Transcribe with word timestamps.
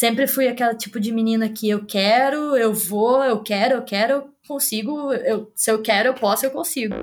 sempre 0.00 0.26
fui 0.26 0.48
aquela 0.48 0.74
tipo 0.74 0.98
de 0.98 1.12
menina 1.12 1.46
que 1.50 1.68
eu 1.68 1.84
quero, 1.84 2.56
eu 2.56 2.72
vou, 2.72 3.22
eu 3.22 3.42
quero, 3.42 3.74
eu 3.74 3.82
quero, 3.82 4.14
eu 4.14 4.30
consigo, 4.48 5.12
eu, 5.12 5.52
se 5.54 5.70
eu 5.70 5.82
quero, 5.82 6.08
eu 6.08 6.14
posso, 6.14 6.46
eu 6.46 6.50
consigo. 6.50 6.94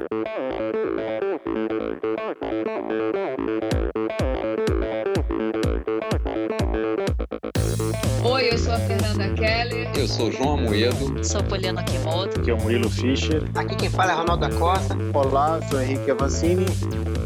Oi, 8.24 8.50
eu 8.52 8.58
sou 8.58 8.74
a 8.74 8.80
Fernanda 8.80 9.32
Keller. 9.36 9.92
Eu 9.96 10.08
sou 10.08 10.32
João 10.32 10.58
Amoedo. 10.58 11.24
Sou 11.24 11.44
Poliana 11.44 11.84
Kimoto. 11.84 12.40
Aqui 12.40 12.50
é 12.50 12.54
o 12.56 12.58
Murilo 12.58 12.90
Fischer. 12.90 13.44
Aqui 13.54 13.76
quem 13.76 13.92
fala 13.92 14.14
é 14.14 14.16
Ronaldo 14.16 14.50
da 14.50 14.56
Costa. 14.58 14.98
Olá, 15.14 15.62
sou 15.70 15.80
Henrique 15.80 16.10
Avancini. 16.10 16.66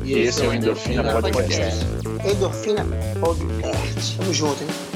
E, 0.03 0.15
e 0.15 0.19
esse 0.19 0.43
é 0.43 0.49
o 0.49 0.53
Endorfina, 0.53 1.01
Endorfina 1.01 1.21
Podcast. 1.21 1.85
Podcast. 1.85 2.29
Endorfina 2.29 2.85
Podcast. 3.21 4.17
Tamo 4.17 4.33
junto, 4.33 4.63
hein? 4.63 4.90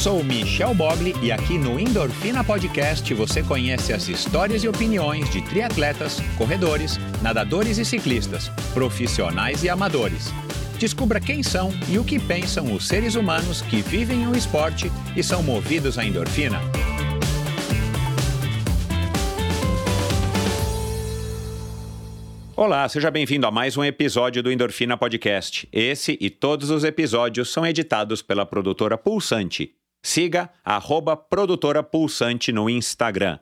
Sou 0.00 0.24
Michel 0.24 0.72
Bogli 0.72 1.14
e 1.20 1.30
aqui 1.30 1.58
no 1.58 1.78
Endorfina 1.78 2.42
Podcast 2.42 3.12
você 3.12 3.42
conhece 3.42 3.92
as 3.92 4.08
histórias 4.08 4.64
e 4.64 4.68
opiniões 4.68 5.28
de 5.28 5.42
triatletas, 5.42 6.22
corredores, 6.38 6.98
nadadores 7.20 7.76
e 7.76 7.84
ciclistas, 7.84 8.48
profissionais 8.72 9.62
e 9.62 9.68
amadores. 9.68 10.32
Descubra 10.78 11.20
quem 11.20 11.42
são 11.42 11.70
e 11.86 11.98
o 11.98 12.04
que 12.04 12.18
pensam 12.18 12.72
os 12.72 12.88
seres 12.88 13.14
humanos 13.14 13.60
que 13.60 13.82
vivem 13.82 14.26
o 14.26 14.34
esporte 14.34 14.90
e 15.14 15.22
são 15.22 15.42
movidos 15.42 15.98
à 15.98 16.04
endorfina. 16.06 16.58
Olá, 22.56 22.88
seja 22.88 23.10
bem-vindo 23.10 23.46
a 23.46 23.50
mais 23.50 23.76
um 23.76 23.84
episódio 23.84 24.42
do 24.42 24.50
Endorfina 24.50 24.96
Podcast. 24.96 25.68
Esse 25.70 26.16
e 26.18 26.30
todos 26.30 26.70
os 26.70 26.84
episódios 26.84 27.50
são 27.52 27.66
editados 27.66 28.22
pela 28.22 28.46
produtora 28.46 28.96
Pulsante. 28.96 29.74
Siga 30.02 30.50
arroba 30.64 31.14
produtora 31.14 31.82
Pulsante 31.82 32.52
no 32.52 32.70
Instagram. 32.70 33.38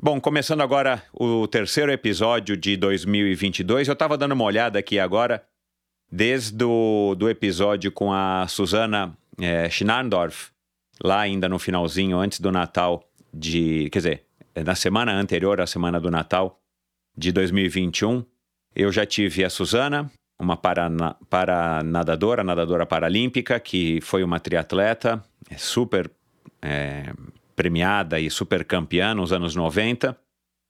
Bom, 0.00 0.20
começando 0.20 0.60
agora 0.60 1.02
o 1.12 1.46
terceiro 1.48 1.90
episódio 1.90 2.56
de 2.56 2.76
2022, 2.76 3.88
eu 3.88 3.92
estava 3.92 4.16
dando 4.16 4.32
uma 4.32 4.44
olhada 4.44 4.78
aqui 4.78 4.98
agora 4.98 5.44
desde 6.10 6.64
o 6.64 7.14
do 7.16 7.28
episódio 7.28 7.90
com 7.90 8.12
a 8.12 8.46
Susana 8.48 9.16
é, 9.40 9.68
Schnarndorf, 9.68 10.50
lá 11.02 11.20
ainda 11.20 11.48
no 11.48 11.58
finalzinho, 11.58 12.18
antes 12.18 12.38
do 12.38 12.52
Natal 12.52 13.02
de. 13.34 13.88
Quer 13.90 13.98
dizer, 13.98 14.26
na 14.64 14.74
semana 14.74 15.12
anterior 15.12 15.60
à 15.60 15.66
semana 15.66 15.98
do 15.98 16.10
Natal 16.10 16.60
de 17.16 17.32
2021, 17.32 18.24
eu 18.74 18.92
já 18.92 19.04
tive 19.04 19.44
a 19.44 19.50
Susana, 19.50 20.10
uma 20.40 20.56
para, 20.56 20.88
para 21.28 21.82
nadadora, 21.82 22.86
paralímpica, 22.86 23.58
que 23.58 24.00
foi 24.00 24.22
uma 24.22 24.38
triatleta 24.38 25.22
super 25.58 26.10
é, 26.60 27.12
premiada 27.56 28.18
e 28.18 28.30
super 28.30 28.64
campeã 28.64 29.14
nos 29.14 29.32
anos 29.32 29.54
90. 29.54 30.16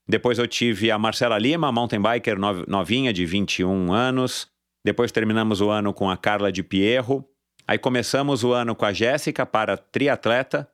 Depois 0.09 0.39
eu 0.39 0.47
tive 0.47 0.91
a 0.91 0.99
Marcela 0.99 1.39
Lima, 1.39 1.71
mountain 1.71 2.01
biker 2.01 2.37
novinha, 2.67 3.13
de 3.13 3.25
21 3.25 3.93
anos, 3.93 4.49
depois 4.85 5.13
terminamos 5.13 5.61
o 5.61 5.71
ano 5.71 5.93
com 5.93 6.11
a 6.11 6.17
Carla 6.17 6.51
de 6.51 6.63
Pierro. 6.63 7.25
Aí 7.67 7.79
começamos 7.79 8.43
o 8.43 8.53
ano 8.53 8.75
com 8.75 8.85
a 8.85 8.93
Jéssica 8.93 9.47
para 9.47 9.77
triatleta. 9.77 10.69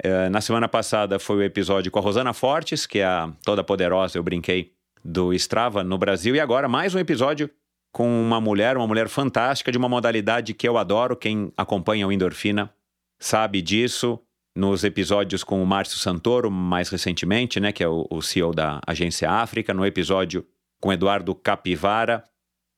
É, 0.00 0.28
na 0.28 0.40
semana 0.40 0.68
passada 0.68 1.18
foi 1.18 1.36
o 1.36 1.42
episódio 1.42 1.90
com 1.90 1.98
a 1.98 2.02
Rosana 2.02 2.32
Fortes, 2.32 2.86
que 2.86 3.00
é 3.00 3.04
a 3.04 3.32
toda 3.44 3.64
poderosa, 3.64 4.16
eu 4.16 4.22
brinquei, 4.22 4.72
do 5.04 5.34
Strava 5.34 5.82
no 5.82 5.98
Brasil. 5.98 6.36
E 6.36 6.40
agora 6.40 6.68
mais 6.68 6.94
um 6.94 7.00
episódio 7.00 7.50
com 7.90 8.08
uma 8.08 8.40
mulher, 8.40 8.76
uma 8.76 8.86
mulher 8.86 9.08
fantástica, 9.08 9.72
de 9.72 9.78
uma 9.78 9.88
modalidade 9.88 10.54
que 10.54 10.68
eu 10.68 10.78
adoro. 10.78 11.16
Quem 11.16 11.52
acompanha 11.56 12.06
o 12.06 12.12
Endorfina 12.12 12.72
sabe 13.18 13.62
disso. 13.62 14.20
Nos 14.56 14.82
episódios 14.82 15.44
com 15.44 15.62
o 15.62 15.66
Márcio 15.66 15.98
Santoro, 15.98 16.50
mais 16.50 16.88
recentemente, 16.88 17.60
né, 17.60 17.70
que 17.70 17.84
é 17.84 17.88
o, 17.88 18.06
o 18.10 18.20
CEO 18.20 18.52
da 18.52 18.80
Agência 18.86 19.30
África. 19.30 19.72
No 19.72 19.86
episódio 19.86 20.44
com 20.80 20.92
Eduardo 20.92 21.34
Capivara, 21.34 22.24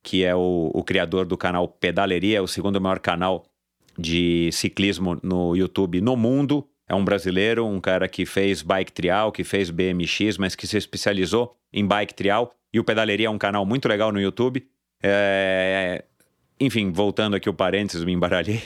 que 0.03 0.25
é 0.25 0.35
o, 0.35 0.71
o 0.75 0.83
criador 0.83 1.25
do 1.25 1.37
canal 1.37 1.69
Pedaleria, 1.69 2.43
o 2.43 2.49
segundo 2.49 2.81
maior 2.81 2.99
canal 2.99 3.47
de 3.99 4.51
ciclismo 4.53 5.19
no 5.23 5.55
YouTube 5.57 6.01
no 6.01 6.17
mundo. 6.17 6.67
É 6.89 6.95
um 6.95 7.05
brasileiro, 7.05 7.67
um 7.67 7.81
cara 7.81 8.09
que 8.09 8.27
fez 8.27 8.63
bike 8.63 8.93
trial, 8.93 9.31
que 9.31 9.45
fez 9.45 9.71
BMX, 9.71 10.39
mas 10.39 10.55
que 10.57 10.67
se 10.67 10.77
especializou 10.77 11.57
em 11.73 11.87
bike 11.87 12.15
trial. 12.15 12.53
E 12.73 12.81
o 12.81 12.85
Pedaleria 12.85 13.29
é 13.29 13.31
um 13.31 13.39
canal 13.39 13.65
muito 13.65 13.89
legal 13.89 14.11
no 14.11 14.21
YouTube. 14.21 14.67
É... 15.03 16.05
Enfim, 16.59 16.91
voltando 16.91 17.37
aqui 17.37 17.49
o 17.49 17.55
parênteses, 17.55 18.05
me 18.05 18.13
embaralhei. 18.13 18.61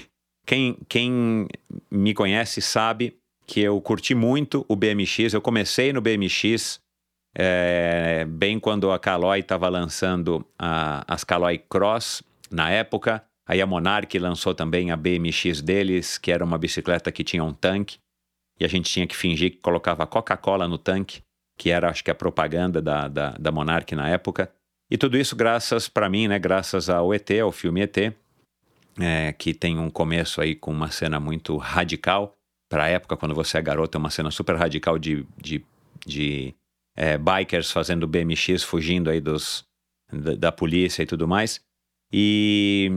Quem, 0.46 0.76
quem 0.88 1.46
me 1.90 2.12
conhece 2.12 2.60
sabe 2.60 3.16
que 3.46 3.60
eu 3.60 3.80
curti 3.80 4.14
muito 4.14 4.64
o 4.68 4.76
BMX. 4.76 5.32
Eu 5.32 5.40
comecei 5.40 5.92
no 5.92 6.00
BMX 6.00 6.80
é, 7.34 8.24
bem 8.28 8.60
quando 8.60 8.90
a 8.90 8.98
Caloi 8.98 9.40
estava 9.40 9.68
lançando 9.68 10.46
a, 10.58 11.04
as 11.12 11.24
Caloi 11.24 11.58
Cross 11.58 12.22
na 12.50 12.70
época. 12.70 13.24
Aí 13.46 13.60
a 13.60 13.66
Monarch 13.66 14.18
lançou 14.18 14.54
também 14.54 14.90
a 14.90 14.96
BMX 14.96 15.60
deles, 15.60 16.16
que 16.16 16.32
era 16.32 16.44
uma 16.44 16.56
bicicleta 16.56 17.12
que 17.12 17.24
tinha 17.24 17.44
um 17.44 17.52
tanque. 17.52 17.98
E 18.58 18.64
a 18.64 18.68
gente 18.68 18.90
tinha 18.90 19.06
que 19.06 19.16
fingir 19.16 19.50
que 19.50 19.56
colocava 19.58 20.06
Coca-Cola 20.06 20.68
no 20.68 20.78
tanque, 20.78 21.22
que 21.58 21.70
era, 21.70 21.90
acho 21.90 22.04
que, 22.04 22.10
a 22.10 22.14
propaganda 22.14 22.80
da, 22.80 23.08
da, 23.08 23.30
da 23.30 23.52
Monarch 23.52 23.94
na 23.94 24.08
época. 24.08 24.50
E 24.90 24.96
tudo 24.96 25.18
isso 25.18 25.34
graças, 25.34 25.88
para 25.88 26.08
mim, 26.08 26.28
né, 26.28 26.38
graças 26.38 26.88
ao 26.88 27.12
ET, 27.12 27.28
ao 27.42 27.50
filme 27.50 27.82
ET, 27.82 28.14
é, 28.98 29.32
que 29.32 29.52
tem 29.52 29.78
um 29.78 29.90
começo 29.90 30.40
aí 30.40 30.54
com 30.54 30.70
uma 30.70 30.90
cena 30.90 31.18
muito 31.18 31.56
radical. 31.56 32.34
Para 32.68 32.84
a 32.84 32.88
época, 32.88 33.16
quando 33.16 33.34
você 33.34 33.58
é 33.58 33.62
garoto, 33.62 33.96
é 33.96 34.00
uma 34.00 34.10
cena 34.10 34.30
super 34.30 34.56
radical 34.56 34.98
de, 34.98 35.26
de, 35.40 35.64
de 36.06 36.54
é, 36.96 37.18
bikers 37.18 37.70
fazendo 37.70 38.06
BMX, 38.06 38.62
fugindo 38.62 39.10
aí 39.10 39.20
dos, 39.20 39.64
da, 40.12 40.34
da, 40.34 40.52
polícia 40.52 41.02
e 41.02 41.06
tudo 41.06 41.28
mais. 41.28 41.60
E, 42.12 42.90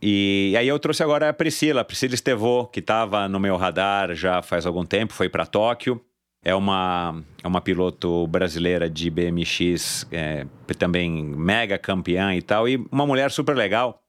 e 0.00 0.54
aí 0.58 0.66
eu 0.66 0.78
trouxe 0.78 1.02
agora 1.02 1.28
a 1.28 1.32
Priscila, 1.32 1.84
Priscila 1.84 2.14
Estevô, 2.14 2.66
que 2.66 2.80
estava 2.80 3.28
no 3.28 3.38
meu 3.38 3.56
radar 3.56 4.14
já 4.14 4.42
faz 4.42 4.66
algum 4.66 4.84
tempo, 4.84 5.12
foi 5.12 5.28
para 5.28 5.46
Tóquio. 5.46 6.02
É 6.44 6.54
uma, 6.56 7.22
é 7.42 7.46
uma 7.46 7.60
piloto 7.60 8.26
brasileira 8.26 8.90
de 8.90 9.08
BMX, 9.08 10.08
é, 10.10 10.44
também 10.76 11.22
mega 11.22 11.78
campeã 11.78 12.34
e 12.34 12.42
tal, 12.42 12.68
e 12.68 12.84
uma 12.90 13.06
mulher 13.06 13.30
super 13.30 13.56
legal. 13.56 14.01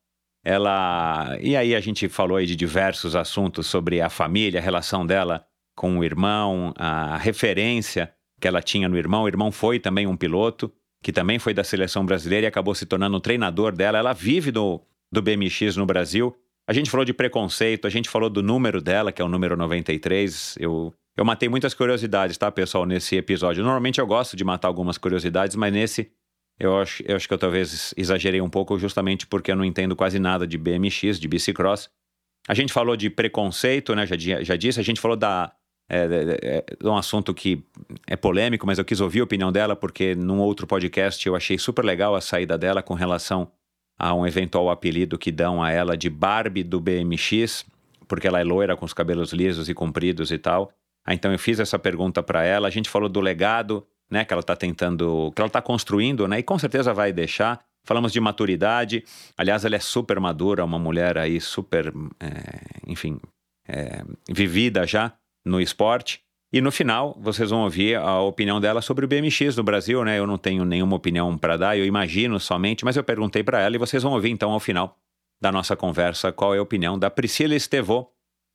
Ela. 0.44 1.38
E 1.42 1.56
aí 1.56 1.74
a 1.74 1.80
gente 1.80 2.10
falou 2.10 2.38
aí 2.38 2.46
de 2.46 2.56
diversos 2.56 3.16
assuntos 3.16 3.68
sobre 3.68 4.02
a 4.02 4.10
família, 4.10 4.60
a 4.60 4.64
relação 4.64 5.06
dela 5.06 5.46
com 5.76 5.98
o 5.98 6.04
irmão, 6.04 6.74
a 6.78 7.18
referência 7.18 8.14
que 8.40 8.48
ela 8.48 8.62
tinha 8.62 8.90
no 8.90 8.98
irmão. 8.98 9.24
O 9.24 9.28
irmão 9.28 9.52
foi 9.52 9.80
também 9.80 10.06
um 10.06 10.18
piloto, 10.18 10.72
que 11.02 11.12
também 11.12 11.40
foi 11.40 11.54
da 11.54 11.64
seleção 11.64 12.06
brasileira 12.06 12.46
e 12.46 12.48
acabou 12.48 12.76
se 12.76 12.86
tornando 12.86 13.18
um 13.18 13.20
treinador 13.20 13.76
dela. 13.76 13.98
Ela 13.98 14.14
vive 14.14 14.52
do, 14.52 14.82
do 15.12 15.22
BMX 15.22 15.78
no 15.78 15.86
Brasil. 15.86 16.36
A 16.68 16.74
gente 16.74 16.90
falou 16.90 17.06
de 17.06 17.14
preconceito, 17.14 17.88
a 17.88 17.90
gente 17.90 18.10
falou 18.10 18.30
do 18.30 18.42
número 18.42 18.82
dela, 18.82 19.12
que 19.12 19.22
é 19.22 19.26
o 19.26 19.30
número 19.30 19.58
93. 19.58 20.56
Eu, 20.60 20.94
eu 21.18 21.26
matei 21.26 21.50
muitas 21.50 21.74
curiosidades, 21.74 22.38
tá, 22.38 22.52
pessoal, 22.52 22.86
nesse 22.86 23.16
episódio. 23.16 23.64
Normalmente 23.64 24.00
eu 24.00 24.08
gosto 24.08 24.38
de 24.38 24.44
matar 24.44 24.68
algumas 24.68 24.98
curiosidades, 24.98 25.56
mas 25.56 25.74
nesse 25.74 26.12
eu 26.60 26.78
acho, 26.78 27.04
eu 27.06 27.16
acho 27.16 27.28
que 27.28 27.34
eu 27.34 27.38
talvez 27.38 27.94
exagerei 27.98 28.42
um 28.42 28.50
pouco, 28.50 28.78
justamente 28.78 29.26
porque 29.28 29.52
eu 29.52 29.56
não 29.56 29.66
entendo 29.66 29.96
quase 29.96 30.20
nada 30.20 30.46
de 30.46 30.58
BMX, 30.58 31.20
de 31.20 31.28
bicicross. 31.28 31.90
A 32.48 32.54
gente 32.54 32.74
falou 32.74 32.96
de 32.96 33.10
preconceito, 33.10 33.96
né? 33.96 34.06
Já, 34.06 34.44
já 34.44 34.56
disse, 34.56 34.80
a 34.80 34.84
gente 34.84 35.00
falou 35.00 35.18
da, 35.18 35.54
é, 35.90 36.06
é, 36.42 36.66
é, 36.82 36.88
um 36.88 36.96
assunto 36.96 37.34
que 37.34 37.64
é 38.08 38.16
polêmico, 38.16 38.66
mas 38.66 38.78
eu 38.78 38.86
quis 38.86 39.02
ouvir 39.02 39.20
a 39.20 39.24
opinião 39.24 39.52
dela 39.52 39.76
porque 39.76 40.16
num 40.16 40.40
outro 40.40 40.66
podcast 40.66 41.26
eu 41.28 41.36
achei 41.36 41.58
super 41.58 41.84
legal 41.84 42.16
a 42.16 42.22
saída 42.22 42.58
dela 42.58 42.82
com 42.82 42.94
relação 42.94 43.52
a 43.98 44.14
um 44.14 44.26
eventual 44.26 44.70
apelido 44.70 45.18
que 45.18 45.32
dão 45.32 45.62
a 45.62 45.72
ela 45.72 45.96
de 45.96 46.10
Barbie 46.10 46.64
do 46.64 46.80
BMX, 46.80 47.66
porque 48.08 48.28
ela 48.28 48.40
é 48.40 48.44
loira 48.44 48.76
com 48.76 48.86
os 48.86 48.94
cabelos 48.94 49.34
lisos 49.34 49.70
e 49.70 49.74
compridos 49.74 50.32
e 50.32 50.38
tal. 50.38 50.72
Ah, 51.06 51.14
então 51.14 51.32
eu 51.32 51.40
fiz 51.40 51.60
essa 51.60 51.78
pergunta 51.78 52.24
para 52.24 52.44
ela. 52.44 52.68
A 52.68 52.72
gente 52.72 52.90
falou 52.90 53.10
do 53.10 53.20
legado, 53.20 53.86
né, 54.14 54.24
que 54.24 54.32
ela 54.32 54.42
está 54.42 54.56
tentando, 54.56 55.32
que 55.36 55.42
ela 55.42 55.48
está 55.48 55.62
construindo, 55.62 56.28
né, 56.28 56.40
e 56.40 56.44
com 56.44 56.58
certeza 56.58 56.94
vai 56.94 57.12
deixar. 57.12 57.60
Falamos 57.86 58.14
de 58.14 58.20
maturidade. 58.22 59.04
Aliás, 59.36 59.66
ela 59.66 59.76
é 59.76 59.80
super 59.80 60.20
madura, 60.20 60.64
uma 60.64 60.80
mulher 60.80 61.18
aí 61.18 61.42
super, 61.42 61.92
é, 62.20 62.30
enfim, 62.88 63.20
é, 63.68 64.04
vivida 64.30 64.88
já 64.88 65.12
no 65.46 65.60
esporte. 65.60 66.22
E 66.54 66.62
no 66.62 66.72
final, 66.72 67.18
vocês 67.20 67.50
vão 67.50 67.64
ouvir 67.64 67.96
a 67.98 68.22
opinião 68.22 68.62
dela 68.62 68.82
sobre 68.82 69.04
o 69.04 69.08
BMX 69.08 69.58
no 69.58 69.64
Brasil, 69.64 70.06
né? 70.06 70.20
Eu 70.20 70.28
não 70.28 70.38
tenho 70.38 70.64
nenhuma 70.64 70.96
opinião 70.96 71.36
para 71.36 71.58
dar, 71.58 71.76
eu 71.76 71.84
imagino 71.84 72.40
somente, 72.40 72.86
mas 72.86 72.96
eu 72.96 73.04
perguntei 73.04 73.44
para 73.44 73.60
ela 73.60 73.76
e 73.76 73.80
vocês 73.80 74.04
vão 74.04 74.14
ouvir 74.14 74.30
então 74.30 74.52
ao 74.52 74.60
final 74.60 74.96
da 75.42 75.52
nossa 75.52 75.76
conversa 75.76 76.32
qual 76.32 76.54
é 76.54 76.60
a 76.60 76.62
opinião 76.62 76.98
da 76.98 77.10
Priscila 77.10 77.56
Estevô, 77.56 78.08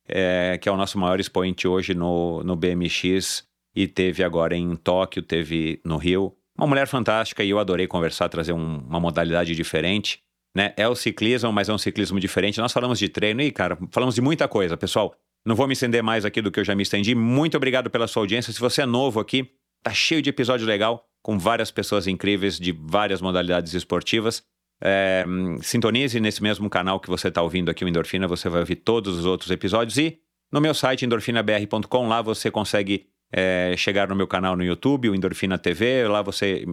é, 0.07 0.57
que 0.57 0.69
é 0.69 0.71
o 0.71 0.77
nosso 0.77 0.97
maior 0.97 1.19
expoente 1.19 1.67
hoje 1.67 1.93
no, 1.93 2.41
no 2.41 2.55
BMX 2.55 3.48
e 3.79 3.87
teve 3.87 4.25
agora 4.25 4.57
em 4.57 4.75
Tóquio, 4.75 5.23
teve 5.23 5.79
no 5.85 5.95
Rio. 5.95 6.35
Uma 6.57 6.67
mulher 6.67 6.85
fantástica 6.85 7.45
e 7.45 7.49
eu 7.49 7.59
adorei 7.59 7.87
conversar, 7.87 8.27
trazer 8.27 8.51
um, 8.51 8.79
uma 8.79 8.99
modalidade 8.99 9.55
diferente. 9.55 10.19
né? 10.53 10.73
É 10.75 10.85
o 10.85 10.95
ciclismo, 10.95 11.53
mas 11.53 11.69
é 11.69 11.73
um 11.73 11.77
ciclismo 11.77 12.19
diferente. 12.19 12.59
Nós 12.59 12.73
falamos 12.73 12.99
de 12.99 13.07
treino 13.07 13.41
e, 13.41 13.49
cara, 13.53 13.77
falamos 13.89 14.15
de 14.15 14.21
muita 14.21 14.49
coisa, 14.49 14.75
pessoal. 14.75 15.15
Não 15.45 15.55
vou 15.55 15.65
me 15.65 15.71
estender 15.71 16.03
mais 16.03 16.25
aqui 16.25 16.41
do 16.41 16.51
que 16.51 16.59
eu 16.59 16.65
já 16.65 16.75
me 16.75 16.83
estendi. 16.83 17.15
Muito 17.15 17.55
obrigado 17.55 17.89
pela 17.89 18.05
sua 18.05 18.23
audiência. 18.23 18.51
Se 18.51 18.59
você 18.59 18.81
é 18.81 18.85
novo 18.85 19.17
aqui, 19.17 19.49
tá 19.81 19.93
cheio 19.93 20.21
de 20.21 20.29
episódio 20.29 20.67
legal 20.67 21.05
com 21.23 21.39
várias 21.39 21.71
pessoas 21.71 22.05
incríveis 22.05 22.59
de 22.59 22.73
várias 22.73 23.21
modalidades 23.21 23.73
esportivas. 23.73 24.43
É, 24.83 25.23
sintonize 25.61 26.19
nesse 26.19 26.43
mesmo 26.43 26.69
canal 26.69 26.99
que 26.99 27.09
você 27.09 27.29
está 27.29 27.41
ouvindo 27.41 27.71
aqui, 27.71 27.85
o 27.85 27.87
Endorfina, 27.87 28.27
você 28.27 28.49
vai 28.49 28.59
ouvir 28.59 28.75
todos 28.75 29.17
os 29.17 29.25
outros 29.25 29.49
episódios 29.51 29.97
e 29.97 30.19
no 30.51 30.59
meu 30.59 30.73
site 30.73 31.05
endorfinabr.com, 31.05 32.07
lá 32.09 32.21
você 32.21 32.51
consegue 32.51 33.07
é, 33.31 33.73
chegar 33.77 34.07
no 34.07 34.15
meu 34.15 34.27
canal 34.27 34.55
no 34.55 34.63
YouTube, 34.63 35.09
o 35.09 35.15
Endorfina 35.15 35.57
TV, 35.57 36.07
lá 36.07 36.21
você 36.21 36.65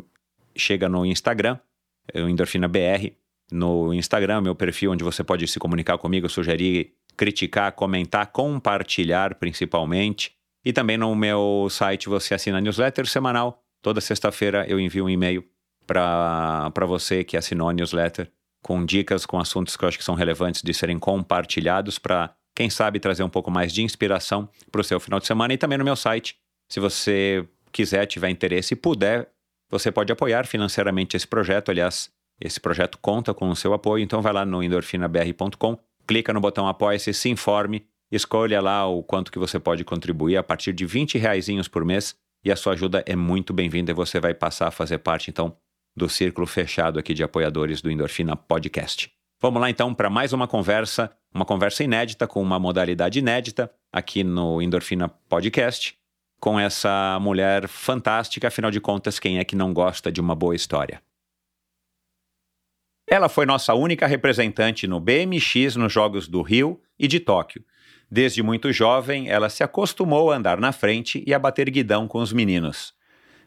chega 0.57 0.89
no 0.89 1.05
Instagram, 1.05 1.59
o 2.15 2.29
Endorfina 2.29 2.69
BR, 2.69 3.13
no 3.51 3.93
Instagram, 3.95 4.41
meu 4.41 4.55
perfil 4.55 4.93
onde 4.93 5.05
você 5.05 5.23
pode 5.23 5.47
se 5.47 5.59
comunicar 5.59 5.99
comigo, 5.99 6.29
sugerir, 6.29 6.93
criticar, 7.17 7.73
comentar, 7.73 8.27
compartilhar 8.29 9.35
principalmente. 9.37 10.33
E 10.65 10.73
também 10.73 10.97
no 10.97 11.15
meu 11.15 11.69
site 11.71 12.09
você 12.09 12.35
assina 12.35 12.59
a 12.59 12.61
newsletter 12.61 13.07
semanal. 13.07 13.63
Toda 13.81 14.01
sexta-feira 14.01 14.67
eu 14.69 14.81
envio 14.81 15.05
um 15.05 15.11
e-mail 15.11 15.45
para 15.87 16.87
você 16.87 17.23
que 17.23 17.37
assinou 17.37 17.69
a 17.69 17.73
newsletter 17.73 18.31
com 18.63 18.85
dicas, 18.85 19.25
com 19.25 19.39
assuntos 19.39 19.77
que 19.77 19.85
eu 19.85 19.89
acho 19.89 19.99
que 19.99 20.03
são 20.03 20.17
relevantes 20.17 20.61
de 20.61 20.75
serem 20.75 20.99
compartilhados 20.99 22.01
para, 22.01 22.35
quem 22.53 22.69
sabe, 22.69 22.99
trazer 22.99 23.23
um 23.23 23.29
pouco 23.29 23.49
mais 23.49 23.73
de 23.73 23.85
inspiração 23.85 24.49
para 24.73 24.81
o 24.81 24.85
seu 24.85 24.99
final 24.99 25.21
de 25.21 25.27
semana. 25.27 25.55
E 25.55 25.57
também 25.57 25.79
no 25.79 25.85
meu 25.85 25.95
site, 25.95 26.37
se 26.69 26.81
você 26.81 27.47
quiser, 27.73 28.07
tiver 28.07 28.31
interesse 28.31 28.75
e 28.75 28.77
puder, 28.77 29.29
você 29.71 29.91
pode 29.91 30.13
apoiar 30.13 30.47
financeiramente 30.47 31.17
esse 31.17 31.27
projeto. 31.27 31.71
Aliás, 31.71 32.11
esse 32.41 32.61
projeto 32.61 32.99
conta 32.99 33.35
com 33.35 33.49
o 33.49 33.57
seu 33.57 33.73
apoio, 33.73 34.03
então 34.03 34.23
vai 34.23 34.33
lá 34.33 34.45
no 34.45 34.63
endorfinabr.com, 34.63 35.79
clica 36.07 36.33
no 36.33 36.41
botão 36.41 36.69
Apoia-se, 36.69 37.13
se 37.13 37.29
informe, 37.29 37.87
escolha 38.11 38.61
lá 38.61 38.87
o 38.87 39.03
quanto 39.03 39.33
que 39.33 39.39
você 39.39 39.59
pode 39.59 39.85
contribuir 39.85 40.37
a 40.37 40.43
partir 40.43 40.73
de 40.73 40.87
20 40.87 41.19
reais 41.19 41.49
por 41.69 41.85
mês 41.85 42.15
e 42.45 42.53
a 42.53 42.57
sua 42.57 42.75
ajuda 42.75 43.03
é 43.07 43.17
muito 43.17 43.53
bem-vinda 43.53 43.91
e 43.91 43.95
você 43.95 44.21
vai 44.21 44.35
passar 44.35 44.69
a 44.69 44.71
fazer 44.71 44.99
parte, 44.99 45.31
então, 45.31 45.57
do 45.97 46.09
círculo 46.09 46.47
fechado 46.47 46.99
aqui 46.99 47.15
de 47.15 47.25
apoiadores 47.25 47.81
do 47.81 47.91
Endorfina 47.91 48.37
Podcast. 48.37 49.11
Vamos 49.41 49.61
lá 49.61 49.69
então 49.69 49.93
para 49.93 50.09
mais 50.09 50.33
uma 50.33 50.47
conversa, 50.47 51.11
uma 51.35 51.45
conversa 51.45 51.83
inédita 51.83 52.27
com 52.27 52.41
uma 52.41 52.59
modalidade 52.59 53.19
inédita 53.19 53.71
aqui 53.93 54.23
no 54.23 54.63
Endorfina 54.63 55.09
Podcast, 55.09 55.99
com 56.41 56.59
essa 56.59 57.19
mulher 57.21 57.67
fantástica, 57.69 58.49
afinal 58.49 58.71
de 58.71 58.81
contas, 58.81 59.19
quem 59.19 59.39
é 59.39 59.45
que 59.45 59.57
não 59.57 59.73
gosta 59.73 60.13
de 60.13 60.21
uma 60.21 60.35
boa 60.35 60.55
história? 60.55 61.01
Ela 63.09 63.29
foi 63.29 63.47
nossa 63.47 63.73
única 63.73 64.07
representante 64.07 64.87
no 64.87 64.99
BMX 64.99 65.77
nos 65.77 65.93
Jogos 65.93 66.27
do 66.27 66.43
Rio 66.43 66.81
e 66.99 67.07
de 67.07 67.21
Tóquio. 67.21 67.65
Desde 68.11 68.43
muito 68.43 68.73
jovem, 68.73 69.29
ela 69.29 69.49
se 69.49 69.63
acostumou 69.63 70.31
a 70.31 70.37
andar 70.37 70.61
na 70.61 70.73
frente 70.73 71.23
e 71.27 71.33
a 71.33 71.39
bater 71.39 71.71
guidão 71.71 72.09
com 72.09 72.19
os 72.19 72.33
meninos. 72.33 72.95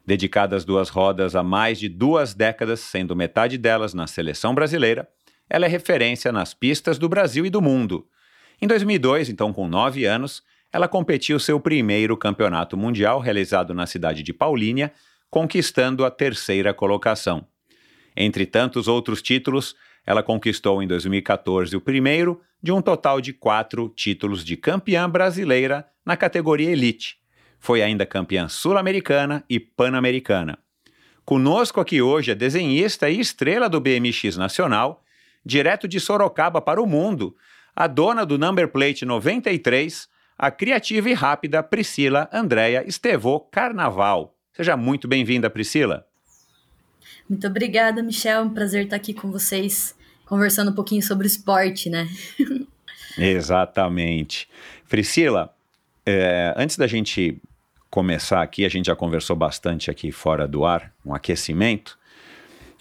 Dedicada 0.06 0.56
às 0.56 0.66
duas 0.66 0.90
rodas 0.90 1.36
há 1.36 1.44
mais 1.44 1.80
de 1.80 1.88
duas 1.88 2.34
décadas, 2.34 2.80
sendo 2.80 3.16
metade 3.16 3.58
delas 3.58 3.94
na 3.94 4.08
seleção 4.08 4.56
brasileira, 4.56 5.08
ela 5.50 5.66
é 5.66 5.70
referência 5.70 6.32
nas 6.32 6.54
pistas 6.54 6.98
do 6.98 7.10
Brasil 7.10 7.46
e 7.46 7.50
do 7.50 7.62
mundo. 7.62 8.08
Em 8.62 8.68
2002, 8.68 9.30
então 9.30 9.54
com 9.54 9.68
nove 9.68 10.06
anos, 10.06 10.44
ela 10.72 10.88
competiu 10.88 11.40
seu 11.40 11.60
primeiro 11.60 12.16
campeonato 12.16 12.78
mundial 12.78 13.20
realizado 13.20 13.74
na 13.74 13.86
cidade 13.86 14.22
de 14.22 14.34
Paulínia, 14.34 14.92
conquistando 15.30 16.06
a 16.06 16.12
terceira 16.12 16.74
colocação. 16.74 17.46
Entre 18.16 18.46
tantos 18.46 18.88
outros 18.88 19.22
títulos, 19.22 19.76
ela 20.06 20.24
conquistou 20.24 20.82
em 20.82 20.88
2014 20.88 21.76
o 21.76 21.82
primeiro 21.82 22.42
de 22.62 22.72
um 22.72 22.82
total 22.82 23.22
de 23.22 23.32
quatro 23.34 23.90
títulos 23.90 24.44
de 24.44 24.58
campeã 24.58 25.10
brasileira 25.10 25.88
na 26.06 26.18
categoria 26.18 26.72
Elite. 26.72 27.18
Foi 27.60 27.82
ainda 27.82 28.06
campeã 28.06 28.48
sul-americana 28.48 29.44
e 29.50 29.60
pan-americana. 29.60 30.58
Conosco 31.26 31.80
aqui 31.80 32.02
hoje 32.02 32.32
a 32.32 32.36
desenhista 32.36 33.10
e 33.10 33.20
estrela 33.20 33.70
do 33.70 33.80
BMX 33.80 34.36
Nacional, 34.36 35.04
direto 35.46 35.88
de 35.88 36.00
Sorocaba 36.00 36.62
para 36.62 36.82
o 36.82 36.88
mundo, 36.88 37.36
a 37.76 37.86
dona 37.86 38.26
do 38.26 38.38
number 38.38 38.68
plate 38.70 39.06
93, 39.06 40.08
a 40.40 40.50
criativa 40.50 41.10
e 41.10 41.14
rápida 41.14 41.62
Priscila 41.62 42.30
Andréia 42.32 42.88
Estevô 42.88 43.42
Carnaval. 43.42 44.34
Seja 44.54 44.78
muito 44.78 45.06
bem-vinda, 45.06 45.50
Priscila. 45.50 46.08
Muito 47.30 47.46
obrigada, 47.46 48.02
Michel. 48.02 48.44
Um 48.44 48.50
prazer 48.54 48.86
estar 48.86 48.96
aqui 48.96 49.14
com 49.14 49.30
vocês, 49.30 49.94
conversando 50.26 50.72
um 50.72 50.74
pouquinho 50.74 51.04
sobre 51.04 51.28
esporte, 51.28 51.90
né? 51.90 52.08
Exatamente. 53.18 54.48
Priscila, 54.88 55.54
é, 56.06 56.54
antes 56.56 56.78
da 56.78 56.88
gente 56.88 57.38
começar 57.90 58.42
aqui, 58.42 58.64
a 58.64 58.70
gente 58.70 58.86
já 58.86 58.96
conversou 58.96 59.36
bastante 59.36 59.92
aqui 59.92 60.10
fora 60.10 60.48
do 60.48 60.64
ar, 60.64 60.94
um 61.06 61.14
aquecimento. 61.14 62.00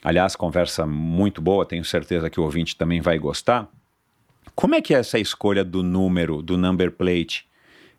Aliás, 0.04 0.36
conversa 0.36 0.86
muito 0.86 1.42
boa, 1.42 1.66
tenho 1.66 1.84
certeza 1.84 2.30
que 2.30 2.38
o 2.38 2.44
ouvinte 2.44 2.76
também 2.76 3.00
vai 3.00 3.18
gostar. 3.18 3.68
Como 4.54 4.76
é 4.76 4.80
que 4.80 4.94
é 4.94 4.98
essa 4.98 5.18
escolha 5.18 5.64
do 5.64 5.82
número, 5.82 6.40
do 6.40 6.56
number 6.56 6.92
plate? 6.92 7.47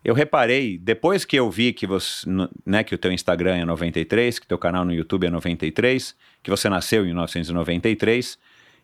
Eu 0.02 0.14
reparei, 0.14 0.78
depois 0.78 1.24
que 1.26 1.36
eu 1.36 1.50
vi 1.50 1.72
que 1.74 1.86
você, 1.86 2.26
né, 2.64 2.82
que 2.82 2.94
o 2.94 2.98
teu 2.98 3.12
Instagram 3.12 3.56
é 3.56 3.64
93, 3.64 4.38
que 4.38 4.46
teu 4.46 4.56
canal 4.56 4.84
no 4.84 4.92
YouTube 4.94 5.26
é 5.26 5.30
93, 5.30 6.14
que 6.42 6.48
você 6.50 6.68
nasceu 6.70 7.02
em 7.02 7.08
1993, 7.08 8.38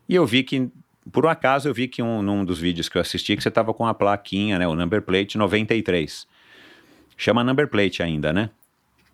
e 0.09 0.15
eu 0.15 0.27
vi 0.27 0.43
que, 0.43 0.69
por 1.11 1.25
um 1.25 1.29
acaso, 1.29 1.69
eu 1.69 1.75
vi 1.75 1.89
que 1.89 2.03
um, 2.03 2.21
num 2.21 2.45
dos 2.45 2.59
vídeos 2.59 2.89
que 2.89 2.99
eu 2.99 3.01
assisti, 3.01 3.35
que 3.35 3.43
você 3.43 3.49
estava 3.49 3.73
com 3.73 3.87
a 3.87 3.95
plaquinha, 3.95 4.59
né, 4.59 4.69
o 4.69 4.75
number 4.75 5.01
plate 5.01 5.39
93. 5.39 6.27
Chama 7.17 7.43
number 7.43 7.67
plate 7.69 8.03
ainda, 8.03 8.31
né? 8.33 8.51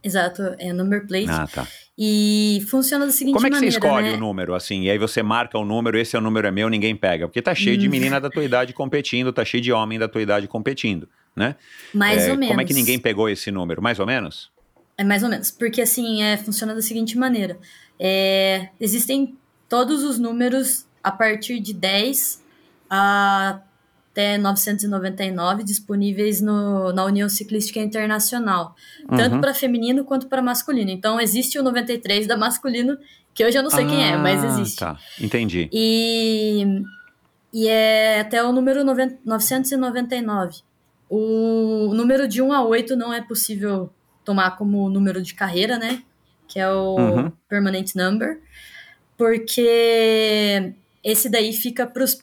Exato, 0.02 0.42
é 0.58 0.72
number 0.72 1.06
plate. 1.06 1.30
Ah, 1.30 1.46
tá. 1.46 1.68
E 1.96 2.64
funciona 2.68 3.06
da 3.06 3.12
seguinte 3.12 3.34
Como 3.34 3.46
é 3.46 3.50
que 3.50 3.54
maneira, 3.54 3.72
você 3.72 3.78
escolhe 3.78 4.08
né? 4.10 4.14
o 4.16 4.18
número, 4.18 4.54
assim? 4.56 4.82
E 4.82 4.90
aí 4.90 4.98
você 4.98 5.22
marca 5.22 5.56
o 5.56 5.64
número, 5.64 5.96
esse 5.96 6.16
é 6.16 6.18
o 6.18 6.22
número 6.22 6.48
é 6.48 6.50
meu, 6.50 6.68
ninguém 6.68 6.96
pega. 6.96 7.28
Porque 7.28 7.40
tá 7.40 7.54
cheio 7.54 7.78
de 7.78 7.86
Hum. 7.86 7.90
menina 7.92 8.20
da 8.20 8.28
tua 8.28 8.42
idade 8.42 8.72
competindo, 8.72 9.32
tá 9.32 9.44
cheio 9.44 9.62
de 9.62 9.70
homem 9.70 10.00
da 10.00 10.08
tua 10.08 10.20
idade 10.20 10.48
competindo, 10.48 11.08
né? 11.34 11.56
Mais 11.94 12.22
É, 12.22 12.30
ou 12.30 12.36
menos. 12.36 12.48
Como 12.48 12.60
é 12.60 12.64
que 12.64 12.74
ninguém 12.74 12.98
pegou 12.98 13.28
esse 13.28 13.50
número? 13.50 13.80
Mais 13.82 13.98
ou 13.98 14.06
menos? 14.06 14.50
É 14.96 15.04
mais 15.04 15.22
ou 15.22 15.28
menos, 15.28 15.50
porque 15.50 15.80
assim, 15.80 16.22
é, 16.22 16.36
funciona 16.36 16.74
da 16.74 16.82
seguinte 16.82 17.16
maneira. 17.16 17.58
É, 17.98 18.68
existem 18.78 19.36
todos 19.68 20.02
os 20.04 20.18
números 20.18 20.86
a 21.02 21.10
partir 21.10 21.58
de 21.60 21.72
10 21.72 22.42
até 22.90 24.36
999 24.36 25.64
disponíveis 25.64 26.40
no, 26.42 26.92
na 26.92 27.04
União 27.06 27.28
Ciclística 27.28 27.80
Internacional, 27.80 28.74
tanto 29.08 29.36
Uhum. 29.36 29.40
para 29.40 29.54
feminino 29.54 30.04
quanto 30.04 30.26
para 30.28 30.42
masculino. 30.42 30.90
Então 30.90 31.18
existe 31.20 31.58
o 31.58 31.62
93 31.62 32.26
da 32.26 32.36
masculino, 32.36 32.98
que 33.32 33.42
eu 33.42 33.62
não 33.62 33.70
sei 33.70 33.86
quem 33.86 34.04
é, 34.04 34.16
mas 34.16 34.44
Ah, 34.44 34.46
existe. 34.48 34.78
Tá, 34.78 34.98
entendi. 35.18 35.70
E, 35.72 36.82
e 37.52 37.66
é 37.66 38.20
até 38.20 38.44
o 38.44 38.52
número 38.52 38.84
90 38.84 39.18
999. 39.24 40.60
O 41.14 41.92
número 41.94 42.26
de 42.26 42.40
1 42.40 42.50
a 42.54 42.64
8 42.64 42.96
não 42.96 43.12
é 43.12 43.20
possível 43.20 43.92
tomar 44.24 44.52
como 44.52 44.88
número 44.88 45.20
de 45.20 45.34
carreira, 45.34 45.76
né? 45.78 46.02
Que 46.48 46.58
é 46.58 46.70
o 46.70 46.96
Uhum. 46.96 47.32
permanent 47.46 47.94
number. 47.94 48.40
Porque 49.16 50.72
esse 51.04 51.28
daí 51.28 51.52
fica 51.52 51.86
para 51.86 52.02
os 52.02 52.18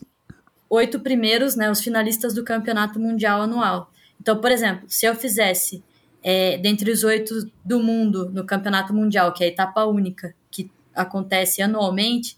oito 0.68 0.98
primeiros, 0.98 1.54
né? 1.54 1.70
Os 1.70 1.80
finalistas 1.80 2.34
do 2.34 2.42
campeonato 2.42 2.98
mundial 2.98 3.42
anual. 3.42 3.92
Então, 4.20 4.40
por 4.40 4.50
exemplo, 4.50 4.84
se 4.88 5.06
eu 5.06 5.14
fizesse 5.14 5.84
é, 6.22 6.58
dentre 6.58 6.90
os 6.90 7.04
oito 7.04 7.48
do 7.64 7.80
mundo 7.80 8.28
no 8.30 8.44
campeonato 8.44 8.92
mundial, 8.92 9.32
que 9.32 9.44
é 9.44 9.46
a 9.46 9.50
etapa 9.50 9.84
única, 9.84 10.34
que 10.50 10.70
acontece 10.94 11.62
anualmente, 11.62 12.36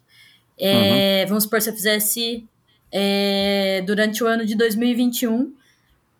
é, 0.59 1.25
vamos 1.27 1.45
supor, 1.45 1.63
se 1.63 1.71
eu 1.71 1.75
fizesse 1.75 2.47
é, 2.93 3.83
durante 3.87 4.23
o 4.23 4.27
ano 4.27 4.45
de 4.45 4.55
2021 4.55 5.55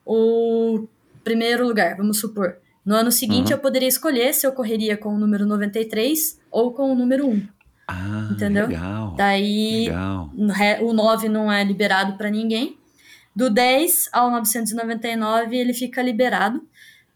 o 0.05 0.87
primeiro 1.25 1.67
lugar, 1.67 1.97
vamos 1.97 2.19
supor. 2.19 2.57
No 2.85 2.95
ano 2.97 3.13
seguinte, 3.13 3.49
Uhum. 3.53 3.53
eu 3.53 3.59
poderia 3.59 3.89
escolher 3.89 4.35
se 4.35 4.47
eu 4.47 4.53
correria 4.53 4.97
com 4.97 5.15
o 5.15 5.19
número 5.19 5.47
93 5.47 6.41
ou 6.51 6.73
com 6.73 6.91
o 6.93 6.95
número 6.95 7.29
1. 7.29 7.47
Ah, 7.87 8.29
Entendeu? 8.33 8.67
legal. 8.67 9.15
Daí, 9.17 9.85
Legal. 9.87 10.31
o 10.83 10.93
9 10.93 11.29
não 11.29 11.51
é 11.53 11.63
liberado 11.63 12.17
para 12.17 12.31
ninguém. 12.31 12.77
Do 13.35 13.49
10 13.49 14.09
ao 14.13 14.31
999, 14.31 15.57
ele 15.57 15.73
fica 15.73 16.03
liberado. 16.03 16.63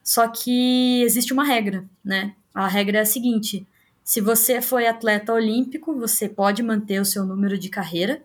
Só 0.02 0.28
que 0.28 1.02
existe 1.02 1.32
uma 1.32 1.44
regra, 1.44 1.84
né? 2.04 2.32
A 2.54 2.68
regra 2.68 2.98
é 2.98 3.00
a 3.02 3.06
seguinte: 3.06 3.66
se 4.04 4.20
você 4.20 4.60
foi 4.62 4.86
atleta 4.86 5.32
olímpico, 5.32 5.94
você 5.98 6.28
pode 6.28 6.62
manter 6.62 7.00
o 7.00 7.04
seu 7.04 7.24
número 7.24 7.58
de 7.58 7.68
carreira, 7.68 8.22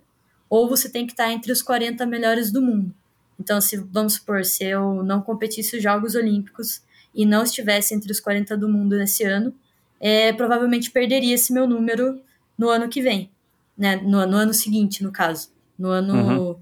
ou 0.50 0.70
você 0.70 0.88
tem 0.89 1.06
que 1.08 1.13
estar 1.13 1.32
entre 1.32 1.51
os 1.51 1.62
40 1.62 2.06
melhores 2.06 2.51
do 2.51 2.62
mundo. 2.62 2.94
Então, 3.41 3.60
se 3.60 3.75
vamos 3.77 4.13
supor, 4.13 4.45
se 4.45 4.63
eu 4.63 5.01
não 5.03 5.19
competisse 5.21 5.75
os 5.77 5.81
Jogos 5.83 6.13
Olímpicos 6.15 6.81
e 7.13 7.25
não 7.25 7.41
estivesse 7.43 7.95
entre 7.95 8.12
os 8.12 8.19
40 8.19 8.55
do 8.55 8.69
mundo 8.69 8.95
nesse 8.95 9.24
ano, 9.24 9.51
é, 10.00 10.31
provavelmente 10.31 10.91
perderia 10.91 11.33
esse 11.33 11.51
meu 11.51 11.67
número 11.67 12.19
no 12.57 12.69
ano 12.69 12.88
que 12.88 13.01
vem. 13.01 13.29
né? 13.77 13.95
No, 13.95 14.25
no 14.27 14.38
ano 14.38 14.53
seguinte, 14.53 15.03
no 15.03 15.12
caso. 15.12 15.50
No 15.77 15.89
ano. 15.89 16.13
Uhum. 16.13 16.55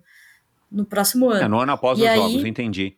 No 0.72 0.86
próximo 0.86 1.30
ano. 1.30 1.44
É, 1.44 1.48
no 1.50 1.60
ano 1.60 1.74
após 1.74 2.00
E 2.00 2.04
os 2.04 2.08
aí- 2.08 2.18
jogos, 2.18 2.46
entendi. 2.46 2.96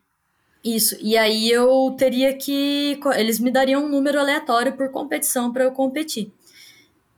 Isso. 0.63 0.95
E 1.01 1.17
aí 1.17 1.49
eu 1.49 1.95
teria 1.97 2.33
que. 2.37 2.99
Eles 3.15 3.39
me 3.39 3.49
dariam 3.49 3.83
um 3.83 3.89
número 3.89 4.19
aleatório 4.19 4.73
por 4.73 4.91
competição 4.91 5.51
para 5.51 5.63
eu 5.63 5.71
competir. 5.71 6.31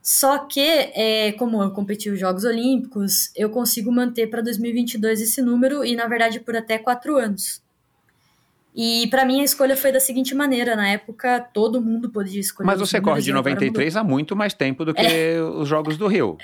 Só 0.03 0.39
que, 0.39 0.60
é, 0.60 1.31
como 1.31 1.63
eu 1.63 1.72
competi 1.72 2.10
os 2.10 2.19
Jogos 2.19 2.43
Olímpicos, 2.43 3.31
eu 3.38 3.50
consigo 3.50 3.89
manter 3.89 4.27
para 4.29 4.41
2022 4.41 5.22
esse 5.22 5.41
número 5.41 5.86
e, 5.86 5.95
na 5.95 6.05
verdade, 6.07 6.41
por 6.41 6.57
até 6.57 6.77
quatro 6.77 7.15
anos. 7.15 7.63
E 8.75 9.07
para 9.07 9.24
mim 9.24 9.39
a 9.39 9.43
escolha 9.45 9.77
foi 9.77 9.91
da 9.93 10.00
seguinte 10.01 10.36
maneira: 10.36 10.75
na 10.75 10.89
época 10.89 11.39
todo 11.53 11.79
mundo 11.79 12.10
podia 12.10 12.41
escolher. 12.41 12.67
Mas 12.67 12.79
você 12.79 13.00
corre 13.00 13.22
de 13.22 13.29
e 13.29 13.31
agora 13.31 13.51
mudou. 13.51 13.65
93 13.67 13.95
há 13.95 14.03
muito 14.03 14.36
mais 14.36 14.53
tempo 14.53 14.83
do 14.83 14.93
que 14.93 15.38
os 15.55 15.69
Jogos 15.69 15.95
do 15.95 16.07
Rio. 16.07 16.38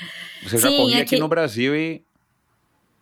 Você 0.43 0.57
já 0.57 0.69
Sim, 0.69 0.77
corria 0.77 0.97
é 0.99 1.01
aqui 1.01 1.15
que- 1.15 1.19
no 1.19 1.27
Brasil 1.27 1.75
e. 1.75 2.01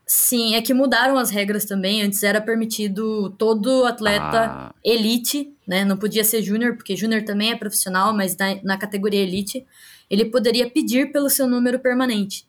Sim, 0.08 0.56
é 0.56 0.62
que 0.62 0.74
mudaram 0.74 1.18
as 1.18 1.30
regras 1.30 1.66
também. 1.66 2.02
Antes 2.02 2.24
era 2.24 2.40
permitido 2.40 3.30
todo 3.32 3.84
atleta 3.86 4.46
Ah, 4.50 4.74
elite, 4.82 5.54
né? 5.68 5.84
Não 5.84 5.98
podia 5.98 6.24
ser 6.24 6.42
júnior, 6.42 6.78
porque 6.78 6.96
júnior 6.96 7.24
também 7.24 7.52
é 7.52 7.56
profissional, 7.58 8.14
mas 8.16 8.36
na, 8.38 8.56
na 8.64 8.78
categoria 8.78 9.20
elite, 9.22 9.66
ele 10.10 10.26
poderia 10.26 10.70
pedir 10.70 11.12
pelo 11.12 11.30
seu 11.30 11.48
número 11.48 11.80
permanente. 11.80 12.48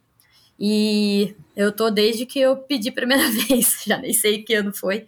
E 0.58 1.34
eu 1.56 1.70
tô 1.70 1.90
desde 1.90 2.26
que 2.26 2.40
eu 2.40 2.56
pedi 2.56 2.88
a 2.88 2.92
primeira 2.92 3.24
vez, 3.30 3.82
já 3.86 3.98
nem 3.98 4.12
sei 4.12 4.42
que 4.42 4.54
ano 4.54 4.72
foi, 4.74 5.06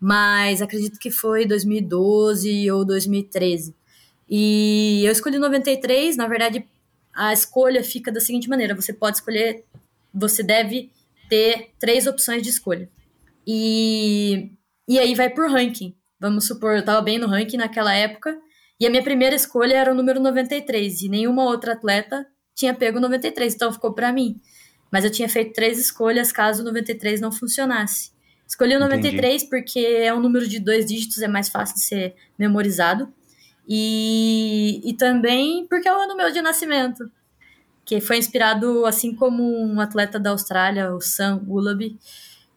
mas 0.00 0.62
acredito 0.62 0.98
que 0.98 1.10
foi 1.10 1.46
2012 1.46 2.70
ou 2.70 2.84
2013. 2.84 3.74
E 4.28 5.02
eu 5.04 5.12
escolhi 5.12 5.38
93, 5.38 6.16
na 6.16 6.26
verdade, 6.26 6.64
a 7.14 7.32
escolha 7.32 7.82
fica 7.82 8.10
da 8.10 8.20
seguinte 8.20 8.48
maneira: 8.48 8.74
você 8.74 8.92
pode 8.92 9.18
escolher, 9.18 9.64
você 10.12 10.42
deve 10.42 10.90
ter 11.28 11.70
três 11.78 12.06
opções 12.06 12.42
de 12.42 12.48
escolha. 12.48 12.88
E, 13.46 14.50
e 14.88 14.98
aí 14.98 15.14
vai 15.14 15.28
por 15.28 15.50
ranking. 15.50 15.94
Vamos 16.18 16.46
supor, 16.46 16.76
eu 16.76 16.84
tava 16.84 17.02
bem 17.02 17.18
no 17.18 17.26
ranking 17.26 17.56
naquela 17.56 17.94
época, 17.94 18.38
e 18.80 18.86
a 18.86 18.90
minha 18.90 19.02
primeira 19.02 19.34
escolha 19.34 19.76
era 19.76 19.92
o 19.92 19.94
número 19.94 20.20
93, 20.20 21.02
e 21.02 21.08
nenhuma 21.08 21.44
outra 21.44 21.72
atleta 21.72 22.26
tinha 22.54 22.74
pego 22.74 22.98
o 22.98 23.00
93, 23.00 23.54
então 23.54 23.72
ficou 23.72 23.92
pra 23.92 24.12
mim. 24.12 24.40
Mas 24.90 25.04
eu 25.04 25.10
tinha 25.10 25.28
feito 25.28 25.52
três 25.52 25.78
escolhas 25.78 26.30
caso 26.30 26.62
o 26.62 26.64
93 26.64 27.20
não 27.20 27.32
funcionasse. 27.32 28.12
Escolhi 28.46 28.74
o 28.74 28.76
Entendi. 28.76 29.16
93 29.16 29.44
porque 29.44 29.78
é 29.78 30.14
um 30.14 30.20
número 30.20 30.46
de 30.46 30.60
dois 30.60 30.86
dígitos, 30.86 31.20
é 31.22 31.28
mais 31.28 31.48
fácil 31.48 31.74
de 31.76 31.82
ser 31.82 32.14
memorizado. 32.38 33.12
E, 33.66 34.80
e 34.84 34.92
também 34.94 35.66
porque 35.66 35.88
é 35.88 35.96
o 35.96 36.00
ano 36.00 36.16
meu 36.16 36.30
de 36.30 36.42
nascimento, 36.42 37.10
que 37.84 38.00
foi 38.00 38.18
inspirado, 38.18 38.84
assim 38.84 39.14
como 39.14 39.42
um 39.42 39.80
atleta 39.80 40.18
da 40.18 40.30
Austrália, 40.30 40.94
o 40.94 41.00
Sam 41.00 41.42
Ullaby, 41.48 41.98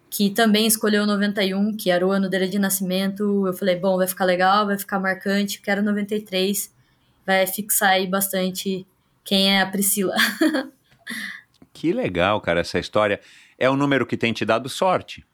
que 0.09 0.29
também 0.29 0.65
escolheu 0.65 1.03
o 1.03 1.05
91, 1.05 1.75
que 1.75 1.91
era 1.91 2.05
o 2.05 2.11
ano 2.11 2.29
dele 2.29 2.47
de 2.47 2.59
nascimento. 2.59 3.45
Eu 3.45 3.53
falei, 3.53 3.75
bom, 3.75 3.97
vai 3.97 4.07
ficar 4.07 4.25
legal, 4.25 4.65
vai 4.65 4.77
ficar 4.77 4.99
marcante, 4.99 5.61
quero 5.61 5.83
93, 5.83 6.73
vai 7.25 7.45
fixar 7.45 7.91
aí 7.91 8.07
bastante 8.07 8.85
quem 9.23 9.53
é 9.53 9.61
a 9.61 9.65
Priscila. 9.65 10.15
que 11.73 11.91
legal, 11.91 12.39
cara, 12.39 12.61
essa 12.61 12.79
história. 12.79 13.19
É 13.59 13.69
um 13.69 13.75
número 13.75 14.05
que 14.05 14.15
tem 14.15 14.31
te 14.31 14.45
dado 14.45 14.69
sorte. 14.69 15.25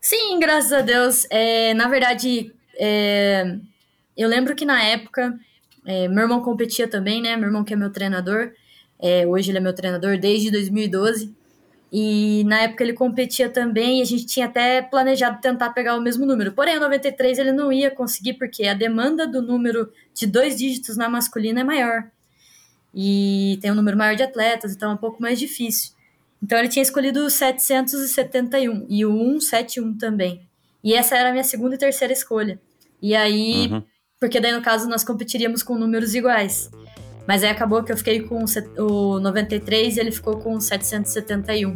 Sim, 0.00 0.38
graças 0.40 0.72
a 0.72 0.80
Deus. 0.80 1.26
É, 1.30 1.74
na 1.74 1.86
verdade, 1.86 2.52
é, 2.76 3.56
eu 4.16 4.28
lembro 4.28 4.56
que 4.56 4.64
na 4.64 4.82
época, 4.82 5.38
é, 5.86 6.08
meu 6.08 6.22
irmão 6.22 6.40
competia 6.40 6.88
também, 6.88 7.20
né? 7.20 7.36
Meu 7.36 7.46
irmão 7.46 7.62
que 7.62 7.74
é 7.74 7.76
meu 7.76 7.90
treinador. 7.90 8.52
É, 8.98 9.26
hoje 9.26 9.50
ele 9.50 9.58
é 9.58 9.60
meu 9.60 9.74
treinador 9.74 10.18
desde 10.18 10.50
2012. 10.50 11.34
E 11.92 12.44
na 12.44 12.60
época 12.62 12.84
ele 12.84 12.92
competia 12.92 13.48
também 13.48 13.98
e 13.98 14.02
a 14.02 14.04
gente 14.04 14.24
tinha 14.24 14.46
até 14.46 14.80
planejado 14.80 15.40
tentar 15.40 15.70
pegar 15.70 15.96
o 15.96 16.00
mesmo 16.00 16.24
número. 16.24 16.52
Porém, 16.52 16.76
o 16.76 16.80
93 16.80 17.38
ele 17.38 17.50
não 17.52 17.72
ia 17.72 17.90
conseguir 17.90 18.34
porque 18.34 18.64
a 18.66 18.74
demanda 18.74 19.26
do 19.26 19.42
número 19.42 19.90
de 20.14 20.26
dois 20.26 20.56
dígitos 20.56 20.96
na 20.96 21.08
masculina 21.08 21.60
é 21.60 21.64
maior. 21.64 22.04
E 22.94 23.58
tem 23.60 23.70
um 23.72 23.74
número 23.74 23.96
maior 23.96 24.14
de 24.16 24.22
atletas, 24.22 24.74
então 24.74 24.90
é 24.90 24.94
um 24.94 24.98
pouco 24.98 25.20
mais 25.20 25.38
difícil. 25.38 25.92
Então 26.42 26.58
ele 26.58 26.68
tinha 26.68 26.82
escolhido 26.82 27.24
o 27.24 27.30
771 27.30 28.86
e 28.88 29.04
o 29.04 29.12
171 29.40 29.96
também. 29.98 30.40
E 30.82 30.94
essa 30.94 31.16
era 31.16 31.28
a 31.28 31.32
minha 31.32 31.44
segunda 31.44 31.74
e 31.74 31.78
terceira 31.78 32.12
escolha. 32.12 32.58
E 33.02 33.14
aí, 33.14 33.68
Uhum. 33.70 33.82
porque 34.18 34.40
daí 34.40 34.52
no 34.52 34.62
caso 34.62 34.88
nós 34.88 35.04
competiríamos 35.04 35.62
com 35.62 35.76
números 35.76 36.14
iguais. 36.14 36.70
Mas 37.26 37.44
aí 37.44 37.50
acabou 37.50 37.82
que 37.82 37.92
eu 37.92 37.96
fiquei 37.96 38.20
com 38.20 38.42
o 38.42 38.48
set- 38.48 38.70
o 38.78 39.20
93 39.20 39.96
e 39.96 40.00
ele 40.00 40.12
ficou 40.12 40.38
com 40.38 40.54
o 40.54 40.60
771. 40.60 41.74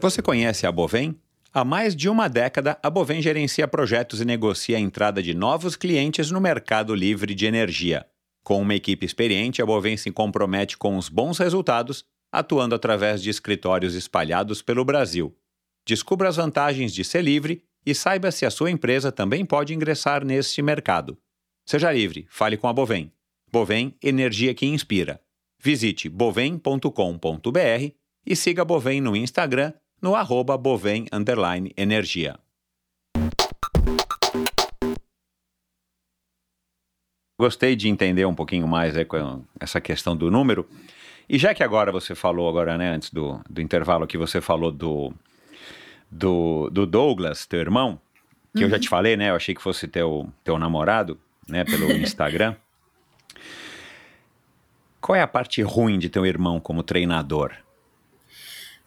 Você 0.00 0.20
conhece 0.20 0.66
a 0.66 0.72
Bovem? 0.72 1.16
Há 1.54 1.64
mais 1.64 1.94
de 1.94 2.08
uma 2.08 2.28
década, 2.28 2.78
a 2.82 2.88
Bovem 2.88 3.20
gerencia 3.20 3.68
projetos 3.68 4.20
e 4.20 4.24
negocia 4.24 4.78
a 4.78 4.80
entrada 4.80 5.22
de 5.22 5.34
novos 5.34 5.76
clientes 5.76 6.30
no 6.30 6.40
mercado 6.40 6.94
livre 6.94 7.34
de 7.34 7.44
energia. 7.46 8.06
Com 8.42 8.60
uma 8.60 8.74
equipe 8.74 9.04
experiente, 9.04 9.60
a 9.60 9.66
Bovem 9.66 9.96
se 9.96 10.10
compromete 10.10 10.76
com 10.78 10.96
os 10.96 11.08
bons 11.08 11.38
resultados, 11.38 12.04
atuando 12.32 12.74
através 12.74 13.22
de 13.22 13.28
escritórios 13.28 13.94
espalhados 13.94 14.62
pelo 14.62 14.84
Brasil. 14.84 15.36
Descubra 15.86 16.28
as 16.28 16.36
vantagens 16.36 16.92
de 16.92 17.04
ser 17.04 17.22
livre 17.22 17.62
e 17.84 17.94
saiba 17.94 18.30
se 18.30 18.46
a 18.46 18.50
sua 18.50 18.70
empresa 18.70 19.12
também 19.12 19.44
pode 19.44 19.74
ingressar 19.74 20.24
neste 20.24 20.62
mercado. 20.62 21.18
Seja 21.64 21.92
livre, 21.92 22.26
fale 22.28 22.56
com 22.56 22.68
a 22.68 22.72
Bovem. 22.72 23.12
Bovem, 23.50 23.94
energia 24.02 24.54
que 24.54 24.66
inspira. 24.66 25.20
Visite 25.58 26.08
bovem.com.br 26.08 27.92
e 28.26 28.36
siga 28.36 28.62
a 28.62 28.64
Bovem 28.64 29.00
no 29.00 29.14
Instagram 29.14 29.72
no 30.00 30.16
arroba 30.16 30.58
Bovem 30.58 31.06
underline 31.12 31.72
energia. 31.76 32.36
Gostei 37.38 37.76
de 37.76 37.88
entender 37.88 38.24
um 38.24 38.34
pouquinho 38.34 38.66
mais 38.66 38.94
com 39.06 39.44
essa 39.58 39.80
questão 39.80 40.16
do 40.16 40.30
número. 40.30 40.68
E 41.28 41.38
já 41.38 41.54
que 41.54 41.62
agora 41.62 41.90
você 41.90 42.14
falou, 42.14 42.48
agora, 42.48 42.76
né, 42.76 42.90
antes 42.90 43.10
do, 43.10 43.40
do 43.48 43.60
intervalo 43.60 44.04
aqui, 44.04 44.18
você 44.18 44.40
falou 44.40 44.70
do, 44.70 45.12
do, 46.10 46.68
do 46.70 46.86
Douglas, 46.86 47.46
teu 47.46 47.60
irmão, 47.60 48.00
que 48.54 48.64
eu 48.64 48.68
já 48.70 48.78
te 48.78 48.88
falei, 48.88 49.16
né? 49.16 49.30
Eu 49.30 49.36
achei 49.36 49.54
que 49.54 49.62
fosse 49.62 49.88
teu, 49.88 50.28
teu 50.44 50.58
namorado, 50.58 51.18
né, 51.48 51.64
pelo 51.64 51.90
Instagram. 51.92 52.54
Qual 55.00 55.16
é 55.16 55.20
a 55.20 55.26
parte 55.26 55.60
ruim 55.62 55.98
de 55.98 56.08
teu 56.08 56.24
irmão 56.24 56.60
como 56.60 56.82
treinador? 56.82 57.52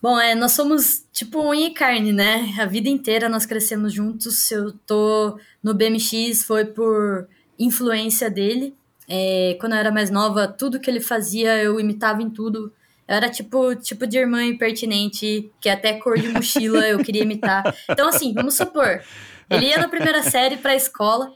Bom, 0.02 0.20
é, 0.20 0.36
nós 0.36 0.52
somos 0.52 1.06
tipo 1.12 1.42
unha 1.42 1.68
e 1.68 1.74
carne, 1.74 2.14
né? 2.14 2.54
A 2.60 2.66
vida 2.66 2.88
inteira 2.88 3.28
nós 3.28 3.46
crescemos 3.46 3.92
juntos. 3.92 4.50
Eu 4.52 4.72
tô 4.86 5.40
no 5.64 5.74
BMX 5.74 6.44
foi 6.44 6.64
por 6.64 7.28
influência 7.58 8.30
dele. 8.30 8.76
É, 9.10 9.58
quando 9.60 9.74
eu 9.74 9.80
era 9.80 9.92
mais 9.92 10.10
nova, 10.10 10.48
tudo 10.48 10.80
que 10.80 10.90
ele 10.90 11.00
fazia 11.00 11.62
eu 11.62 11.80
imitava 11.80 12.22
em 12.22 12.30
tudo. 12.30 12.72
Eu 13.08 13.16
era 13.16 13.30
tipo, 13.30 13.76
tipo 13.76 14.08
de 14.08 14.18
irmã 14.18 14.44
impertinente, 14.44 15.52
que 15.60 15.70
até 15.70 15.94
cor 15.94 16.20
de 16.20 16.28
mochila 16.30 16.88
eu 16.88 17.04
queria 17.04 17.24
imitar. 17.24 17.64
Então, 17.90 18.08
assim, 18.08 18.34
vamos 18.34 18.56
supor, 18.56 19.02
ele 19.50 19.68
ia 19.68 19.78
na 19.78 19.88
primeira 19.88 20.24
série 20.24 20.58
pra 20.58 20.76
escola 20.76 21.34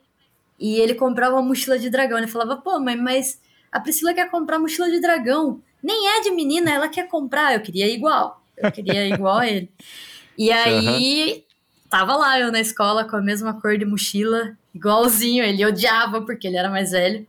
e 0.60 0.76
ele 0.80 0.94
comprava 0.94 1.36
uma 1.36 1.42
mochila 1.42 1.80
de 1.80 1.90
dragão. 1.90 2.18
Ele 2.18 2.28
falava, 2.28 2.58
pô, 2.58 2.80
mãe, 2.80 2.96
mas 2.96 3.40
a 3.72 3.80
Priscila 3.80 4.14
quer 4.14 4.30
comprar 4.30 4.60
mochila 4.60 4.90
de 4.90 5.00
dragão. 5.00 5.62
Nem 5.82 6.08
é 6.10 6.22
de 6.22 6.32
menina, 6.32 6.72
ela 6.72 6.90
quer 6.90 7.08
comprar. 7.08 7.54
Eu 7.54 7.62
queria 7.62 7.88
igual. 7.88 8.44
Eu 8.58 8.72
queria 8.72 9.08
igual 9.08 9.38
a 9.38 9.48
ele. 9.48 9.70
E 10.38 10.52
aí, 10.52 11.46
tava 11.90 12.16
lá 12.16 12.40
eu 12.40 12.52
na 12.52 12.60
escola 12.60 13.06
com 13.06 13.16
a 13.16 13.22
mesma 13.22 13.60
cor 13.60 13.78
de 13.78 13.86
mochila, 13.86 14.58
igualzinho. 14.76 15.44
Ele 15.44 15.66
odiava 15.66 16.22
porque 16.22 16.48
ele 16.48 16.58
era 16.58 16.70
mais 16.70 16.92
velho. 16.92 17.26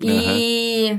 E, 0.00 0.98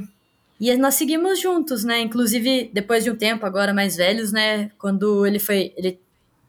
e 0.59 0.75
nós 0.77 0.95
seguimos 0.95 1.39
juntos, 1.39 1.83
né? 1.83 2.01
Inclusive, 2.01 2.69
depois 2.71 3.03
de 3.03 3.09
um 3.09 3.15
tempo, 3.15 3.45
agora 3.45 3.73
mais 3.73 3.95
velhos, 3.95 4.31
né? 4.31 4.69
Quando 4.77 5.25
ele 5.25 5.39
foi. 5.39 5.73
Ele 5.75 5.99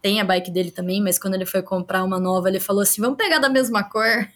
tem 0.01 0.21
a 0.21 0.25
bike 0.25 0.51
dele 0.51 0.71
também, 0.71 1.03
mas 1.03 1.19
quando 1.19 1.35
ele 1.35 1.45
foi 1.45 1.61
comprar 1.61 2.05
uma 2.05 2.21
nova, 2.21 2.49
ele 2.49 2.61
falou 2.61 2.83
assim: 2.83 3.01
vamos 3.01 3.17
pegar 3.17 3.39
da 3.39 3.49
mesma 3.49 3.83
cor. 3.83 4.29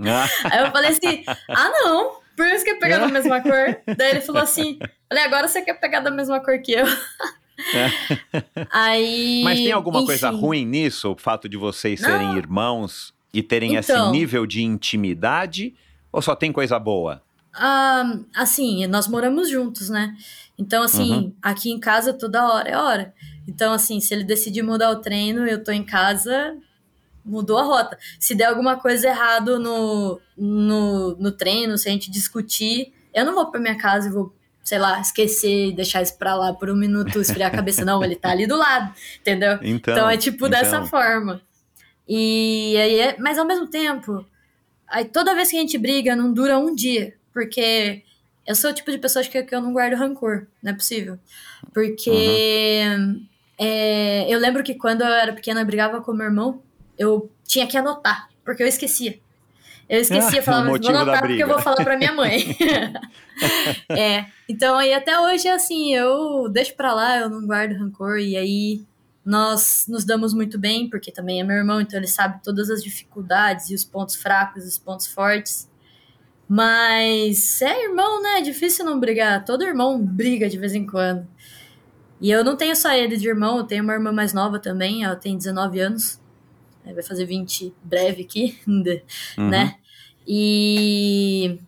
Ah, 0.00 0.28
Aí 0.50 0.64
eu 0.64 0.70
falei 0.72 0.90
assim: 0.90 1.24
ah, 1.48 1.70
não, 1.82 2.12
por 2.36 2.46
isso 2.46 2.64
que 2.64 2.72
quer 2.74 2.80
pegar 2.80 2.98
da 2.98 3.08
mesma 3.08 3.40
cor. 3.40 3.76
Daí 3.96 4.10
ele 4.10 4.20
falou 4.20 4.42
assim: 4.42 4.78
falei, 5.08 5.24
agora 5.24 5.48
você 5.48 5.62
quer 5.62 5.74
pegar 5.74 6.00
da 6.00 6.10
mesma 6.10 6.40
cor 6.40 6.58
que 6.60 6.72
eu. 6.72 6.86
Aí. 8.70 9.42
Mas 9.44 9.58
tem 9.60 9.72
alguma 9.72 10.04
coisa 10.04 10.28
enfim. 10.28 10.40
ruim 10.40 10.64
nisso, 10.64 11.12
o 11.12 11.16
fato 11.16 11.48
de 11.48 11.56
vocês 11.56 12.00
Não. 12.00 12.08
serem 12.08 12.36
irmãos 12.36 13.14
e 13.32 13.42
terem 13.42 13.76
esse 13.76 13.92
Então. 13.92 14.10
nível 14.10 14.46
de 14.46 14.62
intimidade? 14.62 15.74
Ou 16.12 16.22
só 16.22 16.34
tem 16.34 16.52
coisa 16.52 16.78
boa? 16.78 17.22
Ah, 17.52 18.18
assim, 18.34 18.86
nós 18.86 19.06
moramos 19.06 19.48
juntos, 19.48 19.88
né? 19.88 20.16
Então, 20.58 20.82
assim, 20.82 21.12
Uhum. 21.12 21.32
aqui 21.42 21.70
em 21.70 21.78
casa 21.80 22.12
toda 22.12 22.44
hora 22.48 22.68
é 22.68 22.76
hora. 22.76 23.14
Então, 23.46 23.72
assim, 23.72 24.00
se 24.00 24.14
ele 24.14 24.24
decidir 24.24 24.62
mudar 24.62 24.90
o 24.90 24.96
treino, 25.00 25.46
eu 25.46 25.62
tô 25.62 25.70
em 25.72 25.84
casa, 25.84 26.56
mudou 27.24 27.58
a 27.58 27.62
rota. 27.62 27.98
Se 28.18 28.34
der 28.34 28.46
alguma 28.46 28.76
coisa 28.76 29.08
errado 29.08 29.58
no, 29.58 30.20
no, 30.36 31.16
no 31.16 31.32
treino, 31.32 31.78
se 31.78 31.88
a 31.88 31.92
gente 31.92 32.10
discutir, 32.10 32.92
eu 33.12 33.24
não 33.24 33.34
vou 33.34 33.50
pra 33.50 33.60
minha 33.60 33.78
casa 33.78 34.08
e 34.08 34.12
vou 34.12 34.34
sei 34.64 34.78
lá, 34.78 34.98
esquecer, 34.98 35.72
deixar 35.74 36.00
isso 36.00 36.16
pra 36.16 36.34
lá 36.34 36.54
por 36.54 36.70
um 36.70 36.74
minuto, 36.74 37.20
esfriar 37.20 37.52
a 37.52 37.54
cabeça. 37.54 37.84
Não, 37.84 38.02
ele 38.02 38.16
tá 38.16 38.30
ali 38.30 38.46
do 38.46 38.56
lado, 38.56 38.94
entendeu? 39.20 39.58
Então, 39.62 40.08
é 40.08 40.16
tipo 40.16 40.46
então. 40.46 40.48
dessa 40.48 40.82
forma. 40.86 41.42
E 42.08 42.74
aí, 42.78 43.00
é, 43.00 43.16
mas 43.18 43.38
ao 43.38 43.46
mesmo 43.46 43.66
tempo, 43.66 44.24
aí 44.88 45.04
toda 45.04 45.34
vez 45.34 45.50
que 45.50 45.56
a 45.56 45.60
gente 45.60 45.76
briga, 45.76 46.16
não 46.16 46.32
dura 46.32 46.58
um 46.58 46.74
dia, 46.74 47.14
porque 47.32 48.02
eu 48.46 48.54
sou 48.54 48.70
o 48.70 48.74
tipo 48.74 48.90
de 48.90 48.98
pessoa 48.98 49.22
que, 49.24 49.42
que 49.42 49.54
eu 49.54 49.60
não 49.60 49.72
guardo 49.72 49.96
rancor, 49.96 50.46
não 50.62 50.72
é 50.72 50.74
possível. 50.74 51.18
Porque 51.72 52.84
é, 53.58 54.32
eu 54.32 54.38
lembro 54.38 54.62
que 54.62 54.74
quando 54.74 55.02
eu 55.02 55.08
era 55.08 55.32
pequena, 55.32 55.60
eu 55.60 55.66
brigava 55.66 56.00
com 56.00 56.12
meu 56.12 56.26
irmão, 56.26 56.62
eu 56.98 57.30
tinha 57.44 57.66
que 57.66 57.76
anotar, 57.76 58.28
porque 58.44 58.62
eu 58.62 58.66
esquecia. 58.66 59.18
Eu 59.88 60.00
esquecia, 60.00 60.40
Ah, 60.40 60.42
falava, 60.42 60.72
o 60.72 60.80
vou 60.80 60.90
anotar 60.90 61.20
porque 61.20 61.32
eu 61.34 61.46
briga." 61.46 61.46
vou 61.46 61.58
falar 61.58 61.84
pra 61.84 61.96
minha 61.98 62.12
mãe. 62.12 62.56
é, 63.90 64.26
então 64.48 64.76
aí 64.76 64.94
até 64.94 65.18
hoje, 65.20 65.46
assim, 65.48 65.94
eu 65.94 66.48
deixo 66.48 66.74
pra 66.74 66.94
lá, 66.94 67.18
eu 67.18 67.28
não 67.28 67.46
guardo 67.46 67.72
rancor, 67.78 68.18
e 68.18 68.36
aí 68.36 68.82
nós 69.24 69.84
nos 69.88 70.04
damos 70.04 70.32
muito 70.32 70.58
bem, 70.58 70.88
porque 70.88 71.10
também 71.12 71.40
é 71.40 71.44
meu 71.44 71.56
irmão, 71.56 71.80
então 71.80 71.98
ele 71.98 72.06
sabe 72.06 72.42
todas 72.42 72.70
as 72.70 72.82
dificuldades 72.82 73.70
e 73.70 73.74
os 73.74 73.84
pontos 73.84 74.14
fracos, 74.16 74.64
os 74.64 74.78
pontos 74.78 75.06
fortes. 75.06 75.68
Mas 76.48 77.62
é 77.62 77.84
irmão, 77.84 78.22
né? 78.22 78.38
É 78.38 78.42
difícil 78.42 78.84
não 78.84 79.00
brigar. 79.00 79.44
Todo 79.44 79.64
irmão 79.64 79.98
briga 79.98 80.48
de 80.48 80.58
vez 80.58 80.74
em 80.74 80.86
quando. 80.86 81.26
E 82.20 82.30
eu 82.30 82.44
não 82.44 82.54
tenho 82.56 82.76
só 82.76 82.92
ele 82.92 83.16
de 83.16 83.26
irmão, 83.26 83.58
eu 83.58 83.64
tenho 83.64 83.82
uma 83.82 83.94
irmã 83.94 84.12
mais 84.12 84.32
nova 84.32 84.58
também, 84.58 85.04
ela 85.04 85.16
tem 85.16 85.36
19 85.36 85.80
anos. 85.80 86.20
Vai 86.92 87.02
fazer 87.02 87.24
20 87.24 87.72
breve 87.82 88.22
aqui, 88.22 88.58
Uhum. 88.66 89.48
né? 89.48 89.76
E 90.26 91.58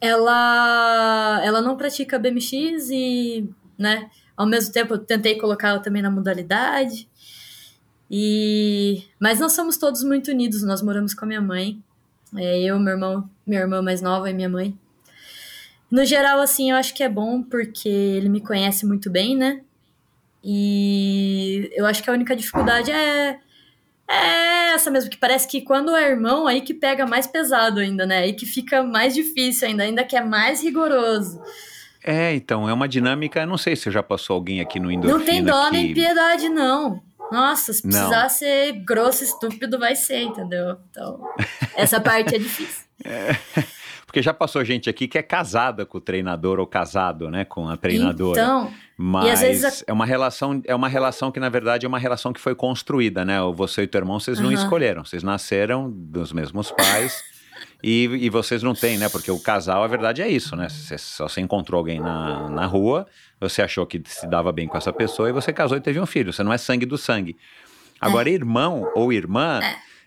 ela 0.00 1.40
ela 1.44 1.60
não 1.60 1.76
pratica 1.76 2.18
BMX 2.18 2.90
e, 2.90 3.48
né, 3.76 4.10
ao 4.36 4.46
mesmo 4.46 4.72
tempo 4.72 4.94
eu 4.94 4.98
tentei 4.98 5.36
colocá-la 5.38 5.80
também 5.80 6.02
na 6.02 6.10
modalidade. 6.10 7.08
E 8.10 9.04
mas 9.20 9.38
nós 9.40 9.52
somos 9.52 9.76
todos 9.76 10.02
muito 10.02 10.30
unidos, 10.30 10.62
nós 10.62 10.82
moramos 10.82 11.14
com 11.14 11.24
a 11.24 11.28
minha 11.28 11.40
mãe. 11.40 11.82
É, 12.36 12.60
eu, 12.62 12.78
meu 12.78 12.92
irmão, 12.94 13.28
minha 13.46 13.60
irmã 13.60 13.80
mais 13.82 14.00
nova 14.02 14.30
e 14.30 14.34
minha 14.34 14.48
mãe. 14.48 14.78
No 15.90 16.04
geral, 16.04 16.38
assim, 16.40 16.70
eu 16.70 16.76
acho 16.76 16.94
que 16.94 17.02
é 17.02 17.08
bom 17.08 17.42
porque 17.42 17.88
ele 17.88 18.28
me 18.28 18.40
conhece 18.42 18.84
muito 18.84 19.10
bem, 19.10 19.34
né? 19.36 19.62
E 20.44 21.70
eu 21.74 21.86
acho 21.86 22.02
que 22.02 22.10
a 22.10 22.12
única 22.12 22.36
dificuldade 22.36 22.90
é, 22.90 23.40
é 24.10 24.72
essa 24.72 24.90
mesmo, 24.90 25.10
que 25.10 25.16
parece 25.16 25.46
que 25.46 25.60
quando 25.60 25.94
é 25.94 26.10
irmão, 26.10 26.46
aí 26.46 26.60
que 26.60 26.72
pega 26.72 27.06
mais 27.06 27.26
pesado 27.26 27.80
ainda, 27.80 28.06
né? 28.06 28.18
Aí 28.18 28.32
que 28.32 28.46
fica 28.46 28.82
mais 28.82 29.14
difícil 29.14 29.68
ainda, 29.68 29.82
ainda 29.82 30.04
que 30.04 30.16
é 30.16 30.24
mais 30.24 30.62
rigoroso. 30.62 31.40
É, 32.02 32.34
então, 32.34 32.68
é 32.68 32.72
uma 32.72 32.88
dinâmica, 32.88 33.44
não 33.44 33.58
sei 33.58 33.76
se 33.76 33.90
já 33.90 34.02
passou 34.02 34.34
alguém 34.34 34.60
aqui 34.60 34.80
no 34.80 34.90
Endorfina 34.90 35.18
Não 35.18 35.24
tem 35.26 35.44
dó 35.44 35.66
que... 35.66 35.72
nem 35.72 35.92
piedade, 35.92 36.48
não. 36.48 37.02
Nossa, 37.30 37.72
se 37.72 37.84
Não. 37.84 37.90
precisar 37.90 38.28
ser 38.30 38.72
grosso, 38.84 39.22
estúpido, 39.22 39.78
vai 39.78 39.94
ser, 39.94 40.22
entendeu? 40.22 40.78
Então, 40.90 41.20
essa 41.76 42.00
parte 42.00 42.34
é 42.34 42.38
difícil. 42.38 42.86
Porque 44.06 44.22
já 44.22 44.32
passou 44.32 44.64
gente 44.64 44.88
aqui 44.88 45.06
que 45.06 45.18
é 45.18 45.22
casada 45.22 45.84
com 45.84 45.98
o 45.98 46.00
treinador 46.00 46.58
ou 46.58 46.66
casado, 46.66 47.30
né, 47.30 47.44
com 47.44 47.68
a 47.68 47.76
treinadora. 47.76 48.40
Então, 48.40 48.72
Mas 49.00 49.40
vezes 49.40 49.84
é 49.86 49.92
uma 49.92 50.04
relação, 50.04 50.60
é 50.66 50.74
uma 50.74 50.88
relação 50.88 51.30
que 51.30 51.38
na 51.38 51.48
verdade 51.48 51.86
é 51.86 51.88
uma 51.88 52.00
relação 52.00 52.32
que 52.32 52.40
foi 52.40 52.54
construída, 52.54 53.24
né? 53.24 53.38
Você 53.54 53.82
e 53.82 53.86
teu 53.86 54.00
irmão, 54.00 54.18
vocês 54.18 54.40
não 54.40 54.50
escolheram, 54.50 55.04
vocês 55.04 55.22
nasceram 55.22 55.88
dos 55.88 56.32
mesmos 56.32 56.72
pais. 56.72 57.22
E, 57.82 58.04
e 58.06 58.28
vocês 58.28 58.60
não 58.60 58.74
têm, 58.74 58.98
né? 58.98 59.08
Porque 59.08 59.30
o 59.30 59.38
casal, 59.38 59.84
a 59.84 59.86
verdade 59.86 60.20
é 60.20 60.28
isso, 60.28 60.56
né? 60.56 60.68
Você 60.68 60.98
só 60.98 61.28
se 61.28 61.40
encontrou 61.40 61.78
alguém 61.78 62.00
na, 62.00 62.48
na 62.50 62.66
rua, 62.66 63.06
você 63.40 63.62
achou 63.62 63.86
que 63.86 64.02
se 64.04 64.26
dava 64.26 64.50
bem 64.50 64.66
com 64.66 64.76
essa 64.76 64.92
pessoa 64.92 65.28
e 65.28 65.32
você 65.32 65.52
casou 65.52 65.76
e 65.76 65.80
teve 65.80 66.00
um 66.00 66.06
filho. 66.06 66.32
Você 66.32 66.42
não 66.42 66.52
é 66.52 66.58
sangue 66.58 66.84
do 66.84 66.98
sangue. 66.98 67.36
Agora, 68.00 68.28
irmão 68.28 68.90
ou 68.96 69.12
irmã, 69.12 69.60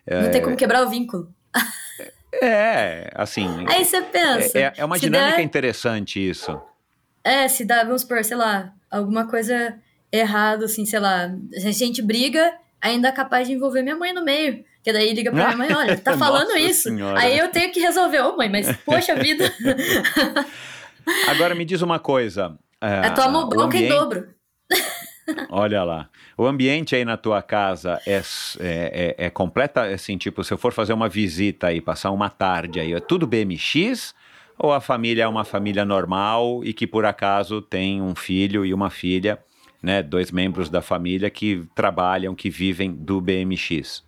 não 0.05 0.31
tem 0.31 0.41
como 0.41 0.55
quebrar 0.57 0.85
o 0.85 0.89
vínculo. 0.89 1.33
é, 2.41 3.09
assim. 3.15 3.47
Aí 3.67 3.83
você 3.85 4.01
pensa. 4.01 4.57
É, 4.57 4.73
é 4.77 4.85
uma 4.85 4.97
dinâmica 4.99 5.37
der- 5.37 5.45
interessante 5.45 6.19
isso. 6.29 6.59
É, 7.23 7.47
se 7.47 7.63
dá, 7.65 7.83
vamos 7.83 8.01
supor, 8.01 8.23
sei 8.23 8.35
lá, 8.37 8.73
alguma 8.91 9.27
coisa 9.27 9.75
errada, 10.11 10.65
assim, 10.65 10.85
sei 10.85 10.99
lá, 10.99 11.33
se 11.53 11.67
a 11.67 11.71
gente 11.71 12.01
briga, 12.01 12.53
ainda 12.81 13.07
é 13.07 13.11
capaz 13.11 13.47
de 13.47 13.53
envolver 13.53 13.81
minha 13.81 13.95
mãe 13.95 14.13
no 14.13 14.23
meio. 14.23 14.63
Que 14.83 14.91
daí 14.91 15.13
liga 15.13 15.31
pra 15.31 15.45
minha 15.45 15.57
mãe, 15.57 15.73
olha, 15.73 15.97
tá 15.97 16.17
falando 16.17 16.49
Nossa 16.49 16.59
isso. 16.59 16.89
Senhora. 16.89 17.19
Aí 17.19 17.37
eu 17.37 17.49
tenho 17.49 17.71
que 17.71 17.79
resolver, 17.79 18.19
ô 18.21 18.35
mãe, 18.35 18.49
mas 18.49 18.75
poxa 18.77 19.15
vida, 19.15 19.51
Agora 21.27 21.55
me 21.55 21.65
diz 21.65 21.81
uma 21.81 21.99
coisa. 21.99 22.57
é 22.79 23.09
tua 23.09 23.27
mão 23.27 23.47
bronca 23.49 23.77
em 23.77 23.87
dobro. 23.87 24.29
Olha 25.49 25.83
lá. 25.83 26.09
O 26.37 26.45
ambiente 26.45 26.95
aí 26.95 27.05
na 27.05 27.17
tua 27.17 27.41
casa 27.41 28.01
é, 28.05 28.21
é, 28.59 29.15
é, 29.17 29.25
é 29.25 29.29
completa, 29.29 29.83
assim, 29.83 30.17
tipo, 30.17 30.43
se 30.43 30.53
eu 30.53 30.57
for 30.57 30.73
fazer 30.73 30.93
uma 30.93 31.07
visita 31.07 31.67
aí, 31.67 31.79
passar 31.79 32.11
uma 32.11 32.29
tarde 32.29 32.79
aí, 32.79 32.93
é 32.93 32.99
tudo 32.99 33.27
BMX? 33.27 34.13
Ou 34.63 34.71
a 34.71 34.79
família 34.81 35.23
é 35.23 35.27
uma 35.27 35.43
família 35.43 35.83
normal 35.83 36.63
e 36.63 36.73
que 36.73 36.85
por 36.85 37.03
acaso 37.05 37.61
tem 37.61 38.01
um 38.01 38.13
filho 38.13 38.65
e 38.65 38.73
uma 38.73 38.89
filha, 38.89 39.39
né? 39.81 40.03
Dois 40.03 40.29
membros 40.31 40.69
da 40.69 40.81
família 40.81 41.29
que 41.29 41.63
trabalham, 41.73 42.35
que 42.35 42.49
vivem 42.49 42.91
do 42.93 43.19
BMX? 43.19 44.03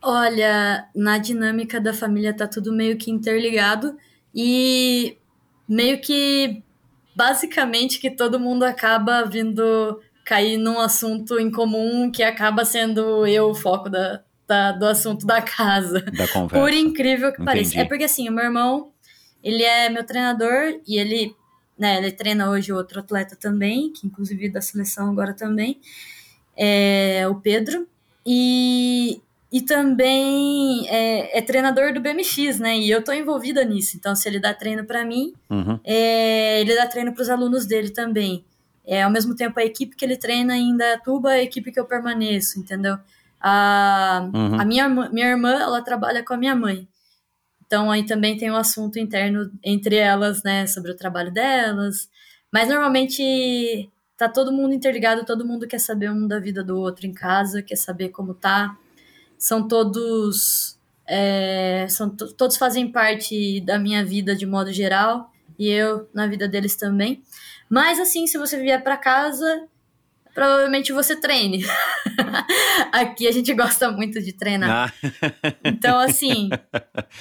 Olha, 0.00 0.86
na 0.94 1.18
dinâmica 1.18 1.80
da 1.80 1.92
família 1.92 2.32
tá 2.32 2.46
tudo 2.46 2.72
meio 2.72 2.96
que 2.96 3.10
interligado 3.10 3.96
e 4.34 5.16
meio 5.68 6.00
que 6.00 6.62
basicamente 7.14 7.98
que 7.98 8.10
todo 8.10 8.38
mundo 8.40 8.62
acaba 8.62 9.24
vindo 9.24 10.00
cair 10.24 10.56
num 10.56 10.78
assunto 10.78 11.38
em 11.38 11.50
comum 11.50 12.10
que 12.10 12.22
acaba 12.22 12.64
sendo 12.64 13.26
eu 13.26 13.50
o 13.50 13.54
foco 13.54 13.88
da, 13.90 14.20
da- 14.46 14.72
do 14.72 14.86
assunto 14.86 15.26
da 15.26 15.42
casa. 15.42 16.00
Da 16.02 16.28
conversa. 16.28 16.60
Por 16.64 16.72
incrível 16.72 17.32
que 17.32 17.42
pareça. 17.44 17.70
Entendi. 17.72 17.80
É 17.80 17.84
porque 17.88 18.04
assim, 18.04 18.28
o 18.28 18.32
meu 18.32 18.44
irmão, 18.44 18.92
ele 19.42 19.62
é 19.62 19.88
meu 19.88 20.04
treinador 20.04 20.80
e 20.86 20.98
ele, 20.98 21.34
né, 21.78 21.98
ele 21.98 22.12
treina 22.12 22.50
hoje 22.50 22.72
outro 22.72 23.00
atleta 23.00 23.36
também, 23.36 23.92
que 23.92 24.06
inclusive 24.06 24.48
da 24.48 24.60
seleção 24.60 25.10
agora 25.10 25.32
também, 25.32 25.80
é 26.56 27.26
o 27.28 27.36
Pedro. 27.36 27.86
E, 28.26 29.20
e 29.50 29.62
também 29.62 30.86
é, 30.88 31.38
é 31.38 31.40
treinador 31.42 31.92
do 31.94 32.00
BMX, 32.00 32.58
né? 32.58 32.76
E 32.78 32.90
eu 32.90 33.02
tô 33.02 33.12
envolvida 33.12 33.64
nisso. 33.64 33.96
Então, 33.96 34.14
se 34.14 34.28
ele 34.28 34.38
dá 34.38 34.52
treino 34.52 34.84
pra 34.84 35.04
mim, 35.04 35.32
Uhum. 35.48 35.78
é, 35.84 36.60
ele 36.60 36.74
dá 36.74 36.86
treino 36.86 37.12
para 37.14 37.22
os 37.22 37.30
alunos 37.30 37.64
dele 37.64 37.90
também. 37.90 38.44
É, 38.86 39.02
ao 39.02 39.10
mesmo 39.10 39.34
tempo, 39.34 39.58
a 39.60 39.64
equipe 39.64 39.96
que 39.96 40.04
ele 40.04 40.16
treina 40.16 40.56
em 40.56 40.70
Indaiatuba 40.70 41.32
é 41.36 41.40
a 41.40 41.42
equipe 41.42 41.70
que 41.72 41.78
eu 41.80 41.84
permaneço, 41.86 42.58
entendeu? 42.58 42.98
A, 43.40 44.28
Uhum. 44.34 44.60
a 44.60 44.64
minha, 44.64 44.84
irmã- 44.84 45.08
minha 45.12 45.26
irmã, 45.28 45.52
ela 45.52 45.80
trabalha 45.82 46.22
com 46.24 46.34
a 46.34 46.36
minha 46.36 46.54
mãe. 46.56 46.86
Então, 47.68 47.90
aí 47.92 48.06
também 48.06 48.38
tem 48.38 48.50
um 48.50 48.56
assunto 48.56 48.98
interno 48.98 49.52
entre 49.64 49.96
elas, 49.96 50.42
né, 50.42 50.66
sobre 50.66 50.90
o 50.92 50.96
trabalho 50.96 51.32
delas. 51.32 52.10
Mas, 52.52 52.68
normalmente, 52.68 53.90
tá 54.16 54.28
todo 54.28 54.52
mundo 54.52 54.74
interligado, 54.74 55.26
todo 55.26 55.46
mundo 55.46 55.68
quer 55.68 55.78
saber 55.80 56.10
um 56.10 56.26
da 56.26 56.40
vida 56.40 56.64
do 56.64 56.78
outro 56.78 57.06
em 57.06 57.14
casa, 57.14 57.62
quer 57.62 57.76
saber 57.76 58.08
como 58.10 58.34
tá. 58.34 58.76
São 59.38 59.68
todos... 59.68 60.78
é, 61.06 61.86
são 61.90 62.10
to- 62.10 62.32
todos 62.34 62.56
fazem 62.56 62.90
parte 62.90 63.60
da 63.62 63.78
minha 63.78 64.04
vida 64.04 64.34
de 64.34 64.46
modo 64.46 64.72
geral 64.72 65.32
e 65.58 65.68
eu 65.68 66.08
na 66.14 66.26
vida 66.26 66.48
deles 66.48 66.76
também. 66.76 67.22
Mas 67.68 68.00
assim, 68.00 68.26
se 68.26 68.38
você 68.38 68.58
vier 68.58 68.82
para 68.82 68.96
casa, 68.96 69.68
provavelmente 70.38 70.92
você 70.92 71.16
treine. 71.16 71.64
Aqui 72.92 73.26
a 73.26 73.32
gente 73.32 73.52
gosta 73.54 73.90
muito 73.90 74.22
de 74.22 74.32
treinar. 74.32 74.94
Ah, 75.02 75.52
Então, 75.64 75.98
assim, 75.98 76.48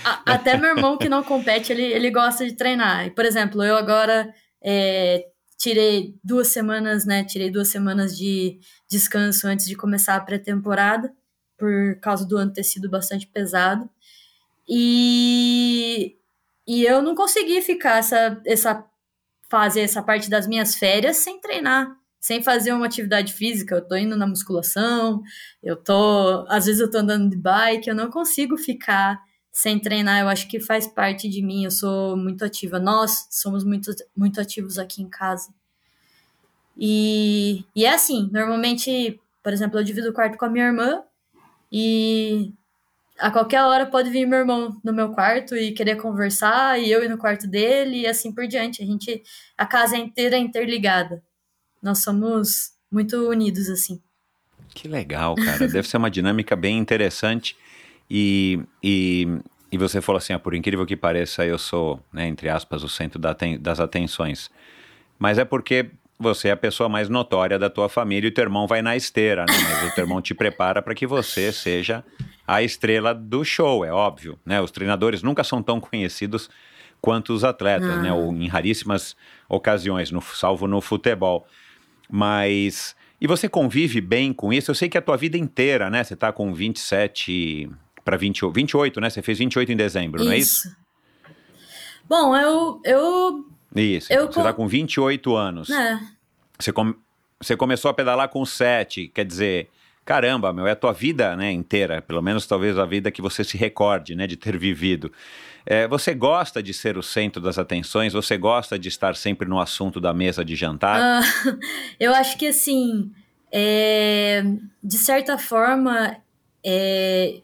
a- 0.05 0.21
até 0.33 0.55
meu 0.55 0.69
irmão 0.75 0.99
que 0.99 1.09
não 1.09 1.23
compete, 1.23 1.71
ele, 1.73 1.81
ele 1.81 2.11
gosta 2.11 2.45
de 2.45 2.53
treinar. 2.53 3.07
E, 3.07 3.09
por 3.09 3.25
exemplo, 3.25 3.63
eu 3.63 3.75
agora 3.75 4.31
é, 4.63 5.25
tirei 5.57 6.13
duas 6.23 6.49
semanas, 6.49 7.05
né? 7.07 7.23
Tirei 7.23 7.49
duas 7.49 7.69
semanas 7.69 8.15
de 8.15 8.59
descanso 8.87 9.47
antes 9.47 9.65
de 9.65 9.75
começar 9.75 10.15
a 10.15 10.21
pré-temporada, 10.21 11.11
por 11.57 11.99
causa 11.99 12.23
do 12.23 12.37
ano 12.37 12.53
ter 12.53 12.63
sido 12.63 12.87
bastante 12.87 13.25
pesado. 13.25 13.89
E, 14.69 16.15
e 16.67 16.83
eu 16.83 17.01
não 17.01 17.15
consegui 17.15 17.63
ficar 17.63 17.97
essa, 17.97 18.39
essa 18.45 18.85
fase, 19.49 19.79
essa 19.79 20.03
parte 20.03 20.29
das 20.29 20.45
minhas 20.45 20.75
férias 20.75 21.17
sem 21.17 21.41
treinar, 21.41 21.95
sem 22.27 22.43
fazer 22.43 22.73
uma 22.73 22.85
atividade 22.85 23.31
física. 23.31 23.75
Eu 23.75 23.87
tô 23.87 23.95
indo 23.95 24.17
na 24.17 24.27
musculação, 24.27 25.23
eu 25.63 25.77
tô. 25.77 26.45
Às 26.49 26.65
vezes 26.65 26.81
eu 26.81 26.91
tô 26.91 26.97
andando 26.97 27.29
de 27.29 27.37
bike, 27.37 27.87
eu 27.87 27.95
não 27.95 28.11
consigo 28.11 28.57
ficar 28.57 29.17
sem 29.49 29.79
treinar. 29.79 30.19
Eu 30.19 30.27
acho 30.27 30.45
que 30.49 30.59
faz 30.59 30.85
parte 30.85 31.29
de 31.29 31.41
mim. 31.41 31.63
Eu 31.63 31.71
sou 31.71 32.17
muito 32.17 32.43
ativa. 32.43 32.79
Nós 32.79 33.27
somos 33.31 33.63
muito, 33.63 33.91
muito 34.13 34.41
ativos 34.41 34.77
aqui 34.77 35.01
em 35.01 35.07
casa. 35.07 35.53
E, 36.77 37.63
e 37.73 37.85
é 37.85 37.93
assim, 37.93 38.29
normalmente, 38.33 39.17
por 39.41 39.53
exemplo, 39.53 39.79
eu 39.79 39.83
divido 39.83 40.09
o 40.09 40.13
quarto 40.13 40.37
com 40.37 40.45
a 40.45 40.49
minha 40.49 40.65
irmã 40.65 41.01
e 41.71 42.53
a 43.17 43.31
qualquer 43.31 43.63
hora 43.63 43.85
pode 43.85 44.09
vir 44.09 44.27
meu 44.27 44.39
irmão 44.39 44.77
no 44.83 44.91
meu 44.91 45.13
quarto 45.13 45.55
e 45.55 45.71
querer 45.71 45.95
conversar, 45.95 46.77
e 46.77 46.91
eu 46.91 47.01
ir 47.03 47.09
no 47.09 47.17
quarto 47.17 47.47
dele, 47.47 48.01
e 48.01 48.07
assim 48.07 48.33
por 48.33 48.45
diante. 48.47 48.83
A 48.83 48.85
gente, 48.85 49.23
a 49.57 49.65
casa 49.65 49.95
inteira 49.97 50.35
é 50.35 50.39
interligada. 50.39 51.23
Nós 51.81 51.99
somos 51.99 52.71
muito 52.91 53.29
unidos, 53.29 53.69
assim. 53.69 54.01
Que 54.69 54.87
legal, 54.87 55.35
cara. 55.35 55.67
Deve 55.67 55.87
ser 55.87 55.97
uma 55.97 56.09
dinâmica 56.09 56.55
bem 56.55 56.77
interessante. 56.77 57.55
E, 58.09 58.59
e, 58.83 59.27
e 59.71 59.77
você 59.77 60.01
falou 60.01 60.17
assim, 60.17 60.33
ah, 60.33 60.39
por 60.39 60.53
incrível 60.53 60.85
que 60.85 60.95
pareça, 60.95 61.45
eu 61.45 61.57
sou, 61.57 61.99
né, 62.11 62.27
entre 62.27 62.49
aspas, 62.49 62.83
o 62.83 62.89
centro 62.89 63.19
da 63.19 63.35
das 63.59 63.79
atenções. 63.79 64.49
Mas 65.19 65.37
é 65.37 65.45
porque 65.45 65.91
você 66.19 66.47
é 66.47 66.51
a 66.51 66.57
pessoa 66.57 66.89
mais 66.89 67.09
notória 67.09 67.59
da 67.59 67.69
tua 67.69 67.87
família 67.87 68.27
e 68.27 68.31
o 68.31 68.33
teu 68.33 68.43
irmão 68.43 68.65
vai 68.65 68.81
na 68.81 68.95
esteira, 68.95 69.45
né? 69.45 69.53
Mas 69.53 69.91
o 69.91 69.95
teu 69.95 70.03
irmão 70.03 70.21
te 70.21 70.33
prepara 70.33 70.81
para 70.81 70.95
que 70.95 71.05
você 71.05 71.51
seja 71.51 72.03
a 72.45 72.63
estrela 72.63 73.13
do 73.13 73.43
show, 73.43 73.85
é 73.85 73.91
óbvio, 73.91 74.39
né? 74.45 74.59
Os 74.61 74.71
treinadores 74.71 75.21
nunca 75.21 75.43
são 75.43 75.61
tão 75.61 75.79
conhecidos 75.79 76.49
quanto 76.99 77.33
os 77.33 77.43
atletas, 77.43 77.89
ah. 77.89 78.01
né? 78.01 78.13
Ou 78.13 78.33
em 78.33 78.47
raríssimas 78.47 79.15
ocasiões, 79.47 80.11
no, 80.11 80.21
salvo 80.21 80.67
no 80.67 80.81
futebol. 80.81 81.45
Mas 82.09 82.95
e 83.19 83.25
você 83.25 83.49
convive 83.49 83.99
bem 83.99 84.31
com 84.31 84.53
isso? 84.53 84.69
Eu 84.69 84.75
sei 84.75 84.87
que 84.87 84.97
a 84.97 85.01
tua 85.01 85.17
vida 85.17 85.37
inteira, 85.37 85.89
né? 85.89 86.03
Você 86.03 86.13
está 86.13 86.31
com 86.31 86.53
27 86.53 87.69
para 88.05 88.15
28, 88.15 89.01
né? 89.01 89.09
Você 89.09 89.21
fez 89.21 89.39
28 89.39 89.71
em 89.71 89.75
dezembro, 89.75 90.21
isso. 90.21 90.25
não 90.25 90.31
é 90.31 90.37
isso? 90.37 90.75
Bom, 92.07 92.35
eu 92.37 92.79
eu 92.85 93.45
isso. 93.75 94.13
Eu 94.13 94.31
você 94.31 94.39
está 94.39 94.53
com 94.53 94.67
28 94.67 95.35
anos. 95.35 95.69
É. 95.69 95.99
Você, 96.57 96.71
com... 96.71 96.93
você 97.39 97.57
começou 97.57 97.89
a 97.89 97.93
pedalar 97.93 98.29
com 98.29 98.45
7, 98.45 99.07
quer 99.09 99.25
dizer, 99.25 99.69
caramba, 100.07 100.53
meu, 100.53 100.65
é 100.65 100.71
a 100.71 100.75
tua 100.75 100.93
vida 100.93 101.35
né, 101.35 101.51
inteira, 101.51 102.01
pelo 102.01 102.21
menos 102.21 102.47
talvez 102.47 102.79
a 102.79 102.85
vida 102.85 103.11
que 103.11 103.21
você 103.21 103.43
se 103.43 103.57
recorde, 103.57 104.15
né, 104.15 104.25
de 104.25 104.37
ter 104.37 104.57
vivido. 104.57 105.11
É, 105.65 105.85
você 105.85 106.13
gosta 106.15 106.63
de 106.63 106.73
ser 106.73 106.97
o 106.97 107.03
centro 107.03 107.41
das 107.41 107.59
atenções? 107.59 108.13
Você 108.13 108.37
gosta 108.37 108.79
de 108.79 108.87
estar 108.87 109.17
sempre 109.17 109.49
no 109.49 109.59
assunto 109.59 109.99
da 109.99 110.13
mesa 110.13 110.45
de 110.45 110.55
jantar? 110.55 111.21
Uh, 111.21 111.59
eu 111.99 112.15
acho 112.15 112.37
que 112.37 112.47
assim, 112.47 113.11
é, 113.51 114.45
de 114.81 114.97
certa 114.97 115.37
forma, 115.37 116.15
é, 116.65 117.41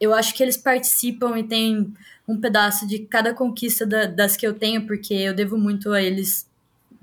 eu 0.00 0.14
acho 0.14 0.32
que 0.32 0.44
eles 0.44 0.56
participam 0.56 1.36
e 1.36 1.42
têm 1.42 1.92
um 2.28 2.40
pedaço 2.40 2.86
de 2.86 3.00
cada 3.00 3.34
conquista 3.34 3.84
da, 3.84 4.06
das 4.06 4.36
que 4.36 4.46
eu 4.46 4.54
tenho, 4.54 4.86
porque 4.86 5.12
eu 5.12 5.34
devo 5.34 5.58
muito 5.58 5.92
a 5.92 6.00
eles, 6.00 6.48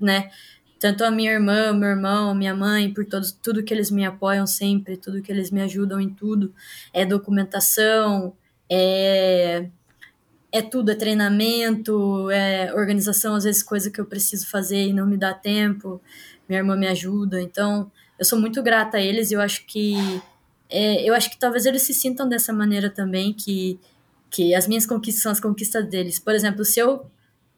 né? 0.00 0.30
Tanto 0.78 1.04
a 1.04 1.10
minha 1.10 1.32
irmã, 1.32 1.72
meu 1.72 1.88
irmão, 1.88 2.34
minha 2.34 2.54
mãe, 2.54 2.92
por 2.92 3.04
todos, 3.04 3.32
tudo 3.32 3.62
que 3.62 3.72
eles 3.72 3.90
me 3.90 4.04
apoiam 4.04 4.46
sempre, 4.46 4.96
tudo 4.96 5.22
que 5.22 5.32
eles 5.32 5.50
me 5.50 5.62
ajudam 5.62 6.00
em 6.00 6.10
tudo. 6.10 6.52
É 6.92 7.06
documentação, 7.06 8.34
é, 8.68 9.66
é 10.52 10.62
tudo, 10.62 10.90
é 10.90 10.94
treinamento, 10.94 12.30
é 12.30 12.72
organização, 12.74 13.34
às 13.34 13.44
vezes 13.44 13.62
coisa 13.62 13.90
que 13.90 14.00
eu 14.00 14.04
preciso 14.04 14.46
fazer 14.48 14.86
e 14.88 14.92
não 14.92 15.06
me 15.06 15.16
dá 15.16 15.32
tempo. 15.32 16.00
Minha 16.48 16.60
irmã 16.60 16.76
me 16.76 16.86
ajuda, 16.86 17.40
então 17.40 17.90
eu 18.18 18.24
sou 18.24 18.38
muito 18.38 18.62
grata 18.62 18.98
a 18.98 19.00
eles 19.00 19.30
e 19.30 19.34
eu 19.34 19.40
acho 19.40 19.66
que 19.66 19.94
é, 20.68 21.08
eu 21.08 21.14
acho 21.14 21.30
que 21.30 21.38
talvez 21.38 21.66
eles 21.66 21.82
se 21.82 21.94
sintam 21.94 22.28
dessa 22.28 22.52
maneira 22.52 22.90
também, 22.90 23.32
que 23.32 23.78
que 24.34 24.52
as 24.52 24.66
minhas 24.66 24.84
conquistas 24.84 25.22
são 25.22 25.30
as 25.30 25.38
conquistas 25.38 25.88
deles. 25.88 26.18
Por 26.18 26.34
exemplo, 26.34 26.64
se 26.64 26.80
eu 26.80 27.06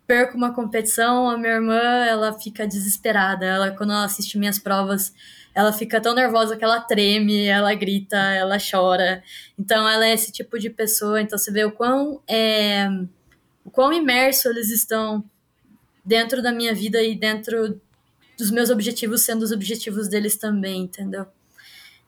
perco 0.06 0.36
uma 0.36 0.54
competição, 0.54 1.28
a 1.28 1.36
minha 1.36 1.54
irmã, 1.54 1.80
ela 2.04 2.32
fica 2.38 2.66
desesperada. 2.66 3.44
Ela 3.44 3.70
quando 3.72 3.92
ela 3.92 4.04
assiste 4.04 4.38
minhas 4.38 4.58
provas, 4.58 5.12
ela 5.54 5.72
fica 5.72 6.00
tão 6.00 6.14
nervosa 6.14 6.56
que 6.56 6.64
ela 6.64 6.80
treme, 6.80 7.46
ela 7.46 7.74
grita, 7.74 8.16
ela 8.16 8.58
chora. 8.58 9.22
Então 9.58 9.88
ela 9.88 10.06
é 10.06 10.14
esse 10.14 10.30
tipo 10.30 10.58
de 10.58 10.70
pessoa, 10.70 11.20
então 11.20 11.38
você 11.38 11.50
vê 11.50 11.64
o 11.64 11.72
quão 11.72 12.20
é, 12.28 12.88
o 13.64 13.70
quão 13.70 13.92
imerso 13.92 14.48
eles 14.48 14.70
estão 14.70 15.24
dentro 16.04 16.42
da 16.42 16.52
minha 16.52 16.74
vida 16.74 17.02
e 17.02 17.16
dentro 17.16 17.80
dos 18.38 18.50
meus 18.50 18.70
objetivos 18.70 19.22
sendo 19.22 19.42
os 19.42 19.50
objetivos 19.50 20.08
deles 20.08 20.36
também, 20.36 20.82
entendeu? 20.82 21.26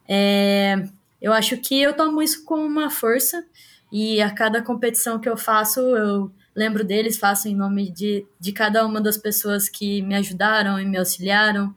É, 0.06 0.84
eu 1.20 1.32
acho 1.32 1.56
que 1.56 1.80
eu 1.80 1.94
tomo 1.94 2.22
isso 2.22 2.44
como 2.44 2.62
uma 2.64 2.90
força 2.90 3.44
e 3.90 4.20
a 4.20 4.30
cada 4.30 4.62
competição 4.62 5.18
que 5.18 5.28
eu 5.28 5.36
faço, 5.36 5.80
eu 5.80 6.30
lembro 6.58 6.84
deles, 6.84 7.16
faço 7.16 7.48
em 7.48 7.54
nome 7.54 7.90
de, 7.90 8.26
de 8.38 8.52
cada 8.52 8.84
uma 8.84 9.00
das 9.00 9.16
pessoas 9.16 9.68
que 9.68 10.02
me 10.02 10.14
ajudaram 10.14 10.80
e 10.80 10.84
me 10.84 10.98
auxiliaram. 10.98 11.74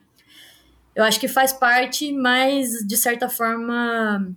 Eu 0.94 1.04
acho 1.04 1.20
que 1.20 1.28
faz 1.28 1.52
parte, 1.52 2.12
mas 2.12 2.86
de 2.86 2.96
certa 2.96 3.28
forma 3.28 4.34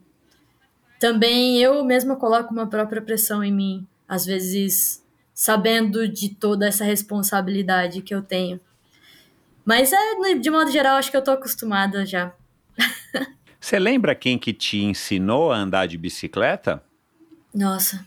também 0.99 1.59
eu 1.59 1.83
mesma 1.83 2.15
coloco 2.15 2.53
uma 2.53 2.67
própria 2.67 3.01
pressão 3.01 3.43
em 3.43 3.51
mim, 3.51 3.87
às 4.07 4.25
vezes 4.25 5.03
sabendo 5.33 6.07
de 6.07 6.29
toda 6.29 6.67
essa 6.67 6.85
responsabilidade 6.85 8.01
que 8.01 8.15
eu 8.15 8.21
tenho. 8.21 8.59
Mas 9.65 9.91
é, 9.91 10.35
de 10.35 10.49
modo 10.49 10.71
geral, 10.71 10.97
acho 10.97 11.11
que 11.11 11.17
eu 11.17 11.23
tô 11.23 11.31
acostumada 11.31 12.05
já. 12.05 12.33
Você 13.59 13.79
lembra 13.79 14.13
quem 14.13 14.37
que 14.37 14.53
te 14.53 14.83
ensinou 14.83 15.51
a 15.51 15.57
andar 15.57 15.87
de 15.87 15.97
bicicleta? 15.97 16.83
Nossa. 17.53 18.05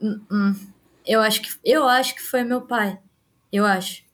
Uh 0.00 0.20
-uh. 0.30 0.69
Eu 1.10 1.20
acho 1.20 1.42
que 1.42 1.50
eu 1.64 1.88
acho 1.88 2.14
que 2.14 2.22
foi 2.22 2.44
meu 2.44 2.60
pai. 2.60 2.96
Eu 3.52 3.66
acho. 3.66 4.04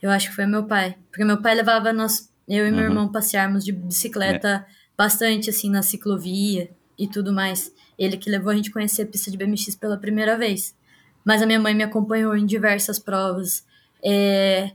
Eu 0.00 0.10
acho 0.10 0.30
que 0.30 0.34
foi 0.34 0.46
meu 0.46 0.64
pai, 0.64 0.96
porque 1.10 1.22
meu 1.26 1.42
pai 1.42 1.54
levava 1.54 1.92
nós, 1.92 2.32
eu 2.48 2.66
e 2.66 2.70
meu 2.70 2.80
uhum. 2.80 2.86
irmão 2.86 3.12
passearmos 3.12 3.62
de 3.62 3.70
bicicleta 3.70 4.66
é. 4.66 4.72
bastante 4.96 5.50
assim 5.50 5.68
na 5.68 5.82
ciclovia 5.82 6.70
e 6.98 7.06
tudo 7.06 7.34
mais. 7.34 7.70
Ele 7.98 8.16
que 8.16 8.30
levou 8.30 8.50
a 8.50 8.56
gente 8.56 8.70
a 8.70 8.72
conhecer 8.72 9.02
a 9.02 9.06
pista 9.06 9.30
de 9.30 9.36
BMX 9.36 9.76
pela 9.76 9.98
primeira 9.98 10.38
vez. 10.38 10.74
Mas 11.22 11.42
a 11.42 11.46
minha 11.46 11.60
mãe 11.60 11.74
me 11.74 11.82
acompanhou 11.82 12.34
em 12.34 12.46
diversas 12.46 12.98
provas. 12.98 13.62
É, 14.02 14.72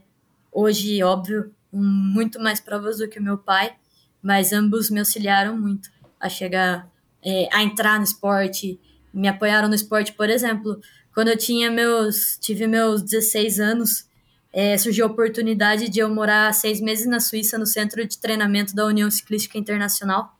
hoje, 0.52 1.02
óbvio, 1.02 1.52
muito 1.72 2.38
mais 2.38 2.60
provas 2.60 2.98
do 2.98 3.08
que 3.08 3.18
o 3.18 3.22
meu 3.22 3.36
pai, 3.36 3.74
mas 4.22 4.52
ambos 4.52 4.90
me 4.90 5.00
auxiliaram 5.00 5.58
muito 5.58 5.90
a 6.20 6.28
chegar, 6.28 6.88
é, 7.20 7.48
a 7.52 7.64
entrar 7.64 7.98
no 7.98 8.04
esporte, 8.04 8.78
me 9.12 9.26
apoiaram 9.26 9.66
no 9.66 9.74
esporte, 9.74 10.12
por 10.12 10.30
exemplo, 10.30 10.78
quando 11.16 11.28
eu 11.28 11.36
tinha 11.38 11.70
meus, 11.70 12.36
tive 12.38 12.66
meus 12.66 13.00
16 13.00 13.58
anos, 13.58 14.06
é, 14.52 14.76
surgiu 14.76 15.06
a 15.06 15.08
oportunidade 15.08 15.88
de 15.88 15.98
eu 15.98 16.10
morar 16.10 16.52
seis 16.52 16.78
meses 16.78 17.06
na 17.06 17.20
Suíça, 17.20 17.56
no 17.56 17.64
centro 17.64 18.06
de 18.06 18.18
treinamento 18.18 18.74
da 18.74 18.84
União 18.84 19.10
Ciclística 19.10 19.56
Internacional. 19.56 20.36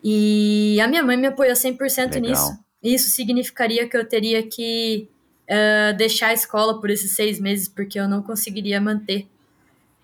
E 0.00 0.80
a 0.80 0.86
minha 0.86 1.02
mãe 1.02 1.16
me 1.16 1.26
apoiou 1.26 1.54
100% 1.54 2.14
Legal. 2.14 2.20
nisso. 2.20 2.58
Isso 2.80 3.10
significaria 3.10 3.88
que 3.88 3.96
eu 3.96 4.08
teria 4.08 4.46
que 4.46 5.08
uh, 5.50 5.96
deixar 5.96 6.28
a 6.28 6.34
escola 6.34 6.80
por 6.80 6.88
esses 6.88 7.16
seis 7.16 7.40
meses, 7.40 7.66
porque 7.66 7.98
eu 7.98 8.06
não 8.08 8.22
conseguiria 8.22 8.80
manter. 8.80 9.26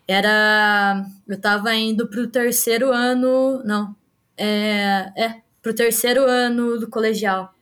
Era. 0.08 1.06
Eu 1.28 1.36
estava 1.36 1.72
indo 1.76 2.08
para 2.08 2.20
o 2.20 2.26
terceiro 2.26 2.90
ano. 2.90 3.62
Não. 3.64 3.94
É, 4.36 5.12
é 5.16 5.40
para 5.62 5.70
o 5.70 5.74
terceiro 5.74 6.24
ano 6.24 6.76
do 6.76 6.88
colegial. 6.88 7.54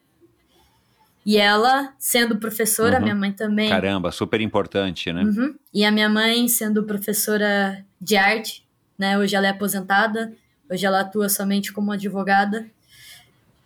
E 1.28 1.36
ela, 1.36 1.92
sendo 1.98 2.38
professora, 2.38 2.96
uhum. 2.96 3.02
minha 3.02 3.14
mãe 3.14 3.30
também. 3.30 3.68
Caramba, 3.68 4.10
super 4.10 4.40
importante, 4.40 5.12
né? 5.12 5.24
Uhum. 5.24 5.54
E 5.74 5.84
a 5.84 5.90
minha 5.90 6.08
mãe, 6.08 6.48
sendo 6.48 6.84
professora 6.84 7.84
de 8.00 8.16
arte, 8.16 8.66
né? 8.98 9.18
Hoje 9.18 9.36
ela 9.36 9.46
é 9.46 9.50
aposentada, 9.50 10.32
hoje 10.70 10.86
ela 10.86 11.00
atua 11.00 11.28
somente 11.28 11.70
como 11.70 11.92
advogada, 11.92 12.66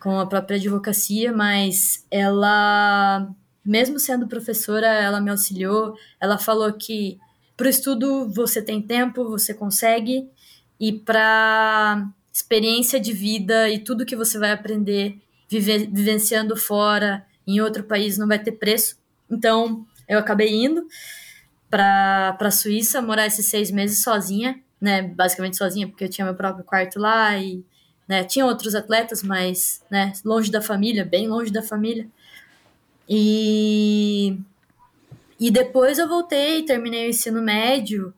com 0.01 0.19
a 0.19 0.27
própria 0.27 0.57
advocacia, 0.57 1.33
mas 1.33 2.05
ela, 2.11 3.33
mesmo 3.65 3.97
sendo 3.97 4.27
professora, 4.27 4.89
ela 4.89 5.21
me 5.21 5.31
auxiliou. 5.31 5.97
Ela 6.21 6.39
falou 6.39 6.73
que 6.73 7.21
para 7.57 7.69
o 7.69 7.71
estudo 7.71 8.29
você 8.29 8.61
tem 8.61 8.83
tempo, 8.83 9.31
você 9.31 9.55
consegue, 9.55 10.29
e 10.81 10.93
para 10.93 12.09
experiência 12.33 12.99
de 12.99 13.13
vida 13.13 13.71
e 13.71 13.79
tudo 13.79 14.05
que 14.05 14.17
você 14.17 14.37
vai 14.37 14.51
aprender 14.51 15.21
vive, 15.49 15.87
vivenciando 15.93 16.57
fora 16.57 17.25
em 17.47 17.61
outro 17.61 17.85
país 17.85 18.19
não 18.19 18.29
vai 18.29 18.39
ter 18.39 18.53
preço. 18.53 18.97
Então, 19.31 19.87
eu 20.09 20.19
acabei 20.19 20.53
indo 20.53 20.87
para 21.71 22.37
a 22.39 22.51
Suíça, 22.51 23.01
morar 23.01 23.27
esses 23.27 23.47
seis 23.47 23.71
meses 23.71 24.03
sozinha, 24.03 24.61
né? 24.81 25.03
Basicamente 25.03 25.57
sozinha, 25.57 25.89
porque 25.89 26.05
eu 26.05 26.09
tinha 26.09 26.25
meu 26.25 26.35
próprio 26.35 26.65
quarto 26.65 26.99
lá 26.99 27.39
e 27.39 27.65
né, 28.07 28.25
tinha 28.25 28.45
outros 28.45 28.75
atletas, 28.75 29.23
mas 29.23 29.83
né, 29.91 30.13
longe 30.25 30.51
da 30.51 30.61
família, 30.61 31.05
bem 31.05 31.29
longe 31.29 31.51
da 31.51 31.63
família. 31.63 32.07
E, 33.09 34.39
e 35.41 35.51
depois 35.51 35.99
eu 35.99 36.09
voltei, 36.09 36.63
terminei 36.65 37.07
o 37.07 37.11
ensino 37.11 37.41
médio, 37.41 38.13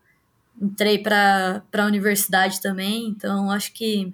entrei 0.60 0.98
para 0.98 1.62
a 1.72 1.86
universidade 1.86 2.60
também, 2.60 3.08
então 3.08 3.50
acho 3.50 3.72
que 3.72 4.12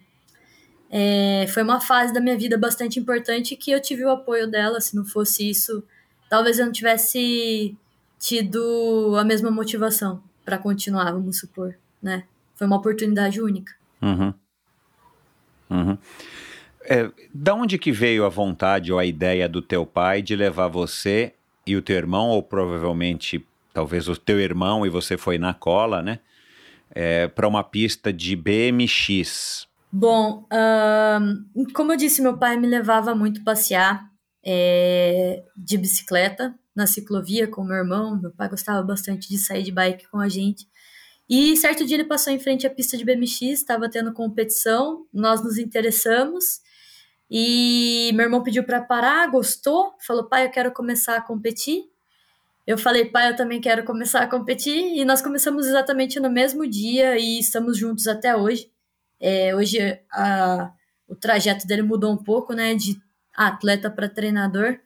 é, 0.91 1.47
foi 1.49 1.63
uma 1.63 1.81
fase 1.81 2.13
da 2.13 2.21
minha 2.21 2.37
vida 2.37 2.59
bastante 2.59 2.99
importante 2.99 3.55
que 3.55 3.71
eu 3.71 3.81
tive 3.81 4.05
o 4.05 4.11
apoio 4.11 4.51
dela. 4.51 4.81
Se 4.81 4.97
não 4.97 5.05
fosse 5.05 5.49
isso, 5.49 5.85
talvez 6.29 6.59
eu 6.59 6.67
não 6.67 6.73
tivesse 6.73 7.77
tido 8.19 9.15
a 9.17 9.25
mesma 9.25 9.51
motivação 9.51 10.21
para 10.45 10.59
continuar, 10.59 11.13
vamos 11.13 11.39
supor, 11.39 11.77
né? 12.03 12.25
Foi 12.57 12.67
uma 12.67 12.77
oportunidade 12.77 13.41
única. 13.41 13.73
Uhum. 14.03 14.35
Uhum. 15.71 15.97
É, 16.83 17.09
da 17.33 17.55
onde 17.55 17.79
que 17.79 17.93
veio 17.93 18.25
a 18.25 18.29
vontade 18.29 18.93
ou 18.93 18.99
a 18.99 19.05
ideia 19.05 19.49
do 19.49 19.63
teu 19.63 19.87
pai 19.87 20.21
de 20.21 20.35
levar 20.35 20.67
você 20.67 21.35
e 21.65 21.77
o 21.77 21.83
teu 21.83 21.97
irmão, 21.97 22.31
ou 22.31 22.43
provavelmente 22.43 23.47
talvez 23.73 24.09
o 24.09 24.17
teu 24.17 24.41
irmão 24.41 24.85
e 24.85 24.89
você 24.89 25.17
foi 25.17 25.39
na 25.39 25.55
cola, 25.55 26.03
né? 26.03 26.19
É, 26.93 27.29
para 27.29 27.47
uma 27.47 27.63
pista 27.63 28.13
de 28.13 28.35
BMX? 28.35 29.70
Bom, 29.93 30.47
como 31.75 31.93
eu 31.93 31.97
disse, 31.97 32.23
meu 32.23 32.39
pai 32.39 32.57
me 32.57 32.67
levava 32.67 33.15
muito 33.15 33.43
passear 33.43 34.09
é, 34.45 35.43
de 35.57 35.77
bicicleta 35.77 36.55
na 36.75 36.87
ciclovia 36.87 37.49
com 37.49 37.65
meu 37.65 37.77
irmão. 37.77 38.21
Meu 38.21 38.31
pai 38.31 38.49
gostava 38.49 38.83
bastante 38.83 39.29
de 39.29 39.39
sair 39.39 39.63
de 39.63 39.73
bike 39.73 40.09
com 40.09 40.19
a 40.19 40.29
gente. 40.29 40.69
E 41.29 41.57
certo 41.57 41.85
dia 41.85 41.97
ele 41.97 42.05
passou 42.05 42.33
em 42.33 42.39
frente 42.39 42.67
à 42.67 42.71
pista 42.71 42.97
de 42.97 43.05
BMX, 43.05 43.41
estava 43.41 43.89
tendo 43.89 44.13
competição, 44.13 45.07
nós 45.13 45.43
nos 45.43 45.59
interessamos 45.59 46.61
e 47.31 48.11
meu 48.15 48.25
irmão 48.25 48.43
pediu 48.43 48.65
para 48.65 48.81
parar, 48.81 49.31
gostou, 49.31 49.95
falou: 50.05 50.25
pai, 50.25 50.47
eu 50.47 50.51
quero 50.51 50.73
começar 50.73 51.17
a 51.17 51.21
competir. 51.21 51.85
Eu 52.67 52.77
falei, 52.77 53.05
pai, 53.05 53.31
eu 53.31 53.37
também 53.37 53.61
quero 53.61 53.85
começar 53.85 54.23
a 54.23 54.29
competir. 54.29 54.97
E 54.97 55.05
nós 55.05 55.23
começamos 55.23 55.67
exatamente 55.67 56.21
no 56.21 56.31
mesmo 56.31 56.69
dia 56.69 57.19
e 57.19 57.39
estamos 57.39 57.79
juntos 57.79 58.07
até 58.07 58.37
hoje. 58.37 58.71
É, 59.21 59.55
hoje 59.55 59.79
a, 60.13 60.73
o 61.07 61.15
trajeto 61.15 61.67
dele 61.67 61.83
mudou 61.83 62.13
um 62.13 62.17
pouco, 62.17 62.53
né? 62.55 62.75
De 62.75 63.01
atleta 63.35 63.91
para 63.91 64.09
treinador. 64.09 64.79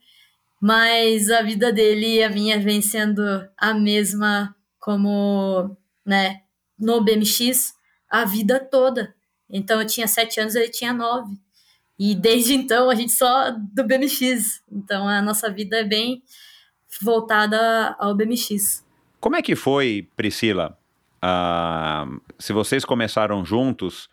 Mas 0.61 1.31
a 1.31 1.43
vida 1.43 1.73
dele 1.73 2.17
e 2.17 2.23
a 2.23 2.31
minha 2.31 2.59
vem 2.59 2.81
sendo 2.81 3.23
a 3.57 3.75
mesma 3.75 4.55
como, 4.79 5.77
né, 6.05 6.43
no 6.79 7.03
BMX 7.03 7.75
a 8.09 8.25
vida 8.25 8.61
toda. 8.61 9.15
Então 9.51 9.81
eu 9.81 9.87
tinha 9.87 10.07
sete 10.07 10.41
anos, 10.41 10.55
ele 10.55 10.69
tinha 10.69 10.93
nove. 10.93 11.37
E 11.99 12.15
desde 12.15 12.55
então 12.55 12.89
a 12.91 12.95
gente 12.95 13.13
só 13.13 13.51
do 13.51 13.85
BMX. 13.85 14.63
Então 14.71 15.09
a 15.09 15.21
nossa 15.21 15.51
vida 15.51 15.77
é 15.77 15.85
bem 15.85 16.23
voltada 17.03 17.95
ao 17.99 18.15
BMX. 18.15 18.85
Como 19.21 19.37
é 19.37 19.43
que 19.43 19.57
foi, 19.57 20.09
Priscila? 20.17 20.79
Se 22.39 22.53
vocês 22.53 22.85
começaram 22.85 23.45
juntos 23.45 24.09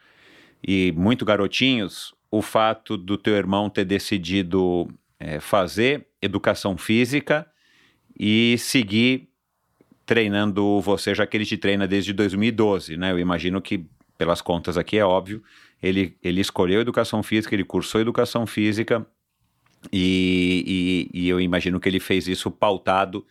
e 0.66 0.92
muito 0.96 1.26
garotinhos, 1.26 2.14
o 2.30 2.42
fato 2.42 2.98
do 2.98 3.18
teu 3.18 3.36
irmão 3.36 3.70
ter 3.70 3.86
decidido 3.86 4.88
é, 5.20 5.40
fazer 5.40 6.08
educação 6.22 6.78
física 6.78 7.46
e 8.18 8.56
seguir 8.58 9.30
treinando 10.06 10.80
você, 10.82 11.14
já 11.14 11.26
que 11.26 11.38
ele 11.38 11.46
te 11.46 11.58
treina 11.58 11.88
desde 11.88 12.14
2012, 12.14 12.98
né? 12.98 13.12
Eu 13.12 13.20
imagino 13.20 13.62
que, 13.62 13.86
pelas 14.18 14.42
contas 14.42 14.78
aqui, 14.78 14.98
é 14.98 15.06
óbvio, 15.06 15.42
ele, 15.82 16.18
ele 16.22 16.42
escolheu 16.42 16.82
educação 16.82 17.24
física, 17.24 17.56
ele 17.56 17.64
cursou 17.64 18.02
educação 18.02 18.46
física 18.46 19.06
e, 19.92 21.10
e, 21.14 21.22
e 21.22 21.30
eu 21.30 21.40
imagino 21.40 21.80
que 21.80 21.90
ele 21.90 22.00
fez 22.00 22.28
isso 22.28 22.52
pautado 22.52 23.26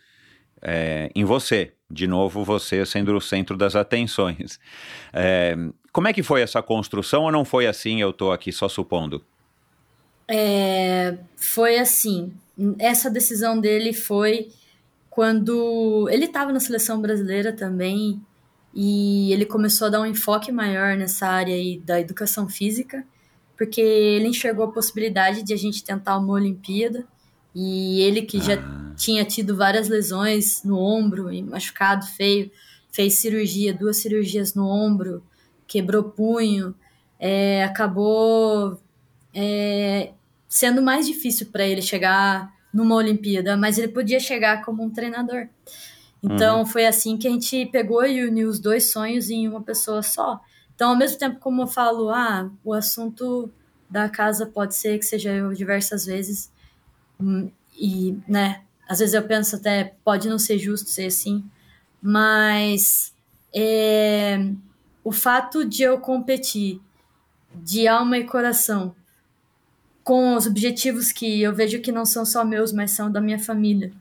é, 0.63 1.11
em 1.15 1.25
você. 1.25 1.75
De 1.91 2.07
novo, 2.07 2.45
você 2.45 2.85
sendo 2.87 3.15
o 3.17 3.21
centro 3.21 3.57
das 3.57 3.77
atenções. 3.77 4.59
É, 5.13 5.57
como 5.93 6.09
é 6.09 6.13
que 6.13 6.23
foi 6.23 6.43
essa 6.43 6.63
construção 6.63 7.25
ou 7.25 7.33
não 7.33 7.45
foi 7.45 7.67
assim? 7.67 8.01
Eu 8.01 8.11
estou 8.11 8.33
aqui 8.33 8.53
só 8.53 8.69
supondo. 8.69 9.25
É, 10.29 11.19
foi 11.37 11.79
assim. 11.79 12.33
Essa 12.79 13.11
decisão 13.11 13.61
dele 13.61 13.93
foi 13.93 14.51
quando 15.09 16.09
ele 16.11 16.27
estava 16.27 16.53
na 16.53 16.61
seleção 16.61 17.01
brasileira 17.01 17.53
também 17.53 18.21
e 18.73 19.33
ele 19.33 19.45
começou 19.45 19.89
a 19.89 19.91
dar 19.91 20.01
um 20.01 20.07
enfoque 20.07 20.53
maior 20.53 20.97
nessa 20.97 21.27
área 21.27 21.55
aí 21.55 21.79
da 21.79 22.01
educação 22.01 22.49
física, 22.49 23.05
porque 23.57 23.81
ele 23.81 24.29
enxergou 24.29 24.65
a 24.65 24.73
possibilidade 24.73 25.43
de 25.43 25.53
a 25.53 25.57
gente 25.57 25.83
tentar 25.83 26.17
uma 26.19 26.33
Olimpíada 26.33 27.05
e 27.53 28.01
ele 28.03 28.23
que 28.23 28.41
já 28.41 28.55
ah. 28.55 28.93
tinha 28.97 29.25
tido 29.25 29.57
várias 29.57 29.89
lesões 29.89 30.63
no 30.63 30.79
ombro 30.79 31.33
e 31.33 31.43
machucado 31.43 32.07
feio, 32.07 32.49
fez 32.93 33.15
cirurgia, 33.15 33.75
duas 33.75 33.97
cirurgias 33.97 34.55
no 34.55 34.69
ombro, 34.69 35.23
quebrou 35.71 36.03
punho, 36.03 36.75
é, 37.19 37.63
acabou 37.63 38.81
é, 39.33 40.11
sendo 40.49 40.83
mais 40.83 41.07
difícil 41.07 41.47
para 41.47 41.65
ele 41.65 41.81
chegar 41.81 42.53
numa 42.75 42.97
Olimpíada, 42.97 43.57
mas 43.57 43.79
ele 43.79 43.89
podia 43.89 44.19
chegar 44.19 44.65
como 44.65 44.83
um 44.83 44.91
treinador. 44.91 45.47
Então 46.21 46.59
uhum. 46.59 46.67
foi 46.67 46.87
assim 46.87 47.17
que 47.17 47.29
a 47.29 47.31
gente 47.31 47.67
pegou 47.67 48.05
e 48.05 48.25
uniu 48.25 48.49
os 48.49 48.59
dois 48.59 48.91
sonhos 48.91 49.31
em 49.31 49.47
uma 49.47 49.63
pessoa 49.63 50.03
só. 50.03 50.41
Então, 50.75 50.91
ao 50.91 50.97
mesmo 50.97 51.19
tempo 51.19 51.39
como 51.39 51.63
eu 51.63 51.67
falo, 51.67 52.11
ah, 52.11 52.51
o 52.65 52.75
assunto 52.75 53.49
da 53.89 54.09
casa 54.09 54.47
pode 54.47 54.75
ser 54.75 54.99
que 54.99 55.05
seja 55.05 55.31
eu 55.31 55.53
diversas 55.53 56.05
vezes, 56.05 56.51
hum, 57.21 57.49
e, 57.79 58.17
né, 58.27 58.63
às 58.89 58.99
vezes 58.99 59.15
eu 59.15 59.23
penso 59.23 59.57
até, 59.57 59.95
pode 60.05 60.29
não 60.29 60.39
ser 60.39 60.59
justo 60.59 60.91
ser 60.91 61.07
assim, 61.07 61.45
mas 62.03 63.15
é, 63.55 64.53
o 65.03 65.13
fato 65.13 65.65
de 65.65 65.83
eu 65.83 65.99
competir 65.99 66.81
de 67.55 67.89
alma 67.89 68.19
e 68.19 68.25
coração 68.25 68.95
com 70.03 70.35
os 70.35 70.47
objetivos 70.47 71.13
que 71.13 71.43
eu 71.43 71.55
vejo 71.55 71.81
que 71.81 71.93
não 71.93 72.05
são 72.05 72.25
só 72.25 72.45
meus, 72.45 72.73
mas 72.73 72.91
são 72.91 73.11
da 73.11 73.21
minha 73.21 73.39
família, 73.39 73.93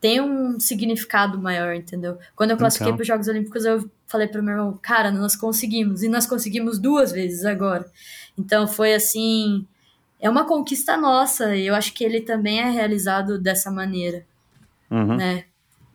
tem 0.00 0.20
um 0.20 0.58
significado 0.60 1.38
maior, 1.38 1.74
entendeu? 1.74 2.18
Quando 2.36 2.52
eu 2.52 2.56
classifiquei 2.56 2.88
então. 2.88 2.96
para 2.96 3.02
os 3.02 3.08
Jogos 3.08 3.28
Olímpicos, 3.28 3.64
eu 3.64 3.90
falei 4.06 4.28
para 4.28 4.40
o 4.40 4.44
meu 4.44 4.54
irmão, 4.54 4.78
cara, 4.80 5.10
nós 5.10 5.34
conseguimos, 5.34 6.02
e 6.02 6.08
nós 6.08 6.26
conseguimos 6.26 6.78
duas 6.78 7.10
vezes 7.10 7.44
agora. 7.44 7.84
Então 8.38 8.66
foi 8.66 8.94
assim, 8.94 9.66
é 10.20 10.30
uma 10.30 10.44
conquista 10.44 10.96
nossa, 10.96 11.56
e 11.56 11.66
eu 11.66 11.74
acho 11.74 11.92
que 11.92 12.04
ele 12.04 12.20
também 12.20 12.60
é 12.60 12.70
realizado 12.70 13.38
dessa 13.38 13.70
maneira, 13.70 14.24
uhum. 14.90 15.16
né? 15.16 15.44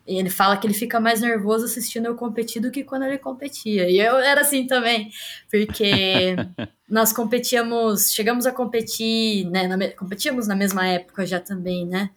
Ele 0.05 0.29
fala 0.29 0.57
que 0.57 0.67
ele 0.67 0.73
fica 0.73 0.99
mais 0.99 1.21
nervoso 1.21 1.65
assistindo 1.65 2.07
eu 2.07 2.15
competir 2.15 2.61
do 2.61 2.71
que 2.71 2.83
quando 2.83 3.03
ele 3.03 3.17
competia. 3.17 3.89
E 3.89 3.99
eu 3.99 4.17
era 4.17 4.41
assim 4.41 4.67
também, 4.67 5.09
porque 5.49 6.35
nós 6.89 7.13
competíamos, 7.13 8.11
chegamos 8.11 8.45
a 8.45 8.51
competir, 8.51 9.49
né, 9.49 9.67
na, 9.67 9.89
competíamos 9.91 10.47
na 10.47 10.55
mesma 10.55 10.85
época 10.87 11.25
já 11.25 11.39
também, 11.39 11.85
né? 11.85 12.09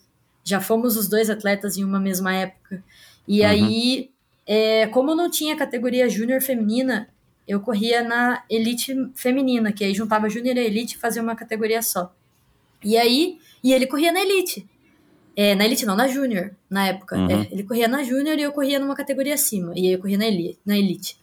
Já 0.43 0.61
fomos 0.61 0.97
os 0.97 1.09
dois 1.09 1.31
atletas 1.31 1.77
em 1.77 1.85
uma 1.85 2.01
mesma 2.01 2.35
época. 2.35 2.83
E 3.27 3.41
uhum. 3.41 3.47
aí, 3.47 4.11
é, 4.47 4.87
como 4.89 5.15
não 5.15 5.31
tinha 5.31 5.57
categoria 5.57 6.09
júnior 6.09 6.41
feminina, 6.41 7.09
eu 7.47 7.61
corria 7.61 8.03
na 8.03 8.43
elite 8.51 8.95
feminina, 9.15 9.73
que 9.73 9.85
aí 9.85 9.95
juntava 9.95 10.29
júnior 10.29 10.57
e 10.57 10.61
elite 10.61 10.97
e 10.97 10.99
fazia 10.99 11.23
uma 11.23 11.37
categoria 11.37 11.81
só. 11.83 12.13
E 12.83 12.97
aí, 12.97 13.39
e 13.63 13.73
ele 13.73 13.87
corria 13.87 14.13
na 14.13 14.21
elite. 14.21 14.69
É, 15.37 15.55
na 15.55 15.67
Elite 15.67 15.85
não, 15.85 15.95
na 15.95 16.09
Júnior, 16.09 16.51
na 16.69 16.89
época. 16.89 17.15
Uhum. 17.15 17.31
É, 17.31 17.49
ele 17.53 17.63
corria 17.63 17.87
na 17.87 18.03
Júnior 18.03 18.39
e 18.39 18.43
eu 18.43 18.53
corria 18.53 18.79
numa 18.79 18.97
categoria 18.97 19.35
acima. 19.35 19.73
E 19.77 19.87
aí 19.87 19.93
eu 19.93 19.99
corria 19.99 20.17
na 20.17 20.27
Elite. 20.27 20.59
Na 20.65 20.79
elite. 20.79 21.21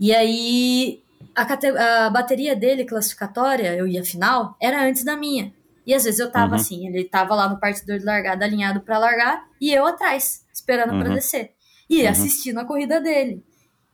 E 0.00 0.14
aí 0.14 1.02
a, 1.34 2.06
a 2.06 2.10
bateria 2.10 2.56
dele, 2.56 2.84
classificatória, 2.84 3.74
eu 3.74 3.86
ia 3.86 4.04
final, 4.04 4.56
era 4.60 4.84
antes 4.84 5.04
da 5.04 5.16
minha. 5.16 5.52
E 5.86 5.92
às 5.92 6.04
vezes 6.04 6.20
eu 6.20 6.30
tava 6.30 6.54
uhum. 6.54 6.60
assim, 6.60 6.86
ele 6.86 7.04
tava 7.04 7.34
lá 7.34 7.48
no 7.48 7.58
partidor 7.58 7.98
de 7.98 8.04
largada, 8.04 8.44
alinhado 8.44 8.80
para 8.80 8.98
largar, 8.98 9.44
e 9.60 9.72
eu 9.72 9.84
atrás, 9.84 10.44
esperando 10.52 10.92
uhum. 10.92 11.00
para 11.00 11.14
descer. 11.14 11.52
E 11.90 12.02
uhum. 12.02 12.08
assistindo 12.08 12.58
a 12.58 12.64
corrida 12.64 13.00
dele. 13.00 13.44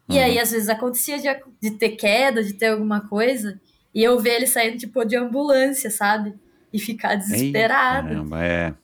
E 0.08 0.18
aí, 0.18 0.36
uhum. 0.36 0.42
às 0.42 0.50
vezes, 0.50 0.68
acontecia 0.68 1.18
de, 1.18 1.28
de 1.60 1.70
ter 1.72 1.90
queda, 1.90 2.42
de 2.42 2.54
ter 2.54 2.68
alguma 2.68 3.00
coisa, 3.08 3.60
e 3.94 4.02
eu 4.02 4.18
ver 4.18 4.36
ele 4.36 4.46
saindo, 4.46 4.78
tipo, 4.78 5.04
de 5.04 5.16
ambulância, 5.16 5.90
sabe? 5.90 6.34
E 6.72 6.78
ficar 6.78 7.14
desesperado. 7.14 8.08
Ei, 8.08 8.14
caramba, 8.14 8.44
é. 8.44 8.74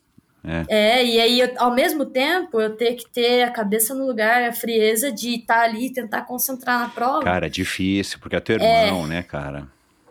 É. 0.46 0.66
é, 0.68 1.04
e 1.04 1.18
aí, 1.18 1.40
eu, 1.40 1.50
ao 1.56 1.74
mesmo 1.74 2.04
tempo, 2.04 2.60
eu 2.60 2.76
ter 2.76 2.94
que 2.94 3.08
ter 3.08 3.44
a 3.44 3.50
cabeça 3.50 3.94
no 3.94 4.06
lugar, 4.06 4.42
a 4.42 4.52
frieza 4.52 5.10
de 5.10 5.36
estar 5.36 5.54
tá 5.54 5.62
ali 5.62 5.86
e 5.86 5.92
tentar 5.92 6.20
concentrar 6.22 6.80
na 6.80 6.90
prova. 6.90 7.22
Cara, 7.22 7.46
é 7.46 7.48
difícil, 7.50 8.18
porque 8.20 8.36
é 8.36 8.40
teu 8.40 8.56
irmão, 8.56 9.06
é, 9.06 9.08
né, 9.08 9.22
cara? 9.22 9.66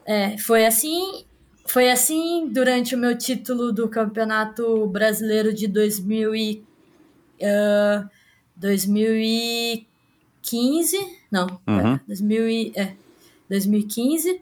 É, 0.05 0.35
foi 0.37 0.65
assim. 0.65 1.23
Foi 1.65 1.89
assim 1.89 2.49
durante 2.51 2.93
o 2.93 2.97
meu 2.97 3.17
título 3.17 3.71
do 3.71 3.87
Campeonato 3.87 4.85
Brasileiro 4.87 5.53
de 5.53 5.65
2000 5.65 6.35
e, 6.35 6.61
uh, 7.39 8.09
2015. 8.55 9.87
Não, 11.31 11.47
uhum. 11.65 11.93
é, 11.93 12.01
2000 12.05 12.49
e, 12.49 12.73
é, 12.75 12.91
2015. 13.49 14.41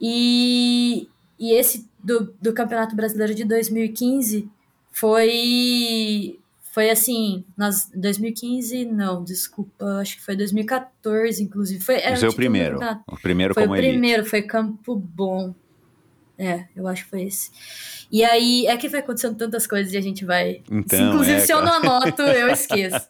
E, 0.00 1.08
e 1.38 1.52
esse 1.52 1.88
do, 2.02 2.34
do 2.42 2.52
Campeonato 2.52 2.94
Brasileiro 2.94 3.34
de 3.34 3.44
2015 3.44 4.50
foi 4.98 6.38
foi 6.72 6.90
assim, 6.90 7.44
nós 7.56 7.90
2015, 7.94 8.84
não, 8.84 9.24
desculpa, 9.24 9.84
acho 10.00 10.16
que 10.16 10.22
foi 10.22 10.36
2014, 10.36 11.42
inclusive. 11.42 11.84
Foi, 11.84 11.96
era 11.96 12.30
o 12.30 12.34
primeiro. 12.34 12.78
O 13.06 13.16
primeiro 13.16 13.52
foi 13.52 13.64
como 13.64 13.74
o 13.74 13.78
primeiro, 13.78 14.24
foi 14.24 14.42
Campo 14.42 14.94
Bom. 14.94 15.54
É, 16.38 16.66
eu 16.76 16.86
acho 16.86 17.02
que 17.02 17.10
foi 17.10 17.22
esse. 17.24 17.50
E 18.12 18.24
aí 18.24 18.66
é 18.68 18.76
que 18.76 18.88
vai 18.88 19.00
acontecendo 19.00 19.36
tantas 19.36 19.66
coisas 19.66 19.92
e 19.92 19.96
a 19.96 20.00
gente 20.00 20.24
vai. 20.24 20.62
Então, 20.70 21.08
Inclusive, 21.08 21.38
é, 21.38 21.40
se 21.40 21.52
eu 21.52 21.60
não 21.60 21.72
anoto, 21.72 22.22
eu 22.22 22.48
esqueço. 22.48 23.08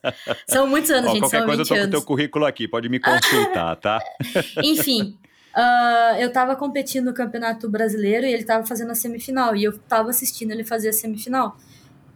São 0.48 0.66
muitos 0.66 0.90
anos, 0.90 1.10
Ó, 1.10 1.12
gente. 1.12 1.20
Qualquer 1.20 1.38
são 1.38 1.46
coisa 1.46 1.62
20 1.62 1.70
eu 1.70 1.76
tô 1.76 1.82
com 1.82 1.86
o 1.86 1.90
teu 1.90 2.02
currículo 2.02 2.44
aqui, 2.46 2.66
pode 2.66 2.88
me 2.88 2.98
consultar, 2.98 3.76
tá? 3.76 4.00
Enfim. 4.64 5.18
ah, 5.54 6.16
eu 6.18 6.32
tava 6.32 6.56
competindo 6.56 7.04
no 7.04 7.12
Campeonato 7.12 7.68
Brasileiro 7.68 8.24
e 8.24 8.32
ele 8.32 8.44
tava 8.44 8.66
fazendo 8.66 8.92
a 8.92 8.94
semifinal. 8.94 9.54
E 9.54 9.64
eu 9.64 9.78
tava 9.78 10.08
assistindo 10.08 10.52
ele 10.52 10.64
fazer 10.64 10.88
a 10.88 10.92
semifinal. 10.94 11.58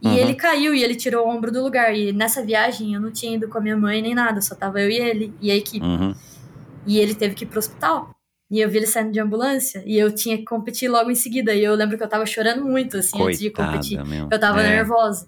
E 0.03 0.09
Uhum. 0.09 0.15
ele 0.17 0.35
caiu 0.35 0.75
e 0.75 0.83
ele 0.83 0.97
tirou 0.97 1.27
o 1.27 1.31
ombro 1.31 1.53
do 1.53 1.63
lugar. 1.63 1.95
E 1.97 2.13
nessa 2.13 2.43
viagem 2.45 2.93
eu 2.95 3.01
não 3.01 3.13
tinha 3.13 3.37
ido 3.37 3.49
com 3.49 3.59
a 3.59 3.61
minha 3.61 3.77
mãe 3.77 4.03
nem 4.03 4.15
nada, 4.15 4.41
só 4.41 4.55
tava 4.55 4.81
eu 4.81 4.91
e 4.91 4.97
ele 4.99 5.33
e 5.41 5.51
a 5.51 5.55
equipe. 5.57 5.85
Uhum. 5.87 6.13
E 6.87 6.99
ele 6.99 7.15
teve 7.15 7.35
que 7.37 7.45
ir 7.45 7.47
pro 7.47 7.61
hospital. 7.61 8.11
E 8.51 8.61
eu 8.61 8.69
vi 8.69 8.79
ele 8.79 8.87
saindo 8.87 9.13
de 9.13 9.21
ambulância 9.21 9.83
e 9.87 9.97
eu 9.97 10.13
tinha 10.13 10.37
que 10.37 10.45
competir 10.45 10.89
logo 10.91 11.11
em 11.11 11.15
seguida. 11.15 11.55
E 11.55 11.63
eu 11.65 11.75
lembro 11.75 11.97
que 11.97 12.03
eu 12.03 12.09
tava 12.09 12.27
chorando 12.27 12.65
muito, 12.65 12.99
assim, 12.99 13.23
antes 13.23 13.39
de 13.39 13.49
competir. 13.51 13.97
Coitada, 13.97 14.05
meu. 14.17 14.29
Eu 14.31 14.41
tava 14.41 14.61
É. 14.63 14.69
nervosa. 14.77 15.27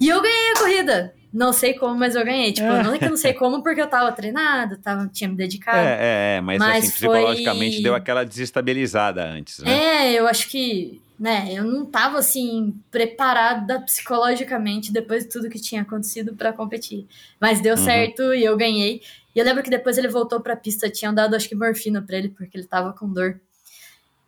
E 0.00 0.08
eu 0.08 0.22
ganhei 0.22 0.52
a 0.52 0.58
corrida. 0.58 1.14
Não 1.32 1.52
sei 1.52 1.74
como, 1.74 1.94
mas 1.98 2.14
eu 2.14 2.24
ganhei. 2.24 2.52
Tipo, 2.52 2.66
não 2.66 2.94
é 2.94 2.98
que 2.98 3.04
eu 3.04 3.10
não 3.10 3.16
sei 3.16 3.34
como, 3.34 3.62
porque 3.62 3.80
eu 3.80 3.86
tava 3.88 4.10
treinada, 4.12 4.78
tava, 4.82 5.06
tinha 5.12 5.28
me 5.28 5.36
dedicado. 5.36 5.78
É, 5.78 5.98
é, 6.00 6.36
é, 6.36 6.40
mas, 6.40 6.58
Mas 6.58 6.70
assim, 6.84 6.86
foi- 6.86 6.92
psicologicamente 7.10 7.82
deu 7.82 7.94
aquela 7.94 8.24
desestabilizada 8.24 9.24
antes, 9.24 9.58
né? 9.58 9.72
É, 9.74 10.12
eu 10.14 10.26
acho 10.26 10.48
que, 10.48 11.02
né, 11.20 11.48
eu 11.52 11.64
não 11.64 11.84
tava 11.84 12.18
assim 12.18 12.74
preparada 12.90 13.80
psicologicamente 13.82 14.92
depois 14.92 15.24
de 15.24 15.30
tudo 15.30 15.50
que 15.50 15.60
tinha 15.60 15.82
acontecido 15.82 16.34
pra 16.34 16.52
competir. 16.52 17.06
Mas 17.40 17.60
deu 17.60 17.74
Uhum. 17.76 17.84
certo 17.84 18.32
e 18.32 18.42
eu 18.44 18.56
ganhei. 18.56 19.02
E 19.34 19.38
eu 19.38 19.44
lembro 19.44 19.62
que 19.62 19.68
depois 19.70 19.98
ele 19.98 20.08
voltou 20.08 20.40
pra 20.40 20.56
pista, 20.56 20.88
tinham 20.88 21.12
dado 21.14 21.36
acho 21.36 21.48
que 21.48 21.54
morfina 21.54 22.00
pra 22.00 22.16
ele 22.16 22.30
porque 22.30 22.56
ele 22.56 22.66
tava 22.66 22.92
com 22.94 23.12
dor. 23.12 23.38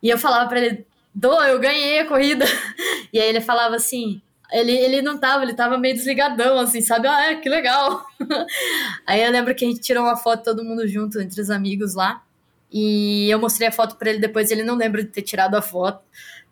E 0.03 0.09
eu 0.09 0.17
falava 0.17 0.47
pra 0.47 0.59
ele: 0.59 0.85
"Dô, 1.15 1.41
eu 1.43 1.59
ganhei 1.59 1.99
a 1.99 2.05
corrida". 2.07 2.45
E 3.11 3.19
aí 3.19 3.27
ele 3.27 3.41
falava 3.41 3.75
assim, 3.75 4.21
ele, 4.51 4.71
ele 4.71 5.01
não 5.01 5.17
tava, 5.17 5.43
ele 5.43 5.53
tava 5.53 5.77
meio 5.77 5.95
desligadão, 5.95 6.59
assim, 6.59 6.81
sabe? 6.81 7.07
Ah, 7.07 7.31
é, 7.31 7.35
que 7.35 7.47
legal. 7.49 8.05
Aí 9.05 9.23
eu 9.23 9.31
lembro 9.31 9.53
que 9.55 9.65
a 9.65 9.67
gente 9.67 9.79
tirou 9.79 10.03
uma 10.03 10.17
foto 10.17 10.43
todo 10.43 10.63
mundo 10.63 10.87
junto, 10.87 11.19
entre 11.19 11.41
os 11.41 11.49
amigos 11.49 11.95
lá. 11.95 12.23
E 12.71 13.29
eu 13.29 13.39
mostrei 13.39 13.67
a 13.67 13.71
foto 13.71 13.95
pra 13.95 14.09
ele 14.09 14.19
depois, 14.19 14.51
ele 14.51 14.63
não 14.63 14.75
lembra 14.75 15.03
de 15.03 15.09
ter 15.09 15.21
tirado 15.21 15.55
a 15.55 15.61
foto. 15.61 16.01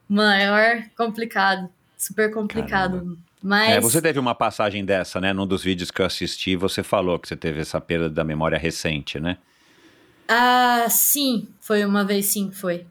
Maior 0.10 0.84
complicado, 0.96 1.70
super 1.98 2.32
complicado. 2.34 3.18
Mas 3.42 3.70
É, 3.70 3.80
você 3.80 4.02
teve 4.02 4.20
uma 4.20 4.34
passagem 4.34 4.84
dessa, 4.84 5.22
né? 5.22 5.34
Num 5.34 5.46
dos 5.46 5.64
vídeos 5.64 5.92
que 5.92 6.02
eu 6.02 6.06
assisti, 6.06 6.56
você 6.56 6.82
falou 6.82 7.20
que 7.20 7.28
você 7.28 7.36
teve 7.36 7.62
essa 7.62 7.80
perda 7.80 8.10
da 8.10 8.24
memória 8.24 8.58
recente, 8.58 9.20
né? 9.20 9.38
Ah, 10.28 10.88
sim, 10.90 11.48
foi 11.60 11.86
uma 11.86 12.04
vez 12.04 12.26
sim, 12.26 12.52
foi. 12.52 12.86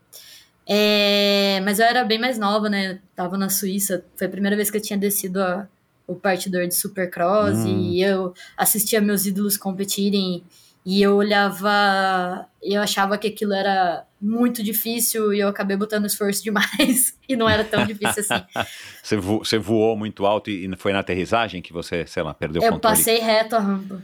É, 0.68 1.60
mas 1.64 1.78
eu 1.78 1.86
era 1.86 2.04
bem 2.04 2.18
mais 2.18 2.38
nova, 2.38 2.68
né? 2.68 2.98
Tava 3.14 3.38
na 3.38 3.48
Suíça, 3.48 4.04
foi 4.16 4.26
a 4.26 4.30
primeira 4.30 4.56
vez 4.56 4.70
que 4.70 4.76
eu 4.76 4.82
tinha 4.82 4.98
descido 4.98 5.40
a- 5.40 5.68
o 6.08 6.14
partidor 6.14 6.66
de 6.66 6.74
Supercross 6.74 7.58
Hum. 7.58 7.90
e 7.92 8.02
eu 8.02 8.32
assistia 8.56 9.00
meus 9.00 9.26
ídolos 9.26 9.56
competirem 9.56 10.36
e 10.36 10.44
eu 10.88 11.16
olhava, 11.16 12.46
eu 12.62 12.80
achava 12.80 13.18
que 13.18 13.26
aquilo 13.26 13.52
era 13.52 14.04
muito 14.20 14.62
difícil 14.62 15.34
e 15.34 15.40
eu 15.40 15.48
acabei 15.48 15.76
botando 15.76 16.06
esforço 16.06 16.42
demais 16.44 17.18
e 17.28 17.34
não 17.34 17.48
era 17.48 17.64
tão 17.64 17.84
difícil 17.84 18.22
assim. 18.22 18.44
Você, 19.02 19.16
vo- 19.16 19.38
você 19.38 19.56
voou 19.58 19.96
muito 19.96 20.26
alto 20.26 20.50
e 20.50 20.66
e 20.66 20.76
foi 20.76 20.92
na 20.92 20.98
aterrissagem 20.98 21.62
que 21.62 21.72
você, 21.72 22.04
sei 22.08 22.22
lá, 22.24 22.34
perdeu 22.34 22.60
o 22.60 22.64
Eu 22.64 22.72
controle? 22.72 22.96
passei 22.96 23.18
reto 23.18 23.54
a 23.54 23.60
rampa. 23.60 24.02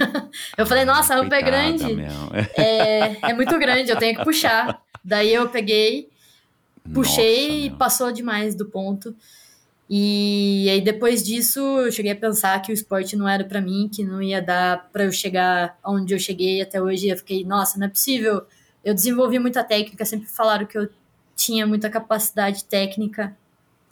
eu 0.56 0.64
falei, 0.66 0.86
nossa, 0.86 1.12
a 1.14 1.16
rampa 1.18 1.36
é 1.36 1.42
grande. 1.42 1.84
É, 2.56 3.30
é 3.30 3.34
muito 3.34 3.58
grande, 3.58 3.90
eu 3.90 3.98
tenho 3.98 4.16
que 4.16 4.24
puxar. 4.24 4.80
Daí 5.04 5.34
eu 5.34 5.48
peguei, 5.50 6.08
puxei 6.94 7.46
Nossa, 7.46 7.66
e 7.66 7.68
meu. 7.68 7.78
passou 7.78 8.10
demais 8.12 8.54
do 8.54 8.64
ponto. 8.66 9.14
E 9.90 10.68
aí 10.70 10.80
depois 10.82 11.22
disso 11.22 11.60
eu 11.60 11.90
cheguei 11.90 12.12
a 12.12 12.16
pensar 12.16 12.60
que 12.60 12.70
o 12.70 12.74
esporte 12.74 13.16
não 13.16 13.26
era 13.28 13.42
pra 13.44 13.60
mim, 13.60 13.88
que 13.92 14.04
não 14.04 14.20
ia 14.20 14.42
dar 14.42 14.88
pra 14.92 15.04
eu 15.04 15.12
chegar 15.12 15.78
onde 15.84 16.14
eu 16.14 16.18
cheguei 16.18 16.60
até 16.60 16.80
hoje. 16.80 17.08
Eu 17.08 17.16
fiquei, 17.16 17.44
nossa, 17.44 17.78
não 17.78 17.86
é 17.86 17.88
possível. 17.88 18.42
Eu 18.84 18.92
desenvolvi 18.94 19.38
muita 19.38 19.64
técnica, 19.64 20.04
sempre 20.04 20.28
falaram 20.28 20.66
que 20.66 20.76
eu 20.76 20.88
tinha 21.34 21.66
muita 21.66 21.88
capacidade 21.88 22.64
técnica. 22.64 23.34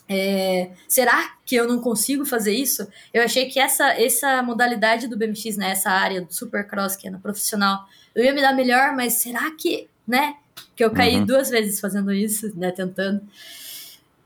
É, 0.09 0.71
será 0.87 1.35
que 1.45 1.57
eu 1.57 1.67
não 1.67 1.81
consigo 1.81 2.25
fazer 2.25 2.53
isso? 2.55 2.87
Eu 3.13 3.23
achei 3.25 3.47
que 3.47 3.59
essa, 3.59 3.89
essa 4.01 4.43
modalidade 4.43 5.09
do 5.09 5.17
BMX, 5.17 5.57
né, 5.57 5.71
essa 5.71 5.91
área 5.91 6.21
do 6.21 6.33
Supercross, 6.33 6.95
que 6.95 7.09
é 7.09 7.11
no 7.11 7.19
profissional, 7.19 7.87
eu 8.15 8.23
ia 8.25 8.33
me 8.35 8.41
dar 8.41 8.53
melhor, 8.53 8.95
mas 8.95 9.15
será 9.15 9.51
que, 9.57 9.89
né? 10.07 10.37
Que 10.77 10.85
eu 10.85 10.91
caí 10.91 11.17
Uhum. 11.17 11.25
duas 11.27 11.49
vezes 11.51 11.81
fazendo 11.81 12.13
isso, 12.13 12.53
né, 12.57 12.71
tentando. 12.71 13.21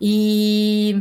E, 0.01 1.01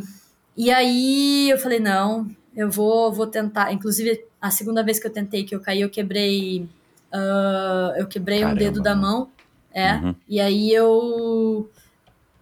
e 0.60 0.70
aí 0.70 1.50
eu 1.50 1.58
falei, 1.58 1.80
não, 1.80 2.30
eu 2.54 2.70
vou, 2.70 3.14
vou 3.14 3.26
tentar. 3.26 3.72
Inclusive, 3.72 4.26
a 4.42 4.52
segunda 4.52 4.84
vez 4.84 5.00
que 5.00 5.08
eu 5.08 5.12
tentei 5.14 5.46
que 5.46 5.56
eu 5.56 5.62
caí, 5.62 5.80
eu 5.80 5.90
quebrei. 5.90 6.68
ah, 7.14 7.94
eu 7.96 8.06
quebrei 8.06 8.40
um 8.40 8.42
Caramba, 8.42 8.60
dedo 8.60 8.82
da 8.82 8.94
mão. 8.94 9.30
É. 9.72 9.94
Uhum. 9.94 10.16
E 10.28 10.42
aí 10.42 10.70
eu. 10.74 11.72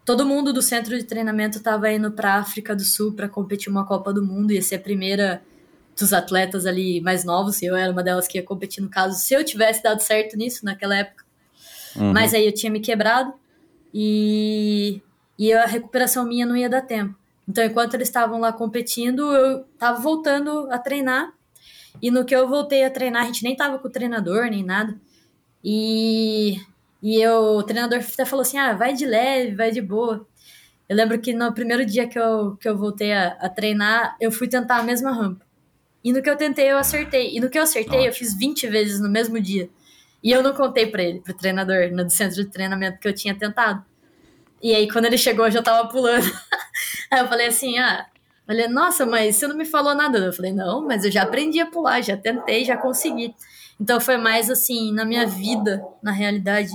Todo 0.04 0.26
mundo 0.26 0.52
do 0.52 0.64
centro 0.64 0.98
de 0.98 1.04
treinamento 1.04 1.60
estava 1.60 1.92
indo 1.92 2.12
para 2.12 2.36
África 2.38 2.76
do 2.76 2.84
Sul 2.84 3.14
para 3.14 3.30
competir 3.30 3.70
uma 3.70 3.86
Copa 3.86 4.12
do 4.12 4.26
Mundo, 4.26 4.52
ia 4.52 4.64
ser 4.64 4.78
a 4.78 4.80
primeira 4.80 5.44
dos 5.96 6.12
atletas 6.12 6.66
ali 6.66 7.00
mais 7.02 7.24
novos, 7.24 7.62
eu 7.62 7.76
era 7.76 7.92
uma 7.92 8.02
delas 8.02 8.28
que 8.28 8.40
ia 8.40 8.44
competir 8.44 8.82
no 8.82 8.90
caso, 8.90 9.20
se 9.20 9.34
eu 9.34 9.44
tivesse 9.44 9.84
dado 9.84 10.00
certo 10.00 10.36
nisso 10.36 10.66
naquela 10.66 10.96
época. 10.96 11.24
Uhum. 11.96 12.14
Mas 12.14 12.34
aí 12.34 12.46
eu 12.46 12.54
tinha 12.54 12.72
me 12.72 12.80
quebrado 12.80 13.34
e, 13.94 15.02
e 15.38 15.54
a 15.54 15.66
recuperação 15.66 16.26
minha 16.26 16.46
não 16.46 16.56
ia 16.56 16.70
dar 16.70 16.82
tempo. 16.82 17.16
Então, 17.48 17.64
enquanto 17.64 17.94
eles 17.94 18.08
estavam 18.08 18.40
lá 18.40 18.52
competindo, 18.52 19.34
eu 19.34 19.64
tava 19.80 20.02
voltando 20.02 20.68
a 20.72 20.78
treinar. 20.78 21.34
E 22.02 22.12
no 22.12 22.26
que 22.26 22.36
eu 22.36 22.48
voltei 22.48 22.84
a 22.84 22.92
treinar, 22.92 23.24
a 23.24 23.26
gente 23.26 23.44
nem 23.44 23.56
tava 23.56 23.80
com 23.80 23.88
o 23.88 23.92
treinador, 23.92 24.50
nem 24.50 24.64
nada. 24.64 25.00
E, 25.64 26.60
e 27.02 27.22
eu, 27.22 27.58
o 27.58 27.64
treinador 27.64 28.00
até 28.00 28.26
falou 28.26 28.42
assim: 28.42 28.58
ah, 28.58 28.74
vai 28.74 28.94
de 28.94 29.06
leve, 29.06 29.56
vai 29.56 29.72
de 29.72 29.82
boa. 29.82 30.28
Eu 30.90 30.96
lembro 30.96 31.20
que 31.20 31.34
no 31.34 31.54
primeiro 31.54 31.86
dia 31.86 32.08
que 32.08 32.20
eu, 32.20 32.56
que 32.58 32.68
eu 32.68 32.78
voltei 32.78 33.14
a, 33.14 33.30
a 33.40 33.50
treinar, 33.50 34.16
eu 34.22 34.32
fui 34.32 34.48
tentar 34.48 34.78
a 34.78 34.84
mesma 34.84 35.12
rampa. 35.12 35.46
E 36.04 36.14
no 36.14 36.22
que 36.22 36.30
eu 36.30 36.38
tentei, 36.38 36.72
eu 36.72 36.78
acertei. 36.78 37.36
E 37.36 37.40
no 37.40 37.50
que 37.50 37.58
eu 37.58 37.64
acertei, 37.64 38.08
eu 38.08 38.14
fiz 38.14 38.34
20 38.34 38.68
vezes 38.68 39.00
no 39.00 39.10
mesmo 39.10 39.40
dia. 39.42 39.70
E 40.24 40.32
eu 40.32 40.42
não 40.42 40.54
contei 40.54 40.88
pra 40.88 41.04
ele, 41.04 41.20
pro 41.20 41.34
treinador, 41.34 41.92
no 41.92 42.10
centro 42.10 42.36
de 42.36 42.50
treinamento 42.50 43.00
que 43.00 43.08
eu 43.08 43.14
tinha 43.14 43.38
tentado. 43.38 43.84
E 44.62 44.74
aí, 44.74 44.90
quando 44.90 45.06
ele 45.06 45.18
chegou, 45.18 45.46
eu 45.46 45.52
já 45.52 45.62
tava 45.62 45.88
pulando. 45.88 46.26
aí 47.12 47.20
eu 47.20 47.28
falei 47.28 47.48
assim, 47.48 47.78
ah... 47.78 48.06
Ele, 48.50 48.66
nossa, 48.70 49.06
mas 49.06 49.36
você 49.36 49.46
não 49.46 49.58
me 49.58 49.66
falou 49.66 49.94
nada. 49.94 50.20
Eu 50.20 50.32
falei, 50.32 50.54
não, 50.54 50.86
mas 50.86 51.04
eu 51.04 51.12
já 51.12 51.24
aprendi 51.24 51.60
a 51.60 51.66
pular, 51.66 52.02
já 52.02 52.16
tentei, 52.16 52.64
já 52.64 52.78
consegui. 52.78 53.36
Então 53.80 54.00
foi 54.00 54.18
mais 54.18 54.50
assim, 54.50 54.92
na 54.92 55.06
minha 55.06 55.28
vida, 55.28 55.86
na 56.02 56.12
realidade, 56.12 56.72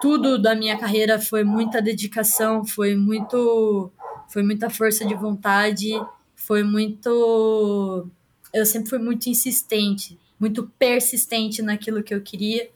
tudo 0.00 0.38
da 0.40 0.54
minha 0.54 0.78
carreira 0.78 1.20
foi 1.20 1.44
muita 1.44 1.82
dedicação, 1.82 2.64
foi 2.64 2.94
muito 2.94 3.92
foi 4.28 4.42
muita 4.42 4.68
força 4.68 5.04
de 5.04 5.14
vontade, 5.14 5.90
foi 6.34 6.62
muito 6.62 8.08
eu 8.52 8.64
sempre 8.66 8.90
fui 8.90 8.98
muito 8.98 9.28
insistente, 9.28 10.18
muito 10.38 10.70
persistente 10.78 11.62
naquilo 11.62 12.02
que 12.02 12.14
eu 12.14 12.22
queria 12.22 12.68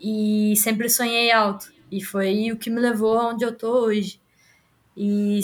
e 0.00 0.54
sempre 0.56 0.88
sonhei 0.88 1.30
alto. 1.30 1.72
E 1.96 2.02
foi 2.02 2.50
o 2.50 2.56
que 2.56 2.68
me 2.68 2.80
levou 2.80 3.16
aonde 3.16 3.44
eu 3.44 3.52
tô 3.54 3.84
hoje. 3.84 4.20
E 4.96 5.40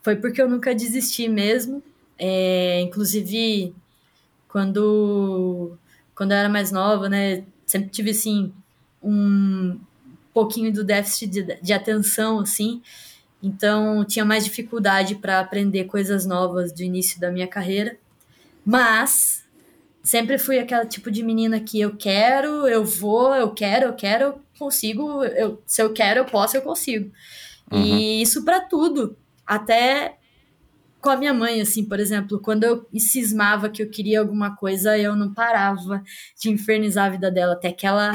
foi 0.00 0.14
porque 0.14 0.40
eu 0.40 0.48
nunca 0.48 0.72
desisti 0.72 1.28
mesmo. 1.28 1.82
É, 2.16 2.80
inclusive, 2.80 3.74
quando, 4.46 5.76
quando 6.14 6.30
eu 6.30 6.36
era 6.36 6.48
mais 6.48 6.70
nova, 6.70 7.08
né? 7.08 7.44
Sempre 7.66 7.90
tive, 7.90 8.10
assim, 8.10 8.52
um 9.02 9.76
pouquinho 10.32 10.72
do 10.72 10.84
déficit 10.84 11.26
de, 11.26 11.42
de 11.60 11.72
atenção, 11.72 12.38
assim. 12.38 12.80
Então, 13.42 14.04
tinha 14.04 14.24
mais 14.24 14.44
dificuldade 14.44 15.16
para 15.16 15.40
aprender 15.40 15.86
coisas 15.86 16.24
novas 16.24 16.70
do 16.70 16.82
início 16.82 17.18
da 17.20 17.28
minha 17.28 17.48
carreira. 17.48 17.96
Mas 18.64 19.44
sempre 20.02 20.38
fui 20.38 20.58
aquela 20.58 20.86
tipo 20.86 21.10
de 21.10 21.22
menina 21.22 21.58
que 21.60 21.80
eu 21.80 21.96
quero, 21.96 22.68
eu 22.68 22.84
vou, 22.84 23.34
eu 23.34 23.50
quero, 23.50 23.86
eu 23.86 23.92
quero, 23.94 24.34
consigo, 24.58 25.24
eu, 25.24 25.62
se 25.66 25.82
eu 25.82 25.92
quero, 25.92 26.20
eu 26.20 26.24
posso, 26.24 26.56
eu 26.56 26.62
consigo. 26.62 27.10
E 27.72 28.20
isso 28.20 28.44
para 28.44 28.60
tudo, 28.60 29.16
até 29.46 30.18
com 31.00 31.10
a 31.10 31.16
minha 31.16 31.34
mãe, 31.34 31.60
assim, 31.60 31.84
por 31.84 31.98
exemplo, 31.98 32.38
quando 32.40 32.64
eu 32.64 32.86
cismava 32.96 33.68
que 33.68 33.82
eu 33.82 33.90
queria 33.90 34.20
alguma 34.20 34.54
coisa, 34.54 34.96
eu 34.96 35.16
não 35.16 35.34
parava 35.34 36.02
de 36.40 36.48
infernizar 36.48 37.06
a 37.06 37.10
vida 37.10 37.30
dela 37.30 37.54
até 37.54 37.72
que 37.72 37.86
ela 37.86 38.12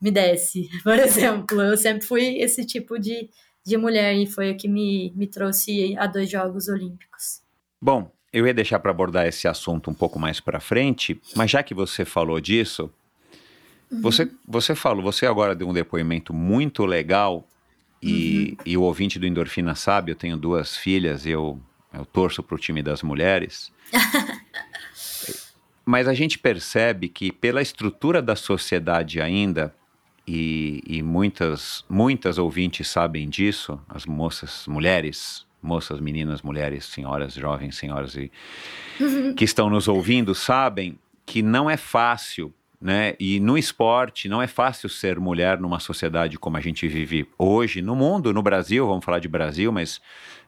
me 0.00 0.10
desse. 0.10 0.68
Por 0.82 0.98
exemplo, 0.98 1.62
eu 1.62 1.76
sempre 1.76 2.04
fui 2.04 2.38
esse 2.38 2.66
tipo 2.66 2.98
de, 2.98 3.30
de 3.64 3.76
mulher 3.76 4.14
e 4.16 4.26
foi 4.26 4.50
o 4.50 4.56
que 4.56 4.66
me, 4.66 5.12
me 5.14 5.28
trouxe 5.28 5.96
a 5.96 6.06
dois 6.08 6.28
Jogos 6.28 6.68
Olímpicos. 6.68 7.40
Bom, 7.80 8.10
eu 8.32 8.46
ia 8.46 8.52
deixar 8.52 8.80
para 8.80 8.90
abordar 8.90 9.28
esse 9.28 9.46
assunto 9.46 9.88
um 9.88 9.94
pouco 9.94 10.18
mais 10.18 10.40
para 10.40 10.58
frente, 10.58 11.20
mas 11.36 11.52
já 11.52 11.62
que 11.62 11.72
você 11.72 12.04
falou 12.04 12.40
disso, 12.40 12.92
você, 13.90 14.30
você 14.46 14.74
falou, 14.74 15.02
você 15.02 15.26
agora 15.26 15.54
deu 15.54 15.68
um 15.68 15.72
depoimento 15.72 16.32
muito 16.32 16.84
legal 16.84 17.46
e, 18.02 18.56
e 18.66 18.76
o 18.76 18.82
ouvinte 18.82 19.18
do 19.18 19.26
Endorfina 19.26 19.74
sabe, 19.74 20.12
eu 20.12 20.16
tenho 20.16 20.36
duas 20.36 20.76
filhas, 20.76 21.24
eu, 21.24 21.58
eu 21.92 22.04
torço 22.04 22.42
para 22.42 22.54
o 22.54 22.58
time 22.58 22.82
das 22.82 23.02
mulheres. 23.02 23.72
mas 25.86 26.08
a 26.08 26.14
gente 26.14 26.38
percebe 26.38 27.08
que 27.08 27.32
pela 27.32 27.62
estrutura 27.62 28.20
da 28.20 28.36
sociedade 28.36 29.20
ainda, 29.20 29.74
e, 30.26 30.82
e 30.86 31.02
muitas, 31.02 31.84
muitas 31.88 32.38
ouvintes 32.38 32.88
sabem 32.88 33.28
disso, 33.28 33.78
as 33.88 34.06
moças, 34.06 34.66
mulheres, 34.66 35.46
moças, 35.62 36.00
meninas, 36.00 36.42
mulheres, 36.42 36.84
senhoras, 36.86 37.34
jovens, 37.34 37.76
senhoras 37.76 38.14
e, 38.16 38.30
que 39.36 39.44
estão 39.44 39.68
nos 39.68 39.88
ouvindo 39.88 40.34
sabem 40.34 40.98
que 41.26 41.42
não 41.42 41.68
é 41.68 41.76
fácil, 41.76 42.52
né? 42.84 43.14
E 43.18 43.40
no 43.40 43.56
esporte 43.56 44.28
não 44.28 44.42
é 44.42 44.46
fácil 44.46 44.90
ser 44.90 45.18
mulher 45.18 45.58
numa 45.58 45.80
sociedade 45.80 46.38
como 46.38 46.58
a 46.58 46.60
gente 46.60 46.86
vive 46.86 47.26
hoje 47.38 47.80
no 47.80 47.96
mundo, 47.96 48.32
no 48.34 48.42
Brasil, 48.42 48.86
vamos 48.86 49.02
falar 49.04 49.18
de 49.20 49.26
Brasil, 49.28 49.72
mas 49.72 50.02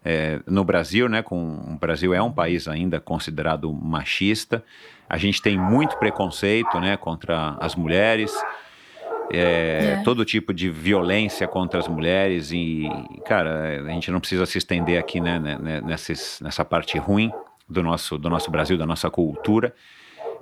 é, 0.04 0.38
no 0.46 0.62
Brasil, 0.62 1.08
né? 1.08 1.22
Com 1.22 1.56
o 1.74 1.78
Brasil 1.80 2.12
é 2.12 2.20
um 2.22 2.30
país 2.30 2.68
ainda 2.68 3.00
considerado 3.00 3.72
machista. 3.72 4.62
A 5.08 5.16
gente 5.16 5.40
tem 5.40 5.56
muito 5.58 5.96
preconceito, 5.96 6.78
né? 6.78 6.96
Contra 6.98 7.56
as 7.58 7.74
mulheres. 7.74 8.30
É, 9.32 9.96
É. 9.98 10.02
todo 10.04 10.24
tipo 10.24 10.54
de 10.54 10.70
violência 10.70 11.48
contra 11.48 11.80
as 11.80 11.88
mulheres 11.88 12.52
e, 12.52 12.88
cara, 13.24 13.82
a 13.84 13.90
gente 13.90 14.08
não 14.10 14.20
precisa 14.20 14.46
se 14.46 14.56
estender 14.58 15.00
aqui, 15.00 15.20
né, 15.20 15.40
né, 15.40 15.58
né, 15.60 15.80
nesses- 15.80 16.38
nessa 16.40 16.64
parte 16.64 16.96
ruim 16.96 17.32
do 17.68 17.82
nosso, 17.82 18.16
do 18.18 18.30
nosso 18.30 18.50
Brasil, 18.52 18.78
da 18.78 18.86
nossa 18.86 19.10
cultura. 19.10 19.74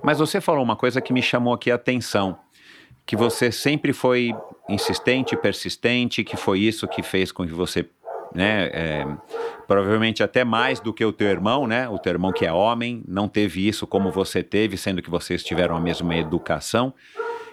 Mas 0.04 0.18
você 0.18 0.38
falou 0.38 0.62
uma 0.62 0.76
coisa 0.76 1.00
que 1.00 1.14
me 1.14 1.22
chamou 1.22 1.54
aqui 1.54 1.70
a 1.70 1.76
atenção, 1.76 2.38
que 3.06 3.16
você 3.16 3.50
sempre 3.50 3.90
foi 3.94 4.32
insistente, 4.68 5.34
persistente, 5.34 6.22
que 6.22 6.36
foi 6.36 6.60
isso 6.60 6.86
que 6.86 7.02
fez 7.02 7.32
com 7.32 7.46
que 7.46 7.54
você, 7.54 7.88
né, 8.34 8.66
é, 8.66 9.06
provavelmente 9.66 10.22
até 10.22 10.44
mais 10.44 10.78
do 10.78 10.92
que 10.92 11.02
o 11.02 11.10
teu 11.10 11.28
irmão, 11.28 11.66
né, 11.66 11.88
o 11.88 11.98
teu 11.98 12.12
irmão 12.12 12.32
que 12.32 12.44
é 12.44 12.52
homem, 12.52 13.02
não 13.08 13.26
teve 13.26 13.66
isso 13.66 13.86
como 13.86 14.10
você 14.10 14.42
teve, 14.42 14.76
sendo 14.76 15.00
que 15.00 15.08
vocês 15.08 15.42
tiveram 15.42 15.74
a 15.74 15.80
mesma 15.80 16.14
educação, 16.14 16.92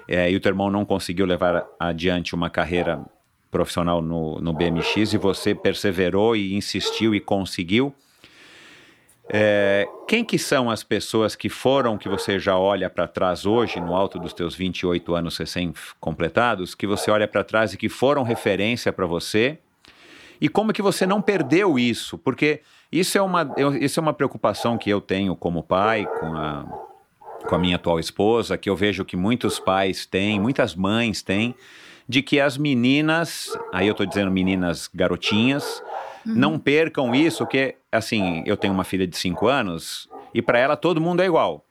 é, 0.06 0.30
e 0.30 0.36
o 0.36 0.40
teu 0.42 0.50
irmão 0.50 0.70
não 0.70 0.84
conseguiu 0.84 1.26
levar 1.26 1.66
adiante 1.80 2.36
uma 2.36 2.50
carreira 2.50 3.02
profissional 3.50 4.02
no, 4.02 4.42
no 4.42 4.52
BMX 4.52 5.14
e 5.14 5.18
você 5.18 5.56
perseverou 5.56 6.36
e 6.36 6.54
insistiu 6.54 7.16
e 7.16 7.22
conseguiu. 7.22 7.96
É, 9.34 9.88
quem 10.10 10.26
que 10.26 10.38
são 10.38 10.70
as 10.70 10.84
pessoas 10.84 11.38
que 11.38 11.48
foram, 11.48 11.98
que 11.98 12.10
você 12.10 12.38
já 12.38 12.58
olha 12.58 12.90
para 12.90 13.08
trás 13.08 13.46
hoje, 13.46 13.80
no 13.80 13.96
alto 13.96 14.20
dos 14.20 14.34
teus 14.34 14.54
28 14.54 15.16
anos 15.16 15.38
recém-completados, 15.38 16.76
que 16.76 16.86
você 16.86 17.10
olha 17.10 17.26
para 17.26 17.42
trás 17.42 17.74
e 17.74 17.78
que 17.78 17.88
foram 17.88 18.24
referência 18.24 18.92
para 18.92 19.06
você? 19.06 19.58
E 20.42 20.50
como 20.50 20.74
que 20.74 20.82
você 20.82 21.06
não 21.06 21.22
perdeu 21.22 21.80
isso? 21.80 22.18
Porque 22.18 22.60
isso 22.92 23.18
é 23.18 23.22
uma, 23.22 23.54
eu, 23.56 23.74
isso 23.74 24.02
é 24.02 24.04
uma 24.04 24.14
preocupação 24.14 24.78
que 24.78 24.90
eu 24.90 25.00
tenho 25.00 25.34
como 25.34 25.64
pai, 25.64 26.06
com 26.20 26.36
a, 26.36 26.66
com 27.48 27.56
a 27.56 27.58
minha 27.58 27.78
atual 27.78 28.02
esposa, 28.02 28.58
que 28.58 28.70
eu 28.70 28.76
vejo 28.76 29.06
que 29.06 29.16
muitos 29.16 29.60
pais 29.60 30.06
têm, 30.06 30.42
muitas 30.42 30.76
mães 30.76 31.22
têm, 31.22 31.56
de 32.06 32.22
que 32.22 32.38
as 32.38 32.58
meninas, 32.58 33.58
aí 33.72 33.88
eu 33.88 33.92
estou 33.92 34.06
dizendo 34.06 34.30
meninas 34.30 34.90
garotinhas, 34.94 35.82
não 36.26 36.58
percam 36.60 37.14
isso, 37.16 37.46
que 37.46 37.76
assim, 37.92 38.44
eu 38.46 38.56
tenho 38.58 38.74
uma 38.74 38.84
filha 38.84 39.08
de 39.08 39.18
5 39.18 39.48
anos 39.48 40.10
e 40.34 40.42
para 40.42 40.60
ela 40.60 40.76
todo 40.76 41.02
mundo 41.02 41.22
é 41.22 41.26
igual. 41.26 41.66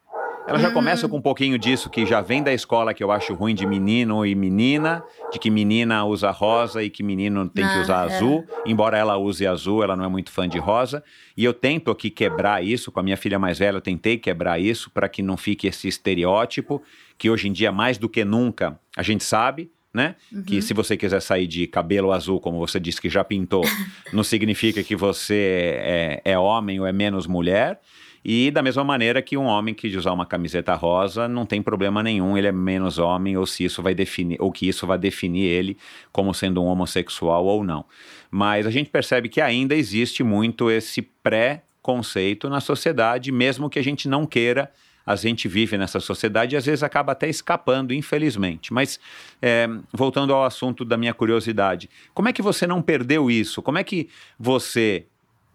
Ela 0.49 0.59
já 0.59 0.71
começa 0.73 1.07
com 1.09 1.19
um 1.19 1.23
pouquinho 1.23 1.57
disso 1.57 1.89
que 1.89 2.05
já 2.05 2.21
vem 2.21 2.43
da 2.43 2.53
escola 2.53 2.93
que 2.93 3.05
eu 3.05 3.13
acho 3.13 3.35
ruim 3.35 3.55
de 3.55 3.65
menino 3.65 4.27
e 4.27 4.35
menina, 4.35 5.05
de 5.31 5.39
que 5.39 5.49
menina 5.49 6.05
usa 6.05 6.31
rosa 6.33 6.83
e 6.83 6.91
que 6.91 7.05
menino 7.05 7.49
tem 7.49 7.65
que 7.65 7.75
Ah, 7.75 7.83
usar 7.83 8.11
é. 8.11 8.15
azul. 8.15 8.45
Embora 8.67 8.99
ela 8.99 9.17
use 9.17 9.47
azul, 9.47 9.85
ela 9.85 9.95
não 9.95 10.05
é 10.05 10.09
muito 10.09 10.33
fã 10.33 10.49
de 10.49 10.59
rosa. 10.59 11.05
E 11.37 11.45
eu 11.45 11.53
tento 11.53 11.91
aqui 11.91 12.11
quebrar 12.11 12.65
isso 12.65 12.91
com 12.91 12.99
a 12.99 13.03
minha 13.03 13.17
filha 13.17 13.39
mais 13.39 13.59
velha, 13.61 13.77
eu 13.77 13.81
tentei 13.81 14.17
quebrar 14.19 14.59
isso 14.59 14.91
para 14.91 15.09
que 15.09 15.23
não 15.23 15.37
fique 15.37 15.69
esse 15.69 15.87
estereótipo 15.87 16.83
que 17.17 17.31
hoje 17.31 17.47
em 17.47 17.53
dia 17.53 17.71
mais 17.71 17.97
do 17.97 18.09
que 18.09 18.25
nunca 18.25 18.81
a 18.97 19.03
gente 19.03 19.23
sabe, 19.23 19.71
né? 19.93 20.15
Que 20.47 20.63
se 20.63 20.73
você 20.73 20.97
quiser 20.97 21.21
sair 21.21 21.47
de 21.47 21.67
cabelo 21.67 22.13
azul, 22.13 22.41
como 22.41 22.59
você 22.59 22.79
disse 22.79 23.01
que 23.01 23.09
já 23.09 23.25
pintou, 23.25 23.65
não 24.13 24.23
significa 24.23 24.83
que 24.83 24.95
você 24.95 25.75
é, 25.79 26.23
é 26.25 26.39
homem 26.39 26.79
ou 26.81 26.87
é 26.87 26.93
menos 26.93 27.27
mulher. 27.27 27.81
E 28.23 28.51
da 28.51 28.63
mesma 28.63 28.85
maneira 28.85 29.23
que 29.23 29.37
um 29.37 29.45
homem 29.45 29.75
que 29.75 29.89
usar 29.97 30.13
uma 30.13 30.27
camiseta 30.27 30.75
rosa 30.75 31.27
não 31.27 31.47
tem 31.47 31.63
problema 31.63 32.03
nenhum, 32.03 32.37
ele 32.37 32.47
é 32.47 32.53
menos 32.53 32.99
homem 32.99 33.37
ou 33.37 33.47
se 33.47 33.65
isso 33.65 33.83
vai 33.83 33.95
definir 33.95 34.37
ou 34.41 34.53
que 34.53 34.69
isso 34.69 34.87
vai 34.87 34.99
definir 34.99 35.45
ele 35.45 35.79
como 36.13 36.35
sendo 36.35 36.63
um 36.63 36.67
homossexual 36.67 37.47
ou 37.47 37.65
não. 37.65 37.85
Mas 38.31 38.67
a 38.67 38.71
gente 38.71 38.91
percebe 38.91 39.31
que 39.31 39.41
ainda 39.41 39.75
existe 39.75 40.23
muito 40.23 40.71
esse 40.71 41.01
pré-conceito 41.01 42.51
na 42.51 42.61
sociedade, 42.61 43.33
mesmo 43.33 43.71
que 43.71 43.79
a 43.79 43.83
gente 43.83 44.07
não 44.07 44.27
queira 44.27 44.71
a 45.13 45.17
gente 45.17 45.49
vive 45.49 45.77
nessa 45.77 45.99
sociedade 45.99 46.55
e 46.55 46.57
às 46.57 46.65
vezes 46.65 46.83
acaba 46.83 47.13
até 47.13 47.29
escapando, 47.29 47.93
infelizmente. 47.93 48.73
Mas 48.73 49.01
é, 49.43 49.69
voltando 49.93 50.33
ao 50.33 50.45
assunto 50.45 50.85
da 50.85 50.97
minha 50.97 51.13
curiosidade, 51.13 51.91
como 52.15 52.29
é 52.29 52.33
que 52.33 52.43
você 52.43 52.67
não 52.67 52.81
perdeu 52.81 53.31
isso? 53.31 53.61
Como 53.61 53.79
é 53.79 53.85
que 53.85 54.09
você, 54.39 55.07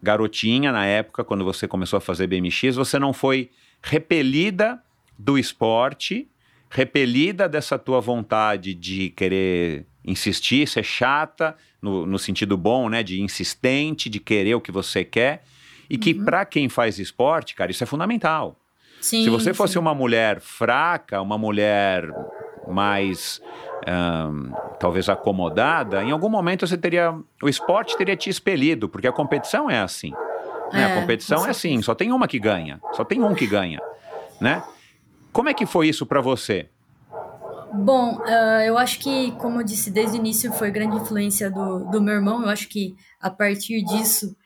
garotinha 0.02 0.70
na 0.70 0.84
época, 0.84 1.24
quando 1.24 1.44
você 1.44 1.66
começou 1.66 1.96
a 1.96 2.00
fazer 2.00 2.26
BMX, 2.26 2.76
você 2.76 2.98
não 2.98 3.12
foi 3.12 3.50
repelida 3.82 4.82
do 5.18 5.38
esporte, 5.38 6.28
repelida 6.68 7.48
dessa 7.48 7.78
tua 7.78 8.00
vontade 8.00 8.74
de 8.74 9.10
querer 9.10 9.86
insistir, 10.04 10.68
ser 10.68 10.84
chata, 10.84 11.56
no, 11.80 12.04
no 12.04 12.18
sentido 12.18 12.56
bom, 12.56 12.88
né? 12.88 13.02
De 13.02 13.22
insistente, 13.22 14.10
de 14.10 14.20
querer 14.20 14.54
o 14.54 14.60
que 14.60 14.70
você 14.70 15.02
quer. 15.04 15.44
E 15.88 15.96
que 15.96 16.12
para 16.12 16.44
quem 16.44 16.68
faz 16.68 16.98
esporte, 16.98 17.54
cara, 17.54 17.70
isso 17.70 17.82
é 17.82 17.86
fundamental. 17.86 18.60
Sim, 19.06 19.22
Se 19.22 19.30
você 19.30 19.54
fosse 19.54 19.74
sim. 19.74 19.78
uma 19.78 19.94
mulher 19.94 20.40
fraca, 20.40 21.22
uma 21.22 21.38
mulher 21.38 22.10
mais 22.66 23.40
ahn, 23.86 24.50
talvez 24.80 25.08
acomodada, 25.08 26.02
em 26.02 26.10
algum 26.10 26.28
momento 26.28 26.66
você 26.66 26.76
teria. 26.76 27.14
O 27.40 27.48
esporte 27.48 27.96
teria 27.96 28.16
te 28.16 28.28
expelido, 28.28 28.88
porque 28.88 29.06
a 29.06 29.12
competição 29.12 29.70
é 29.70 29.78
assim. 29.78 30.10
né? 30.72 30.82
É, 30.82 30.84
a 30.86 31.00
competição 31.00 31.38
com 31.42 31.46
é 31.46 31.50
assim, 31.50 31.80
só 31.82 31.94
tem 31.94 32.10
uma 32.10 32.26
que 32.26 32.40
ganha, 32.40 32.80
só 32.94 33.04
tem 33.04 33.22
um 33.22 33.32
que 33.32 33.46
ganha. 33.46 33.80
Né? 34.40 34.60
Como 35.32 35.48
é 35.48 35.54
que 35.54 35.66
foi 35.66 35.86
isso 35.88 36.04
para 36.04 36.20
você? 36.20 36.68
Bom, 37.72 38.20
ah, 38.24 38.64
eu 38.64 38.76
acho 38.76 38.98
que, 38.98 39.30
como 39.38 39.60
eu 39.60 39.64
disse 39.64 39.88
desde 39.88 40.16
o 40.16 40.18
início, 40.18 40.52
foi 40.52 40.72
grande 40.72 40.96
influência 40.96 41.48
do, 41.48 41.84
do 41.90 42.02
meu 42.02 42.14
irmão. 42.14 42.42
Eu 42.42 42.48
acho 42.48 42.68
que 42.68 42.96
a 43.20 43.30
partir 43.30 43.84
disso, 43.84 44.36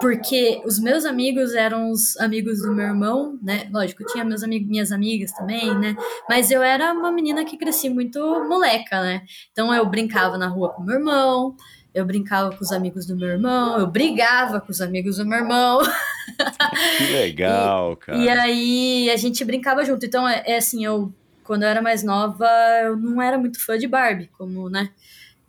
porque 0.00 0.62
os 0.64 0.78
meus 0.78 1.04
amigos 1.04 1.54
eram 1.54 1.90
os 1.90 2.16
amigos 2.16 2.62
do 2.62 2.72
meu 2.72 2.86
irmão, 2.86 3.38
né? 3.42 3.68
Lógico, 3.70 4.04
tinha 4.06 4.24
meus 4.24 4.42
amigos, 4.42 4.68
minhas 4.68 4.90
amigas 4.90 5.30
também, 5.32 5.78
né? 5.78 5.94
Mas 6.28 6.50
eu 6.50 6.62
era 6.62 6.92
uma 6.92 7.12
menina 7.12 7.44
que 7.44 7.58
cresci 7.58 7.90
muito 7.90 8.18
moleca, 8.48 9.02
né? 9.02 9.22
Então 9.52 9.72
eu 9.74 9.84
brincava 9.86 10.38
na 10.38 10.48
rua 10.48 10.70
com 10.70 10.82
meu 10.82 10.96
irmão, 10.96 11.54
eu 11.92 12.04
brincava 12.06 12.50
com 12.50 12.64
os 12.64 12.72
amigos 12.72 13.06
do 13.06 13.14
meu 13.14 13.28
irmão, 13.28 13.78
eu 13.78 13.86
brigava 13.86 14.60
com 14.60 14.70
os 14.70 14.80
amigos 14.80 15.18
do 15.18 15.26
meu 15.26 15.38
irmão. 15.38 15.80
Que 16.96 17.12
legal, 17.12 17.96
cara. 17.96 18.16
E 18.16 18.28
aí 18.28 19.10
a 19.10 19.16
gente 19.16 19.44
brincava 19.44 19.84
junto. 19.84 20.06
Então, 20.06 20.26
é, 20.28 20.42
é 20.46 20.56
assim, 20.56 20.84
eu, 20.84 21.12
quando 21.42 21.64
eu 21.64 21.68
era 21.68 21.82
mais 21.82 22.04
nova, 22.04 22.46
eu 22.84 22.96
não 22.96 23.20
era 23.20 23.36
muito 23.36 23.60
fã 23.60 23.76
de 23.76 23.88
Barbie, 23.88 24.30
como, 24.38 24.70
né? 24.70 24.90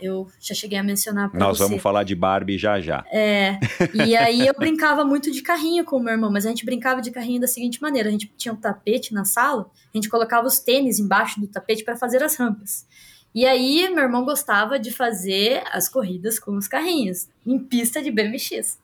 Eu 0.01 0.27
já 0.39 0.55
cheguei 0.55 0.77
a 0.77 0.83
mencionar 0.83 1.29
pra 1.29 1.39
Nós 1.39 1.57
você. 1.57 1.63
vamos 1.63 1.81
falar 1.81 2.03
de 2.03 2.15
Barbie 2.15 2.57
já 2.57 2.79
já. 2.81 3.05
É, 3.11 3.59
e 3.93 4.15
aí 4.15 4.47
eu 4.47 4.53
brincava 4.57 5.05
muito 5.05 5.31
de 5.31 5.41
carrinho 5.41 5.85
com 5.85 5.97
o 5.97 6.03
meu 6.03 6.13
irmão, 6.13 6.31
mas 6.31 6.45
a 6.45 6.49
gente 6.49 6.65
brincava 6.65 7.01
de 7.01 7.11
carrinho 7.11 7.41
da 7.41 7.47
seguinte 7.47 7.81
maneira: 7.81 8.09
a 8.09 8.11
gente 8.11 8.31
tinha 8.37 8.53
um 8.53 8.57
tapete 8.57 9.13
na 9.13 9.23
sala, 9.23 9.69
a 9.93 9.97
gente 9.97 10.09
colocava 10.09 10.47
os 10.47 10.59
tênis 10.59 10.99
embaixo 10.99 11.39
do 11.39 11.47
tapete 11.47 11.83
para 11.83 11.95
fazer 11.95 12.23
as 12.23 12.35
rampas. 12.35 12.85
E 13.33 13.45
aí 13.45 13.89
meu 13.89 14.03
irmão 14.03 14.25
gostava 14.25 14.77
de 14.77 14.91
fazer 14.91 15.63
as 15.71 15.87
corridas 15.87 16.37
com 16.39 16.57
os 16.57 16.67
carrinhos, 16.67 17.29
em 17.45 17.57
pista 17.59 18.01
de 18.01 18.11
BMX. 18.11 18.79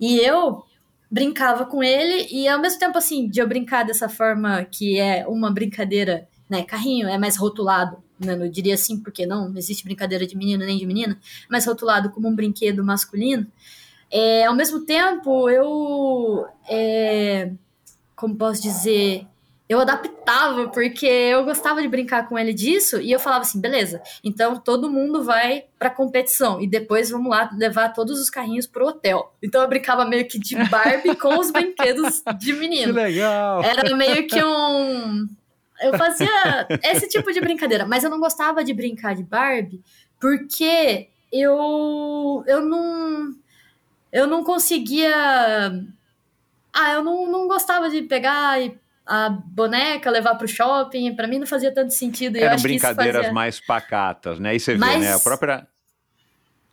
E 0.00 0.18
eu 0.18 0.64
brincava 1.12 1.66
com 1.66 1.82
ele, 1.82 2.26
e 2.30 2.48
ao 2.48 2.58
mesmo 2.58 2.78
tempo, 2.78 2.96
assim, 2.96 3.28
de 3.28 3.38
eu 3.38 3.46
brincar 3.46 3.84
dessa 3.84 4.08
forma 4.08 4.64
que 4.64 4.98
é 4.98 5.26
uma 5.28 5.52
brincadeira, 5.52 6.26
né? 6.48 6.62
Carrinho 6.62 7.06
é 7.06 7.18
mais 7.18 7.36
rotulado? 7.36 8.02
Eu 8.24 8.48
diria 8.48 8.74
assim, 8.74 8.98
porque 9.00 9.26
não, 9.26 9.48
não 9.48 9.58
existe 9.58 9.84
brincadeira 9.84 10.26
de 10.26 10.36
menino 10.36 10.64
nem 10.64 10.78
de 10.78 10.86
menina, 10.86 11.18
mais 11.48 11.66
rotulado 11.66 12.10
como 12.10 12.28
um 12.28 12.34
brinquedo 12.34 12.84
masculino. 12.84 13.46
É, 14.10 14.44
ao 14.44 14.54
mesmo 14.54 14.80
tempo, 14.80 15.48
eu. 15.48 16.46
é, 16.68 17.50
como 18.14 18.36
posso 18.36 18.60
dizer? 18.60 19.26
Eu 19.66 19.80
adaptava, 19.80 20.68
porque 20.68 21.06
eu 21.06 21.46
gostava 21.46 21.80
de 21.80 21.88
brincar 21.88 22.28
com 22.28 22.38
ele 22.38 22.52
disso, 22.52 23.00
e 23.00 23.10
eu 23.10 23.18
falava 23.18 23.40
assim: 23.40 23.58
beleza, 23.58 24.02
então 24.22 24.56
todo 24.56 24.90
mundo 24.90 25.24
vai 25.24 25.64
pra 25.78 25.88
competição, 25.88 26.60
e 26.60 26.66
depois 26.66 27.08
vamos 27.08 27.30
lá 27.30 27.48
levar 27.56 27.88
todos 27.94 28.20
os 28.20 28.28
carrinhos 28.28 28.66
pro 28.66 28.86
hotel. 28.86 29.34
Então 29.42 29.62
eu 29.62 29.68
brincava 29.68 30.04
meio 30.04 30.28
que 30.28 30.38
de 30.38 30.56
Barbie 30.68 31.16
com 31.16 31.38
os 31.38 31.48
brinquedos 31.50 32.22
de 32.38 32.52
menino. 32.52 32.92
legal! 32.92 33.62
Era 33.62 33.96
meio 33.96 34.26
que 34.26 34.44
um. 34.44 35.26
Eu 35.82 35.98
fazia 35.98 36.28
esse 36.84 37.08
tipo 37.08 37.32
de 37.32 37.40
brincadeira, 37.40 37.86
mas 37.86 38.04
eu 38.04 38.10
não 38.10 38.20
gostava 38.20 38.64
de 38.64 38.72
brincar 38.72 39.14
de 39.14 39.22
Barbie 39.22 39.82
porque 40.20 41.08
eu 41.32 42.44
eu 42.46 42.60
não 42.64 43.34
eu 44.12 44.26
não 44.26 44.44
conseguia 44.44 45.12
ah 46.72 46.92
eu 46.92 47.02
não, 47.02 47.30
não 47.30 47.48
gostava 47.48 47.90
de 47.90 48.02
pegar 48.02 48.58
a 49.04 49.28
boneca, 49.28 50.10
levar 50.10 50.36
pro 50.36 50.46
shopping, 50.46 51.14
para 51.14 51.26
mim 51.26 51.38
não 51.38 51.46
fazia 51.46 51.74
tanto 51.74 51.92
sentido. 51.92 52.36
Eram 52.36 52.62
brincadeiras 52.62 53.16
fazia... 53.16 53.32
mais 53.32 53.60
pacatas, 53.60 54.38
né? 54.38 54.54
E 54.54 54.60
você 54.60 54.76
mas... 54.76 54.92
vê, 54.92 54.98
né? 55.00 55.14
A 55.14 55.18
própria, 55.18 55.66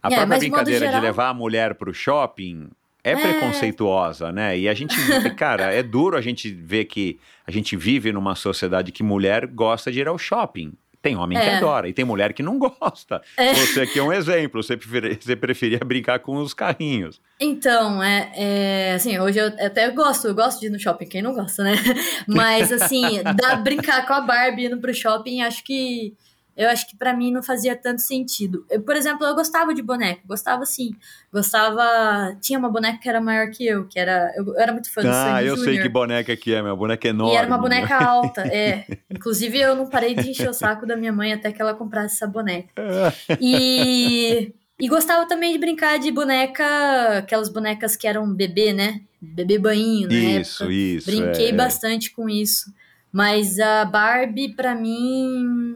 a 0.01 0.11
é, 0.11 0.15
própria 0.15 0.37
brincadeira 0.37 0.85
geral... 0.85 1.01
de 1.01 1.07
levar 1.07 1.29
a 1.29 1.33
mulher 1.33 1.75
pro 1.75 1.93
shopping 1.93 2.69
é, 3.09 3.13
é, 3.13 3.15
preconceituosa, 3.15 4.31
né? 4.31 4.57
E 4.57 4.67
a 4.67 4.73
gente, 4.73 4.95
cara, 5.35 5.73
é 5.73 5.83
duro 5.83 6.17
a 6.17 6.21
gente 6.21 6.51
ver 6.51 6.85
que 6.85 7.19
a 7.45 7.51
gente 7.51 7.75
vive 7.75 8.11
numa 8.11 8.35
sociedade 8.35 8.91
que 8.91 9.03
mulher 9.03 9.47
gosta 9.47 9.91
de 9.91 9.99
ir 9.99 10.07
ao 10.07 10.17
shopping. 10.17 10.73
Tem 11.01 11.15
homem 11.15 11.37
é. 11.37 11.41
que 11.41 11.49
adora 11.49 11.87
e 11.87 11.93
tem 11.93 12.03
mulher 12.03 12.33
que 12.33 12.43
não 12.43 12.59
gosta. 12.59 13.21
É. 13.37 13.53
Você 13.53 13.81
aqui 13.81 13.99
é 13.99 14.03
um 14.03 14.11
exemplo, 14.11 14.61
você, 14.61 14.75
preferia, 14.75 15.17
você 15.19 15.35
preferia 15.35 15.79
brincar 15.79 16.19
com 16.19 16.35
os 16.35 16.53
carrinhos. 16.53 17.21
Então, 17.39 18.03
é, 18.03 18.31
é, 18.35 18.93
assim, 18.95 19.17
hoje 19.17 19.39
eu 19.39 19.47
até 19.65 19.89
gosto, 19.91 20.27
eu 20.27 20.35
gosto 20.35 20.59
de 20.59 20.65
ir 20.67 20.69
no 20.69 20.77
shopping, 20.79 21.05
quem 21.05 21.21
não 21.21 21.33
gosta, 21.33 21.63
né? 21.63 21.75
Mas 22.27 22.69
assim, 22.71 23.23
dá 23.23 23.55
brincar 23.55 24.05
com 24.05 24.13
a 24.13 24.21
Barbie 24.21 24.65
indo 24.65 24.77
pro 24.77 24.93
shopping, 24.93 25.41
acho 25.41 25.63
que 25.63 26.13
eu 26.59 26.69
acho 26.69 26.85
que 26.89 26.97
para 26.97 27.13
mim 27.13 27.31
não 27.31 27.41
fazia 27.41 27.73
tanto 27.73 28.01
sentido. 28.01 28.65
Eu, 28.69 28.81
por 28.81 28.93
exemplo, 28.93 29.25
eu 29.25 29.33
gostava 29.33 29.73
de 29.73 29.81
boneco, 29.81 30.27
gostava 30.27 30.65
sim. 30.65 30.91
Gostava. 31.31 32.35
Tinha 32.41 32.59
uma 32.59 32.69
boneca 32.69 32.99
que 32.99 33.07
era 33.07 33.21
maior 33.21 33.49
que 33.49 33.65
eu, 33.65 33.87
que 33.87 33.97
era. 33.97 34.33
Eu, 34.35 34.45
eu 34.45 34.59
era 34.59 34.73
muito 34.73 34.91
fã 34.91 35.01
do 35.01 35.07
Ah, 35.09 35.41
eu 35.41 35.55
Junior. 35.55 35.73
sei 35.73 35.81
que 35.81 35.87
boneca 35.87 36.35
que 36.35 36.53
é, 36.53 36.61
minha 36.61 36.75
boneca 36.75 37.07
é 37.07 37.11
enorme. 37.11 37.33
E 37.33 37.37
era 37.37 37.47
uma 37.47 37.57
boneca 37.57 37.95
alta, 37.95 38.41
é. 38.41 38.85
Inclusive, 39.09 39.57
eu 39.57 39.73
não 39.73 39.87
parei 39.87 40.13
de 40.13 40.31
encher 40.31 40.49
o 40.49 40.53
saco 40.53 40.85
da 40.85 40.97
minha 40.97 41.13
mãe 41.13 41.31
até 41.31 41.49
que 41.49 41.61
ela 41.61 41.73
comprasse 41.73 42.15
essa 42.15 42.27
boneca. 42.27 42.69
E. 43.39 44.53
E 44.81 44.87
gostava 44.87 45.27
também 45.27 45.51
de 45.51 45.57
brincar 45.57 45.99
de 45.99 46.09
boneca, 46.09 47.17
aquelas 47.17 47.49
bonecas 47.49 47.97
que 47.97 48.07
eram 48.07 48.33
bebê, 48.33 48.71
né? 48.71 49.01
Bebê 49.21 49.59
banho, 49.59 50.07
né? 50.07 50.39
Isso, 50.39 50.63
época. 50.63 50.73
isso. 50.73 51.05
Brinquei 51.05 51.49
é. 51.49 51.53
bastante 51.53 52.11
com 52.11 52.29
isso. 52.29 52.73
Mas 53.11 53.59
a 53.59 53.83
Barbie, 53.85 54.55
para 54.55 54.75
mim, 54.75 55.75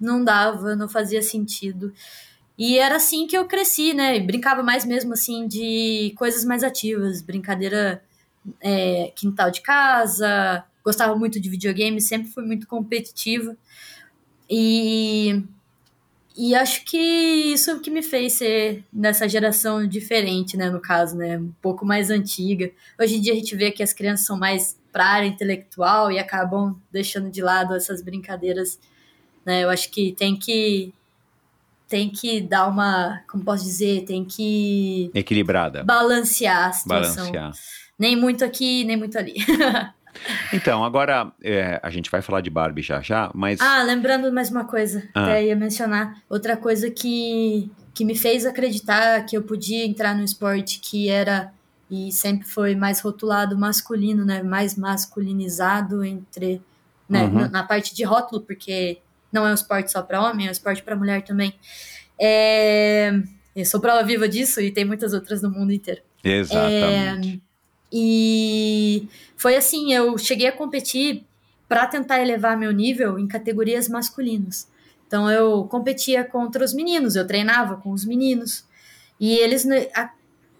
não 0.00 0.22
dava, 0.22 0.76
não 0.76 0.88
fazia 0.88 1.22
sentido. 1.22 1.92
E 2.58 2.78
era 2.78 2.96
assim 2.96 3.26
que 3.26 3.36
eu 3.36 3.46
cresci, 3.46 3.92
né? 3.92 4.18
brincava 4.18 4.62
mais 4.62 4.84
mesmo 4.84 5.12
assim 5.12 5.46
de 5.46 6.14
coisas 6.16 6.44
mais 6.44 6.62
ativas, 6.62 7.20
brincadeira 7.20 8.02
é, 8.60 9.12
quintal 9.14 9.50
de 9.50 9.60
casa, 9.60 10.64
gostava 10.84 11.16
muito 11.16 11.40
de 11.40 11.50
videogame, 11.50 12.00
sempre 12.00 12.30
fui 12.30 12.44
muito 12.44 12.66
competitiva. 12.66 13.56
E, 14.48 15.42
e 16.36 16.54
acho 16.54 16.84
que 16.84 16.96
isso 16.96 17.80
que 17.80 17.90
me 17.90 18.02
fez 18.02 18.34
ser 18.34 18.84
nessa 18.92 19.28
geração 19.28 19.86
diferente, 19.86 20.56
né? 20.56 20.70
No 20.70 20.80
caso, 20.80 21.16
né? 21.16 21.38
Um 21.38 21.52
pouco 21.60 21.84
mais 21.84 22.08
antiga. 22.10 22.70
Hoje 22.98 23.16
em 23.16 23.20
dia 23.20 23.32
a 23.32 23.36
gente 23.36 23.56
vê 23.56 23.70
que 23.70 23.82
as 23.82 23.92
crianças 23.92 24.26
são 24.26 24.38
mais 24.38 24.78
para 24.92 25.04
área 25.04 25.26
intelectual 25.26 26.10
e 26.10 26.18
acabam 26.18 26.80
deixando 26.90 27.30
de 27.30 27.42
lado 27.42 27.74
essas 27.74 28.00
brincadeiras 28.00 28.78
né? 29.46 29.62
Eu 29.62 29.70
acho 29.70 29.90
que 29.90 30.12
tem 30.12 30.36
que 30.36 30.92
tem 31.88 32.10
que 32.10 32.40
dar 32.40 32.66
uma, 32.66 33.20
como 33.30 33.44
posso 33.44 33.62
dizer, 33.62 34.04
tem 34.04 34.24
que 34.24 35.08
equilibrada, 35.14 35.84
balancear 35.84 36.68
a 36.68 36.72
situação. 36.72 37.30
Balancear. 37.30 37.52
Nem 37.96 38.16
muito 38.16 38.44
aqui, 38.44 38.84
nem 38.84 38.96
muito 38.96 39.16
ali. 39.16 39.36
então, 40.52 40.84
agora 40.84 41.32
é, 41.42 41.78
a 41.80 41.88
gente 41.88 42.10
vai 42.10 42.20
falar 42.20 42.40
de 42.40 42.50
Barbie 42.50 42.82
já 42.82 43.00
já, 43.00 43.30
mas 43.32 43.60
ah, 43.60 43.82
lembrando 43.84 44.32
mais 44.32 44.50
uma 44.50 44.64
coisa, 44.64 45.08
Ah. 45.14 45.22
até 45.22 45.46
ia 45.46 45.54
mencionar 45.54 46.20
outra 46.28 46.56
coisa 46.56 46.90
que 46.90 47.70
que 47.94 48.04
me 48.04 48.14
fez 48.14 48.44
acreditar 48.44 49.24
que 49.24 49.34
eu 49.36 49.42
podia 49.42 49.86
entrar 49.86 50.14
no 50.14 50.22
esporte 50.22 50.80
que 50.80 51.08
era 51.08 51.50
e 51.90 52.12
sempre 52.12 52.46
foi 52.46 52.74
mais 52.74 53.00
rotulado 53.00 53.56
masculino, 53.56 54.24
né? 54.24 54.42
Mais 54.42 54.76
masculinizado 54.76 56.04
entre 56.04 56.60
né? 57.08 57.22
Uhum. 57.24 57.32
na, 57.32 57.48
na 57.48 57.62
parte 57.62 57.94
de 57.94 58.02
rótulo, 58.02 58.42
porque 58.42 58.98
não 59.36 59.46
é 59.46 59.50
um 59.50 59.54
esporte 59.54 59.92
só 59.92 60.02
para 60.02 60.20
homem, 60.22 60.46
é 60.46 60.48
um 60.48 60.52
esporte 60.52 60.82
para 60.82 60.96
mulher 60.96 61.22
também. 61.22 61.54
É, 62.18 63.12
eu 63.54 63.64
sou 63.64 63.78
prova 63.80 64.02
viva 64.02 64.28
disso 64.28 64.60
e 64.60 64.70
tem 64.70 64.84
muitas 64.84 65.12
outras 65.12 65.42
no 65.42 65.50
mundo 65.50 65.72
inteiro. 65.72 66.00
exatamente. 66.56 67.42
E 67.92 69.08
foi 69.36 69.56
assim, 69.56 69.92
eu 69.92 70.18
cheguei 70.18 70.48
a 70.48 70.52
competir 70.52 71.24
para 71.68 71.86
tentar 71.86 72.20
elevar 72.20 72.56
meu 72.56 72.72
nível 72.72 73.18
em 73.18 73.26
categorias 73.28 73.88
masculinas. 73.88 74.68
Então 75.06 75.30
eu 75.30 75.64
competia 75.64 76.24
contra 76.24 76.64
os 76.64 76.72
meninos, 76.74 77.14
eu 77.14 77.26
treinava 77.26 77.76
com 77.76 77.90
os 77.92 78.04
meninos. 78.04 78.64
E 79.20 79.36
eles 79.38 79.64
a- 79.94 80.10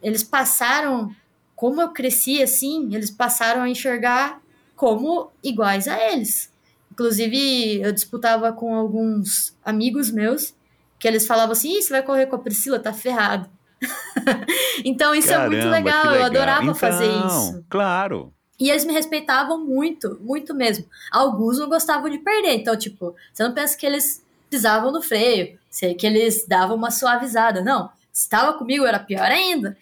eles 0.03 0.22
passaram 0.22 1.14
como 1.55 1.81
eu 1.81 1.89
cresci 1.89 2.43
assim, 2.43 2.95
eles 2.95 3.11
passaram 3.11 3.62
a 3.62 3.68
enxergar 3.68 4.41
como 4.77 5.31
iguais 5.43 5.89
a 5.89 5.99
eles. 6.12 6.51
Inclusive, 6.97 7.83
eu 7.83 7.93
disputava 7.93 8.51
com 8.55 8.75
alguns 8.75 9.55
amigos 9.63 10.11
meus 10.11 10.55
que 10.99 11.07
eles 11.07 11.27
falavam 11.27 11.53
assim: 11.53 11.77
Ih, 11.77 11.83
você 11.83 11.91
vai 11.91 12.03
correr 12.03 12.25
com 12.25 12.37
a 12.37 12.39
Priscila, 12.39 12.79
tá 12.79 12.91
ferrado. 12.91 13.51
então, 14.83 15.15
isso 15.15 15.31
é 15.31 15.47
muito 15.47 15.59
Caramba, 15.59 15.77
legal, 15.77 16.01
que 16.01 16.09
eu 16.09 16.25
adorava 16.25 16.63
Então, 16.63 16.75
fazer 16.75 17.07
isso. 17.27 17.63
Claro. 17.69 18.33
E 18.59 18.71
eles 18.71 18.87
me 18.87 18.95
respeitavam 18.95 19.63
muito, 19.63 20.19
muito 20.23 20.55
mesmo. 20.55 20.87
Alguns 21.13 21.59
não 21.59 21.69
gostavam 21.69 22.09
de 22.09 22.17
perder. 22.17 22.55
Então, 22.55 22.75
tipo, 22.75 23.15
você 23.31 23.43
não 23.43 23.53
pensa 23.53 23.77
que 23.77 23.85
eles 23.85 24.25
pisavam 24.49 24.91
no 24.91 25.03
freio, 25.03 25.59
que 25.99 26.07
eles 26.07 26.49
davam 26.49 26.77
uma 26.77 26.91
suavizada. 26.91 27.61
Não. 27.61 27.91
Se 28.11 28.23
estava 28.23 28.55
comigo, 28.55 28.87
era 28.87 28.99
pior 28.99 29.31
ainda. 29.31 29.77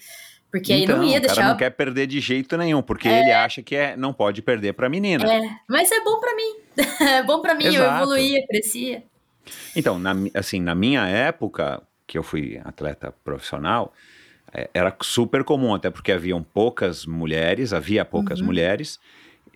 Porque 0.54 0.72
aí 0.72 0.84
então, 0.84 0.98
não 0.98 1.02
ia 1.02 1.18
o 1.18 1.20
cara 1.22 1.34
deixar. 1.34 1.48
não 1.48 1.56
quer 1.56 1.70
perder 1.70 2.06
de 2.06 2.20
jeito 2.20 2.56
nenhum, 2.56 2.80
porque 2.80 3.08
ele 3.08 3.32
acha 3.32 3.60
que 3.60 3.74
é, 3.74 3.96
não 3.96 4.12
pode 4.12 4.40
perder 4.40 4.72
pra 4.72 4.88
menina. 4.88 5.28
É, 5.28 5.40
mas 5.68 5.90
é 5.90 5.98
bom 6.04 6.20
pra 6.20 6.32
mim. 6.36 6.54
é 7.04 7.22
bom 7.24 7.42
pra 7.42 7.56
mim, 7.56 7.64
eu 7.64 7.72
Exato. 7.72 8.04
evoluía, 8.04 8.46
crescia. 8.46 9.02
Então, 9.74 9.98
na, 9.98 10.14
assim, 10.32 10.60
na 10.60 10.72
minha 10.72 11.08
época, 11.08 11.82
que 12.06 12.16
eu 12.16 12.22
fui 12.22 12.60
atleta 12.64 13.12
profissional, 13.24 13.92
é, 14.52 14.70
era 14.72 14.96
super 15.02 15.42
comum, 15.42 15.74
até 15.74 15.90
porque 15.90 16.12
haviam 16.12 16.40
poucas 16.40 17.04
mulheres, 17.04 17.72
havia 17.72 18.04
poucas 18.04 18.38
Uhum. 18.38 18.46
mulheres, 18.46 19.00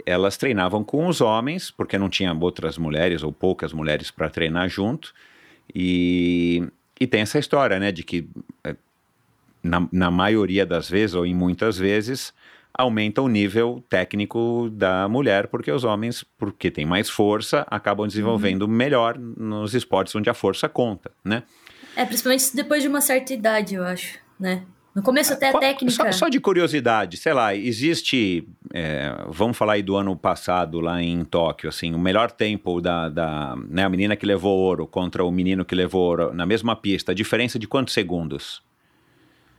elas 0.05 0.37
treinavam 0.37 0.83
com 0.83 1.07
os 1.07 1.21
homens, 1.21 1.71
porque 1.71 1.97
não 1.97 2.09
tinha 2.09 2.35
outras 2.35 2.77
mulheres 2.77 3.23
ou 3.23 3.33
poucas 3.33 3.73
mulheres 3.73 4.11
para 4.11 4.29
treinar 4.29 4.69
junto, 4.69 5.15
e, 5.73 6.61
e 7.01 7.07
tem 7.07 7.21
essa 7.21 7.39
história, 7.39 7.79
né, 7.79 7.93
de 7.93 8.03
que 8.03 8.29
é, 8.65 8.75
na, 9.63 9.87
na 9.93 10.11
maioria 10.11 10.65
das 10.67 10.89
vezes, 10.89 11.15
ou 11.15 11.25
em 11.27 11.35
muitas 11.35 11.77
vezes, 11.79 12.33
aumenta 12.73 13.21
o 13.21 13.29
nível 13.29 13.83
técnico 13.89 14.71
da 14.73 15.09
mulher, 15.09 15.49
porque 15.49 15.71
os 15.71 15.83
homens, 15.85 16.25
porque 16.39 16.71
têm 16.71 16.87
mais 16.87 17.11
força, 17.11 17.67
acabam 17.71 18.07
desenvolvendo 18.07 18.63
Uhum. 18.63 18.69
melhor 18.69 19.19
nos 19.19 19.75
esportes 19.75 20.15
onde 20.15 20.31
a 20.31 20.35
força 20.35 20.69
conta, 20.69 21.11
né? 21.25 21.43
É, 21.97 22.05
principalmente 22.05 22.55
depois 22.55 22.83
de 22.83 22.89
uma 22.89 23.01
certa 23.01 23.33
idade, 23.35 23.75
eu 23.75 23.83
acho, 23.85 24.19
né? 24.39 24.63
No 24.95 25.03
começo 25.03 25.33
até 25.33 25.49
a 25.49 25.53
Qual- 25.53 25.61
técnica. 25.61 25.93
Só, 25.93 26.13
só 26.13 26.29
de 26.29 26.41
curiosidade, 26.41 27.17
sei 27.19 27.33
lá, 27.33 27.55
existe, 27.55 28.49
é, 28.73 29.13
vamos 29.29 29.57
falar 29.57 29.75
aí 29.75 29.83
do 29.83 29.95
ano 29.97 30.17
passado 30.17 30.81
lá 30.81 31.01
em 31.03 31.25
Tóquio, 31.25 31.69
assim, 31.69 31.95
o 31.95 31.99
melhor 31.99 32.31
tempo 32.33 32.81
da, 32.81 33.09
da 33.09 33.55
né, 33.69 33.85
a 33.85 33.89
menina 33.89 34.17
que 34.17 34.27
levou 34.27 34.57
ouro 34.59 34.87
contra 34.87 35.25
o 35.25 35.31
menino 35.31 35.65
que 35.65 35.75
levou 35.75 36.03
ouro 36.03 36.33
na 36.35 36.45
mesma 36.47 36.75
pista, 36.77 37.13
a 37.13 37.15
diferença 37.15 37.59
de 37.59 37.67
quantos 37.69 37.95
segundos? 37.95 38.61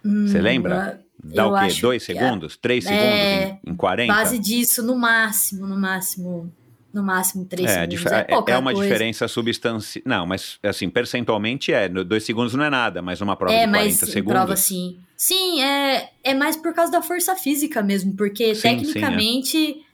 Você 0.04 0.42
lembra? 0.42 1.02
Dá 1.24 1.44
Hum, 1.44 1.50
eu 1.50 1.54
o 1.54 1.58
quê? 1.60 1.66
acho 1.66 1.82
Dois 1.82 2.02
é- 2.04 2.06
segundos? 2.06 2.56
Três 2.58 2.86
é, 2.86 2.90
segundos 2.90 3.60
em, 3.66 3.72
em 3.72 3.76
40? 3.76 4.14
Base 4.14 4.40
disso, 4.40 4.82
no 4.82 4.96
máximo, 4.98 5.68
no 5.68 5.78
máximo, 5.78 6.52
no 6.94 7.04
máximo 7.04 7.44
três 7.46 7.70
É, 7.70 7.82
segundos. 7.82 8.06
É, 8.06 8.20
é- 8.30 8.52
é 8.54 8.58
uma 8.58 8.72
coisa. 8.74 8.88
diferença 8.90 9.28
substancial. 9.28 10.04
Não, 10.06 10.26
mas 10.26 10.58
assim, 10.64 10.90
percentualmente 10.90 11.74
é. 11.74 11.90
No- 11.90 12.06
Dois 12.06 12.24
segundos 12.24 12.54
não 12.54 12.64
é 12.64 12.70
nada, 12.70 13.02
mas 13.02 13.20
numa 13.20 13.36
prova 13.36 13.54
É, 13.54 13.66
de 13.66 13.72
40 13.72 14.06
mas 14.06 14.14
segundos. 14.14 14.34
prova 14.40 14.56
sim. 14.56 15.00
Sim, 15.18 15.62
é, 15.62 16.10
é 16.24 16.34
mais 16.34 16.56
por 16.56 16.74
causa 16.74 16.92
da 16.92 17.02
força 17.02 17.36
física 17.36 17.84
mesmo, 17.84 18.16
porque 18.16 18.56
Sim, 18.56 18.62
sim, 18.62 18.70
é. 18.70 18.78
tecnicamente 18.78 19.86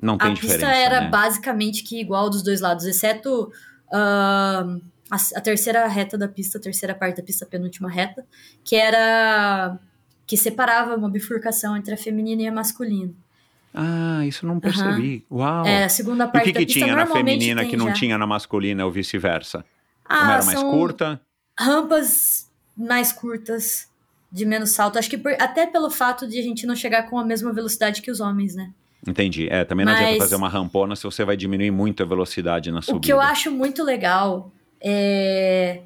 Não 0.00 0.16
tem 0.16 0.30
a 0.30 0.34
diferença. 0.34 0.66
pista 0.66 0.72
era 0.76 1.00
né? 1.00 1.08
basicamente 1.10 1.82
que 1.82 2.00
igual 2.00 2.30
dos 2.30 2.42
dois 2.44 2.60
lados, 2.60 2.84
exceto 2.86 3.50
ahn, 3.92 4.78
a, 5.10 5.16
a 5.36 5.40
terceira 5.40 5.86
reta 5.86 6.16
da 6.18 6.28
pista, 6.28 6.58
a 6.58 6.60
terceira 6.60 6.94
parte 6.94 7.16
da 7.16 7.22
pista, 7.22 7.44
a 7.44 7.48
penúltima 7.48 7.90
reta, 7.90 8.24
que 8.64 8.76
era 8.76 9.78
que 10.26 10.36
separava 10.36 10.94
uma 10.94 11.08
bifurcação 11.08 11.76
entre 11.76 11.94
a 11.94 11.96
feminina 11.96 12.42
e 12.42 12.46
a 12.46 12.52
masculina. 12.52 13.12
Ah, 13.72 14.24
isso 14.26 14.46
não 14.46 14.58
percebi. 14.60 15.24
Uau! 15.30 15.64
É, 15.66 15.84
a 15.84 15.88
segunda 15.88 16.24
e 16.24 16.26
o 16.26 16.30
parte 16.30 16.52
que, 16.52 16.66
tinha 16.66 16.94
na 16.94 17.06
feminina 17.06 17.64
que 17.64 17.76
não 17.76 17.88
já. 17.88 17.92
tinha 17.94 18.18
na 18.18 18.26
masculina 18.26 18.84
ou 18.84 18.90
vice-versa? 18.90 19.64
Ah, 20.04 20.22
Uma 20.24 20.34
era 20.34 20.44
mais 20.44 20.62
curta? 20.62 21.20
rampas 21.58 22.48
mais 22.76 23.10
curtas, 23.12 23.88
de 24.30 24.46
menos 24.46 24.70
salto. 24.70 24.98
Acho 24.98 25.10
que 25.10 25.18
por- 25.18 25.34
até 25.40 25.66
pelo 25.66 25.90
fato 25.90 26.28
de 26.28 26.38
a 26.38 26.42
gente 26.42 26.66
não 26.66 26.76
chegar 26.76 27.04
com 27.10 27.18
a 27.18 27.24
mesma 27.24 27.52
velocidade 27.52 28.00
que 28.00 28.10
os 28.10 28.20
homens, 28.20 28.54
né? 28.54 28.70
Entendi. 29.06 29.48
É, 29.50 29.64
também 29.64 29.84
não 29.84 29.92
adianta 29.92 30.10
Mas- 30.12 30.18
fazer 30.22 30.36
uma 30.36 30.48
rampona 30.48 30.94
se 30.94 31.02
você 31.04 31.24
vai 31.24 31.36
diminuir 31.36 31.70
muito 31.70 32.02
a 32.02 32.06
velocidade 32.06 32.70
na 32.70 32.80
subida. 32.82 32.98
O 32.98 33.00
que 33.00 33.12
eu 33.12 33.20
acho 33.20 33.50
muito 33.50 33.82
legal 33.82 34.52
é 34.80 35.82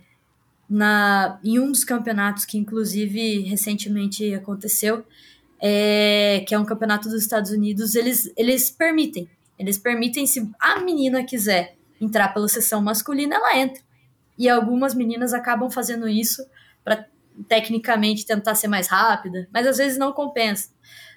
na 0.69 1.39
em 1.45 1.59
um 1.59 1.71
dos 1.71 1.85
campeonatos 1.85 2.45
que 2.45 2.57
inclusive 2.59 3.41
recentemente 3.43 4.33
aconteceu, 4.35 5.05
é, 5.61 6.45
que 6.47 6.55
é 6.55 6.59
um 6.59 6.65
campeonato 6.65 7.09
dos 7.09 7.23
Estados 7.23 7.51
Unidos, 7.51 7.95
eles 7.95 8.33
eles 8.37 8.71
permitem 8.71 9.29
Eles 9.59 9.79
permitem, 9.79 10.27
se 10.27 10.51
a 10.59 10.81
menina 10.81 11.23
quiser 11.25 11.77
entrar 12.01 12.29
pela 12.35 12.49
sessão 12.49 12.83
masculina, 12.83 13.37
ela 13.37 13.57
entra. 13.59 13.81
E 14.37 14.49
algumas 14.49 14.95
meninas 14.95 15.33
acabam 15.35 15.71
fazendo 15.71 16.09
isso 16.09 16.45
para 16.83 17.07
tecnicamente 17.49 18.27
tentar 18.27 18.55
ser 18.57 18.67
mais 18.69 18.89
rápida, 18.89 19.47
mas 19.53 19.67
às 19.67 19.77
vezes 19.77 19.99
não 19.99 20.13
compensa. 20.13 20.71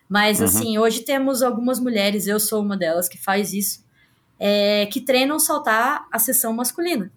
Mas 0.07 0.39
Uhum. 0.39 0.45
assim, 0.45 0.77
hoje 0.77 1.01
temos 1.01 1.41
algumas 1.41 1.79
mulheres, 1.79 2.27
eu 2.27 2.39
sou 2.39 2.61
uma 2.61 2.77
delas 2.77 3.09
que 3.09 3.17
faz 3.17 3.51
isso, 3.53 3.83
é, 4.39 4.85
que 4.87 5.01
treinam 5.01 5.39
saltar 5.39 6.05
a 6.11 6.19
sessão 6.19 6.53
masculina. 6.53 7.11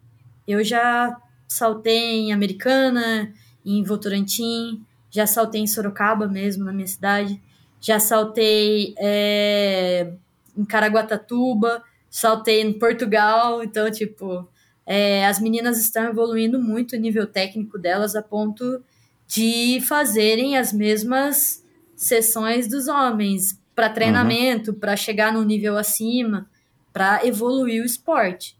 Eu 0.48 0.64
já 0.64 1.14
saltei 1.46 2.20
em 2.20 2.32
Americana, 2.32 3.32
em 3.64 3.84
Votorantim, 3.84 4.82
já 5.10 5.26
saltei 5.26 5.60
em 5.60 5.66
Sorocaba 5.66 6.26
mesmo, 6.26 6.64
na 6.64 6.72
minha 6.72 6.86
cidade, 6.86 7.38
já 7.78 8.00
saltei 8.00 8.94
é, 8.98 10.10
em 10.56 10.64
Caraguatatuba, 10.64 11.82
saltei 12.10 12.62
em 12.62 12.72
Portugal, 12.72 13.62
então, 13.62 13.90
tipo, 13.90 14.48
é, 14.86 15.26
as 15.26 15.38
meninas 15.38 15.78
estão 15.78 16.04
evoluindo 16.04 16.58
muito 16.58 16.96
o 16.96 16.98
nível 16.98 17.26
técnico 17.26 17.78
delas 17.78 18.16
a 18.16 18.22
ponto 18.22 18.82
de 19.26 19.80
fazerem 19.86 20.56
as 20.56 20.72
mesmas 20.72 21.62
sessões 21.94 22.66
dos 22.66 22.88
homens 22.88 23.60
para 23.74 23.90
treinamento, 23.90 24.72
para 24.72 24.96
chegar 24.96 25.32
num 25.32 25.44
nível 25.44 25.76
acima, 25.76 26.48
para 26.92 27.24
evoluir 27.24 27.82
o 27.82 27.86
esporte. 27.86 28.57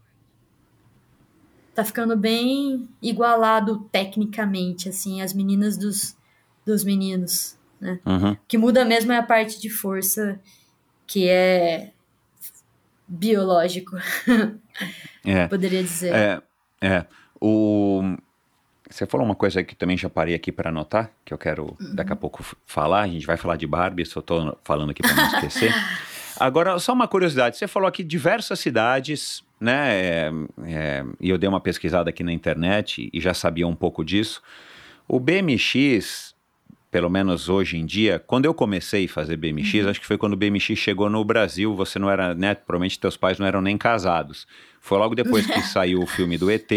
Tá 1.79 1.85
ficando 1.85 2.17
bem 2.17 2.89
igualado 3.01 3.89
tecnicamente, 3.93 4.89
assim, 4.89 5.23
as 5.23 5.33
meninas 5.33 5.77
dos, 5.77 6.17
dos 6.67 6.83
meninos, 6.83 7.57
né? 7.81 8.01
Uhum. 8.05 8.33
O 8.33 8.39
que 8.49 8.59
muda 8.59 8.85
mesmo 8.85 9.13
é 9.13 9.17
a 9.17 9.23
parte 9.23 9.61
de 9.61 9.71
força, 9.71 10.41
que 11.07 11.29
é 11.29 11.93
biológico, 13.07 13.97
É. 15.25 15.47
poderia 15.47 15.81
dizer. 15.81 16.13
É, 16.13 16.43
é. 16.81 17.07
O... 17.41 18.03
Você 18.91 19.07
falou 19.07 19.25
uma 19.25 19.37
coisa 19.37 19.63
que 19.63 19.77
também 19.77 19.97
já 19.97 20.11
parei 20.11 20.35
aqui 20.35 20.51
para 20.51 20.71
anotar, 20.71 21.13
que 21.25 21.33
eu 21.33 21.39
quero 21.39 21.77
daqui 21.95 22.13
a 22.13 22.17
pouco 22.17 22.43
f- 22.43 22.57
falar. 22.67 23.03
A 23.03 23.07
gente 23.09 23.25
vai 23.25 23.37
falar 23.37 23.55
de 23.55 23.69
Barbie, 23.69 24.05
só 24.05 24.21
tô 24.21 24.57
falando 24.65 24.91
aqui 24.91 25.01
para 25.03 25.15
não 25.15 25.27
esquecer. 25.27 25.73
Agora, 26.39 26.79
só 26.79 26.93
uma 26.93 27.09
curiosidade. 27.09 27.57
Você 27.57 27.67
falou 27.67 27.89
aqui 27.89 28.05
diversas 28.05 28.61
cidades, 28.61 29.43
né? 29.61 29.91
é, 29.91 30.33
é, 30.65 31.05
e 31.21 31.31
eu 31.31 31.39
dei 31.39 31.49
uma 31.49 31.61
pesquisada 31.61 32.11
aqui 32.11 32.23
na 32.23 32.33
internet 32.33 33.11
e 33.13 33.21
já 33.21 33.35
sabia 33.35 33.67
um 33.67 33.75
pouco 33.75 34.05
disso. 34.05 34.43
O 35.07 35.19
BMX, 35.19 36.35
pelo 36.91 37.09
menos 37.09 37.49
hoje 37.49 37.77
em 37.77 37.85
dia, 37.85 38.23
quando 38.25 38.45
eu 38.45 38.55
comecei 38.55 39.07
a 39.07 39.09
fazer 39.09 39.37
BMX, 39.37 39.87
acho 39.87 40.01
que 40.01 40.07
foi 40.07 40.19
quando 40.19 40.35
o 40.35 40.37
BMX 40.37 40.77
chegou 40.77 41.11
no 41.11 41.25
Brasil, 41.25 41.75
você 41.75 41.99
não 41.99 42.11
era, 42.11 42.35
né? 42.35 42.55
Provavelmente 42.55 43.01
teus 43.01 43.17
pais 43.17 43.39
não 43.39 43.47
eram 43.47 43.61
nem 43.61 43.77
casados. 43.77 44.47
Foi 44.81 44.99
logo 44.99 45.15
depois 45.15 45.47
que 45.47 45.61
saiu 45.67 46.03
o 46.03 46.07
filme 46.07 46.39
do 46.39 46.51
ET, 46.51 46.71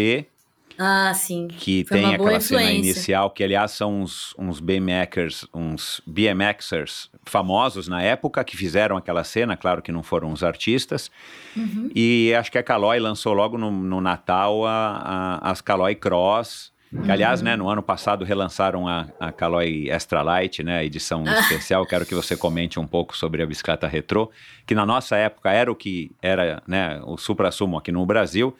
Ah, 0.78 1.12
sim. 1.14 1.48
que 1.48 1.84
Foi 1.88 1.98
tem 1.98 2.14
aquela 2.14 2.40
cena 2.40 2.70
inicial, 2.72 3.30
que 3.30 3.42
aliás 3.44 3.70
são 3.72 4.02
uns, 4.02 4.34
uns 4.38 4.60
BMXers, 4.60 5.46
uns 5.54 6.00
BMXers 6.06 7.10
famosos 7.24 7.88
na 7.88 8.02
época 8.02 8.42
que 8.44 8.56
fizeram 8.56 8.96
aquela 8.96 9.24
cena, 9.24 9.56
claro 9.56 9.82
que 9.82 9.92
não 9.92 10.02
foram 10.02 10.32
os 10.32 10.42
artistas. 10.42 11.10
Uhum. 11.56 11.90
E 11.94 12.34
acho 12.38 12.50
que 12.50 12.58
a 12.58 12.62
Caloi 12.62 12.98
lançou 12.98 13.32
logo 13.32 13.56
no, 13.58 13.70
no 13.70 14.00
Natal 14.00 14.64
a, 14.66 15.38
a- 15.42 15.50
as 15.50 15.60
Caloi 15.60 15.94
Cross. 15.94 16.72
Que, 17.04 17.10
aliás, 17.10 17.40
né, 17.40 17.56
no 17.56 17.70
ano 17.70 17.82
passado 17.82 18.22
relançaram 18.22 18.86
a, 18.86 19.06
a 19.18 19.32
Caloi 19.32 19.88
Extra 19.88 20.20
Light, 20.20 20.62
né, 20.62 20.76
a 20.80 20.84
edição 20.84 21.24
Ah. 21.26 21.40
especial. 21.40 21.86
Quero 21.86 22.04
que 22.04 22.14
você 22.14 22.36
comente 22.36 22.78
um 22.78 22.86
pouco 22.86 23.16
sobre 23.16 23.42
a 23.42 23.46
bicicleta 23.46 23.88
retrô, 23.88 24.30
que 24.66 24.74
na 24.74 24.84
nossa 24.84 25.16
época 25.16 25.50
era 25.50 25.72
o 25.72 25.74
que 25.74 26.10
era 26.20 26.62
né, 26.66 27.00
o 27.04 27.16
supra-sumo 27.16 27.78
aqui 27.78 27.90
no 27.90 28.04
Brasil. 28.04 28.54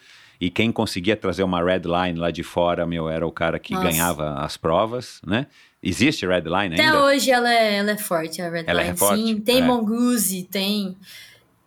E 0.44 0.50
quem 0.50 0.72
conseguia 0.72 1.16
trazer 1.16 1.44
uma 1.44 1.62
red 1.62 1.82
line 1.84 2.18
lá 2.18 2.32
de 2.32 2.42
fora, 2.42 2.84
meu, 2.84 3.08
era 3.08 3.24
o 3.24 3.30
cara 3.30 3.60
que 3.60 3.74
Nossa. 3.74 3.86
ganhava 3.86 4.34
as 4.40 4.56
provas, 4.56 5.20
né? 5.24 5.46
Existe 5.80 6.26
red 6.26 6.40
line 6.40 6.74
Até 6.74 6.82
ainda? 6.86 7.00
hoje 7.04 7.30
ela 7.30 7.48
é, 7.52 7.76
ela 7.76 7.92
é 7.92 7.96
forte, 7.96 8.42
a 8.42 8.50
Red 8.50 8.64
Ela 8.66 8.80
é 8.82 8.84
Line. 8.86 8.96
forte? 8.96 9.22
Sim, 9.22 9.40
tem 9.40 9.58
É. 9.58 9.62
Mongoose, 9.64 10.42
tem, 10.50 10.96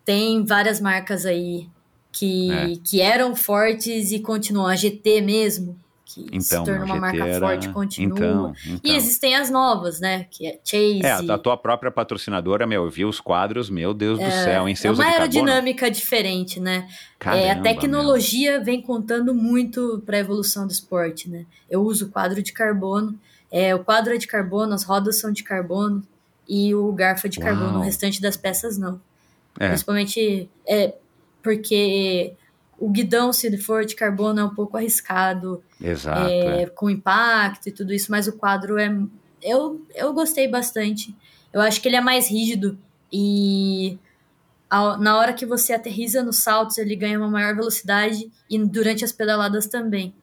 tem 0.04 0.44
várias 0.44 0.78
marcas 0.78 1.24
aí 1.24 1.66
que, 2.12 2.50
É. 2.52 2.72
que 2.84 3.00
eram 3.00 3.34
fortes 3.34 4.12
e 4.12 4.18
continuam. 4.20 4.66
A 4.66 4.76
GT 4.76 5.22
mesmo, 5.22 5.74
que 6.06 6.20
se 6.40 6.54
Então, 6.54 6.64
tornou 6.64 6.82
a 6.82 6.86
uma 6.86 6.96
marca 6.96 7.26
era- 7.26 7.46
forte, 7.48 7.68
continua. 7.70 8.16
Então, 8.16 8.54
E 8.64 8.70
então. 8.74 8.94
existem 8.96 9.34
as 9.34 9.50
novas, 9.50 9.98
né? 10.00 10.24
Que 10.30 10.46
é 10.46 10.60
Chase. 10.64 11.00
É, 11.04 11.10
a, 11.10 11.36
tua 11.36 11.56
própria 11.56 11.90
patrocinadora, 11.90 12.64
meu, 12.66 12.84
eu 12.84 12.90
vi 12.90 13.04
os 13.04 13.20
quadros, 13.20 13.68
meu 13.68 13.92
Deus 13.92 14.18
do 14.20 14.30
céu, 14.30 14.68
em 14.68 14.72
É 14.72 14.74
seus 14.76 14.96
uma 14.98 15.04
de 15.04 15.10
carbono. 15.10 15.34
aerodinâmica 15.34 15.90
diferente, 15.90 16.60
né? 16.60 16.86
é, 16.88 16.92
Caramba, 17.18 17.52
a 17.52 17.62
tecnologia 17.62 18.62
vem 18.62 18.80
contando 18.80 19.34
muito 19.34 20.00
para 20.06 20.16
a 20.16 20.20
evolução 20.20 20.64
do 20.66 20.70
esporte, 20.70 21.28
né? 21.28 21.44
Eu 21.68 21.82
uso 21.82 22.08
quadro 22.08 22.40
de 22.40 22.52
carbono, 22.52 23.18
é, 23.50 23.74
o 23.74 23.80
quadro 23.82 24.14
é 24.14 24.16
de 24.16 24.28
carbono, 24.28 24.72
as 24.74 24.84
rodas 24.84 25.18
são 25.18 25.32
de 25.32 25.42
carbono 25.42 26.02
e 26.48 26.72
o 26.72 26.92
garfo 26.92 27.26
é 27.26 27.30
de 27.30 27.40
Uau. 27.40 27.48
carbono, 27.48 27.78
o 27.80 27.82
restante 27.82 28.22
das 28.22 28.36
peças 28.36 28.78
não. 28.78 29.00
É. 29.58 29.68
Principalmente 29.68 30.48
é, 30.68 30.94
porque 31.42 32.32
o 32.78 32.88
guidão, 32.90 33.32
se 33.32 33.46
ele 33.46 33.56
for 33.58 33.84
de 33.84 33.94
carbono, 33.94 34.40
é 34.40 34.44
um 34.44 34.54
pouco 34.54 34.76
arriscado. 34.76 35.62
Exato. 35.80 36.30
é, 36.30 36.62
é. 36.62 36.66
com 36.66 36.88
impacto 36.90 37.68
e 37.68 37.72
tudo 37.72 37.92
isso, 37.92 38.10
mas 38.10 38.26
o 38.28 38.32
quadro 38.32 38.78
é. 38.78 38.94
Eu, 39.42 39.84
eu 39.94 40.12
gostei 40.12 40.48
bastante. 40.48 41.14
Eu 41.52 41.60
acho 41.60 41.80
que 41.80 41.88
ele 41.88 41.96
é 41.96 42.00
mais 42.00 42.28
rígido 42.30 42.78
e 43.12 43.98
ao- 44.68 44.98
na 44.98 45.16
hora 45.16 45.32
que 45.32 45.46
você 45.46 45.72
aterriza 45.72 46.22
nos 46.22 46.38
saltos, 46.38 46.76
ele 46.78 46.96
ganha 46.96 47.18
uma 47.18 47.28
maior 47.30 47.54
velocidade 47.54 48.30
e 48.50 48.58
durante 48.58 49.04
as 49.04 49.12
pedaladas 49.12 49.66
também. 49.66 50.14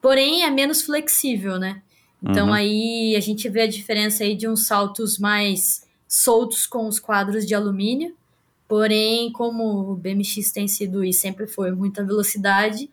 Porém, 0.00 0.42
é 0.44 0.50
menos 0.50 0.82
flexível, 0.82 1.58
né? 1.58 1.82
Então 2.22 2.48
Uhum. 2.48 2.52
aí 2.52 3.14
a 3.16 3.20
gente 3.20 3.48
vê 3.48 3.62
a 3.62 3.66
diferença 3.66 4.22
aí 4.24 4.34
de 4.36 4.46
uns 4.48 4.66
saltos 4.66 5.18
mais 5.18 5.86
soltos 6.06 6.66
com 6.66 6.86
os 6.86 6.98
quadros 7.00 7.46
de 7.46 7.54
alumínio. 7.54 8.14
Porém, 8.70 9.32
como 9.32 9.90
o 9.90 9.96
BMX 9.96 10.52
tem 10.52 10.68
sido 10.68 11.04
e 11.04 11.12
sempre 11.12 11.48
foi 11.48 11.72
muita 11.72 12.04
velocidade, 12.04 12.84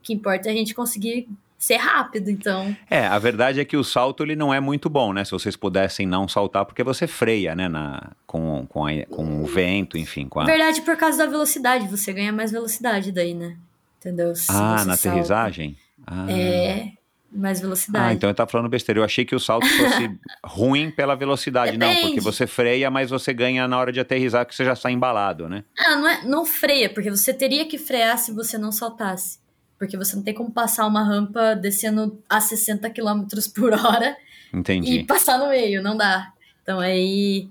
o 0.00 0.02
que 0.02 0.14
importa 0.14 0.48
é 0.48 0.52
a 0.52 0.54
gente 0.54 0.74
conseguir 0.74 1.28
ser 1.58 1.76
rápido. 1.76 2.30
Então, 2.30 2.74
É, 2.90 3.06
a 3.06 3.18
verdade 3.18 3.60
é 3.60 3.64
que 3.66 3.76
o 3.76 3.84
salto 3.84 4.22
ele 4.22 4.34
não 4.34 4.52
é 4.54 4.60
muito 4.60 4.88
bom, 4.88 5.12
né? 5.12 5.26
Se 5.26 5.32
vocês 5.32 5.54
pudessem 5.54 6.06
não 6.06 6.26
saltar, 6.26 6.64
porque 6.64 6.82
você 6.82 7.06
freia, 7.06 7.54
né? 7.54 7.68
Na, 7.68 8.12
com, 8.26 8.64
com, 8.66 8.86
a- 8.86 9.04
com 9.10 9.42
o 9.42 9.44
vento, 9.44 9.98
enfim, 9.98 10.26
com 10.26 10.40
a... 10.40 10.44
na 10.44 10.50
verdade, 10.52 10.80
por 10.80 10.96
causa 10.96 11.18
da 11.18 11.26
velocidade, 11.26 11.86
você 11.86 12.14
ganha 12.14 12.32
mais 12.32 12.50
velocidade 12.50 13.12
daí, 13.12 13.34
né? 13.34 13.58
Entendeu? 14.00 14.34
Se 14.34 14.50
Ah, 14.50 14.84
na 14.86 14.96
salta, 14.96 15.10
aterrissagem? 15.10 15.76
Ah. 16.06 16.30
É, 16.32 16.92
mais 17.30 17.60
velocidade. 17.60 18.04
Ah, 18.04 18.12
então 18.12 18.30
eu 18.30 18.34
tava 18.34 18.50
falando 18.50 18.68
besteira. 18.68 19.00
Eu 19.00 19.04
achei 19.04 19.24
que 19.24 19.34
o 19.34 19.40
salto 19.40 19.66
fosse 19.66 20.10
ruim 20.44 20.90
pela 20.90 21.14
velocidade. 21.14 21.76
Não, 21.76 21.88
porque 21.88 22.02
Depende. 22.02 22.20
você 22.20 22.46
freia, 22.46 22.90
mas 22.90 23.10
você 23.10 23.32
ganha 23.32 23.66
na 23.68 23.78
hora 23.78 23.92
de 23.92 24.00
aterrissar, 24.00 24.46
que 24.46 24.54
você 24.54 24.64
já 24.64 24.74
sai 24.74 24.92
embalado, 24.92 25.48
né? 25.48 25.64
Ah, 25.78 25.96
não, 25.96 26.08
é, 26.08 26.24
não 26.24 26.46
freia, 26.46 26.88
porque 26.88 27.10
você 27.10 27.34
teria 27.34 27.66
que 27.66 27.78
frear 27.78 28.18
se 28.18 28.32
você 28.32 28.56
não 28.56 28.72
saltasse. 28.72 29.38
Porque 29.78 29.96
você 29.96 30.16
não 30.16 30.22
tem 30.22 30.32
como 30.32 30.50
passar 30.50 30.86
uma 30.86 31.04
rampa 31.04 31.54
descendo 31.54 32.18
a 32.28 32.40
60 32.40 32.88
km 32.90 33.24
por 33.54 33.72
hora 33.74 34.16
Entendi. 34.52 35.00
e 35.00 35.04
passar 35.04 35.38
no 35.38 35.48
meio, 35.48 35.82
não 35.82 35.96
dá. 35.96 36.32
Então 36.62 36.80
aí 36.80 37.48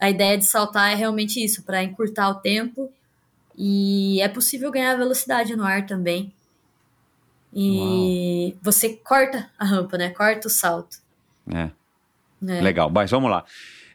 a 0.00 0.10
ideia 0.10 0.36
de 0.36 0.44
saltar 0.44 0.92
é 0.92 0.94
realmente 0.94 1.42
isso, 1.42 1.62
para 1.62 1.82
encurtar 1.82 2.28
o 2.30 2.36
tempo. 2.36 2.92
E 3.56 4.20
é 4.20 4.28
possível 4.28 4.70
ganhar 4.70 4.94
velocidade 4.96 5.56
no 5.56 5.64
ar 5.64 5.86
também. 5.86 6.32
E 7.52 8.56
você 8.62 8.90
corta 8.90 9.50
a 9.58 9.64
rampa, 9.64 9.96
né? 9.96 10.10
Corta 10.10 10.48
o 10.48 10.50
salto. 10.50 10.98
É. 11.50 11.70
né? 12.40 12.60
Legal, 12.60 12.90
mas 12.90 13.10
vamos 13.10 13.30
lá. 13.30 13.44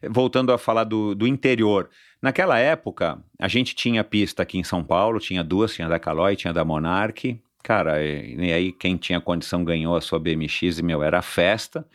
Voltando 0.10 0.52
a 0.52 0.58
falar 0.58 0.84
do, 0.84 1.14
do 1.16 1.28
interior. 1.28 1.90
Naquela 2.22 2.58
época, 2.58 3.20
a 3.38 3.48
gente 3.48 3.76
tinha 3.76 4.04
pista 4.04 4.44
aqui 4.44 4.58
em 4.58 4.64
São 4.64 4.84
Paulo, 4.84 5.20
tinha 5.20 5.44
duas, 5.44 5.74
tinha 5.74 5.88
da 5.88 6.00
Caloi, 6.00 6.36
tinha 6.36 6.54
da 6.54 6.66
Monarch. 6.66 7.40
Cara, 7.62 8.04
e, 8.04 8.36
e 8.36 8.52
aí 8.52 8.72
quem 8.72 8.98
tinha 8.98 9.22
condição 9.22 9.64
ganhou 9.64 9.96
a 9.96 10.02
sua 10.02 10.20
BMX 10.20 10.80
e, 10.80 10.84
meu, 10.84 11.04
era 11.04 11.22
festa. 11.22 11.86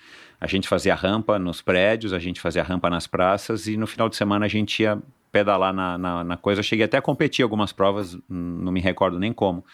A 0.41 0.47
gente 0.47 0.69
fazia 0.69 0.95
rampa 0.95 1.39
nos 1.39 1.61
prédios, 1.61 2.13
a 2.13 2.19
gente 2.19 2.41
fazia 2.41 2.63
rampa 2.63 2.89
nas 2.89 3.07
praças 3.07 3.67
e 3.67 3.77
no 3.77 3.87
final 3.87 4.09
de 4.09 4.17
semana 4.17 4.47
a 4.47 4.49
gente 4.49 4.83
ia 4.83 4.99
pedalar 5.33 5.73
na, 5.73 5.99
na, 5.99 6.25
na 6.25 6.37
coisa. 6.37 6.61
Eu 6.61 6.65
cheguei 6.65 6.85
até 6.85 6.97
a 6.97 7.03
competir 7.03 7.43
algumas 7.43 7.73
provas, 7.73 8.17
não 8.29 8.73
me 8.73 8.81
recordo 8.81 9.19
nem 9.19 9.33
como. 9.33 9.65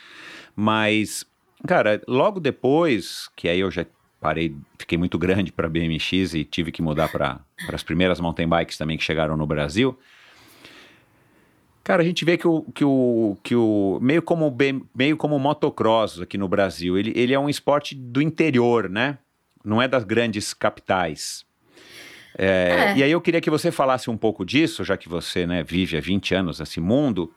Mas, 0.57 1.26
cara, 1.67 2.01
logo 2.07 2.41
depois, 2.41 3.29
que 3.37 3.49
aí 3.49 3.61
eu 3.61 3.71
já 3.71 3.87
parei, 4.21 4.57
fiquei 4.79 4.97
muito 4.97 5.19
grande 5.19 5.53
para 5.53 5.69
BMX 5.69 6.35
e 6.35 6.45
tive 6.45 6.73
que 6.73 6.81
mudar 6.81 7.09
para 7.09 7.41
as 7.73 7.83
primeiras 7.83 8.21
mountain 8.21 8.49
bikes 8.49 8.79
também 8.79 8.97
que 8.97 9.05
chegaram 9.05 9.37
no 9.37 9.47
Brasil. 9.47 9.99
Cara, 11.83 12.03
a 12.03 12.05
gente 12.05 12.25
vê 12.25 12.39
que 12.39 12.49
o, 12.49 12.62
que 12.75 12.83
o, 12.83 13.37
que 13.43 13.55
o 13.55 13.99
meio 14.01 14.23
como 14.23 14.49
o 14.49 14.57
meio 14.95 15.17
como 15.19 15.37
o 15.37 15.39
motocross 15.39 16.19
aqui 16.19 16.39
no 16.39 16.49
Brasil, 16.49 16.97
ele, 16.97 17.12
ele 17.15 17.35
é 17.35 17.39
um 17.39 17.51
esporte 17.51 17.95
do 17.95 18.23
interior, 18.23 18.89
né? 18.89 19.19
Não 19.62 19.83
é 19.83 19.87
das 19.87 20.05
grandes 20.05 20.55
capitais. 20.55 21.45
É, 22.37 22.95
É. 22.95 22.97
E 22.97 23.03
aí 23.03 23.11
eu 23.11 23.21
queria 23.21 23.41
que 23.41 23.51
você 23.51 23.71
falasse 23.71 24.09
um 24.09 24.17
pouco 24.17 24.45
disso, 24.45 24.83
já 24.83 24.97
que 24.97 25.09
você 25.09 25.47
né, 25.47 25.62
vive 25.62 25.97
há 25.97 26.01
20 26.01 26.35
anos 26.35 26.61
nesse 26.61 26.81
mundo, 26.81 27.31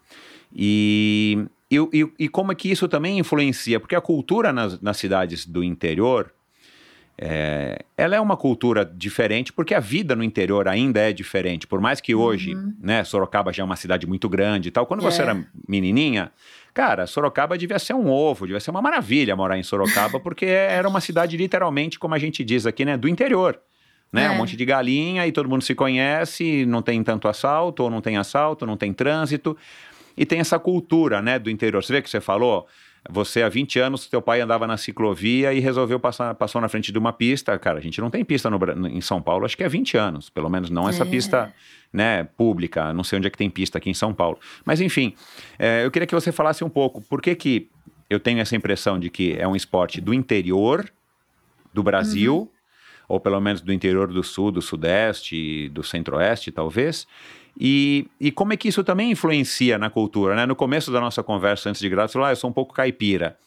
E, 0.56 1.46
e, 1.70 1.78
e, 1.94 2.12
e 2.20 2.30
como 2.30 2.52
é 2.52 2.56
que 2.56 2.70
isso 2.72 2.88
também 2.88 3.20
influencia? 3.20 3.80
Porque 3.80 3.96
a 3.96 4.02
cultura 4.02 4.54
nas, 4.54 4.80
nas 4.82 4.98
cidades 4.98 5.46
do 5.46 5.64
interior, 5.64 6.32
é, 7.20 7.80
ela 7.98 8.16
é 8.16 8.22
uma 8.22 8.38
cultura 8.38 8.86
diferente, 8.86 9.52
porque 9.52 9.74
a 9.74 9.80
vida 9.80 10.16
no 10.16 10.24
interior 10.24 10.68
ainda 10.68 11.00
é 11.00 11.12
diferente. 11.12 11.66
Por 11.66 11.82
mais 11.82 12.00
que 12.00 12.14
hoje, 12.14 12.54
Uhum. 12.54 12.74
né, 12.80 13.04
Sorocaba 13.04 13.52
já 13.52 13.64
é 13.64 13.66
uma 13.66 13.76
cidade 13.76 14.06
muito 14.06 14.30
grande 14.30 14.70
e 14.70 14.72
tal. 14.72 14.86
Quando 14.86 15.02
você 15.02 15.22
É. 15.22 15.24
era 15.26 15.46
menininha, 15.68 16.32
cara, 16.74 17.08
Sorocaba 17.08 17.58
devia 17.58 17.80
ser 17.80 17.96
um 17.96 18.08
ovo, 18.08 18.46
devia 18.46 18.60
ser 18.60 18.70
uma 18.70 18.82
maravilha 18.84 19.36
morar 19.36 19.58
em 19.58 19.64
Sorocaba, 19.64 20.20
porque 20.22 20.46
era 20.46 20.88
uma 20.88 21.02
cidade 21.02 21.36
literalmente, 21.38 21.98
como 21.98 22.14
a 22.14 22.20
gente 22.20 22.44
diz 22.44 22.66
aqui, 22.68 22.86
né, 22.86 22.96
do 22.96 23.08
interior. 23.10 23.60
Né? 24.14 24.24
É. 24.26 24.30
Um 24.30 24.36
monte 24.38 24.56
de 24.56 24.64
galinha 24.64 25.28
e 25.28 25.34
todo 25.34 25.50
mundo 25.50 25.64
se 25.64 25.76
conhece, 25.76 26.66
não 26.66 26.82
tem 26.82 27.04
tanto 27.04 27.28
assalto, 27.28 27.84
ou 27.84 27.90
não 27.90 28.00
tem 28.00 28.16
assalto, 28.16 28.66
não 28.66 28.78
tem 28.78 28.94
trânsito. 28.94 29.58
E 30.18 30.26
tem 30.26 30.40
essa 30.40 30.58
cultura, 30.58 31.22
né, 31.22 31.38
do 31.38 31.50
interior. 31.50 31.84
Você 31.84 31.94
vê 31.94 32.02
que 32.02 32.10
você 32.10 32.20
falou, 32.20 32.68
você 33.10 33.44
há 33.44 33.50
20 33.50 33.80
anos, 33.80 34.08
teu 34.08 34.22
pai 34.22 34.42
andava 34.42 34.66
na 34.66 34.76
ciclovia 34.76 35.54
e 35.54 35.60
resolveu 35.60 36.00
passar, 36.00 36.34
passou 36.36 36.60
na 36.60 36.68
frente 36.68 36.92
de 36.92 36.98
uma 36.98 37.14
pista. 37.14 37.58
Cara, 37.60 37.78
a 37.78 37.82
gente 37.82 38.02
não 38.02 38.10
tem 38.10 38.26
pista 38.26 38.50
no, 38.50 38.88
em 38.88 39.00
São 39.02 39.22
Paulo, 39.22 39.46
acho 39.46 39.56
que 39.56 39.64
é 39.64 39.70
20 39.70 39.98
anos, 39.98 40.30
pelo 40.30 40.50
menos 40.50 40.70
não 40.70 40.90
essa 40.90 41.04
É. 41.04 41.06
pista, 41.06 41.54
né, 41.94 42.24
pública. 42.36 42.92
Não 42.94 43.04
sei 43.04 43.18
onde 43.18 43.28
é 43.28 43.30
que 43.30 43.38
tem 43.38 43.50
pista 43.50 43.78
aqui 43.78 43.90
em 43.90 43.94
São 43.94 44.14
Paulo. 44.14 44.40
Mas 44.66 44.82
enfim, 44.82 45.14
é, 45.58 45.86
eu 45.86 45.92
queria 45.92 46.06
que 46.08 46.16
você 46.16 46.32
falasse 46.32 46.64
um 46.64 46.70
pouco, 46.70 47.02
por 47.02 47.22
que 47.22 47.36
que 47.36 47.70
eu 48.10 48.20
tenho 48.20 48.40
essa 48.40 48.56
impressão 48.56 49.00
de 49.00 49.10
que 49.10 49.36
é 49.38 49.48
um 49.48 49.56
esporte 49.56 50.02
do 50.02 50.14
interior 50.14 50.90
do 51.74 51.84
Brasil, 51.84 52.52
ou 53.08 53.20
pelo 53.20 53.40
menos 53.40 53.62
do 53.62 53.72
interior 53.72 54.08
do 54.08 54.24
sul, 54.24 54.52
do 54.52 54.62
sudeste, 54.62 55.70
do 55.70 55.84
centro-oeste, 55.84 56.52
talvez. 56.52 57.08
E, 57.60 58.08
e 58.20 58.32
como 58.32 58.54
é 58.54 58.58
que 58.58 58.68
isso 58.68 58.84
também 58.84 59.12
influencia 59.12 59.78
na 59.78 59.90
cultura, 59.90 60.36
né? 60.36 60.46
No 60.46 60.56
começo 60.56 60.92
da 60.92 61.00
nossa 61.02 61.24
conversa, 61.24 61.70
antes 61.70 61.82
de 61.82 61.90
graça, 61.90 62.14
falou, 62.14 62.28
ah, 62.28 62.32
eu 62.32 62.36
sou 62.36 62.50
um 62.50 62.54
pouco 62.54 62.74
caipira. 62.74 63.38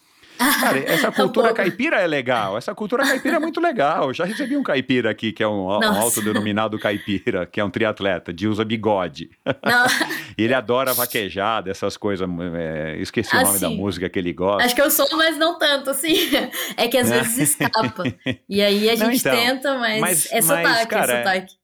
Cara, 0.60 0.78
essa 0.78 1.12
cultura 1.12 1.48
pouco. 1.48 1.56
caipira 1.62 1.96
é 2.00 2.06
legal, 2.06 2.56
essa 2.56 2.74
cultura 2.74 3.04
caipira 3.04 3.36
é 3.36 3.38
muito 3.38 3.60
legal. 3.60 4.08
Eu 4.08 4.14
já 4.14 4.24
recebi 4.24 4.56
um 4.56 4.62
caipira 4.62 5.10
aqui, 5.10 5.32
que 5.32 5.42
é 5.42 5.46
um, 5.46 5.66
um 5.66 5.98
autodenominado 6.00 6.78
caipira, 6.78 7.44
que 7.44 7.60
é 7.60 7.64
um 7.64 7.68
triatleta, 7.68 8.32
de 8.32 8.48
usa 8.48 8.64
bigode. 8.64 9.28
Não, 9.44 9.84
ele 10.38 10.54
adora 10.54 10.94
vaquejada, 10.94 11.70
essas 11.70 11.98
coisas. 11.98 12.26
é, 12.56 12.96
esqueci 12.98 13.36
o 13.36 13.42
nome 13.42 13.58
da 13.58 13.66
Assim, 13.66 13.76
música 13.76 14.08
que 14.08 14.18
ele 14.18 14.32
gosta. 14.32 14.64
acho 14.64 14.74
que 14.74 14.80
eu 14.80 14.90
sou, 14.90 15.06
mas 15.12 15.36
não 15.36 15.58
tanto, 15.58 15.90
assim. 15.90 16.14
É 16.74 16.88
que 16.88 16.96
às 16.96 17.10
vezes 17.10 17.50
escapa. 17.50 18.04
E 18.48 18.62
aí 18.62 18.88
a 18.88 18.96
Não, 18.96 19.10
gente 19.12 19.20
então, 19.20 19.36
tenta, 19.36 19.78
mas, 19.78 20.00
mas- 20.00 20.26
é 20.32 20.36
mas, 20.36 20.44
sotaque, 20.46 20.86
cara, 20.86 21.12
é 21.12 21.18
sotaque. 21.18 21.59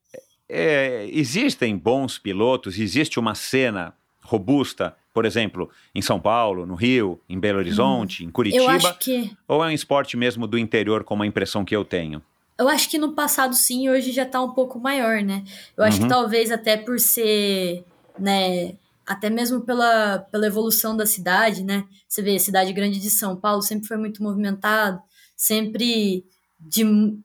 É, 0.49 1.09
existem 1.11 1.77
bons 1.77 2.19
pilotos, 2.19 2.79
existe 2.79 3.19
uma 3.19 3.35
cena 3.35 3.95
robusta, 4.23 4.97
por 5.13 5.25
exemplo, 5.25 5.71
em 5.95 6.03
São 6.03 6.21
Paulo, 6.21 6.67
no 6.67 6.75
Rio, 6.75 7.21
em 7.29 7.39
Belo 7.39 7.59
Horizonte, 7.59 8.23
em 8.23 8.27
Eu 8.27 8.33
Curitiba, 8.33 8.73
acho 8.75 8.99
que 8.99 9.31
ou 9.49 9.65
é 9.65 9.69
um 9.69 9.73
esporte 9.73 10.17
mesmo 10.17 10.47
do 10.47 10.59
interior, 10.59 11.05
como 11.05 11.23
a 11.23 11.27
impressão 11.27 11.65
que 11.65 11.75
eu 11.75 11.85
tenho? 11.85 12.23
Eu 12.59 12.69
acho 12.69 12.89
que 12.89 12.99
no 12.99 13.13
passado 13.13 13.55
sim, 13.55 13.89
hoje 13.89 14.13
já 14.13 14.25
tá 14.25 14.43
um 14.43 14.53
pouco 14.53 14.79
maior, 14.79 15.23
né? 15.23 15.45
Eu 15.77 15.85
acho 15.85 15.99
Uhum. 15.99 16.05
que 16.05 16.09
talvez 16.09 16.51
até 16.51 16.77
por 16.77 16.99
ser, 16.99 17.85
né, 18.19 18.75
até 19.07 19.29
mesmo 19.31 19.61
pela, 19.61 20.19
pela 20.31 20.47
evolução 20.47 20.97
da 20.97 21.07
cidade, 21.07 21.63
né? 21.63 21.85
Você 22.09 22.23
vê, 22.23 22.35
a 22.37 22.41
cidade 22.41 22.73
grande 22.73 22.99
de 22.99 23.11
São 23.11 23.37
Paulo 23.37 23.63
sempre 23.63 23.87
foi 23.87 23.97
muito 23.97 24.23
movimentado, 24.23 25.01
sempre 25.37 26.25
de, 26.59 26.83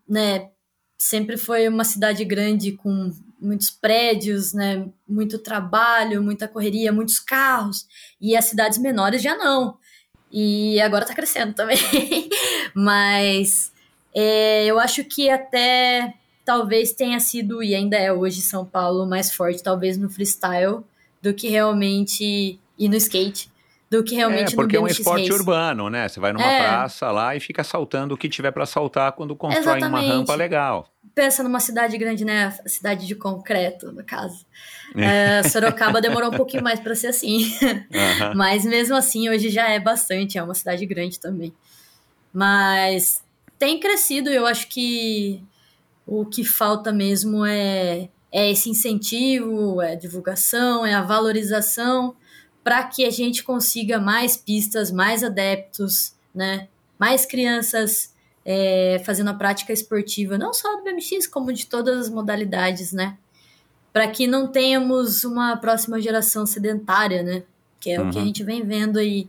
né, 0.08 0.50
sempre 1.02 1.36
foi 1.36 1.68
uma 1.68 1.84
cidade 1.84 2.24
grande 2.24 2.74
com 2.74 3.12
muitos 3.40 3.72
prédios, 3.72 4.54
né, 4.54 4.88
muito 5.10 5.40
trabalho, 5.40 6.22
muita 6.22 6.48
correria, 6.48 6.92
muitos 6.92 7.20
carros, 7.20 7.88
e 8.22 8.36
as 8.36 8.46
cidades 8.46 8.78
menores 8.78 9.20
já 9.22 9.36
não. 9.36 9.78
E 10.32 10.80
agora 10.80 11.04
tá 11.06 11.14
crescendo 11.16 11.54
também. 11.54 11.78
Mas 12.76 13.72
é, 14.14 14.66
eu 14.66 14.80
acho 14.80 15.04
que 15.04 15.28
até 15.30 16.14
talvez 16.46 16.94
tenha 16.94 17.20
sido, 17.20 17.64
e 17.64 17.74
ainda 17.74 17.98
é 17.98 18.14
hoje, 18.14 18.42
São 18.42 18.64
Paulo 18.64 19.06
mais 19.08 19.34
forte, 19.34 19.64
talvez 19.64 19.98
no 19.98 20.08
freestyle, 20.10 20.82
do 21.22 21.34
que 21.34 21.48
realmente. 21.50 22.60
e 22.78 22.88
no 22.90 22.96
skate, 22.96 23.50
do 23.90 24.04
que 24.04 24.16
realmente 24.16 24.54
é, 24.54 24.56
porque 24.56 24.76
é 24.76 24.80
no 24.80 24.86
um 24.86 24.88
BMX 24.88 25.00
esporte 25.00 25.22
Race. 25.28 25.34
urbano, 25.34 25.90
né? 25.90 26.08
Você 26.08 26.20
vai 26.20 26.32
numa 26.32 26.46
É. 26.46 26.60
praça 26.64 27.12
lá 27.12 27.36
e 27.36 27.40
fica 27.40 27.64
saltando 27.64 28.14
o 28.14 28.18
que 28.18 28.30
tiver 28.30 28.52
para 28.52 28.66
saltar 28.66 29.12
quando 29.14 29.36
constrói 29.36 29.80
uma 29.80 29.88
Exatamente. 29.88 30.08
rampa 30.10 30.36
legal. 30.36 30.88
Pensa 31.14 31.44
numa 31.44 31.60
cidade 31.60 31.98
grande, 31.98 32.24
né? 32.24 32.58
Cidade 32.66 33.06
de 33.06 33.16
concreto, 33.16 33.92
no 33.92 34.04
caso. 34.04 34.46
É, 34.96 35.44
Sorocaba 35.44 36.02
demorou 36.02 36.30
um 36.30 36.38
pouquinho 36.38 36.64
mais 36.64 36.80
para 36.80 36.96
ser 36.96 37.08
assim. 37.08 37.52
Aham. 37.94 38.34
Mas 38.36 38.66
mesmo 38.66 38.96
assim, 38.96 39.30
hoje 39.30 39.50
já 39.50 39.70
é 39.70 39.80
bastante, 39.80 40.38
é 40.38 40.44
uma 40.44 40.54
cidade 40.54 40.86
grande 40.86 41.20
também. 41.20 41.54
Mas 42.34 43.22
tem 43.60 43.80
crescido, 43.80 44.30
eu 44.30 44.46
acho 44.46 44.68
que 44.68 45.44
o 46.06 46.26
que 46.26 46.44
falta 46.44 46.92
mesmo 46.92 47.46
é, 47.46 48.10
é 48.32 48.50
esse 48.50 48.70
incentivo, 48.70 49.82
é 49.82 49.94
a 49.94 49.96
divulgação, 49.96 50.86
é 50.86 50.94
a 50.94 51.02
valorização 51.02 52.16
para 52.64 52.84
que 52.84 53.06
a 53.06 53.10
gente 53.10 53.44
consiga 53.44 54.00
mais 54.00 54.38
pistas, 54.38 54.92
mais 54.92 55.24
adeptos, 55.24 56.14
né? 56.34 56.68
Mais 56.98 57.26
crianças 57.26 58.11
é, 58.46 59.02
fazendo 59.06 59.30
a 59.30 59.34
prática 59.34 59.72
esportiva, 59.72 60.38
não 60.38 60.54
só 60.54 60.78
do 60.78 60.84
BMX, 60.84 61.28
como 61.28 61.54
de 61.54 61.66
todas 61.68 61.98
as 61.98 62.10
modalidades, 62.10 62.92
né? 62.92 63.18
Para 63.94 64.08
que 64.08 64.26
não 64.26 64.48
tenhamos 64.48 65.24
uma 65.24 65.58
próxima 65.58 66.02
geração 66.02 66.46
sedentária, 66.46 67.22
né? 67.24 67.44
Que 67.80 67.92
é 67.92 68.02
o 68.02 68.10
que 68.10 68.18
a 68.18 68.22
Uhum. 68.22 68.28
gente 68.28 68.44
vem 68.44 68.64
vendo 68.64 68.98
aí 69.00 69.28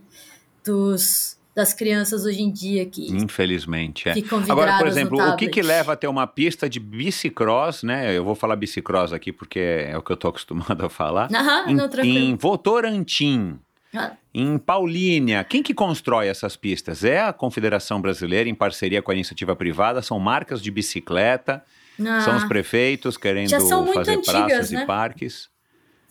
dos, 0.63 1.37
das 1.55 1.73
crianças 1.73 2.25
hoje 2.25 2.41
em 2.41 2.51
dia 2.51 2.85
que 2.85 3.11
Infelizmente, 3.11 4.07
é. 4.09 4.13
ficam 4.13 4.39
Agora, 4.49 4.77
por 4.77 4.87
exemplo, 4.87 5.19
o 5.21 5.35
que, 5.35 5.47
que 5.47 5.61
leva 5.61 5.93
a 5.93 5.95
ter 5.95 6.07
uma 6.07 6.25
pista 6.25 6.69
de 6.69 6.79
bicicross, 6.79 7.83
né? 7.83 8.15
Eu 8.15 8.23
vou 8.23 8.35
falar 8.35 8.55
bicicross 8.55 9.11
aqui 9.11 9.31
porque 9.31 9.59
é 9.59 9.97
o 9.97 10.01
que 10.01 10.11
eu 10.11 10.17
tô 10.17 10.29
acostumado 10.29 10.85
a 10.85 10.89
falar. 10.89 11.29
Aham, 11.33 11.69
em, 11.69 11.75
não, 11.75 11.89
em 12.03 12.35
Votorantim, 12.35 13.59
Ah, 13.93 14.13
em 14.33 14.57
Paulínia. 14.57 15.43
Quem 15.43 15.61
que 15.61 15.73
constrói 15.73 16.27
essas 16.27 16.55
pistas? 16.55 17.03
É 17.03 17.21
a 17.21 17.31
Confederação 17.33 18.01
Brasileira, 18.01 18.49
em 18.49 18.55
parceria 18.55 19.01
com 19.01 19.11
a 19.11 19.13
iniciativa 19.13 19.55
privada, 19.55 20.01
são 20.01 20.19
marcas 20.19 20.61
de 20.61 20.71
bicicleta, 20.71 21.63
são 21.97 22.35
os 22.35 22.43
ah, 22.43 22.47
prefeitos 22.47 23.17
querendo 23.17 23.51
fazer 23.93 24.13
antigas, 24.13 24.25
praças 24.25 24.71
né? 24.71 24.83
e 24.83 24.85
parques. 24.87 25.49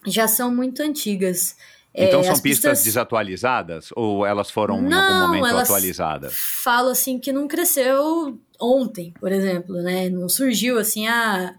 já 0.06 0.28
são 0.28 0.54
muito 0.54 0.80
antigas. 0.82 1.56
Então 1.94 2.20
É, 2.20 2.22
são 2.22 2.32
as 2.32 2.40
pistas, 2.40 2.84
desatualizadas 2.84 3.90
ou 3.94 4.24
elas 4.24 4.50
foram 4.50 4.76
em 4.76 4.78
algum 4.78 4.88
Não, 4.88 5.26
momento 5.28 5.46
elas- 5.46 5.68
atualizadas? 5.68 6.32
Falo 6.62 6.88
assim 6.90 7.18
que 7.18 7.30
não 7.32 7.46
cresceu 7.46 8.38
ontem, 8.60 9.12
por 9.20 9.30
exemplo, 9.30 9.74
né? 9.82 10.08
Não 10.08 10.28
surgiu 10.28 10.78
assim 10.78 11.06
a. 11.06 11.54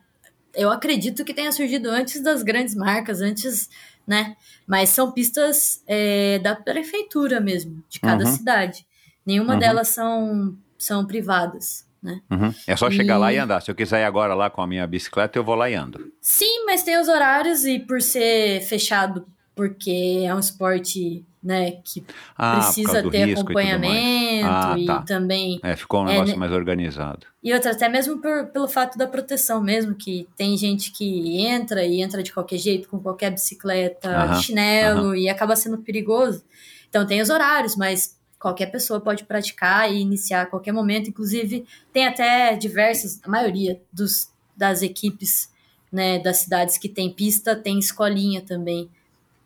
Eu 0.55 0.71
acredito 0.71 1.24
que 1.26 1.34
tenha 1.34 1.51
surgido 1.51 1.89
antes 1.89 2.21
das 2.24 2.41
grandes 2.43 2.74
marcas, 2.74 3.21
antes, 3.21 3.69
né? 4.07 4.36
Mas 4.68 4.89
são 4.89 5.11
pistas 5.11 5.84
é, 5.88 6.39
da 6.39 6.55
prefeitura 6.55 7.39
mesmo, 7.39 7.84
de 7.89 7.99
cada 7.99 8.24
Uhum. 8.26 8.32
cidade. 8.32 8.86
Nenhuma 9.26 9.53
Uhum. 9.53 9.59
delas 9.59 9.89
são, 9.89 10.55
são 10.78 11.05
privadas, 11.05 11.86
né? 12.01 12.22
Uhum. 12.32 12.53
É 12.68 12.76
só 12.76 12.89
chegar 12.91 13.16
E- 13.16 13.20
lá 13.20 13.34
e 13.34 13.38
andar. 13.38 13.61
Se 13.61 13.70
eu 13.72 13.76
quiser 13.76 14.01
ir 14.01 14.05
agora 14.05 14.34
lá 14.34 14.49
com 14.49 14.61
a 14.61 14.68
minha 14.68 14.86
bicicleta, 14.88 15.38
eu 15.38 15.43
vou 15.43 15.55
lá 15.55 15.70
e 15.70 15.76
ando. 15.76 16.11
Sim, 16.22 16.66
mas 16.66 16.84
tem 16.84 16.97
os 16.99 17.07
horários 17.07 17.66
e 17.66 17.80
por 17.80 18.01
ser 18.01 18.61
fechado, 18.61 19.26
porque 19.55 20.24
é 20.26 20.34
um 20.34 20.39
esporte, 20.39 21.26
né, 21.44 21.72
que 21.84 22.04
Ah, 22.38 22.56
precisa 22.56 23.02
ter 23.04 23.26
risco 23.26 23.39
e 23.39 23.41
acompanhamento 23.41 24.68
Ah, 24.68 24.76
e 24.78 24.86
tá. 24.86 25.02
também 25.02 25.60
É, 25.62 25.76
ficou 25.76 26.02
um 26.02 26.08
É, 26.08 26.14
negócio 26.14 26.34
né? 26.34 26.39
mais 26.39 26.52
organizado. 26.52 27.26
E 27.44 27.54
outra, 27.54 27.72
até 27.72 27.89
mesmo 27.89 28.20
por- 28.22 28.48
pelo 28.48 28.68
fato 28.68 28.98
da 28.98 29.06
proteção 29.06 29.62
mesmo, 29.62 29.94
que 29.94 30.28
tem 30.38 30.56
gente 30.58 30.91
que 30.91 31.38
entra 31.46 31.84
e 31.86 32.02
entra 32.02 32.24
de 32.24 32.32
qualquer 32.32 32.58
jeito, 32.58 32.88
com 32.88 33.00
qualquer 33.00 33.32
bicicleta, 33.32 34.10
Aham, 34.10 34.34
chinelo, 34.41 35.16
e 35.16 35.28
acaba 35.28 35.56
sendo 35.56 35.78
perigoso. 35.80 36.44
Então 36.89 37.06
tem 37.06 37.22
os 37.22 37.30
horários, 37.30 37.76
mas 37.76 38.18
qualquer 38.39 38.68
pessoa 38.68 39.02
pode 39.02 39.24
praticar 39.26 39.91
e 39.91 40.00
iniciar 40.00 40.44
a 40.44 40.46
qualquer 40.46 40.72
momento. 40.72 41.10
Inclusive, 41.10 41.66
tem 41.91 42.06
até 42.08 42.56
diversas, 42.56 43.20
a 43.24 43.30
maioria 43.30 43.82
dos, 43.91 44.30
das 44.56 44.82
equipes 44.82 45.52
né, 45.91 46.20
das 46.20 46.38
cidades 46.38 46.78
que 46.78 46.89
tem 46.89 47.12
pista, 47.12 47.56
tem 47.56 47.78
escolinha 47.78 48.41
também, 48.41 48.89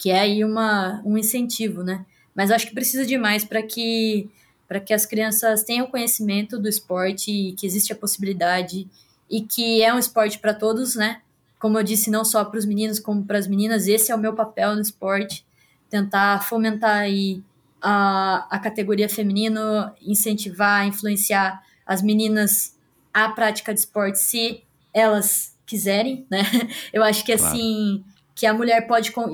que 0.08 0.12
é 0.12 0.22
aí 0.22 0.42
uma, 0.42 1.02
um 1.04 1.18
incentivo, 1.18 1.84
né? 1.84 2.06
Mas 2.34 2.50
acho 2.50 2.68
que 2.68 2.74
precisa 2.74 3.06
de 3.06 3.18
mais 3.18 3.44
para 3.44 3.62
que 3.62 4.30
para 4.66 4.80
que 4.80 4.94
as 4.94 5.06
crianças 5.06 5.64
tenham 5.64 5.86
conhecimento 5.88 6.58
do 6.58 6.68
esporte 6.70 7.30
e 7.30 7.52
que 7.54 7.66
existe 7.66 7.92
a 7.92 7.96
possibilidade 7.96 8.88
e 9.30 9.42
que 9.42 9.84
é 9.84 9.94
um 9.94 10.00
esporte 10.00 10.40
para 10.40 10.54
todos, 10.54 10.96
né? 10.96 11.20
Como 11.60 11.78
eu 11.78 11.84
disse, 11.84 12.10
não 12.10 12.24
só 12.24 12.46
para 12.46 12.58
os 12.58 12.66
meninos 12.66 13.02
como 13.02 13.26
para 13.26 13.38
as 13.38 13.48
meninas, 13.48 13.86
esse 13.86 14.10
é 14.10 14.16
o 14.16 14.18
meu 14.18 14.34
papel 14.34 14.76
no 14.76 14.82
esporte, 14.82 15.46
tentar 15.90 16.42
fomentar 16.44 17.00
aí 17.00 17.44
a, 17.82 18.48
a 18.50 18.60
categoria 18.60 19.10
feminino, 19.10 19.92
incentivar, 20.02 20.88
influenciar 20.88 21.62
as 21.86 22.02
meninas 22.02 22.78
à 23.14 23.28
prática 23.30 23.74
de 23.74 23.82
esporte 23.82 24.20
se 24.20 24.64
elas 24.94 25.54
quiserem, 25.66 26.26
né? 26.30 26.44
Eu 26.94 27.04
acho 27.04 27.26
que 27.26 27.36
Claro. 27.36 27.54
assim, 27.56 28.04
que 28.34 28.46
a 28.46 28.54
mulher 28.54 28.88
pode 28.88 29.12
com- 29.12 29.30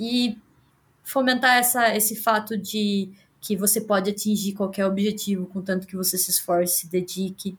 ir 0.00 0.38
fomentar 1.04 1.58
essa, 1.58 1.94
esse 1.94 2.16
fato 2.16 2.56
de 2.56 3.10
que 3.40 3.56
você 3.56 3.80
pode 3.80 4.10
atingir 4.10 4.52
qualquer 4.52 4.86
objetivo, 4.86 5.46
contanto 5.46 5.86
que 5.86 5.96
você 5.96 6.16
se 6.18 6.30
esforce, 6.30 6.80
se 6.80 6.90
dedique, 6.90 7.56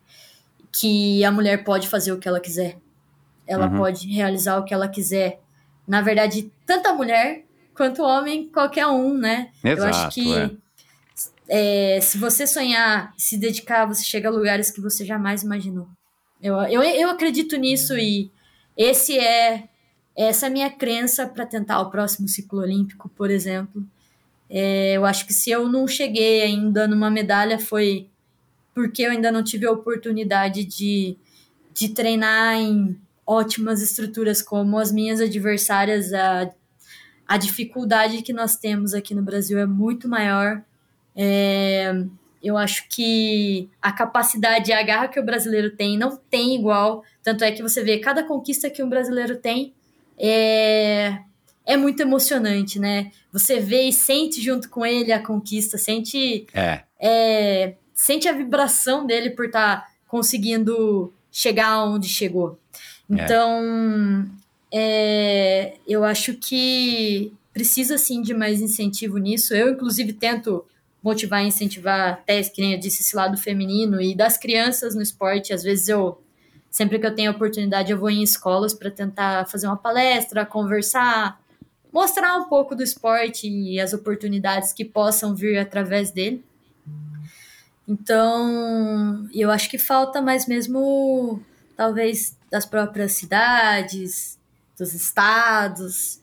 que 0.71 1.23
a 1.25 1.31
mulher 1.31 1.63
pode 1.63 1.87
fazer 1.87 2.11
o 2.11 2.17
que 2.19 2.27
ela 2.27 2.39
quiser. 2.39 2.77
Ela 3.47 3.67
Uhum. 3.67 3.77
pode 3.77 4.07
realizar 4.07 4.57
o 4.57 4.63
que 4.63 4.73
ela 4.73 4.87
quiser. 4.87 5.39
Na 5.87 6.01
verdade, 6.01 6.51
tanto 6.65 6.87
a 6.87 6.93
mulher 6.93 7.43
quanto 7.73 8.01
o 8.01 8.05
homem, 8.05 8.47
qualquer 8.47 8.87
um, 8.87 9.17
né? 9.17 9.49
Eu 9.63 9.71
Exato, 9.73 9.95
acho 9.95 10.13
que 10.15 10.33
é. 11.47 11.97
é, 11.97 12.01
se 12.01 12.17
você 12.17 12.45
sonhar, 12.47 13.13
se 13.17 13.37
dedicar, 13.37 13.85
você 13.85 14.03
chega 14.03 14.29
a 14.29 14.31
lugares 14.31 14.69
que 14.71 14.79
você 14.79 15.03
jamais 15.03 15.43
imaginou. 15.43 15.87
Eu, 16.41 16.55
eu, 16.63 16.81
eu 16.83 17.09
acredito 17.09 17.57
nisso 17.57 17.97
e 17.97 18.31
esse 18.77 19.17
é 19.17 19.67
essa 20.23 20.45
é 20.45 20.49
a 20.49 20.51
minha 20.51 20.69
crença 20.69 21.27
para 21.27 21.45
tentar 21.45 21.79
o 21.81 21.89
próximo 21.89 22.27
ciclo 22.27 22.59
olímpico, 22.59 23.09
por 23.09 23.29
exemplo. 23.29 23.85
É, 24.49 24.93
eu 24.93 25.05
acho 25.05 25.25
que 25.25 25.33
se 25.33 25.49
eu 25.49 25.67
não 25.67 25.87
cheguei 25.87 26.41
ainda 26.41 26.87
numa 26.87 27.09
medalha 27.09 27.57
foi 27.57 28.09
porque 28.73 29.03
eu 29.03 29.11
ainda 29.11 29.31
não 29.31 29.43
tive 29.43 29.65
a 29.65 29.71
oportunidade 29.71 30.63
de, 30.65 31.17
de 31.73 31.89
treinar 31.89 32.55
em 32.55 32.99
ótimas 33.25 33.81
estruturas 33.81 34.41
como 34.41 34.77
as 34.77 34.91
minhas 34.91 35.21
adversárias. 35.21 36.13
A, 36.13 36.49
a 37.27 37.37
dificuldade 37.37 38.21
que 38.21 38.33
nós 38.33 38.55
temos 38.57 38.93
aqui 38.93 39.13
no 39.13 39.21
Brasil 39.21 39.57
é 39.57 39.65
muito 39.65 40.07
maior. 40.07 40.61
É, 41.15 41.93
eu 42.43 42.57
acho 42.57 42.87
que 42.89 43.69
a 43.81 43.91
capacidade 43.91 44.71
e 44.71 44.73
a 44.73 44.83
garra 44.83 45.07
que 45.07 45.19
o 45.19 45.25
brasileiro 45.25 45.71
tem 45.71 45.97
não 45.97 46.17
tem 46.29 46.55
igual. 46.55 47.03
Tanto 47.23 47.43
é 47.43 47.51
que 47.51 47.61
você 47.61 47.83
vê 47.83 47.99
cada 47.99 48.23
conquista 48.23 48.69
que 48.69 48.83
um 48.83 48.89
brasileiro 48.89 49.37
tem 49.37 49.73
é, 50.21 51.17
é 51.65 51.75
muito 51.75 52.01
emocionante, 52.01 52.79
né? 52.79 53.11
Você 53.33 53.59
vê 53.59 53.83
e 53.83 53.93
sente 53.93 54.39
junto 54.41 54.69
com 54.69 54.85
ele 54.85 55.11
a 55.11 55.21
conquista, 55.21 55.77
sente 55.77 56.45
É, 56.53 56.83
é, 56.99 57.75
sente 57.93 58.27
a 58.27 58.33
vibração 58.33 59.05
dele 59.05 59.31
por 59.31 59.45
estar 59.45 59.89
conseguindo 60.07 61.11
chegar 61.31 61.83
onde 61.85 62.07
chegou. 62.07 62.59
Então, 63.09 64.29
é, 64.71 65.73
eu 65.87 66.03
acho 66.03 66.35
que 66.35 67.33
precisa 67.53 67.97
sim 67.97 68.21
de 68.21 68.33
mais 68.33 68.61
incentivo 68.61 69.17
nisso. 69.17 69.53
Eu, 69.53 69.69
inclusive, 69.69 70.13
tento 70.13 70.65
motivar 71.03 71.43
e 71.43 71.47
incentivar 71.47 72.13
até, 72.13 72.41
que 72.43 72.61
nem 72.61 72.73
eu 72.73 72.79
disse, 72.79 73.01
esse 73.01 73.15
lado 73.15 73.37
feminino 73.37 73.99
e 74.01 74.15
das 74.15 74.37
crianças 74.37 74.95
no 74.95 75.01
esporte. 75.01 75.53
Às 75.53 75.63
vezes 75.63 75.89
eu, 75.89 76.21
sempre 76.71 76.97
que 76.97 77.05
eu 77.05 77.13
tenho 77.13 77.31
oportunidade, 77.31 77.91
eu 77.91 77.99
vou 77.99 78.09
em 78.09 78.23
escolas 78.23 78.73
para 78.73 78.89
tentar 78.89 79.45
fazer 79.47 79.67
uma 79.67 79.75
palestra, 79.75 80.45
conversar, 80.45 81.39
mostrar 81.91 82.37
um 82.37 82.45
pouco 82.45 82.73
do 82.73 82.81
esporte 82.81 83.47
e 83.47 83.79
as 83.79 83.93
oportunidades 83.93 84.71
que 84.71 84.85
possam 84.85 85.35
vir 85.35 85.57
através 85.57 86.11
dele. 86.11 86.43
Então, 87.85 89.27
eu 89.33 89.51
acho 89.51 89.69
que 89.69 89.77
falta 89.77 90.21
mais 90.21 90.47
mesmo, 90.47 91.41
talvez, 91.75 92.37
das 92.49 92.65
próprias 92.65 93.11
cidades, 93.11 94.39
dos 94.77 94.93
estados, 94.93 96.21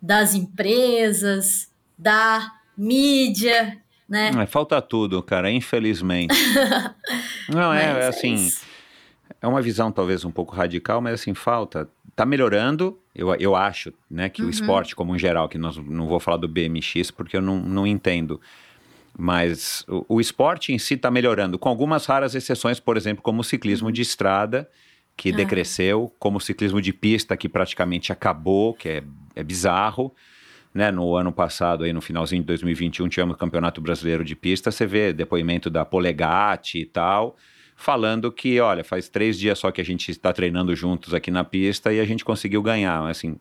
das 0.00 0.34
empresas, 0.34 1.70
da 1.96 2.52
mídia, 2.76 3.78
né? 4.06 4.30
é, 4.42 4.46
falta 4.46 4.80
tudo, 4.82 5.22
cara, 5.22 5.50
infelizmente. 5.50 6.34
Não, 7.48 7.72
é, 7.72 8.02
é 8.02 8.06
assim, 8.06 8.34
isso. 8.34 8.65
É 9.40 9.46
uma 9.46 9.60
visão 9.62 9.92
talvez 9.92 10.24
um 10.24 10.30
pouco 10.30 10.54
radical, 10.54 11.00
mas 11.00 11.14
assim, 11.14 11.34
falta. 11.34 11.88
Tá 12.14 12.24
melhorando, 12.24 12.98
eu, 13.14 13.34
eu 13.34 13.54
acho, 13.54 13.92
né, 14.10 14.28
que 14.30 14.42
o 14.42 14.48
esporte 14.48 14.96
como 14.96 15.12
um 15.12 15.18
geral, 15.18 15.48
que 15.50 15.58
nós 15.58 15.76
não 15.76 16.06
vou 16.06 16.18
falar 16.18 16.38
do 16.38 16.48
BMX 16.48 17.10
porque 17.10 17.36
eu 17.36 17.42
não, 17.42 17.58
não 17.60 17.86
entendo, 17.86 18.40
mas 19.18 19.84
o, 19.86 20.16
o 20.16 20.20
esporte 20.20 20.72
em 20.72 20.78
si 20.78 20.94
está 20.94 21.10
melhorando, 21.10 21.58
com 21.58 21.68
algumas 21.68 22.06
raras 22.06 22.34
exceções, 22.34 22.80
por 22.80 22.96
exemplo, 22.96 23.22
como 23.22 23.40
o 23.40 23.44
ciclismo 23.44 23.92
de 23.92 24.02
estrada, 24.02 24.68
que 25.16 25.30
Ah. 25.30 25.36
decresceu, 25.36 26.12
como 26.18 26.38
o 26.38 26.40
ciclismo 26.40 26.80
de 26.80 26.92
pista, 26.92 27.36
que 27.36 27.48
praticamente 27.48 28.12
acabou, 28.12 28.74
que 28.74 28.88
é, 28.88 29.02
é 29.34 29.42
bizarro. 29.42 30.14
Né, 30.74 30.90
no 30.90 31.16
ano 31.16 31.32
passado, 31.32 31.84
aí 31.84 31.92
no 31.94 32.02
finalzinho 32.02 32.42
de 32.42 32.46
2021, 32.48 33.08
tivemos 33.08 33.34
o 33.34 33.38
Campeonato 33.38 33.80
Brasileiro 33.80 34.22
de 34.22 34.36
Pista. 34.36 34.70
Você 34.70 34.84
vê 34.84 35.10
depoimento 35.10 35.70
da 35.70 35.86
Polegatti 35.86 36.80
e 36.80 36.84
tal, 36.84 37.34
falando 37.76 38.32
que, 38.32 38.58
olha, 38.58 38.82
faz 38.82 39.08
três 39.08 39.38
dias 39.38 39.58
só 39.58 39.70
que 39.70 39.80
a 39.80 39.84
gente 39.84 40.10
está 40.10 40.32
treinando 40.32 40.74
juntos 40.74 41.12
aqui 41.14 41.30
na 41.30 41.44
pista 41.44 41.92
e 41.92 42.00
a 42.00 42.04
gente 42.04 42.24
conseguiu 42.24 42.62
ganhar. 42.62 43.06
Assim, 43.06 43.36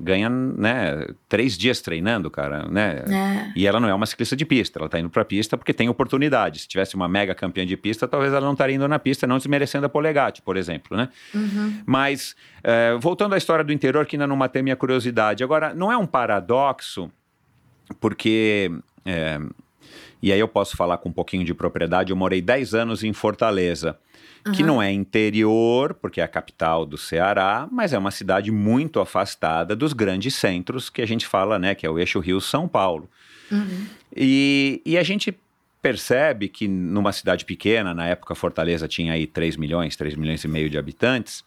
ganha, 0.00 0.28
né, 0.28 1.06
três 1.28 1.56
dias 1.56 1.80
treinando, 1.80 2.30
cara, 2.30 2.66
né? 2.68 3.04
É. 3.08 3.52
E 3.54 3.66
ela 3.66 3.78
não 3.78 3.88
é 3.88 3.94
uma 3.94 4.06
ciclista 4.06 4.34
de 4.34 4.44
pista, 4.44 4.78
ela 4.78 4.88
tá 4.88 4.98
indo 4.98 5.10
pra 5.10 5.24
pista 5.24 5.56
porque 5.56 5.72
tem 5.72 5.88
oportunidade. 5.88 6.60
Se 6.60 6.68
tivesse 6.68 6.94
uma 6.94 7.06
mega 7.08 7.34
campeã 7.34 7.66
de 7.66 7.76
pista, 7.76 8.08
talvez 8.08 8.32
ela 8.32 8.44
não 8.44 8.52
estaria 8.52 8.76
indo 8.76 8.88
na 8.88 8.98
pista, 8.98 9.26
não 9.26 9.36
desmerecendo 9.36 9.86
a 9.86 9.88
Polegatti, 9.88 10.42
por 10.42 10.56
exemplo, 10.56 10.96
né? 10.96 11.08
Uhum. 11.34 11.82
Mas, 11.86 12.34
eh, 12.64 12.96
voltando 13.00 13.34
à 13.34 13.38
história 13.38 13.64
do 13.64 13.72
interior, 13.72 14.06
que 14.06 14.16
ainda 14.16 14.26
não 14.26 14.36
matei 14.36 14.62
minha 14.62 14.76
curiosidade. 14.76 15.44
Agora, 15.44 15.74
não 15.74 15.92
é 15.92 15.96
um 15.96 16.06
paradoxo, 16.06 17.10
porque. 18.00 18.70
eh, 19.04 19.38
e 20.22 20.32
aí 20.32 20.40
eu 20.40 20.48
posso 20.48 20.76
falar 20.76 20.98
com 20.98 21.08
um 21.08 21.12
pouquinho 21.12 21.44
de 21.44 21.54
propriedade. 21.54 22.10
Eu 22.10 22.16
morei 22.16 22.40
10 22.40 22.74
anos 22.74 23.04
em 23.04 23.12
Fortaleza, 23.12 23.98
que 24.54 24.62
Aham. 24.62 24.66
não 24.66 24.82
é 24.82 24.92
interior, 24.92 25.94
porque 25.94 26.20
é 26.20 26.24
a 26.24 26.28
capital 26.28 26.86
do 26.86 26.96
Ceará, 26.96 27.68
mas 27.70 27.92
é 27.92 27.98
uma 27.98 28.10
cidade 28.10 28.50
muito 28.50 29.00
afastada 29.00 29.74
dos 29.74 29.92
grandes 29.92 30.34
centros 30.34 30.88
que 30.88 31.02
a 31.02 31.06
gente 31.06 31.26
fala, 31.26 31.58
né? 31.58 31.74
Que 31.74 31.86
é 31.86 31.90
o 31.90 31.98
eixo 31.98 32.20
Rio-São 32.20 32.68
Paulo. 32.68 33.08
Uhum. 33.50 33.86
E, 34.14 34.80
e 34.84 34.96
a 34.96 35.02
gente 35.02 35.36
percebe 35.82 36.48
que 36.48 36.66
numa 36.66 37.12
cidade 37.12 37.44
pequena, 37.44 37.94
na 37.94 38.06
época 38.06 38.34
Fortaleza 38.34 38.88
tinha 38.88 39.12
aí 39.12 39.26
3 39.26 39.56
milhões, 39.56 39.94
3 39.94 40.16
milhões 40.16 40.42
e 40.42 40.48
meio 40.48 40.68
de 40.68 40.78
habitantes, 40.78 41.44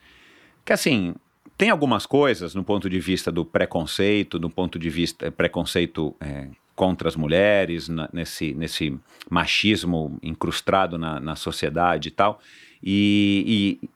que 0.63 0.71
assim, 0.71 1.13
tem 1.57 1.69
algumas 1.69 2.05
coisas 2.05 2.55
no 2.55 2.63
ponto 2.63 2.89
de 2.89 2.99
vista 3.01 3.31
do 3.31 3.43
preconceito, 3.43 4.39
do 4.39 4.49
ponto 4.49 4.79
de 4.79 4.89
vista 4.89 5.29
preconceito 5.29 6.15
eh, 6.21 6.47
contra 6.79 7.09
as 7.09 7.15
mulheres, 7.17 7.89
na- 7.89 8.07
nesse, 8.13 8.53
nesse 8.53 8.97
machismo 9.29 10.17
incrustado 10.23 10.97
na, 10.97 11.19
na 11.19 11.35
sociedade 11.35 12.07
e 12.07 12.11
tal, 12.11 12.39
e, 12.81 13.77
e, 13.83 13.89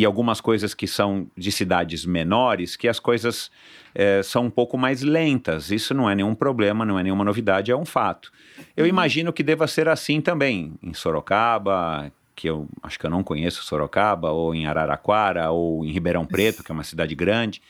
e 0.00 0.04
algumas 0.06 0.40
coisas 0.40 0.72
que 0.72 0.86
são 0.86 1.26
de 1.36 1.52
cidades 1.52 2.06
menores, 2.06 2.76
que 2.76 2.88
as 2.88 2.98
coisas 2.98 3.50
eh, 3.94 4.22
são 4.22 4.46
um 4.46 4.50
pouco 4.50 4.78
mais 4.78 5.02
lentas. 5.02 5.70
Isso 5.70 5.92
não 5.92 6.08
é 6.08 6.14
nenhum 6.14 6.34
problema, 6.34 6.86
não 6.86 6.98
é 6.98 7.02
nenhuma 7.02 7.24
novidade, 7.24 7.70
é 7.70 7.76
um 7.76 7.84
fato. 7.84 8.32
Eu 8.74 8.86
imagino 8.86 9.34
que 9.34 9.42
deva 9.42 9.66
ser 9.66 9.86
assim 9.86 10.22
também 10.22 10.72
em 10.82 10.94
Sorocaba, 10.94 12.10
que 12.34 12.48
eu 12.48 12.66
acho 12.82 12.98
que 12.98 13.04
eu 13.04 13.10
não 13.10 13.22
conheço 13.22 13.62
Sorocaba, 13.62 14.30
ou 14.30 14.54
em 14.54 14.66
Araraquara, 14.66 15.50
ou 15.50 15.84
em 15.84 15.92
Ribeirão 15.92 16.24
Preto, 16.24 16.64
que 16.64 16.72
é 16.72 16.74
uma 16.74 16.84
cidade 16.84 17.14
grande. 17.14 17.60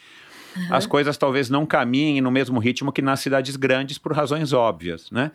As 0.71 0.87
coisas 0.87 1.17
talvez 1.17 1.49
não 1.49 1.65
caminhem 1.65 2.21
no 2.21 2.31
mesmo 2.31 2.59
ritmo 2.59 2.93
que 2.93 3.03
nas 3.03 3.21
cidades 3.21 3.57
grandes 3.57 3.99
por 3.99 4.13
razões 4.13 4.53
óbvias, 4.53 5.11
né? 5.11 5.31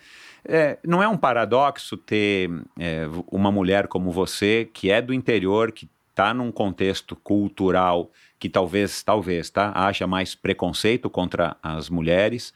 É, 0.48 0.78
não 0.86 1.02
é 1.02 1.08
um 1.08 1.18
paradoxo 1.18 1.98
ter 1.98 2.50
é, 2.80 3.08
uma 3.32 3.52
mulher 3.52 3.88
como 3.88 4.12
você, 4.12 4.70
que 4.72 4.92
é 4.92 5.02
do 5.02 5.14
interior, 5.14 5.72
que 5.72 5.90
está 6.12 6.34
num 6.34 6.52
contexto 6.52 7.16
cultural 7.16 8.12
que 8.40 8.50
talvez, 8.50 9.02
talvez, 9.02 9.50
tá, 9.50 9.72
haja 9.74 10.06
mais 10.06 10.36
preconceito 10.36 11.10
contra 11.10 11.58
as 11.64 11.90
mulheres, 11.90 12.54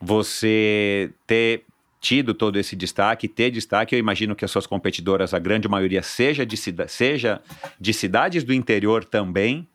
você 0.00 1.12
ter 1.26 1.64
tido 2.00 2.34
todo 2.34 2.58
esse 2.58 2.74
destaque, 2.74 3.28
ter 3.28 3.50
destaque, 3.50 3.94
eu 3.94 3.98
imagino 3.98 4.34
que 4.34 4.44
as 4.44 4.50
suas 4.50 4.66
competidoras, 4.66 5.32
a 5.32 5.38
grande 5.38 5.68
maioria, 5.68 6.02
seja 6.02 6.44
de, 6.44 6.56
seja 6.88 7.40
de 7.78 7.92
cidades 7.92 8.42
do 8.42 8.52
interior 8.52 9.04
também. 9.04 9.68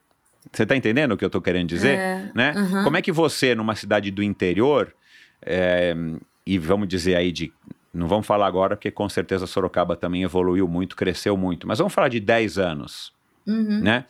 Você 0.51 0.63
está 0.63 0.75
entendendo 0.75 1.11
o 1.11 1.17
que 1.17 1.23
eu 1.23 1.27
estou 1.27 1.41
querendo 1.41 1.67
dizer? 1.67 1.97
É, 1.97 2.31
né? 2.33 2.53
aham. 2.55 2.83
Como 2.83 2.97
é 2.97 3.01
que 3.01 3.11
você, 3.11 3.55
numa 3.55 3.75
cidade 3.75 4.11
do 4.11 4.23
interior, 4.23 4.93
é, 5.41 5.95
e 6.45 6.57
vamos 6.57 6.87
dizer 6.87 7.15
aí 7.15 7.31
de. 7.31 7.51
Não 7.93 8.07
vamos 8.07 8.27
falar 8.27 8.47
agora, 8.47 8.75
porque 8.75 8.91
com 8.91 9.09
certeza 9.09 9.47
Sorocaba 9.47 9.95
também 9.95 10.21
evoluiu 10.21 10.67
muito, 10.67 10.95
cresceu 10.95 11.35
muito, 11.35 11.67
mas 11.67 11.79
vamos 11.79 11.93
falar 11.93 12.09
de 12.09 12.19
10 12.19 12.57
anos 12.59 13.11
Uhum. 13.47 13.79
né? 13.81 14.05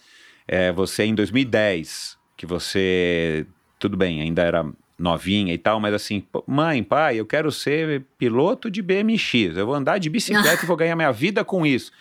É, 0.48 0.72
você 0.72 1.04
em 1.04 1.14
2010, 1.14 2.18
que 2.36 2.46
você, 2.46 3.46
tudo 3.78 3.96
bem, 3.96 4.22
ainda 4.22 4.42
era 4.42 4.66
novinha 4.98 5.54
e 5.54 5.58
tal, 5.58 5.80
mas 5.80 5.94
assim, 5.94 6.24
mãe, 6.48 6.82
pai, 6.82 7.20
eu 7.20 7.26
quero 7.26 7.52
ser 7.52 8.04
piloto 8.18 8.72
de 8.72 8.82
BMX, 8.82 9.56
eu 9.56 9.66
vou 9.66 9.76
andar 9.76 10.00
de 10.00 10.10
bicicleta 10.10 10.64
e 10.64 10.66
vou 10.66 10.76
ganhar 10.76 10.96
minha 10.96 11.12
vida 11.12 11.44
com 11.44 11.66
isso. 11.66 11.92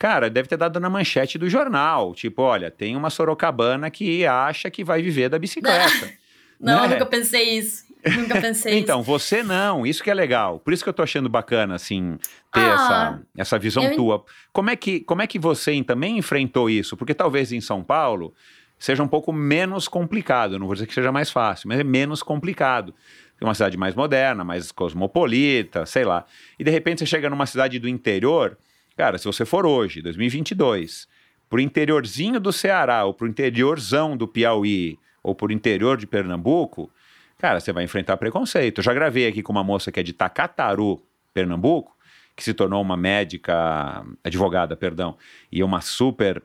Cara, 0.00 0.30
deve 0.30 0.48
ter 0.48 0.56
dado 0.56 0.80
na 0.80 0.88
manchete 0.88 1.36
do 1.36 1.46
jornal, 1.50 2.14
tipo, 2.14 2.40
olha, 2.40 2.70
tem 2.70 2.96
uma 2.96 3.10
sorocabana 3.10 3.90
que 3.90 4.24
acha 4.24 4.70
que 4.70 4.82
vai 4.82 5.02
viver 5.02 5.28
da 5.28 5.38
bicicleta. 5.38 6.10
Não, 6.58 6.88
né? 6.88 6.94
nunca 6.94 7.04
pensei 7.04 7.58
isso. 7.58 7.84
Nunca 8.16 8.40
pensei 8.40 8.76
Então, 8.80 9.02
você 9.02 9.42
não, 9.42 9.86
isso 9.86 10.02
que 10.02 10.10
é 10.10 10.14
legal. 10.14 10.58
Por 10.58 10.74
isso 10.74 10.82
que 10.82 10.88
eu 10.90 10.92
tô 10.92 11.02
achando 11.02 11.26
bacana, 11.26 11.74
assim, 11.74 12.18
ter 12.52 12.60
Ah, 12.60 12.74
essa, 12.74 13.22
essa 13.36 13.58
visão 13.58 13.84
eu 13.84 13.96
tua. 13.96 14.24
Como 14.52 14.68
é, 14.68 14.76
que, 14.76 15.00
como 15.00 15.22
é 15.22 15.26
que 15.26 15.38
você 15.38 15.82
também 15.82 16.18
enfrentou 16.18 16.68
isso? 16.68 16.98
Porque 16.98 17.14
talvez 17.14 17.50
em 17.50 17.62
São 17.62 17.82
Paulo 17.82 18.34
seja 18.78 19.02
um 19.02 19.08
pouco 19.08 19.32
menos 19.32 19.88
complicado. 19.88 20.58
Não 20.58 20.66
vou 20.66 20.74
dizer 20.74 20.86
que 20.86 20.94
seja 20.94 21.10
mais 21.10 21.30
fácil, 21.30 21.68
mas 21.68 21.80
é 21.80 21.84
menos 21.84 22.22
complicado. 22.22 22.94
uma 23.40 23.54
cidade 23.54 23.78
mais 23.78 23.94
moderna, 23.94 24.44
mais 24.44 24.70
cosmopolita, 24.70 25.86
sei 25.86 26.04
lá. 26.04 26.26
E 26.58 26.64
de 26.64 26.70
repente 26.70 27.00
você 27.00 27.06
chega 27.06 27.30
numa 27.30 27.46
cidade 27.46 27.78
do 27.78 27.88
interior, 27.88 28.56
cara, 29.00 29.16
se 29.16 29.24
você 29.24 29.46
for 29.46 29.64
hoje, 29.64 30.02
2022, 30.02 31.08
pro 31.48 31.58
interiorzinho 31.58 32.38
do 32.38 32.52
Ceará, 32.52 33.06
ou 33.06 33.14
pro 33.14 33.26
interiorzão 33.26 34.14
do 34.14 34.28
Piauí, 34.28 34.98
ou 35.22 35.34
pro 35.34 35.50
interior 35.50 35.96
de 35.96 36.06
Pernambuco, 36.06 36.90
cara, 37.38 37.60
você 37.60 37.72
vai 37.72 37.82
enfrentar 37.82 38.18
preconceito. 38.18 38.80
Eu 38.80 38.84
já 38.84 38.92
gravei 38.92 39.26
aqui 39.26 39.42
com 39.42 39.52
uma 39.52 39.64
moça 39.64 39.90
que 39.90 39.98
é 39.98 40.02
de 40.02 40.12
Takataru, 40.12 41.00
Pernambuco, 41.32 41.96
que 42.36 42.44
se 42.44 42.52
tornou 42.52 42.82
uma 42.82 42.94
médica, 42.94 44.04
advogada, 44.22 44.76
perdão, 44.76 45.16
e 45.50 45.64
uma 45.64 45.80
super 45.80 46.42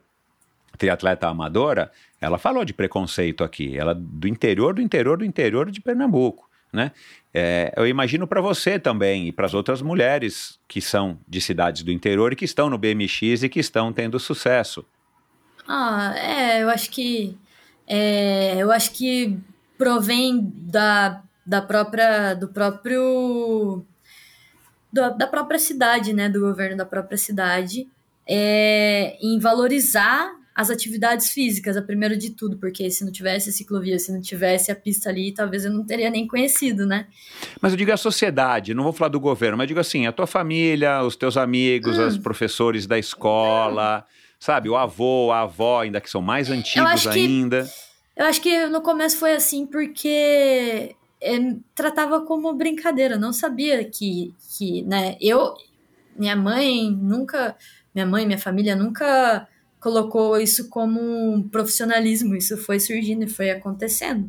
triatleta 0.78 1.28
amadora, 1.28 1.92
ela 2.18 2.38
falou 2.38 2.64
de 2.64 2.72
preconceito 2.72 3.44
aqui. 3.44 3.76
Ela 3.76 3.94
do 3.94 4.26
interior, 4.26 4.72
do 4.72 4.80
interior, 4.80 5.18
do 5.18 5.26
interior 5.26 5.70
de 5.70 5.82
Pernambuco, 5.82 6.45
né? 6.72 6.92
É, 7.32 7.72
eu 7.76 7.86
imagino 7.86 8.26
para 8.26 8.40
você 8.40 8.78
também 8.78 9.28
e 9.28 9.32
para 9.32 9.46
as 9.46 9.54
outras 9.54 9.82
mulheres 9.82 10.58
que 10.66 10.80
são 10.80 11.18
de 11.28 11.40
cidades 11.40 11.82
do 11.82 11.92
interior 11.92 12.32
e 12.32 12.36
que 12.36 12.44
estão 12.44 12.70
no 12.70 12.78
BMX 12.78 13.42
e 13.42 13.48
que 13.48 13.60
estão 13.60 13.92
tendo 13.92 14.18
sucesso. 14.18 14.84
Ah, 15.68 16.14
é, 16.16 16.62
eu 16.62 16.70
acho 16.70 16.90
que 16.90 17.36
é, 17.86 18.56
eu 18.56 18.72
acho 18.72 18.92
que 18.92 19.38
provém 19.76 20.50
da, 20.56 21.22
da 21.44 21.60
própria 21.60 22.34
do 22.34 22.48
próprio 22.48 23.84
do, 24.92 25.16
da 25.16 25.26
própria 25.26 25.58
cidade, 25.58 26.12
né, 26.12 26.28
do 26.28 26.40
governo 26.40 26.76
da 26.76 26.86
própria 26.86 27.18
cidade, 27.18 27.86
é, 28.26 29.16
em 29.20 29.38
valorizar 29.38 30.32
as 30.56 30.70
atividades 30.70 31.32
físicas, 31.32 31.76
a 31.76 31.82
primeiro 31.82 32.16
de 32.16 32.30
tudo, 32.30 32.56
porque 32.56 32.90
se 32.90 33.04
não 33.04 33.12
tivesse 33.12 33.50
a 33.50 33.52
ciclovia, 33.52 33.98
se 33.98 34.10
não 34.10 34.22
tivesse 34.22 34.72
a 34.72 34.74
pista 34.74 35.10
ali, 35.10 35.30
talvez 35.30 35.66
eu 35.66 35.70
não 35.70 35.84
teria 35.84 36.08
nem 36.08 36.26
conhecido, 36.26 36.86
né? 36.86 37.06
Mas 37.60 37.74
eu 37.74 37.76
digo 37.76 37.92
a 37.92 37.96
sociedade, 37.98 38.72
não 38.72 38.82
vou 38.82 38.92
falar 38.94 39.10
do 39.10 39.20
governo, 39.20 39.58
mas 39.58 39.68
digo 39.68 39.78
assim, 39.78 40.06
a 40.06 40.12
tua 40.12 40.26
família, 40.26 41.02
os 41.02 41.14
teus 41.14 41.36
amigos, 41.36 41.98
hum. 41.98 42.06
os 42.06 42.16
professores 42.16 42.86
da 42.86 42.98
escola, 42.98 44.06
sabe, 44.40 44.70
o 44.70 44.76
avô, 44.76 45.30
a 45.30 45.42
avó, 45.42 45.82
ainda 45.82 46.00
que 46.00 46.08
são 46.08 46.22
mais 46.22 46.50
antigos 46.50 47.06
ainda. 47.06 47.64
Que, 47.64 48.22
eu 48.22 48.24
acho 48.24 48.40
que 48.40 48.66
no 48.68 48.80
começo 48.80 49.18
foi 49.18 49.32
assim 49.34 49.66
porque 49.66 50.96
é, 51.20 51.38
tratava 51.74 52.22
como 52.22 52.54
brincadeira, 52.54 53.18
não 53.18 53.30
sabia 53.30 53.84
que, 53.84 54.34
que, 54.56 54.80
né, 54.84 55.18
eu, 55.20 55.52
minha 56.18 56.34
mãe 56.34 56.90
nunca, 56.90 57.54
minha 57.94 58.06
mãe, 58.06 58.24
minha 58.24 58.38
família 58.38 58.74
nunca 58.74 59.46
colocou 59.86 60.36
isso 60.36 60.68
como 60.68 61.00
um 61.00 61.48
profissionalismo, 61.48 62.34
isso 62.34 62.56
foi 62.56 62.80
surgindo 62.80 63.22
e 63.22 63.28
foi 63.28 63.50
acontecendo. 63.50 64.28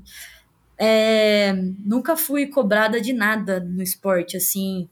É, 0.77 1.51
nunca 1.83 2.15
fui 2.15 2.45
cobrada 2.45 3.01
de 3.01 3.11
nada 3.11 3.59
no 3.59 3.81
esporte, 3.81 4.37
assim, 4.37 4.87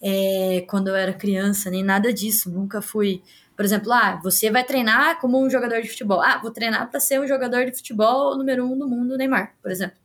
é, 0.00 0.64
quando 0.70 0.88
eu 0.88 0.96
era 0.96 1.12
criança, 1.12 1.68
nem 1.68 1.84
nada 1.84 2.14
disso. 2.14 2.50
Nunca 2.50 2.80
fui, 2.80 3.22
por 3.54 3.62
exemplo, 3.62 3.92
ah, 3.92 4.18
você 4.22 4.50
vai 4.50 4.64
treinar 4.64 5.20
como 5.20 5.38
um 5.38 5.50
jogador 5.50 5.82
de 5.82 5.88
futebol. 5.90 6.22
Ah, 6.22 6.38
vou 6.38 6.50
treinar 6.50 6.88
para 6.90 6.98
ser 6.98 7.20
um 7.20 7.26
jogador 7.26 7.66
de 7.66 7.76
futebol 7.76 8.38
número 8.38 8.64
um 8.64 8.78
do 8.78 8.88
mundo, 8.88 9.18
Neymar, 9.18 9.54
por 9.60 9.70
exemplo. 9.70 9.98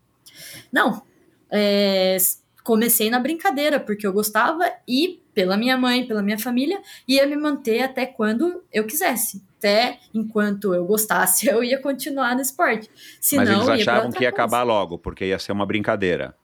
Não. 0.74 1.04
É, 1.50 2.18
comecei 2.66 3.10
na 3.10 3.20
brincadeira, 3.22 3.80
porque 3.80 4.06
eu 4.06 4.12
gostava 4.12 4.70
e, 4.86 5.22
pela 5.34 5.56
minha 5.56 5.78
mãe, 5.78 6.06
pela 6.06 6.22
minha 6.22 6.38
família, 6.38 6.82
ia 7.08 7.26
me 7.26 7.38
manter 7.38 7.84
até 7.84 8.06
quando 8.06 8.62
eu 8.74 8.86
quisesse 8.86 9.50
até 9.62 10.00
enquanto 10.12 10.74
eu 10.74 10.84
gostasse, 10.86 11.46
eu 11.48 11.64
ia 11.64 11.80
continuar 11.80 12.34
no 12.34 12.42
esporte. 12.42 12.90
Senão, 13.20 13.60
Mas 13.60 13.68
eles 13.70 13.88
achavam 13.88 14.12
que 14.12 14.24
ia 14.24 14.32
coisa. 14.32 14.44
acabar 14.44 14.64
logo, 14.64 14.98
porque 14.98 15.26
ia 15.26 15.38
ser 15.38 15.52
uma 15.52 15.66
brincadeira. 15.66 16.36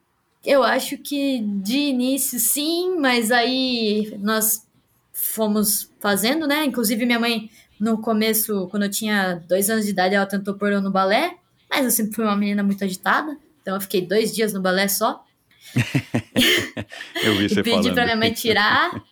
Eu 0.45 0.63
acho 0.63 0.97
que 0.99 1.39
de 1.39 1.77
início 1.77 2.39
sim, 2.39 2.97
mas 2.99 3.31
aí 3.31 4.15
nós 4.19 4.65
fomos 5.11 5.91
fazendo, 5.99 6.47
né? 6.47 6.63
Inclusive 6.63 7.05
minha 7.05 7.19
mãe, 7.19 7.49
no 7.79 7.99
começo, 7.99 8.67
quando 8.69 8.83
eu 8.83 8.91
tinha 8.91 9.41
dois 9.47 9.69
anos 9.69 9.85
de 9.85 9.91
idade, 9.91 10.13
ela 10.13 10.27
tentou 10.27 10.53
pôr 10.53 10.71
eu 10.71 10.81
no 10.81 10.91
balé, 10.91 11.35
mas 11.69 11.83
eu 11.83 11.91
sempre 11.91 12.13
fui 12.13 12.23
uma 12.23 12.35
menina 12.35 12.63
muito 12.63 12.83
agitada, 12.83 13.35
então 13.61 13.75
eu 13.75 13.81
fiquei 13.81 14.01
dois 14.01 14.33
dias 14.33 14.53
no 14.53 14.61
balé 14.61 14.87
só. 14.87 15.25
eu 17.23 17.35
vi 17.35 17.49
você 17.49 17.59
e 17.59 17.63
pedi 17.63 17.91
para 17.91 18.05
minha 18.05 18.15
mãe 18.15 18.31
tirar. 18.31 18.91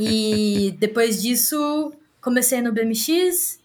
E 0.00 0.76
depois 0.78 1.20
disso, 1.20 1.92
comecei 2.28 2.60
no 2.60 2.72
BMX 2.72 3.58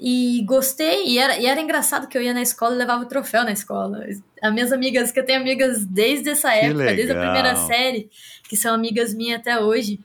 e 0.00 0.42
gostei. 0.46 1.06
E 1.06 1.18
era, 1.18 1.38
e 1.38 1.46
era 1.46 1.60
engraçado 1.60 2.08
que 2.08 2.16
eu 2.16 2.22
ia 2.22 2.32
na 2.32 2.40
escola 2.40 2.74
e 2.74 2.78
levava 2.78 3.02
o 3.02 3.06
troféu 3.06 3.44
na 3.44 3.52
escola. 3.52 4.06
As 4.42 4.52
minhas 4.52 4.72
amigas, 4.72 5.12
que 5.12 5.20
eu 5.20 5.24
tenho 5.24 5.40
amigas 5.40 5.84
desde 5.84 6.30
essa 6.30 6.52
época, 6.52 6.94
desde 6.94 7.12
a 7.12 7.20
primeira 7.20 7.54
série, 7.66 8.10
que 8.48 8.56
são 8.56 8.74
amigas 8.74 9.14
minhas 9.14 9.40
até 9.40 9.60
hoje. 9.60 10.00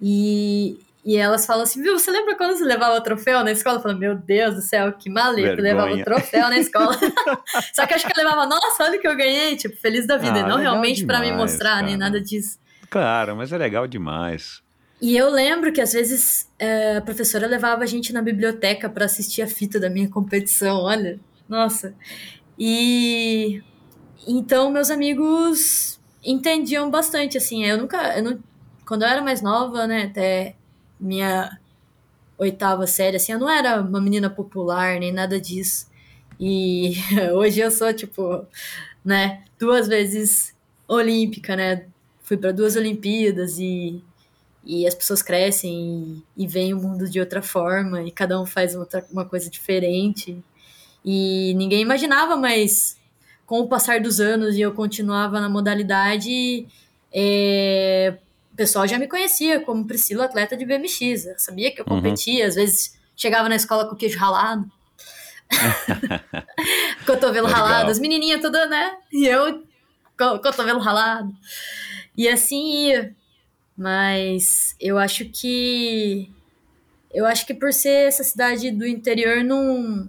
E, 0.00 0.78
e 1.04 1.16
elas 1.16 1.44
falam 1.44 1.64
assim, 1.64 1.82
viu, 1.82 1.98
você 1.98 2.10
lembra 2.10 2.34
quando 2.34 2.56
você 2.56 2.64
levava 2.64 2.96
o 2.96 3.00
troféu 3.02 3.44
na 3.44 3.52
escola? 3.52 3.76
Eu 3.76 3.82
falo, 3.82 3.98
meu 3.98 4.14
Deus 4.14 4.54
do 4.54 4.62
céu, 4.62 4.90
que 4.94 5.10
maleta, 5.10 5.60
levava 5.60 5.92
o 5.92 6.02
troféu 6.02 6.48
na 6.48 6.58
escola. 6.58 6.96
Só 7.74 7.86
que 7.86 7.92
acho 7.92 8.06
que 8.06 8.18
eu 8.18 8.24
levava, 8.24 8.46
nossa, 8.46 8.84
olha 8.84 8.96
o 8.98 9.00
que 9.00 9.08
eu 9.08 9.16
ganhei, 9.16 9.54
tipo, 9.56 9.76
feliz 9.76 10.06
da 10.06 10.16
vida. 10.16 10.36
Ah, 10.36 10.46
e 10.46 10.48
não 10.48 10.56
realmente 10.56 11.04
para 11.04 11.20
me 11.20 11.32
mostrar, 11.32 11.74
cara. 11.74 11.86
nem 11.86 11.96
nada 11.98 12.20
disso. 12.20 12.58
Claro, 12.88 13.36
mas 13.36 13.52
é 13.52 13.58
legal 13.58 13.86
demais. 13.86 14.62
E 15.00 15.16
eu 15.16 15.30
lembro 15.30 15.72
que 15.72 15.80
às 15.80 15.92
vezes 15.92 16.48
é, 16.58 16.96
a 16.96 17.00
professora 17.00 17.46
levava 17.46 17.82
a 17.82 17.86
gente 17.86 18.12
na 18.12 18.20
biblioteca 18.20 18.88
para 18.88 19.06
assistir 19.06 19.40
a 19.40 19.46
fita 19.46 19.80
da 19.80 19.88
minha 19.88 20.08
competição, 20.08 20.78
olha, 20.82 21.18
nossa. 21.48 21.94
E 22.58 23.62
então 24.28 24.70
meus 24.70 24.90
amigos 24.90 25.98
entendiam 26.22 26.90
bastante, 26.90 27.38
assim, 27.38 27.64
eu 27.64 27.78
nunca, 27.78 28.18
eu 28.18 28.22
não, 28.22 28.38
quando 28.86 29.02
eu 29.02 29.08
era 29.08 29.22
mais 29.22 29.40
nova, 29.40 29.86
né, 29.86 30.04
até 30.04 30.54
minha 30.98 31.58
oitava 32.36 32.86
série, 32.86 33.16
assim, 33.16 33.32
eu 33.32 33.38
não 33.38 33.48
era 33.48 33.80
uma 33.80 34.00
menina 34.00 34.28
popular 34.28 34.98
nem 35.00 35.12
nada 35.12 35.40
disso. 35.40 35.88
E 36.38 36.94
hoje 37.34 37.60
eu 37.60 37.70
sou, 37.70 37.92
tipo, 37.94 38.46
né, 39.04 39.44
duas 39.58 39.88
vezes 39.88 40.54
olímpica, 40.86 41.56
né, 41.56 41.86
fui 42.22 42.36
para 42.36 42.52
duas 42.52 42.76
Olimpíadas 42.76 43.58
e 43.58 44.02
e 44.64 44.86
as 44.86 44.94
pessoas 44.94 45.22
crescem 45.22 46.22
e, 46.36 46.44
e 46.44 46.46
veem 46.46 46.74
o 46.74 46.80
mundo 46.80 47.08
de 47.08 47.18
outra 47.18 47.42
forma 47.42 48.02
e 48.02 48.10
cada 48.10 48.40
um 48.40 48.46
faz 48.46 48.74
outra, 48.74 49.04
uma 49.10 49.24
coisa 49.24 49.48
diferente 49.48 50.42
e 51.04 51.54
ninguém 51.54 51.80
imaginava, 51.80 52.36
mas 52.36 52.98
com 53.46 53.60
o 53.60 53.68
passar 53.68 54.00
dos 54.00 54.20
anos 54.20 54.56
e 54.56 54.60
eu 54.60 54.72
continuava 54.72 55.40
na 55.40 55.48
modalidade, 55.48 56.68
é, 57.12 58.16
o 58.52 58.56
pessoal 58.56 58.86
já 58.86 58.98
me 58.98 59.08
conhecia 59.08 59.60
como 59.60 59.86
Priscila, 59.86 60.26
atleta 60.26 60.56
de 60.56 60.64
BMX. 60.64 61.26
Eu 61.26 61.38
sabia 61.38 61.70
que 61.72 61.80
eu 61.80 61.86
uhum. 61.88 61.96
competia, 61.96 62.44
uhum. 62.44 62.48
às 62.48 62.54
vezes 62.54 62.98
chegava 63.16 63.48
na 63.48 63.56
escola 63.56 63.88
com 63.88 63.96
queijo 63.96 64.18
ralado. 64.18 64.70
cotovelo 67.04 67.48
é 67.48 67.50
ralado, 67.50 67.90
as 67.90 67.98
menininhas 67.98 68.40
todas, 68.40 68.70
né? 68.70 68.96
E 69.12 69.26
eu, 69.26 69.64
cotovelo 70.16 70.78
ralado. 70.78 71.34
E 72.16 72.28
assim 72.28 72.86
ia. 72.86 73.16
Mas 73.80 74.76
eu 74.78 74.98
acho 74.98 75.24
que. 75.24 76.30
Eu 77.14 77.24
acho 77.24 77.46
que 77.46 77.54
por 77.54 77.72
ser 77.72 78.08
essa 78.08 78.22
cidade 78.22 78.70
do 78.70 78.86
interior, 78.86 79.42
não. 79.42 80.06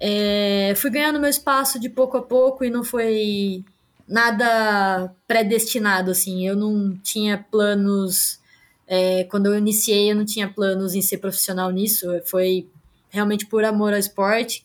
É, 0.00 0.72
fui 0.76 0.88
ganhando 0.88 1.18
meu 1.18 1.28
espaço 1.28 1.80
de 1.80 1.88
pouco 1.88 2.16
a 2.16 2.22
pouco 2.22 2.64
e 2.64 2.70
não 2.70 2.84
foi 2.84 3.64
nada 4.06 5.12
predestinado, 5.26 6.12
assim. 6.12 6.46
Eu 6.46 6.54
não 6.54 6.96
tinha 6.98 7.44
planos. 7.50 8.38
É, 8.86 9.24
quando 9.24 9.46
eu 9.46 9.58
iniciei, 9.58 10.12
eu 10.12 10.14
não 10.14 10.24
tinha 10.24 10.48
planos 10.48 10.94
em 10.94 11.02
ser 11.02 11.18
profissional 11.18 11.72
nisso. 11.72 12.06
Foi 12.26 12.68
realmente 13.10 13.44
por 13.44 13.64
amor 13.64 13.92
ao 13.92 13.98
esporte. 13.98 14.64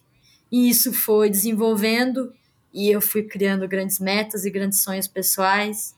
E 0.51 0.69
isso 0.69 0.93
foi 0.93 1.31
desenvolvendo 1.31 2.31
e 2.71 2.91
eu 2.91 3.01
fui 3.01 3.23
criando 3.23 3.67
grandes 3.67 3.97
metas 3.97 4.45
e 4.45 4.51
grandes 4.51 4.83
sonhos 4.83 5.07
pessoais. 5.07 5.95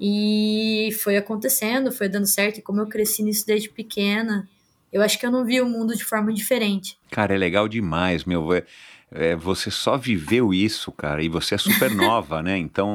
E 0.00 0.90
foi 1.02 1.16
acontecendo, 1.16 1.92
foi 1.92 2.08
dando 2.08 2.26
certo. 2.26 2.58
E 2.58 2.62
como 2.62 2.80
eu 2.80 2.86
cresci 2.86 3.22
nisso 3.22 3.46
desde 3.46 3.68
pequena, 3.68 4.48
eu 4.90 5.02
acho 5.02 5.18
que 5.18 5.26
eu 5.26 5.30
não 5.30 5.44
vi 5.44 5.60
o 5.60 5.68
mundo 5.68 5.94
de 5.94 6.04
forma 6.04 6.32
diferente. 6.32 6.96
Cara, 7.10 7.34
é 7.34 7.38
legal 7.38 7.68
demais, 7.68 8.24
meu. 8.24 8.52
É, 8.54 8.64
é, 9.12 9.36
você 9.36 9.70
só 9.70 9.98
viveu 9.98 10.54
isso, 10.54 10.90
cara, 10.92 11.22
e 11.22 11.28
você 11.28 11.54
é 11.54 11.58
super 11.58 11.90
nova, 11.94 12.42
né? 12.42 12.56
Então, 12.56 12.94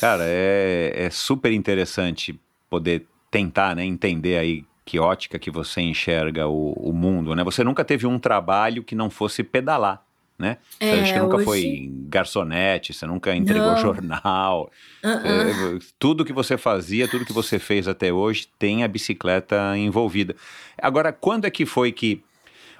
cara, 0.00 0.24
é, 0.26 0.92
é 0.96 1.10
super 1.10 1.52
interessante 1.52 2.38
poder 2.68 3.06
tentar, 3.30 3.76
né, 3.76 3.84
entender 3.84 4.36
aí 4.36 4.64
que 4.84 4.98
ótica 4.98 5.38
que 5.38 5.50
você 5.50 5.80
enxerga 5.80 6.48
o, 6.48 6.72
o 6.72 6.92
mundo, 6.92 7.36
né? 7.36 7.44
Você 7.44 7.62
nunca 7.62 7.84
teve 7.84 8.06
um 8.06 8.18
trabalho 8.18 8.82
que 8.82 8.94
não 8.94 9.08
fosse 9.08 9.44
pedalar 9.44 10.04
né? 10.38 10.58
É, 10.80 11.04
você 11.04 11.18
nunca 11.18 11.36
hoje... 11.36 11.44
foi 11.44 11.90
garçonete, 12.08 12.92
você 12.92 13.06
nunca 13.06 13.34
entregou 13.34 13.72
Não. 13.72 13.76
jornal. 13.78 14.70
Uh 15.04 15.08
-uh. 15.08 15.84
tudo 15.98 16.24
que 16.24 16.32
você 16.32 16.56
fazia, 16.58 17.06
tudo 17.06 17.24
que 17.24 17.32
você 17.32 17.58
fez 17.58 17.86
até 17.86 18.12
hoje 18.12 18.48
tem 18.58 18.82
a 18.82 18.88
bicicleta 18.88 19.76
envolvida. 19.76 20.34
Agora, 20.78 21.12
quando 21.12 21.44
é 21.44 21.50
que 21.50 21.64
foi 21.64 21.92
que 21.92 22.22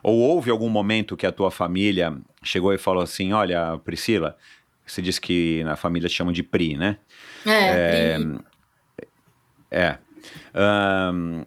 ou 0.03 0.19
houve 0.19 0.51
algum 0.51 0.69
momento 0.69 1.17
que 1.17 1.27
a 1.27 1.33
tua 1.33 1.51
família 1.51 2.17
chegou 2.43 2.73
e 2.73 2.79
falou 2.79 3.03
assim: 3.03 3.33
Olha, 3.33 3.79
Priscila, 3.85 4.37
Você 4.85 5.01
disse 5.01 5.21
que 5.21 5.63
na 5.65 5.77
família 5.77 6.09
chamam 6.09 6.33
de 6.33 6.43
PRI, 6.43 6.77
né? 6.77 6.99
É, 7.47 8.17
Pri, 8.19 8.41
É. 9.71 9.99
Ahn, 10.55 11.45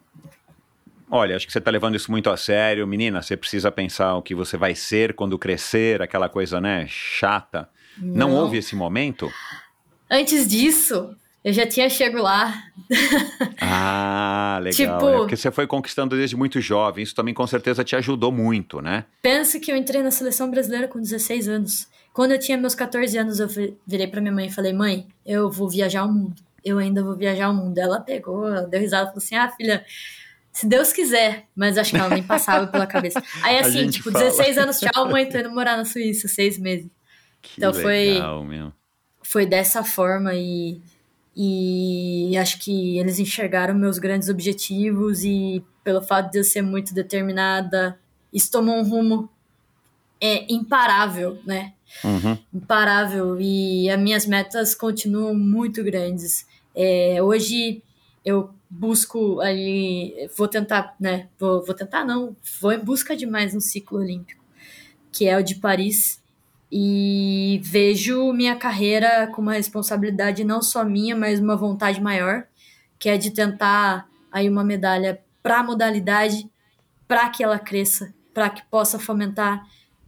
olha, 1.10 1.36
acho 1.36 1.46
que 1.46 1.52
você 1.52 1.58
está 1.58 1.70
levando 1.70 1.94
isso 1.96 2.10
muito 2.10 2.28
a 2.30 2.36
sério. 2.36 2.86
Menina, 2.86 3.22
você 3.22 3.36
precisa 3.36 3.70
pensar 3.70 4.14
o 4.16 4.22
que 4.22 4.34
você 4.34 4.56
vai 4.56 4.74
ser 4.74 5.14
quando 5.14 5.38
crescer, 5.38 6.02
aquela 6.02 6.28
coisa, 6.28 6.60
né, 6.60 6.86
chata. 6.88 7.68
Não, 7.98 8.28
Não. 8.28 8.34
houve 8.36 8.58
esse 8.58 8.74
momento? 8.76 9.30
antes 10.10 10.46
disso, 10.46 11.16
eu 11.42 11.52
já 11.52 11.66
tinha 11.66 11.88
chego 11.90 12.18
lá. 12.22 12.54
Ah, 13.60 14.58
legal. 14.62 14.98
Tipo- 14.98 15.08
é 15.08 15.16
porque 15.18 15.36
você 15.36 15.50
foi 15.50 15.66
conquistando 15.66 16.16
desde 16.16 16.36
muito 16.36 16.60
jovem. 16.60 17.02
Isso 17.02 17.14
também 17.14 17.34
com 17.34 17.46
certeza 17.46 17.84
te 17.84 17.96
ajudou 17.96 18.30
muito, 18.32 18.80
né? 18.80 19.04
Penso 19.22 19.58
que 19.60 19.70
eu 19.72 19.76
entrei 19.76 20.02
na 20.02 20.10
seleção 20.10 20.50
brasileira 20.50 20.88
com 20.88 21.00
16 21.00 21.48
anos. 21.48 21.88
Quando 22.12 22.32
eu 22.32 22.38
tinha 22.38 22.56
meus 22.56 22.74
14 22.74 23.16
anos, 23.18 23.40
eu 23.40 23.48
vi- 23.48 23.76
virei 23.86 24.06
pra 24.06 24.20
minha 24.20 24.32
mãe 24.32 24.46
e 24.46 24.52
falei: 24.52 24.72
Mãe, 24.72 25.06
eu 25.24 25.50
vou 25.50 25.68
viajar 25.68 26.04
o 26.04 26.12
mundo. 26.12 26.34
Eu 26.64 26.78
ainda 26.78 27.02
vou 27.02 27.14
viajar 27.14 27.50
o 27.50 27.54
mundo. 27.54 27.78
Ela 27.78 28.00
pegou, 28.00 28.48
ela 28.48 28.62
deu 28.66 28.80
risada 28.80 29.04
e 29.04 29.06
falou 29.08 29.18
assim: 29.18 29.34
Ah, 29.36 29.48
filha, 29.50 29.84
se 30.56 30.66
Deus 30.66 30.90
quiser. 30.92 31.44
Mas 31.54 31.76
acho 31.76 31.90
que 31.90 31.96
ela 31.98 32.08
nem 32.08 32.22
passava 32.22 32.66
pela 32.66 32.86
cabeça. 32.86 33.22
Aí, 33.42 33.58
assim, 33.60 33.90
tipo, 33.90 34.10
fala. 34.10 34.24
16 34.24 34.58
anos, 34.58 34.80
tchau, 34.80 35.10
mãe, 35.10 35.28
tô 35.28 35.38
indo 35.38 35.50
morar 35.50 35.76
na 35.76 35.84
Suíça, 35.84 36.26
seis 36.28 36.58
meses. 36.58 36.86
Que 37.42 37.52
Então 37.58 37.74
foi- 37.74 38.14
legal, 38.14 38.42
meu. 38.42 38.72
Foi 39.22 39.44
dessa 39.44 39.84
forma 39.84 40.32
e, 40.34 40.80
e 41.36 42.36
acho 42.38 42.58
que 42.60 42.96
eles 42.98 43.18
enxergaram 43.18 43.74
meus 43.74 43.98
grandes 43.98 44.28
objetivos 44.30 45.24
e 45.24 45.62
pelo 45.84 46.00
fato 46.00 46.30
de 46.30 46.38
eu 46.38 46.44
ser 46.44 46.62
muito 46.62 46.94
determinada, 46.94 47.98
isso 48.32 48.50
tomou 48.50 48.76
um 48.76 48.88
rumo 48.88 49.28
é, 50.20 50.50
imparável, 50.52 51.38
né? 51.44 51.72
Uhum. 52.04 52.36
imparável 52.52 53.40
e 53.40 53.88
as 53.88 53.98
minhas 53.98 54.26
metas 54.26 54.74
continuam 54.74 55.34
muito 55.34 55.82
grandes. 55.84 56.46
É, 56.74 57.22
hoje 57.22 57.82
eu 58.24 58.50
busco 58.68 59.40
ali, 59.40 60.28
vou 60.36 60.48
tentar, 60.48 60.94
né? 60.98 61.28
Vou, 61.38 61.64
vou 61.64 61.74
tentar, 61.74 62.04
não, 62.04 62.36
vou 62.60 62.72
em 62.72 62.78
busca 62.78 63.16
de 63.16 63.26
mais 63.26 63.54
um 63.54 63.60
ciclo 63.60 63.98
olímpico, 63.98 64.44
que 65.12 65.26
é 65.26 65.36
o 65.38 65.42
de 65.42 65.56
Paris. 65.56 66.22
E 66.70 67.60
vejo 67.62 68.32
minha 68.32 68.56
carreira 68.56 69.28
com 69.28 69.40
uma 69.40 69.54
responsabilidade 69.54 70.44
não 70.44 70.60
só 70.60 70.84
minha, 70.84 71.14
mas 71.14 71.38
uma 71.38 71.56
vontade 71.56 72.00
maior, 72.00 72.46
que 72.98 73.08
é 73.08 73.16
de 73.16 73.30
tentar 73.30 74.08
aí 74.32 74.48
uma 74.48 74.64
medalha 74.64 75.20
para 75.42 75.60
a 75.60 75.62
modalidade, 75.62 76.50
para 77.06 77.28
que 77.30 77.44
ela 77.44 77.58
cresça, 77.58 78.12
para 78.34 78.50
que 78.50 78.62
possa 78.68 78.98
fomentar 78.98 79.64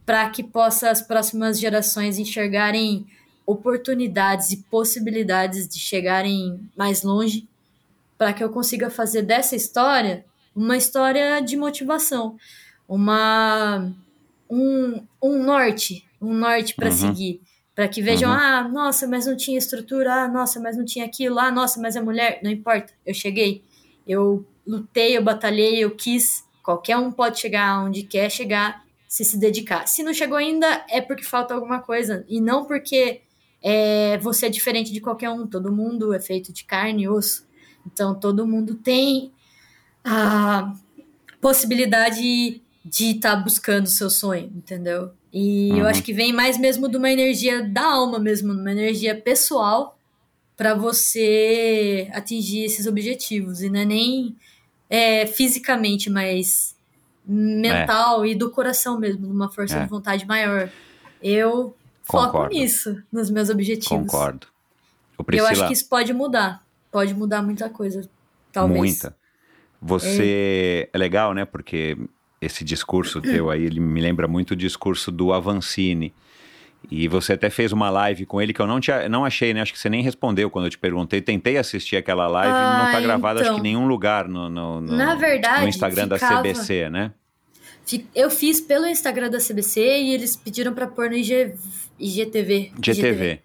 para 0.09 0.27
que 0.27 0.41
possa 0.41 0.89
as 0.89 1.03
próximas 1.03 1.59
gerações 1.59 2.17
enxergarem 2.17 3.05
oportunidades 3.45 4.51
e 4.51 4.57
possibilidades 4.57 5.67
de 5.67 5.77
chegarem 5.77 6.67
mais 6.75 7.03
longe, 7.03 7.47
para 8.19 8.33
que 8.33 8.43
eu 8.43 8.49
consiga 8.51 8.89
fazer 8.91 9.23
dessa 9.23 9.55
história 9.55 10.23
uma 10.55 10.75
história 10.77 11.39
de 11.39 11.55
motivação, 11.57 12.35
uma 12.87 13.91
um, 14.49 15.01
um 15.23 15.43
norte, 15.43 16.05
um 16.21 16.33
norte 16.33 16.75
para 16.75 16.89
Uhum. 16.89 16.95
seguir, 16.95 17.41
para 17.75 17.87
que 17.87 18.01
vejam, 18.01 18.29
Uhum. 18.29 18.35
ah, 18.37 18.67
nossa, 18.67 19.07
mas 19.07 19.25
não 19.25 19.37
tinha 19.37 19.57
estrutura, 19.57 20.13
ah, 20.23 20.27
nossa, 20.27 20.59
mas 20.59 20.75
não 20.75 20.83
tinha 20.83 21.05
aquilo, 21.05 21.39
ah, 21.39 21.49
nossa, 21.51 21.79
mas 21.79 21.95
é 21.95 22.01
mulher, 22.01 22.39
não 22.43 22.51
importa, 22.51 22.91
eu 23.05 23.13
cheguei, 23.13 23.63
eu 24.07 24.45
lutei, 24.67 25.15
eu 25.17 25.23
batalhei, 25.23 25.79
eu 25.83 25.91
quis, 25.95 26.43
qualquer 26.63 26.97
um 26.97 27.11
pode 27.11 27.39
chegar 27.39 27.83
onde 27.83 28.03
quer 28.03 28.29
chegar 28.29 28.83
se 29.07 29.23
se 29.23 29.37
dedicar. 29.39 29.87
Se 29.87 30.03
não 30.03 30.13
chegou 30.13 30.37
ainda, 30.37 30.83
é 30.89 30.99
porque 31.01 31.23
falta 31.23 31.53
alguma 31.55 31.79
coisa. 31.79 32.23
E 32.27 32.39
não 32.39 32.65
porque 32.65 33.21
é, 33.59 34.19
você 34.19 34.45
é 34.45 34.49
diferente 34.49 34.93
de 34.93 35.01
qualquer 35.01 35.31
um. 35.31 35.47
Todo 35.47 35.71
mundo 35.71 36.13
é 36.13 36.19
feito 36.19 36.53
de 36.53 36.63
carne 36.63 37.03
e 37.03 37.09
osso. 37.09 37.47
Então, 37.85 38.13
todo 38.15 38.45
mundo 38.47 38.75
tem 38.75 39.31
a 40.03 40.73
possibilidade 41.41 42.61
de 42.85 43.05
estar 43.11 43.35
buscando 43.37 43.85
o 43.85 43.89
seu 43.89 44.09
sonho, 44.09 44.51
entendeu? 44.55 45.11
E 45.31 45.69
eu 45.69 45.77
Uhum. 45.77 45.85
acho 45.85 46.01
que 46.03 46.13
vem 46.13 46.33
mais 46.33 46.57
mesmo 46.57 46.87
de 46.89 46.97
uma 46.97 47.11
energia 47.11 47.61
da 47.67 47.83
alma 47.85 48.17
mesmo, 48.19 48.51
uma 48.53 48.71
energia 48.71 49.15
pessoal 49.19 49.97
para 50.57 50.73
você 50.73 52.09
atingir 52.13 52.63
esses 52.65 52.87
objetivos. 52.87 53.61
E 53.61 53.69
não 53.69 53.79
é 53.79 53.85
nem 53.85 54.35
é, 54.89 55.27
fisicamente, 55.27 56.09
mas 56.09 56.75
mental 57.25 58.25
e 58.25 58.33
do 58.33 58.49
coração 58.49 58.97
mesmo, 58.99 59.27
uma 59.29 59.49
força 59.49 59.77
É. 59.77 59.83
de 59.83 59.89
vontade 59.89 60.25
maior. 60.25 60.69
Eu 61.21 61.75
foco 62.03 62.25
Concordo. 62.27 62.55
nisso, 62.55 63.03
nos 63.11 63.29
meus 63.29 63.49
objetivos. 63.49 63.87
Concordo. 64.11 64.47
O 65.17 65.21
Eu 65.21 65.25
Priscila, 65.25 65.51
acho 65.51 65.67
que 65.67 65.73
isso 65.73 65.87
pode 65.87 66.11
mudar. 66.11 66.65
Pode 66.91 67.13
mudar 67.13 67.41
muita 67.41 67.69
coisa. 67.69 68.07
Talvez. 68.51 68.77
muita. 68.77 69.15
Você 69.81 70.89
é. 70.93 70.97
legal, 70.97 71.33
né? 71.33 71.45
Porque 71.45 71.97
esse 72.41 72.63
discurso 72.63 73.21
teu 73.21 73.49
aí, 73.49 73.63
ele 73.63 73.79
me 73.79 74.01
lembra 74.01 74.27
muito 74.27 74.51
o 74.51 74.55
discurso 74.55 75.11
do 75.11 75.31
Avancini. 75.33 76.13
E 76.89 77.07
você 77.09 77.33
até 77.33 77.49
fez 77.49 77.73
uma 77.73 77.89
live 77.89 78.25
com 78.25 78.41
ele 78.41 78.53
que 78.53 78.61
eu 78.61 78.65
não, 78.67 78.79
te, 78.79 78.89
não 79.09 79.25
achei, 79.25 79.53
né? 79.53 79.61
Acho 79.61 79.73
que 79.73 79.79
você 79.79 79.89
nem 79.89 80.01
respondeu 80.01 80.49
quando 80.49 80.65
eu 80.65 80.69
te 80.71 80.77
perguntei. 80.77 81.21
Tentei 81.21 81.57
assistir 81.57 81.97
aquela 81.97 82.25
live 82.27 82.53
não 82.53 82.91
tá 82.91 82.97
Ah, 82.97 83.01
gravada, 83.01 83.39
acho 83.41 83.49
então. 83.49 83.61
que 83.61 83.67
em 83.67 83.73
nenhum 83.73 83.85
lugar 83.85 84.29
no, 84.29 84.49
no, 84.49 84.79
no- 84.81 84.95
Na 84.95 85.13
verdade, 85.15 85.63
no 85.63 85.67
Instagram 85.67 86.07
da 86.07 86.17
ficava- 86.17 86.41
CBC, 86.41 86.89
né? 86.89 87.11
Eu 88.15 88.29
fiz 88.29 88.61
pelo 88.61 88.85
Instagram 88.85 89.29
da 89.29 89.39
CBC 89.39 89.81
e 89.81 90.13
eles 90.13 90.35
pediram 90.35 90.73
pra 90.73 90.87
pôr 90.87 91.09
no 91.09 91.15
IG, 91.17 91.53
IGTV. 91.99 92.71
GTV. 92.81 93.41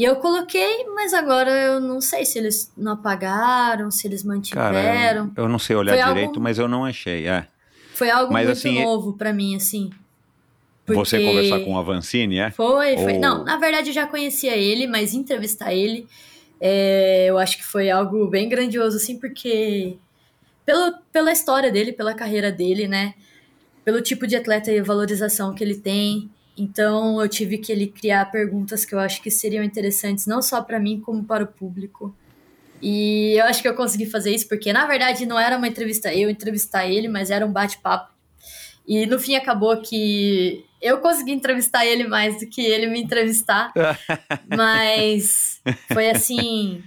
E 0.00 0.04
eu 0.04 0.16
coloquei, 0.16 0.86
mas 0.94 1.12
agora 1.12 1.50
eu 1.50 1.78
não 1.78 2.00
sei 2.00 2.24
se 2.24 2.38
eles 2.38 2.72
não 2.74 2.92
apagaram, 2.92 3.90
se 3.90 4.06
eles 4.06 4.22
Cara, 4.22 4.32
mantiveram. 4.34 5.30
eu, 5.36 5.42
eu 5.44 5.48
não 5.50 5.58
sei 5.58 5.76
olhar 5.76 5.94
Foi 5.94 6.04
direito, 6.14 6.28
algo- 6.28 6.40
mas 6.40 6.58
eu 6.58 6.66
não 6.66 6.86
achei. 6.86 7.28
É. 7.28 7.46
Foi 7.92 8.08
algo 8.08 8.32
Mas, 8.32 8.46
muito 8.46 8.56
assim, 8.56 8.82
novo 8.82 9.12
pra 9.12 9.30
mim, 9.30 9.54
assim. 9.56 9.90
Você 10.86 11.18
Porque- 11.18 11.26
conversar 11.26 11.60
com 11.60 11.74
o 11.74 11.78
Avancini, 11.78 12.38
é? 12.38 12.50
Foi, 12.50 12.96
foi. 12.96 13.12
Ou- 13.12 13.20
Não, 13.20 13.44
na 13.44 13.58
verdade 13.58 13.90
eu 13.90 13.92
já 13.94 14.06
conhecia 14.06 14.56
ele, 14.56 14.86
mas 14.86 15.12
entrevistar 15.12 15.74
ele, 15.74 16.06
é, 16.58 17.26
eu 17.28 17.36
acho 17.36 17.58
que 17.58 17.64
foi 17.64 17.90
algo 17.90 18.26
bem 18.26 18.48
grandioso, 18.48 18.96
assim, 18.96 19.18
porque 19.18 19.98
pelo, 20.64 20.94
pela 21.12 21.30
história 21.30 21.70
dele, 21.70 21.92
pela 21.92 22.14
carreira 22.14 22.50
dele, 22.50 22.88
né? 22.88 23.12
Pelo 23.84 24.00
tipo 24.00 24.26
de 24.26 24.34
atleta 24.34 24.72
e 24.72 24.80
valorização 24.80 25.54
que 25.54 25.62
ele 25.62 25.74
tem. 25.74 26.30
Então 26.60 27.20
eu 27.20 27.28
tive 27.28 27.56
que 27.56 27.72
ele 27.72 27.86
criar 27.86 28.30
perguntas 28.30 28.84
que 28.84 28.94
eu 28.94 28.98
acho 28.98 29.22
que 29.22 29.30
seriam 29.30 29.64
interessantes, 29.64 30.26
não 30.26 30.42
só 30.42 30.60
para 30.60 30.78
mim, 30.78 31.00
como 31.00 31.24
para 31.24 31.44
o 31.44 31.46
público. 31.46 32.14
E 32.82 33.34
eu 33.38 33.44
acho 33.46 33.62
que 33.62 33.68
eu 33.68 33.74
consegui 33.74 34.06
fazer 34.06 34.34
isso, 34.34 34.46
porque 34.46 34.72
na 34.72 34.86
verdade 34.86 35.24
não 35.24 35.38
era 35.38 35.56
uma 35.56 35.68
entrevista 35.68 36.14
eu 36.14 36.28
entrevistar 36.28 36.86
ele, 36.86 37.08
mas 37.08 37.30
era 37.30 37.46
um 37.46 37.52
bate-papo. 37.52 38.12
E 38.86 39.06
no 39.06 39.18
fim 39.18 39.36
acabou 39.36 39.80
que 39.80 40.64
eu 40.82 40.98
consegui 40.98 41.32
entrevistar 41.32 41.86
ele 41.86 42.06
mais 42.06 42.40
do 42.40 42.46
que 42.46 42.60
ele 42.60 42.86
me 42.88 43.00
entrevistar. 43.00 43.72
Mas 44.48 45.60
foi 45.92 46.10
assim. 46.10 46.82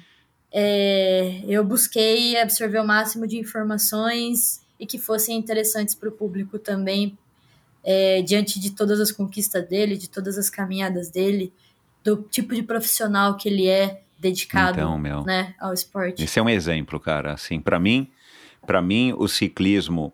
é, 0.51 1.41
eu 1.47 1.63
busquei 1.63 2.35
absorver 2.37 2.79
o 2.79 2.85
máximo 2.85 3.25
de 3.25 3.37
informações 3.37 4.61
e 4.79 4.85
que 4.85 4.97
fossem 4.97 5.37
interessantes 5.37 5.95
para 5.95 6.09
o 6.09 6.11
público 6.11 6.59
também, 6.59 7.17
é, 7.83 8.21
diante 8.21 8.59
de 8.59 8.71
todas 8.71 8.99
as 8.99 9.11
conquistas 9.11 9.67
dele, 9.67 9.97
de 9.97 10.09
todas 10.09 10.37
as 10.37 10.49
caminhadas 10.49 11.09
dele, 11.09 11.53
do 12.03 12.17
tipo 12.29 12.53
de 12.55 12.63
profissional 12.63 13.35
que 13.35 13.49
ele 13.49 13.67
é 13.67 14.01
dedicado 14.19 14.79
Então, 14.79 14.97
meu. 14.97 15.23
né, 15.23 15.53
ao 15.59 15.73
esporte. 15.73 16.23
Esse 16.23 16.39
é 16.39 16.41
um 16.41 16.49
exemplo, 16.49 16.99
cara. 16.99 17.33
Assim, 17.33 17.59
para 17.59 17.79
mim, 17.79 18.09
para 18.65 18.81
mim 18.81 19.13
o 19.17 19.27
ciclismo 19.27 20.13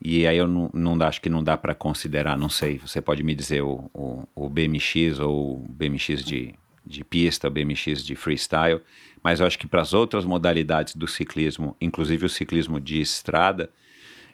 e 0.00 0.26
aí 0.26 0.36
eu 0.36 0.46
não, 0.46 0.70
não 0.72 1.06
acho 1.06 1.20
que 1.20 1.30
não 1.30 1.42
dá 1.42 1.56
para 1.56 1.74
considerar, 1.74 2.36
não 2.36 2.48
sei. 2.48 2.78
Você 2.78 3.00
pode 3.00 3.22
me 3.22 3.34
dizer 3.34 3.62
o, 3.62 3.90
o, 3.94 4.28
o 4.34 4.48
BMX 4.48 5.18
ou 5.18 5.54
o 5.54 5.66
BMX 5.68 6.22
de, 6.22 6.54
de 6.84 7.02
pista, 7.02 7.50
BMX 7.50 8.04
de 8.04 8.14
freestyle, 8.14 8.80
mas 9.22 9.40
eu 9.40 9.46
acho 9.46 9.58
que 9.58 9.66
para 9.66 9.80
as 9.80 9.94
outras 9.94 10.24
modalidades 10.24 10.94
do 10.94 11.08
ciclismo, 11.08 11.76
inclusive 11.80 12.26
o 12.26 12.28
ciclismo 12.28 12.78
de 12.78 13.00
estrada, 13.00 13.70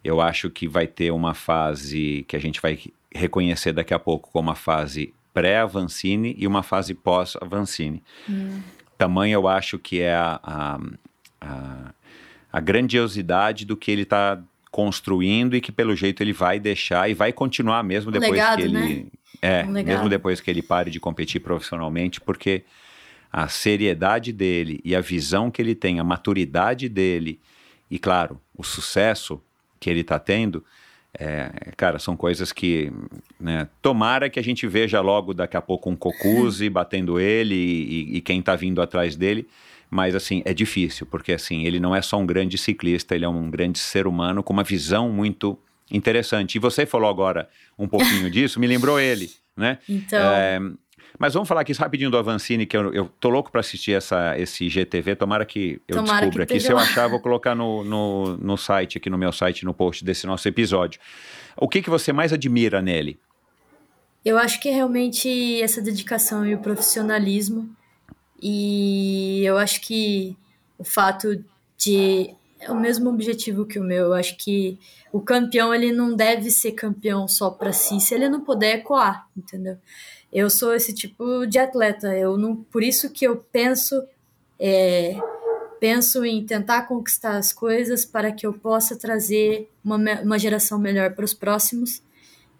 eu 0.04 0.20
acho 0.20 0.50
que 0.50 0.66
vai 0.66 0.86
ter 0.86 1.10
uma 1.10 1.34
fase 1.34 2.24
que 2.26 2.36
a 2.36 2.40
gente 2.40 2.60
vai 2.60 2.78
reconhecer 3.14 3.72
daqui 3.72 3.94
a 3.94 3.98
pouco 3.98 4.30
como 4.30 4.50
a 4.50 4.54
fase 4.54 5.14
pré-Avancini 5.32 6.34
e 6.38 6.46
uma 6.46 6.62
fase 6.62 6.94
pós-Avancini. 6.94 8.02
Tamanho 8.98 9.34
eu 9.34 9.48
acho 9.48 9.78
que 9.78 10.00
é 10.00 10.14
a, 10.14 10.40
a, 10.42 10.80
a, 11.40 11.94
a 12.52 12.60
grandiosidade 12.60 13.64
do 13.64 13.76
que 13.76 13.90
ele 13.90 14.02
está 14.02 14.42
construindo 14.70 15.54
e 15.54 15.60
que 15.60 15.70
pelo 15.70 15.94
jeito 15.94 16.22
ele 16.22 16.32
vai 16.32 16.58
deixar 16.58 17.08
e 17.08 17.14
vai 17.14 17.32
continuar 17.32 17.82
mesmo 17.82 18.08
Um 18.08 18.12
depois 18.12 18.30
legado, 18.30 18.58
que 18.58 18.62
ele 18.64 18.72
né? 18.72 19.06
é 19.42 19.64
Um 19.64 19.70
mesmo 19.70 20.08
depois 20.08 20.40
que 20.40 20.50
ele 20.50 20.62
pare 20.62 20.90
de 20.90 20.98
competir 20.98 21.40
profissionalmente 21.40 22.20
porque 22.20 22.64
a 23.30 23.48
seriedade 23.48 24.32
dele 24.32 24.80
e 24.84 24.96
a 24.96 25.00
visão 25.00 25.50
que 25.50 25.60
ele 25.60 25.74
tem 25.74 26.00
a 26.00 26.04
maturidade 26.04 26.88
dele 26.88 27.38
e 27.90 27.98
claro 27.98 28.40
o 28.56 28.62
sucesso 28.62 29.42
que 29.82 29.90
ele 29.90 30.02
está 30.02 30.18
tendo 30.18 30.64
É, 31.18 31.50
cara, 31.76 31.98
são 31.98 32.16
coisas 32.16 32.52
que, 32.52 32.90
né, 33.38 33.68
tomara 33.82 34.30
que 34.30 34.40
a 34.40 34.42
gente 34.42 34.66
veja 34.66 34.98
logo 35.02 35.34
daqui 35.34 35.58
a 35.58 35.60
pouco 35.60 35.90
um 35.90 35.96
Cocuzzi 35.96 36.70
batendo 36.80 37.20
ele 37.20 37.54
e, 37.54 38.16
e 38.16 38.20
quem 38.22 38.38
está 38.38 38.56
vindo 38.56 38.80
atrás 38.80 39.14
dele, 39.14 39.46
mas 39.90 40.14
assim, 40.14 40.40
é 40.46 40.54
difícil, 40.54 41.04
porque 41.04 41.32
assim, 41.34 41.66
ele 41.66 41.78
não 41.78 41.94
é 41.94 42.00
só 42.00 42.16
um 42.18 42.24
grande 42.24 42.56
ciclista, 42.56 43.14
ele 43.14 43.26
é 43.26 43.28
um 43.28 43.50
grande 43.50 43.78
ser 43.78 44.06
humano 44.06 44.42
com 44.42 44.54
uma 44.54 44.64
visão 44.64 45.10
muito 45.10 45.58
interessante. 45.90 46.54
E 46.56 46.58
você 46.58 46.86
falou 46.86 47.10
agora 47.10 47.46
um 47.78 47.86
pouquinho 47.86 48.30
disso, 48.30 48.58
me 48.58 48.66
lembrou 48.66 48.98
ele, 48.98 49.28
né? 49.54 49.78
Então, 49.86 50.18
É, 50.18 50.60
mas 51.18 51.34
vamos 51.34 51.48
falar 51.48 51.62
aqui 51.62 51.72
rapidinho 51.72 52.10
do 52.10 52.16
Avancini, 52.16 52.66
que 52.66 52.76
eu, 52.76 52.92
eu 52.92 53.10
tô 53.20 53.28
louco 53.28 53.50
para 53.50 53.60
assistir 53.60 53.92
essa, 53.92 54.38
esse 54.38 54.68
GTV. 54.68 55.16
Tomara 55.16 55.44
que 55.44 55.80
eu 55.86 55.96
Tomara 55.96 56.26
descubra 56.26 56.46
que 56.46 56.54
aqui. 56.54 56.60
Se 56.60 56.72
eu 56.72 56.78
achar, 56.78 57.04
eu 57.04 57.10
vou 57.10 57.20
colocar 57.20 57.54
no, 57.54 57.84
no, 57.84 58.36
no 58.36 58.56
site, 58.56 58.98
aqui 58.98 59.08
no 59.08 59.18
meu 59.18 59.32
site, 59.32 59.64
no 59.64 59.74
post 59.74 60.04
desse 60.04 60.26
nosso 60.26 60.46
episódio. 60.48 61.00
O 61.56 61.68
que, 61.68 61.82
que 61.82 61.90
você 61.90 62.12
mais 62.12 62.32
admira 62.32 62.80
nele? 62.80 63.18
eu 64.24 64.38
acho 64.38 64.60
que 64.60 64.68
é 64.68 64.72
realmente 64.72 65.60
essa 65.62 65.80
dedicação 65.80 66.46
e 66.46 66.54
o 66.54 66.58
profissionalismo. 66.58 67.74
E 68.40 69.42
eu 69.44 69.58
acho 69.58 69.80
que 69.80 70.36
o 70.78 70.84
fato 70.84 71.44
de. 71.76 72.34
É 72.60 72.70
o 72.70 72.78
mesmo 72.78 73.10
objetivo 73.10 73.66
que 73.66 73.78
o 73.78 73.82
meu. 73.82 74.06
Eu 74.06 74.14
acho 74.14 74.36
que 74.36 74.78
o 75.12 75.20
campeão 75.20 75.74
ele 75.74 75.90
não 75.90 76.14
deve 76.14 76.50
ser 76.50 76.72
campeão 76.72 77.26
só 77.26 77.50
para 77.50 77.72
si, 77.72 78.00
se 78.00 78.14
ele 78.14 78.28
não 78.28 78.40
puder 78.40 78.78
ecoar, 78.78 79.26
entendeu? 79.36 79.76
Eu 80.32 80.48
sou 80.48 80.74
esse 80.74 80.94
tipo 80.94 81.46
de 81.46 81.58
atleta. 81.58 82.16
Eu 82.16 82.36
não, 82.36 82.56
por 82.56 82.82
isso 82.82 83.10
que 83.10 83.24
eu 83.26 83.36
penso 83.36 84.02
é, 84.58 85.18
penso 85.82 86.24
em 86.24 86.46
tentar 86.46 86.82
conquistar 86.82 87.36
as 87.36 87.52
coisas 87.52 88.04
para 88.04 88.30
que 88.30 88.46
eu 88.46 88.52
possa 88.52 88.94
trazer 88.96 89.68
uma, 89.84 89.96
uma 90.22 90.38
geração 90.38 90.78
melhor 90.78 91.12
para 91.14 91.24
os 91.24 91.34
próximos 91.34 92.00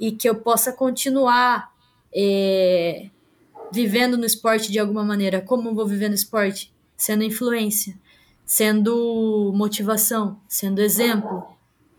e 0.00 0.10
que 0.10 0.28
eu 0.28 0.34
possa 0.34 0.72
continuar 0.72 1.72
é, 2.12 3.08
vivendo 3.72 4.18
no 4.18 4.26
esporte 4.26 4.72
de 4.72 4.80
alguma 4.80 5.04
maneira. 5.04 5.40
Como 5.40 5.72
vou 5.72 5.86
viver 5.86 6.08
no 6.08 6.16
esporte? 6.16 6.74
Sendo 6.96 7.22
influência, 7.22 7.96
sendo 8.44 9.52
motivação, 9.54 10.40
sendo 10.48 10.80
exemplo, 10.80 11.46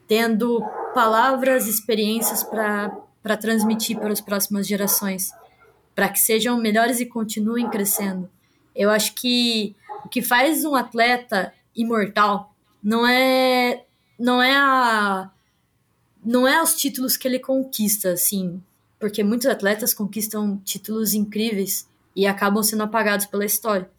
tendo 0.05 0.61
palavras, 0.93 1.67
experiências 1.67 2.43
para 2.43 3.37
transmitir 3.37 3.97
para 3.97 4.11
as 4.11 4.19
próximas 4.19 4.67
gerações, 4.67 5.31
para 5.95 6.09
que 6.09 6.19
sejam 6.19 6.57
melhores 6.57 6.99
e 6.99 7.05
continuem 7.05 7.69
crescendo. 7.69 8.29
Eu 8.75 8.89
acho 8.89 9.13
que 9.13 9.75
o 10.03 10.09
que 10.09 10.21
faz 10.21 10.65
um 10.65 10.75
atleta 10.75 11.53
imortal 11.75 12.53
não 12.83 13.07
é 13.07 13.83
não 14.19 14.41
é 14.41 14.55
a 14.55 15.29
não 16.25 16.47
é 16.47 16.61
os 16.61 16.75
títulos 16.75 17.17
que 17.17 17.27
ele 17.27 17.39
conquista, 17.39 18.11
assim, 18.11 18.61
porque 18.99 19.23
muitos 19.23 19.47
atletas 19.47 19.93
conquistam 19.93 20.57
títulos 20.63 21.13
incríveis 21.13 21.87
e 22.15 22.25
acabam 22.25 22.63
sendo 22.63 22.83
apagados 22.83 23.25
pela 23.25 23.45
história. 23.45 23.89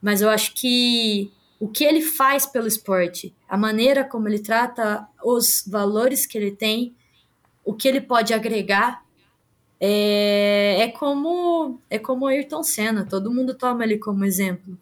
Mas 0.00 0.22
eu 0.22 0.30
acho 0.30 0.54
que 0.54 1.30
o 1.60 1.68
que 1.68 1.84
ele 1.84 2.00
faz 2.00 2.46
pelo 2.46 2.66
esporte, 2.66 3.34
a 3.48 3.56
maneira 3.56 4.04
como 4.04 4.28
ele 4.28 4.38
trata 4.38 5.06
os 5.22 5.64
valores 5.66 6.26
que 6.26 6.38
ele 6.38 6.50
tem, 6.50 6.94
o 7.64 7.74
que 7.74 7.86
ele 7.88 8.00
pode 8.00 8.32
agregar, 8.32 9.03
é, 9.86 10.80
é 10.80 10.88
como 10.88 11.78
é 11.90 11.98
como 11.98 12.26
Ayrton 12.26 12.62
Senna. 12.62 13.04
Todo 13.04 13.30
mundo 13.30 13.52
toma 13.52 13.84
ele 13.84 13.98
como 13.98 14.24
exemplo. 14.24 14.78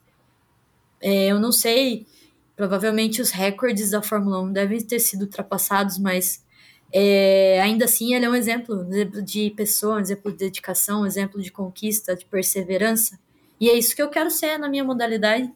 É, 1.01 1.27
eu 1.27 1.41
não 1.41 1.51
sei, 1.51 2.07
provavelmente 2.55 3.21
os 3.21 3.31
recordes 3.33 3.91
da 3.91 4.01
Fórmula 4.01 4.41
1 4.41 4.53
devem 4.53 4.81
ter 4.81 5.01
sido 5.01 5.23
ultrapassados, 5.23 5.99
mas 5.99 6.45
é, 6.93 7.61
ainda 7.61 7.87
assim 7.87 8.15
ele 8.15 8.27
é 8.27 8.31
um 8.31 8.35
exemplo, 8.37 8.77
um 8.77 8.93
exemplo 8.93 9.23
de 9.23 9.51
pessoa, 9.51 9.97
um 9.97 10.01
exemplo 10.01 10.31
de 10.31 10.39
dedicação, 10.39 11.03
um 11.03 11.07
exemplo 11.07 11.43
de 11.43 11.51
conquista, 11.51 12.15
de 12.15 12.25
perseverança. 12.25 13.19
E 13.61 13.69
é 13.69 13.75
isso 13.77 13.97
que 13.97 14.03
eu 14.03 14.09
quero 14.09 14.31
ser 14.31 14.57
na 14.57 14.69
minha 14.69 14.85
modalidade. 14.85 15.53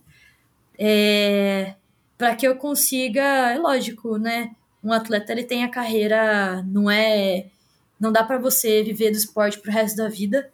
É, 0.77 1.77
para 2.19 2.35
que 2.35 2.49
eu 2.49 2.57
consiga, 2.57 3.23
é 3.53 3.59
lógico, 3.59 4.17
né? 4.19 4.57
Um 4.83 4.93
atleta 4.93 5.31
ele 5.31 5.45
tem 5.45 5.63
a 5.63 5.71
carreira, 5.71 6.65
não 6.65 6.91
é, 6.91 7.47
não 7.99 8.13
dá 8.13 8.23
para 8.23 8.39
você 8.39 8.83
viver 8.83 9.11
do 9.11 9.17
esporte 9.17 9.59
pro 9.59 9.73
resto 9.73 9.97
da 9.97 10.09
vida, 10.09 10.51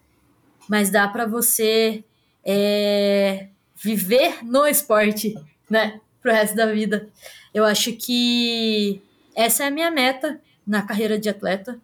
mas 0.68 0.90
dá 0.90 1.08
para 1.08 1.26
você 1.26 2.04
é, 2.44 3.48
viver 3.76 4.44
no 4.44 4.66
esporte, 4.66 5.34
né? 5.68 6.00
Pro 6.20 6.32
resto 6.32 6.56
da 6.56 6.66
vida. 6.66 7.08
Eu 7.52 7.64
acho 7.64 7.92
que 7.94 9.02
essa 9.34 9.64
é 9.64 9.66
a 9.66 9.70
minha 9.70 9.90
meta 9.90 10.40
na 10.66 10.82
carreira 10.82 11.18
de 11.18 11.28
atleta. 11.28 11.78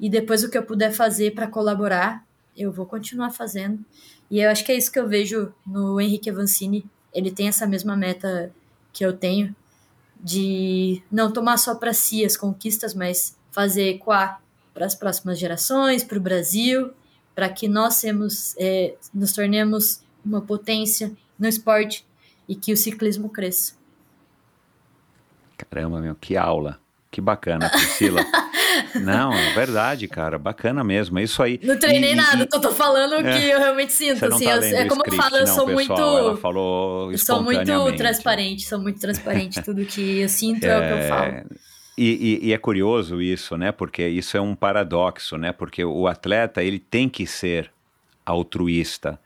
E 0.00 0.08
depois 0.08 0.42
o 0.42 0.50
que 0.50 0.56
eu 0.56 0.62
puder 0.62 0.92
fazer 0.92 1.34
para 1.34 1.46
colaborar, 1.46 2.24
eu 2.56 2.72
vou 2.72 2.86
continuar 2.86 3.30
fazendo. 3.30 3.84
E 4.30 4.40
eu 4.40 4.50
acho 4.50 4.64
que 4.64 4.72
é 4.72 4.76
isso 4.76 4.90
que 4.90 4.98
eu 4.98 5.08
vejo 5.08 5.52
no 5.66 6.00
Henrique 6.00 6.30
Avancini. 6.30 6.84
Ele 7.12 7.30
tem 7.30 7.48
essa 7.48 7.66
mesma 7.66 7.96
meta 7.96 8.52
que 8.92 9.04
eu 9.04 9.12
tenho 9.12 9.54
de 10.18 11.02
não 11.12 11.30
tomar 11.30 11.58
só 11.58 11.74
para 11.74 11.92
si 11.92 12.24
as 12.24 12.36
conquistas, 12.36 12.94
mas 12.94 13.36
fazer 13.50 13.90
ecoar 13.90 14.42
para 14.76 14.84
as 14.84 14.94
próximas 14.94 15.38
gerações, 15.38 16.04
para 16.04 16.18
o 16.18 16.20
Brasil, 16.20 16.90
para 17.34 17.48
que 17.48 17.66
nós 17.66 17.98
temos, 17.98 18.54
é, 18.58 18.94
nos 19.14 19.32
tornemos 19.32 20.02
uma 20.22 20.42
potência 20.42 21.10
no 21.38 21.48
esporte 21.48 22.04
e 22.46 22.54
que 22.54 22.74
o 22.74 22.76
ciclismo 22.76 23.30
cresça. 23.30 23.72
Caramba, 25.56 25.98
meu, 26.00 26.14
que 26.14 26.36
aula. 26.36 26.78
Que 27.10 27.22
bacana, 27.22 27.70
Priscila. 27.70 28.20
Não, 29.02 29.32
é 29.32 29.54
verdade, 29.54 30.06
cara. 30.06 30.38
Bacana 30.38 30.84
mesmo. 30.84 31.18
É 31.18 31.22
isso 31.22 31.42
aí. 31.42 31.58
Não 31.62 31.78
treinei 31.78 32.12
E- 32.12 32.14
nada, 32.14 32.42
e- 32.42 32.46
tô, 32.46 32.60
tô 32.60 32.72
falando 32.72 33.12
o 33.12 33.26
É. 33.26 33.38
que 33.40 33.46
eu 33.46 33.58
realmente 33.58 33.94
sinto. 33.94 34.22
Assim, 34.26 34.44
tá 34.44 34.56
eu- 34.56 34.62
é 34.62 34.84
como 34.86 35.00
eu 35.00 35.06
script, 35.06 35.16
falo, 35.16 35.36
eu 35.36 35.46
não, 35.46 35.54
sou 35.54 35.66
pessoal. 35.66 35.74
muito. 35.74 35.92
Ela 36.02 36.36
falou 36.36 37.10
Eu 37.12 37.18
sou 37.18 37.42
muito 37.42 37.96
transparente, 37.96 38.66
sou 38.68 38.78
muito 38.78 39.00
transparente. 39.00 39.62
Tudo 39.62 39.86
que 39.86 40.18
eu 40.20 40.28
sinto 40.28 40.64
é, 40.64 40.76
o 40.78 40.82
que 40.82 41.04
eu 41.04 41.08
falo. 41.08 41.32
E, 41.96 42.40
e- 42.42 42.48
e 42.48 42.52
é 42.52 42.58
curioso 42.58 43.20
isso, 43.22 43.56
né? 43.56 43.72
Porque 43.72 44.06
isso 44.06 44.36
é 44.36 44.40
um 44.40 44.54
paradoxo, 44.54 45.36
né? 45.38 45.52
Porque 45.52 45.84
o 45.84 46.06
atleta 46.06 46.62
ele 46.62 46.78
tem 46.78 47.08
que 47.08 47.26
ser 47.26 47.70
altruísta. 48.24 49.18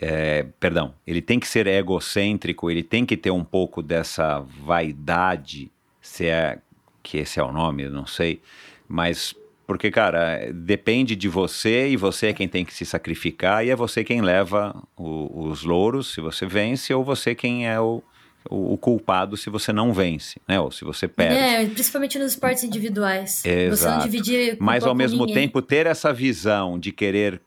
É, 0.00 0.44
perdão, 0.60 0.94
ele 1.06 1.22
tem 1.22 1.40
que 1.40 1.46
ser 1.48 1.66
egocêntrico, 1.68 2.70
ele 2.70 2.82
tem 2.82 3.06
que 3.06 3.16
ter 3.16 3.30
um 3.30 3.44
pouco 3.44 3.82
dessa 3.82 4.40
vaidade, 4.40 5.70
se 6.02 6.26
é 6.26 6.58
que 7.02 7.18
esse 7.18 7.38
é 7.40 7.44
o 7.44 7.52
nome, 7.52 7.88
não 7.88 8.06
sei, 8.06 8.40
mas 8.88 9.34
porque, 9.66 9.90
cara, 9.90 10.50
depende 10.52 11.16
de 11.16 11.28
você 11.28 11.88
e 11.88 11.96
você 11.96 12.28
é 12.28 12.32
quem 12.32 12.48
tem 12.48 12.64
que 12.64 12.74
se 12.74 12.84
sacrificar 12.84 13.64
e 13.64 13.70
é 13.70 13.76
você 13.76 14.04
quem 14.04 14.20
leva 14.20 14.74
o- 14.96 15.48
os 15.48 15.62
louros 15.64 16.12
se 16.12 16.20
você 16.20 16.44
vence 16.46 16.92
ou 16.92 17.04
você 17.04 17.34
quem 17.34 17.66
é 17.68 17.80
o, 17.80 18.02
o, 18.48 18.74
o 18.74 18.78
culpado 18.78 19.36
se 19.36 19.48
você 19.50 19.72
não 19.72 19.92
vence, 19.92 20.40
né? 20.46 20.60
Ou 20.60 20.70
se 20.70 20.84
você 20.84 21.08
perde. 21.08 21.34
É, 21.36 21.66
principalmente 21.66 22.18
nos 22.18 22.32
esportes 22.32 22.64
individuais. 22.64 23.42
Você 23.42 23.66
não 23.66 23.72
Exato. 23.72 24.04
dividir 24.04 24.56
Mas 24.60 24.84
ao 24.84 24.94
mesmo 24.94 25.26
ninguém. 25.26 25.34
tempo 25.46 25.62
ter 25.62 25.86
essa 25.86 26.12
visão 26.12 26.78
de 26.78 26.92
querer 26.92 27.40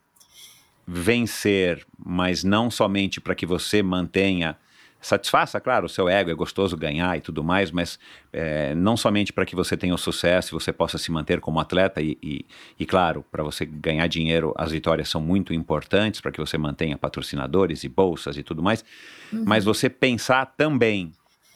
vencer, 0.86 1.84
mas 1.98 2.42
não 2.42 2.70
somente 2.70 3.20
para 3.20 3.34
que 3.34 3.44
você 3.44 3.82
mantenha 3.82 4.56
satisfaça, 5.00 5.60
claro, 5.60 5.86
o 5.86 5.88
seu 5.88 6.08
ego 6.08 6.30
é 6.30 6.34
gostoso 6.34 6.76
ganhar 6.76 7.16
e 7.16 7.20
tudo 7.20 7.44
mais, 7.44 7.70
mas 7.70 7.98
é, 8.32 8.74
não 8.74 8.96
somente 8.96 9.32
para 9.32 9.46
que 9.46 9.54
você 9.54 9.76
tenha 9.76 9.94
o 9.94 9.98
sucesso 9.98 10.50
e 10.50 10.54
você 10.60 10.72
possa 10.72 10.98
se 10.98 11.10
manter 11.12 11.40
como 11.40 11.60
atleta 11.60 12.00
e, 12.02 12.18
e, 12.22 12.44
e 12.78 12.84
claro, 12.84 13.24
para 13.30 13.42
você 13.42 13.64
ganhar 13.64 14.06
dinheiro, 14.08 14.52
as 14.56 14.72
vitórias 14.72 15.08
são 15.08 15.20
muito 15.20 15.54
importantes 15.54 16.20
para 16.20 16.32
que 16.32 16.40
você 16.40 16.58
mantenha 16.58 16.98
patrocinadores 16.98 17.84
e 17.84 17.88
bolsas 17.88 18.36
e 18.36 18.42
tudo 18.42 18.62
mais, 18.62 18.84
Uhum. 19.32 19.44
mas 19.46 19.64
você 19.64 19.88
pensar 19.90 20.46
também 20.56 21.12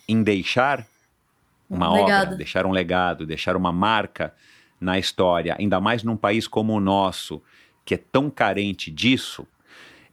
em 0.08 0.22
deixar 0.22 0.86
uma 1.68 1.88
Um 1.88 1.92
obra, 1.92 2.04
legado. 2.04 2.36
deixar 2.36 2.66
um 2.66 2.70
legado, 2.70 3.26
deixar 3.26 3.56
uma 3.56 3.72
marca 3.72 4.34
na 4.80 4.98
história, 4.98 5.56
ainda 5.58 5.80
mais 5.80 6.02
num 6.02 6.16
país 6.16 6.46
como 6.46 6.74
o 6.74 6.80
nosso, 6.80 7.42
que 7.84 7.94
é 7.94 7.98
tão 7.98 8.28
carente 8.30 8.90
disso, 8.90 9.46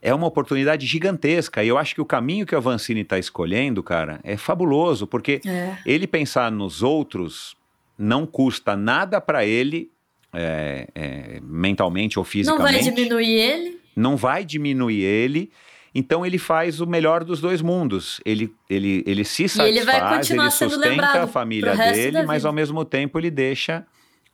é 0.02 0.14
uma 0.14 0.26
oportunidade 0.26 0.86
gigantesca. 0.86 1.62
E 1.62 1.68
eu 1.68 1.76
acho 1.78 1.94
que 1.94 2.00
o 2.00 2.04
caminho 2.06 2.46
que 2.46 2.54
o 2.54 2.58
Avancini 2.58 3.00
está 3.02 3.18
escolhendo, 3.18 3.82
cara, 3.82 4.20
é 4.22 4.36
fabuloso, 4.36 5.06
porque 5.06 5.40
É. 5.46 5.76
ele 5.84 6.06
pensar 6.06 6.50
nos 6.50 6.82
outros 6.82 7.56
não 7.98 8.26
custa 8.26 8.74
nada 8.76 9.20
para 9.20 9.44
ele, 9.44 9.90
é, 10.32 10.86
é, 10.94 11.40
mentalmente 11.42 12.18
ou 12.18 12.24
Não 12.24 12.30
fisicamente. 12.30 12.72
vai 12.72 12.82
diminuir 12.82 13.26
ele. 13.34 13.80
não 13.96 14.16
vai 14.16 14.44
diminuir 14.44 15.02
ele. 15.02 15.50
Então 15.92 16.24
ele 16.24 16.38
faz 16.38 16.80
o 16.80 16.86
melhor 16.86 17.24
dos 17.24 17.40
dois 17.40 17.60
mundos. 17.60 18.20
Ele, 18.24 18.54
ele, 18.70 19.02
ele 19.06 19.24
se 19.24 19.42
E 19.42 19.60
ele 19.60 19.80
vai 19.82 19.96
satisfaz, 19.96 20.16
continuar 20.16 20.44
ele 20.44 20.52
sustenta 20.52 21.22
a 21.24 21.26
família 21.26 21.76
dele, 21.76 22.22
mas 22.22 22.44
ao 22.44 22.52
mesmo 22.52 22.84
tempo 22.84 23.18
ele 23.18 23.30
deixa 23.30 23.84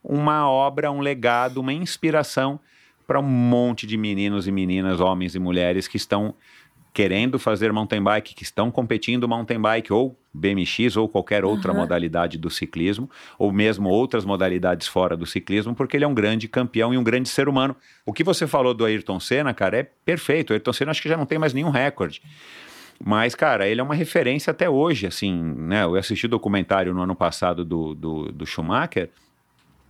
uma 0.04 0.48
obra, 0.48 0.92
um 0.92 1.00
legado, 1.00 1.56
uma 1.58 1.72
inspiração 1.72 2.60
para 3.06 3.20
um 3.20 3.22
monte 3.22 3.86
de 3.86 3.96
meninos 3.96 4.46
e 4.46 4.52
meninas, 4.52 5.00
homens 5.00 5.34
e 5.34 5.38
mulheres 5.38 5.86
que 5.86 5.96
estão 5.96 6.34
querendo 6.96 7.38
fazer 7.38 7.70
mountain 7.74 8.02
bike, 8.02 8.34
que 8.34 8.42
estão 8.42 8.70
competindo 8.70 9.28
mountain 9.28 9.60
bike 9.60 9.92
ou 9.92 10.18
BMX 10.32 10.96
ou 10.96 11.06
qualquer 11.06 11.44
outra 11.44 11.70
Aham. 11.70 11.80
modalidade 11.80 12.38
do 12.38 12.48
ciclismo, 12.48 13.10
ou 13.38 13.52
mesmo 13.52 13.90
outras 13.90 14.24
modalidades 14.24 14.88
fora 14.88 15.14
do 15.14 15.26
ciclismo, 15.26 15.74
porque 15.74 15.94
ele 15.94 16.04
é 16.04 16.08
um 16.08 16.14
grande 16.14 16.48
campeão 16.48 16.94
e 16.94 16.96
um 16.96 17.04
grande 17.04 17.28
ser 17.28 17.50
humano. 17.50 17.76
O 18.06 18.14
que 18.14 18.24
você 18.24 18.46
falou 18.46 18.72
do 18.72 18.82
Ayrton 18.82 19.20
Senna, 19.20 19.52
cara, 19.52 19.80
é 19.80 19.82
perfeito. 19.82 20.50
O 20.50 20.52
Ayrton 20.54 20.72
Senna 20.72 20.90
acho 20.90 21.02
que 21.02 21.08
já 21.08 21.18
não 21.18 21.26
tem 21.26 21.38
mais 21.38 21.52
nenhum 21.52 21.68
recorde. 21.68 22.22
Mas, 23.04 23.34
cara, 23.34 23.68
ele 23.68 23.80
é 23.80 23.84
uma 23.84 23.94
referência 23.94 24.50
até 24.50 24.70
hoje, 24.70 25.06
assim, 25.06 25.34
né? 25.34 25.84
Eu 25.84 25.96
assisti 25.96 26.24
o 26.24 26.30
documentário 26.30 26.94
no 26.94 27.02
ano 27.02 27.14
passado 27.14 27.62
do, 27.62 27.94
do, 27.94 28.32
do 28.32 28.46
Schumacher. 28.46 29.10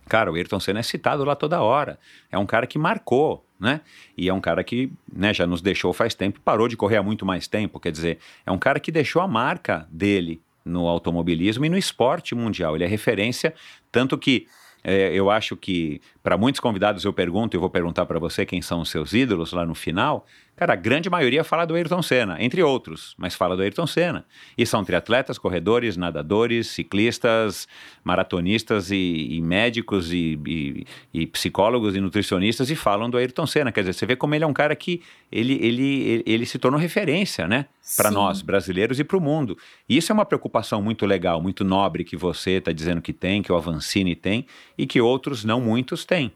Cara, 0.07 0.31
o 0.31 0.35
Ayrton 0.35 0.59
Senna 0.59 0.79
é 0.79 0.83
citado 0.83 1.23
lá 1.23 1.35
toda 1.35 1.61
hora. 1.61 1.99
É 2.31 2.37
um 2.37 2.45
cara 2.45 2.65
que 2.65 2.77
marcou, 2.77 3.45
né? 3.59 3.81
E 4.17 4.29
é 4.29 4.33
um 4.33 4.41
cara 4.41 4.63
que 4.63 4.91
né, 5.11 5.33
já 5.33 5.45
nos 5.45 5.61
deixou 5.61 5.93
faz 5.93 6.15
tempo, 6.15 6.39
parou 6.41 6.67
de 6.67 6.77
correr 6.77 6.97
há 6.97 7.03
muito 7.03 7.25
mais 7.25 7.47
tempo. 7.47 7.79
Quer 7.79 7.91
dizer, 7.91 8.19
é 8.45 8.51
um 8.51 8.57
cara 8.57 8.79
que 8.79 8.91
deixou 8.91 9.21
a 9.21 9.27
marca 9.27 9.87
dele 9.91 10.41
no 10.63 10.87
automobilismo 10.87 11.65
e 11.65 11.69
no 11.69 11.77
esporte 11.77 12.35
mundial. 12.35 12.75
Ele 12.75 12.83
é 12.83 12.87
referência, 12.87 13.53
tanto 13.91 14.17
que 14.17 14.47
é, 14.83 15.11
eu 15.13 15.29
acho 15.29 15.57
que 15.57 16.01
para 16.23 16.37
muitos 16.37 16.59
convidados 16.61 17.03
eu 17.03 17.11
pergunto, 17.11 17.55
e 17.55 17.59
vou 17.59 17.69
perguntar 17.69 18.05
para 18.05 18.19
você 18.19 18.45
quem 18.45 18.61
são 18.61 18.81
os 18.81 18.89
seus 18.89 19.13
ídolos 19.13 19.51
lá 19.51 19.65
no 19.65 19.75
final. 19.75 20.25
Cara, 20.57 20.73
a 20.73 20.75
grande 20.75 21.07
maioria 21.07 21.43
fala 21.43 21.65
do 21.65 21.75
Ayrton 21.75 22.01
Senna, 22.01 22.35
entre 22.43 22.63
outros, 22.63 23.13
mas 23.15 23.35
fala 23.35 23.55
do 23.55 23.61
Ayrton 23.61 23.85
Senna. 23.85 24.25
E 24.57 24.65
são 24.65 24.83
triatletas, 24.83 25.37
corredores, 25.37 25.95
nadadores, 25.95 26.65
ciclistas, 26.65 27.67
maratonistas 28.03 28.89
e, 28.89 29.27
e 29.35 29.39
médicos 29.39 30.11
e, 30.11 30.39
e- 30.47 30.85
e 31.13 31.27
psicólogos 31.27 31.95
e 31.95 32.01
nutricionistas 32.01 32.71
e 32.71 32.75
falam 32.75 33.07
do 33.07 33.17
Ayrton 33.17 33.45
Senna. 33.45 33.71
Quer 33.71 33.81
dizer, 33.81 33.93
você 33.93 34.05
vê 34.07 34.15
como 34.15 34.33
ele 34.33 34.43
é 34.43 34.47
um 34.47 34.53
cara 34.53 34.75
que 34.75 35.03
ele, 35.31 35.53
ele, 35.61 36.01
ele, 36.01 36.23
ele 36.25 36.45
se 36.47 36.57
tornou 36.57 36.79
referência, 36.79 37.47
né? 37.47 37.67
Para 37.95 38.09
nós, 38.09 38.41
brasileiros 38.41 38.99
e 38.99 39.03
para 39.03 39.15
o 39.17 39.21
mundo. 39.21 39.55
E 39.87 39.95
isso 39.95 40.11
é 40.11 40.13
uma 40.15 40.25
preocupação 40.25 40.81
muito 40.81 41.05
legal, 41.05 41.39
muito 41.39 41.63
nobre 41.63 42.03
que 42.03 42.17
você 42.17 42.53
está 42.53 42.71
dizendo 42.71 42.99
que 42.99 43.13
tem, 43.13 43.43
que 43.43 43.51
o 43.51 43.55
Avancini 43.55 44.15
tem 44.15 44.47
e 44.75 44.87
que 44.87 44.99
outros, 44.99 45.45
não 45.45 45.61
muitos, 45.61 46.03
têm. 46.03 46.31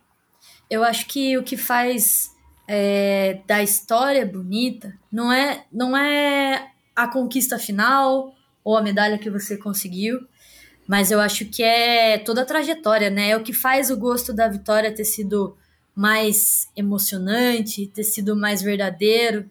Eu 0.70 0.84
acho 0.84 1.08
que 1.08 1.36
o 1.38 1.44
que 1.44 1.58
faz 1.58 2.31
é, 2.74 3.42
da 3.46 3.62
história 3.62 4.26
bonita 4.26 4.98
não 5.12 5.30
é, 5.30 5.66
não 5.70 5.98
é 5.98 6.72
a 6.96 7.06
conquista 7.06 7.60
final 7.60 8.34
ou 8.64 8.78
a 8.78 8.82
medalha 8.82 9.18
que 9.18 9.30
você 9.30 9.58
conseguiu, 9.58 10.26
mas 10.88 11.12
eu 11.12 11.20
acho 11.20 11.44
que 11.48 11.62
é 11.62 12.18
toda 12.18 12.44
a 12.44 12.46
trajetória, 12.46 13.10
né? 13.10 13.32
É 13.32 13.36
o 13.36 13.44
que 13.44 13.52
faz 13.52 13.92
o 13.92 13.98
gosto 13.98 14.32
da 14.32 14.48
vitória 14.48 14.96
ter 14.96 15.04
sido 15.04 15.58
mais 15.94 16.70
emocionante, 16.74 17.88
ter 17.88 18.06
sido 18.06 18.38
mais 18.38 18.62
verdadeiro. 18.62 19.50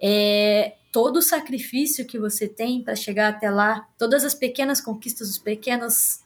É 0.00 0.74
todo 0.90 1.18
o 1.18 1.22
sacrifício 1.22 2.04
que 2.04 2.18
você 2.18 2.48
tem 2.48 2.82
para 2.82 2.96
chegar 2.96 3.28
até 3.28 3.50
lá, 3.50 3.86
todas 3.96 4.24
as 4.24 4.34
pequenas 4.34 4.80
conquistas, 4.80 5.30
os 5.30 5.38
pequenos 5.38 6.20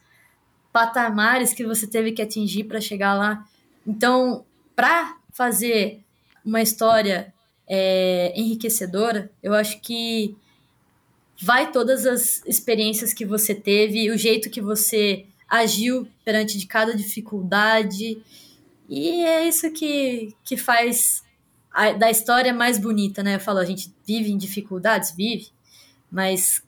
patamares 0.72 1.52
que 1.52 1.66
você 1.66 1.86
teve 1.86 2.12
que 2.12 2.22
atingir 2.22 2.64
para 2.64 2.80
chegar 2.80 3.12
lá. 3.12 3.46
Então, 3.86 4.46
para 4.74 5.18
fazer 5.30 6.05
uma 6.46 6.62
história 6.62 7.34
é, 7.68 8.32
enriquecedora, 8.36 9.30
eu 9.42 9.52
acho 9.52 9.80
que 9.80 10.36
vai 11.42 11.70
todas 11.72 12.06
as 12.06 12.40
experiências 12.46 13.12
que 13.12 13.26
você 13.26 13.54
teve, 13.54 14.10
o 14.10 14.16
jeito 14.16 14.48
que 14.48 14.60
você 14.60 15.26
agiu 15.48 16.08
perante 16.24 16.56
de 16.56 16.66
cada 16.66 16.94
dificuldade. 16.94 18.18
E 18.88 19.24
é 19.24 19.46
isso 19.46 19.70
que, 19.72 20.34
que 20.44 20.56
faz 20.56 21.22
a, 21.72 21.92
da 21.92 22.10
história 22.10 22.54
mais 22.54 22.78
bonita, 22.78 23.22
né? 23.22 23.34
Eu 23.34 23.40
falo, 23.40 23.58
a 23.58 23.64
gente 23.64 23.92
vive 24.06 24.30
em 24.30 24.38
dificuldades, 24.38 25.14
vive, 25.14 25.48
mas 26.10 26.62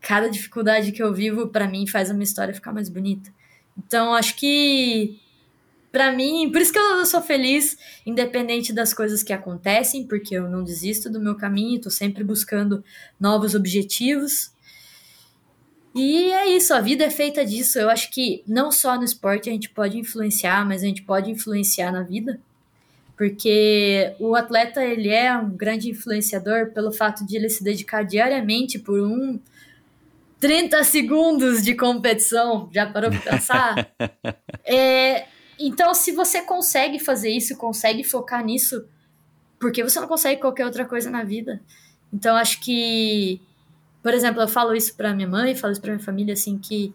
cada 0.00 0.28
dificuldade 0.28 0.92
que 0.92 1.02
eu 1.02 1.12
vivo, 1.12 1.48
para 1.48 1.66
mim, 1.66 1.86
faz 1.86 2.10
a 2.10 2.14
minha 2.14 2.24
história 2.24 2.54
ficar 2.54 2.72
mais 2.72 2.88
bonita. 2.88 3.34
Então, 3.76 4.14
acho 4.14 4.36
que 4.36 5.18
para 5.96 6.12
mim, 6.12 6.52
por 6.52 6.60
isso 6.60 6.74
que 6.74 6.78
eu 6.78 7.06
sou 7.06 7.22
feliz, 7.22 7.78
independente 8.04 8.70
das 8.70 8.92
coisas 8.92 9.22
que 9.22 9.32
acontecem, 9.32 10.06
porque 10.06 10.36
eu 10.36 10.46
não 10.46 10.62
desisto 10.62 11.08
do 11.08 11.18
meu 11.18 11.34
caminho, 11.34 11.80
tô 11.80 11.88
sempre 11.88 12.22
buscando 12.22 12.84
novos 13.18 13.54
objetivos. 13.54 14.52
E 15.94 16.30
é 16.32 16.48
isso, 16.54 16.74
a 16.74 16.82
vida 16.82 17.04
é 17.04 17.08
feita 17.08 17.42
disso. 17.46 17.78
Eu 17.78 17.88
acho 17.88 18.10
que 18.10 18.44
não 18.46 18.70
só 18.70 18.98
no 18.98 19.04
esporte 19.04 19.48
a 19.48 19.52
gente 19.54 19.70
pode 19.70 19.98
influenciar, 19.98 20.68
mas 20.68 20.82
a 20.82 20.86
gente 20.86 21.00
pode 21.00 21.30
influenciar 21.30 21.90
na 21.90 22.02
vida. 22.02 22.38
Porque 23.16 24.14
o 24.20 24.36
atleta, 24.36 24.84
ele 24.84 25.08
é 25.08 25.34
um 25.34 25.48
grande 25.48 25.88
influenciador 25.88 26.72
pelo 26.74 26.92
fato 26.92 27.26
de 27.26 27.38
ele 27.38 27.48
se 27.48 27.64
dedicar 27.64 28.02
diariamente 28.02 28.78
por 28.78 29.00
um 29.00 29.40
30 30.38 30.84
segundos 30.84 31.62
de 31.62 31.74
competição. 31.74 32.68
Já 32.70 32.84
parou 32.84 33.10
pra 33.10 33.32
pensar? 33.32 33.88
é, 34.62 35.24
então, 35.58 35.94
se 35.94 36.12
você 36.12 36.42
consegue 36.42 36.98
fazer 36.98 37.30
isso, 37.30 37.56
consegue 37.56 38.04
focar 38.04 38.44
nisso, 38.44 38.84
porque 39.58 39.82
você 39.82 39.98
não 40.00 40.08
consegue 40.08 40.40
qualquer 40.40 40.66
outra 40.66 40.84
coisa 40.84 41.10
na 41.10 41.24
vida. 41.24 41.60
Então, 42.12 42.36
acho 42.36 42.60
que, 42.60 43.40
por 44.02 44.12
exemplo, 44.12 44.42
eu 44.42 44.48
falo 44.48 44.74
isso 44.74 44.94
pra 44.94 45.14
minha 45.14 45.28
mãe, 45.28 45.54
falo 45.54 45.72
isso 45.72 45.80
pra 45.80 45.92
minha 45.92 46.04
família, 46.04 46.34
assim, 46.34 46.58
que 46.58 46.94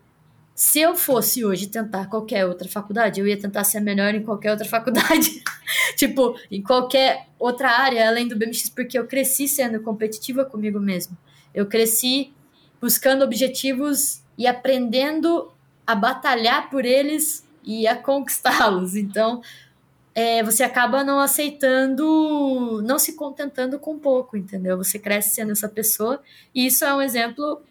se 0.53 0.79
eu 0.79 0.95
fosse 0.95 1.43
hoje 1.43 1.67
tentar 1.67 2.07
qualquer 2.07 2.45
outra 2.45 2.67
faculdade, 2.67 3.19
eu 3.19 3.27
ia 3.27 3.37
tentar 3.39 3.63
ser 3.63 3.79
melhor 3.79 4.13
em 4.13 4.23
qualquer 4.23 4.51
outra 4.51 4.67
faculdade. 4.69 5.43
tipo, 5.97 6.35
em 6.51 6.61
qualquer 6.61 7.27
outra 7.39 7.69
área 7.71 8.07
além 8.07 8.27
do 8.27 8.35
BMX, 8.35 8.69
porque 8.69 8.97
eu 8.97 9.07
cresci 9.07 9.47
sendo 9.47 9.81
competitiva 9.81 10.45
comigo 10.45 10.79
mesmo. 10.79 11.17
Eu 11.53 11.65
cresci 11.65 12.31
buscando 12.79 13.23
objetivos 13.23 14.21
e 14.37 14.47
aprendendo 14.47 15.51
a 15.85 15.95
batalhar 15.95 16.69
por 16.69 16.85
eles 16.85 17.43
e 17.63 17.87
a 17.87 17.95
conquistá-los. 17.95 18.95
Então, 18.95 19.41
é, 20.13 20.43
você 20.43 20.63
acaba 20.63 21.03
não 21.03 21.19
aceitando, 21.19 22.81
não 22.83 22.99
se 22.99 23.13
contentando 23.13 23.79
com 23.79 23.97
pouco, 23.97 24.35
entendeu? 24.35 24.77
Você 24.77 24.99
cresce 24.99 25.35
sendo 25.35 25.51
essa 25.51 25.69
pessoa 25.69 26.21
e 26.53 26.65
isso 26.65 26.83
é 26.83 26.93
um 26.93 27.01
exemplo 27.01 27.61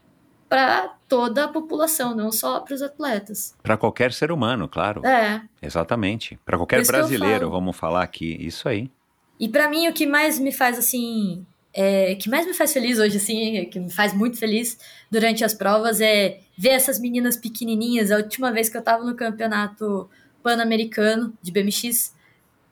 para 0.48 0.96
toda 1.06 1.44
a 1.44 1.48
população, 1.48 2.14
não 2.14 2.32
só 2.32 2.58
para 2.60 2.74
os 2.74 2.82
atletas. 2.82 3.54
Para 3.62 3.76
qualquer 3.76 4.12
ser 4.12 4.32
humano, 4.32 4.66
claro. 4.66 5.06
É. 5.06 5.42
Exatamente. 5.62 6.38
Para 6.44 6.56
qualquer 6.56 6.80
isso 6.80 6.90
brasileiro, 6.90 7.48
vamos 7.50 7.76
falar 7.76 8.02
aqui. 8.02 8.36
Isso 8.40 8.68
aí. 8.68 8.90
E 9.38 9.48
para 9.48 9.68
mim 9.68 9.86
o 9.86 9.92
que 9.92 10.06
mais 10.06 10.38
me 10.38 10.52
faz 10.52 10.78
assim, 10.78 11.46
é, 11.72 12.14
que 12.16 12.28
mais 12.28 12.46
me 12.46 12.54
faz 12.54 12.72
feliz 12.72 12.98
hoje 12.98 13.16
assim, 13.16 13.64
que 13.66 13.78
me 13.78 13.90
faz 13.90 14.12
muito 14.12 14.38
feliz 14.38 14.78
durante 15.10 15.44
as 15.44 15.54
provas 15.54 16.00
é 16.00 16.40
ver 16.56 16.70
essas 16.70 16.98
meninas 16.98 17.36
pequenininhas. 17.36 18.10
A 18.10 18.16
última 18.16 18.52
vez 18.52 18.68
que 18.68 18.76
eu 18.76 18.82
tava 18.82 19.04
no 19.04 19.14
campeonato 19.14 20.08
pan-americano 20.42 21.32
de 21.40 21.52
BMX, 21.52 22.14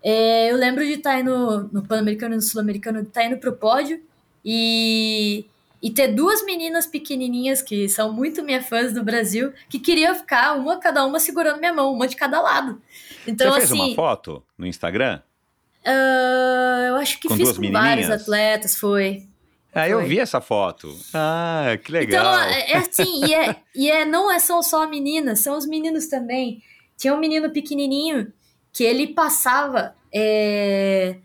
é, 0.02 0.50
eu 0.50 0.56
lembro 0.56 0.84
de 0.84 0.94
estar 0.94 1.20
indo 1.20 1.68
no 1.72 1.82
pan-americano 1.86 2.34
e 2.34 2.36
no 2.36 2.42
sul-americano, 2.42 3.02
de 3.02 3.08
estar 3.08 3.24
indo 3.24 3.38
pro 3.38 3.52
pódio 3.52 4.00
e 4.44 5.46
e 5.80 5.90
ter 5.90 6.08
duas 6.08 6.44
meninas 6.44 6.86
pequenininhas 6.86 7.62
que 7.62 7.88
são 7.88 8.12
muito 8.12 8.42
minhas 8.42 8.68
fãs 8.68 8.92
do 8.92 9.04
Brasil 9.04 9.52
que 9.68 9.78
queriam 9.78 10.14
ficar 10.14 10.56
uma 10.56 10.76
cada 10.78 11.04
uma 11.06 11.20
segurando 11.20 11.60
minha 11.60 11.72
mão, 11.72 11.92
uma 11.92 12.08
de 12.08 12.16
cada 12.16 12.40
lado. 12.40 12.80
Então 13.26 13.52
Você 13.52 13.60
fez 13.60 13.72
assim, 13.72 13.80
uma 13.80 13.94
foto 13.94 14.42
no 14.56 14.66
Instagram? 14.66 15.20
Ah, 15.84 16.86
eu 16.88 16.96
acho 16.96 17.20
que 17.20 17.28
Com 17.28 17.36
fiz 17.36 17.52
com 17.52 17.60
menininhas? 17.60 17.84
vários 17.84 18.10
atletas, 18.10 18.76
foi. 18.76 19.26
Ah, 19.74 19.88
eu 19.88 20.00
Foi. 20.00 20.08
vi 20.08 20.18
essa 20.18 20.40
foto. 20.40 20.92
Ah, 21.14 21.78
que 21.84 21.92
legal. 21.92 22.34
Então, 22.34 22.42
é 22.42 22.76
assim, 22.78 23.24
e, 23.26 23.34
é, 23.34 23.56
e 23.74 23.90
é, 23.90 24.04
não 24.04 24.30
é, 24.32 24.38
são 24.38 24.62
só 24.62 24.88
meninas, 24.88 25.40
são 25.40 25.56
os 25.56 25.66
meninos 25.66 26.06
também. 26.08 26.62
Tinha 26.96 27.14
um 27.14 27.18
menino 27.20 27.50
pequenininho 27.50 28.32
que 28.72 28.82
ele 28.82 29.08
passava 29.08 29.94
é, 30.12 31.16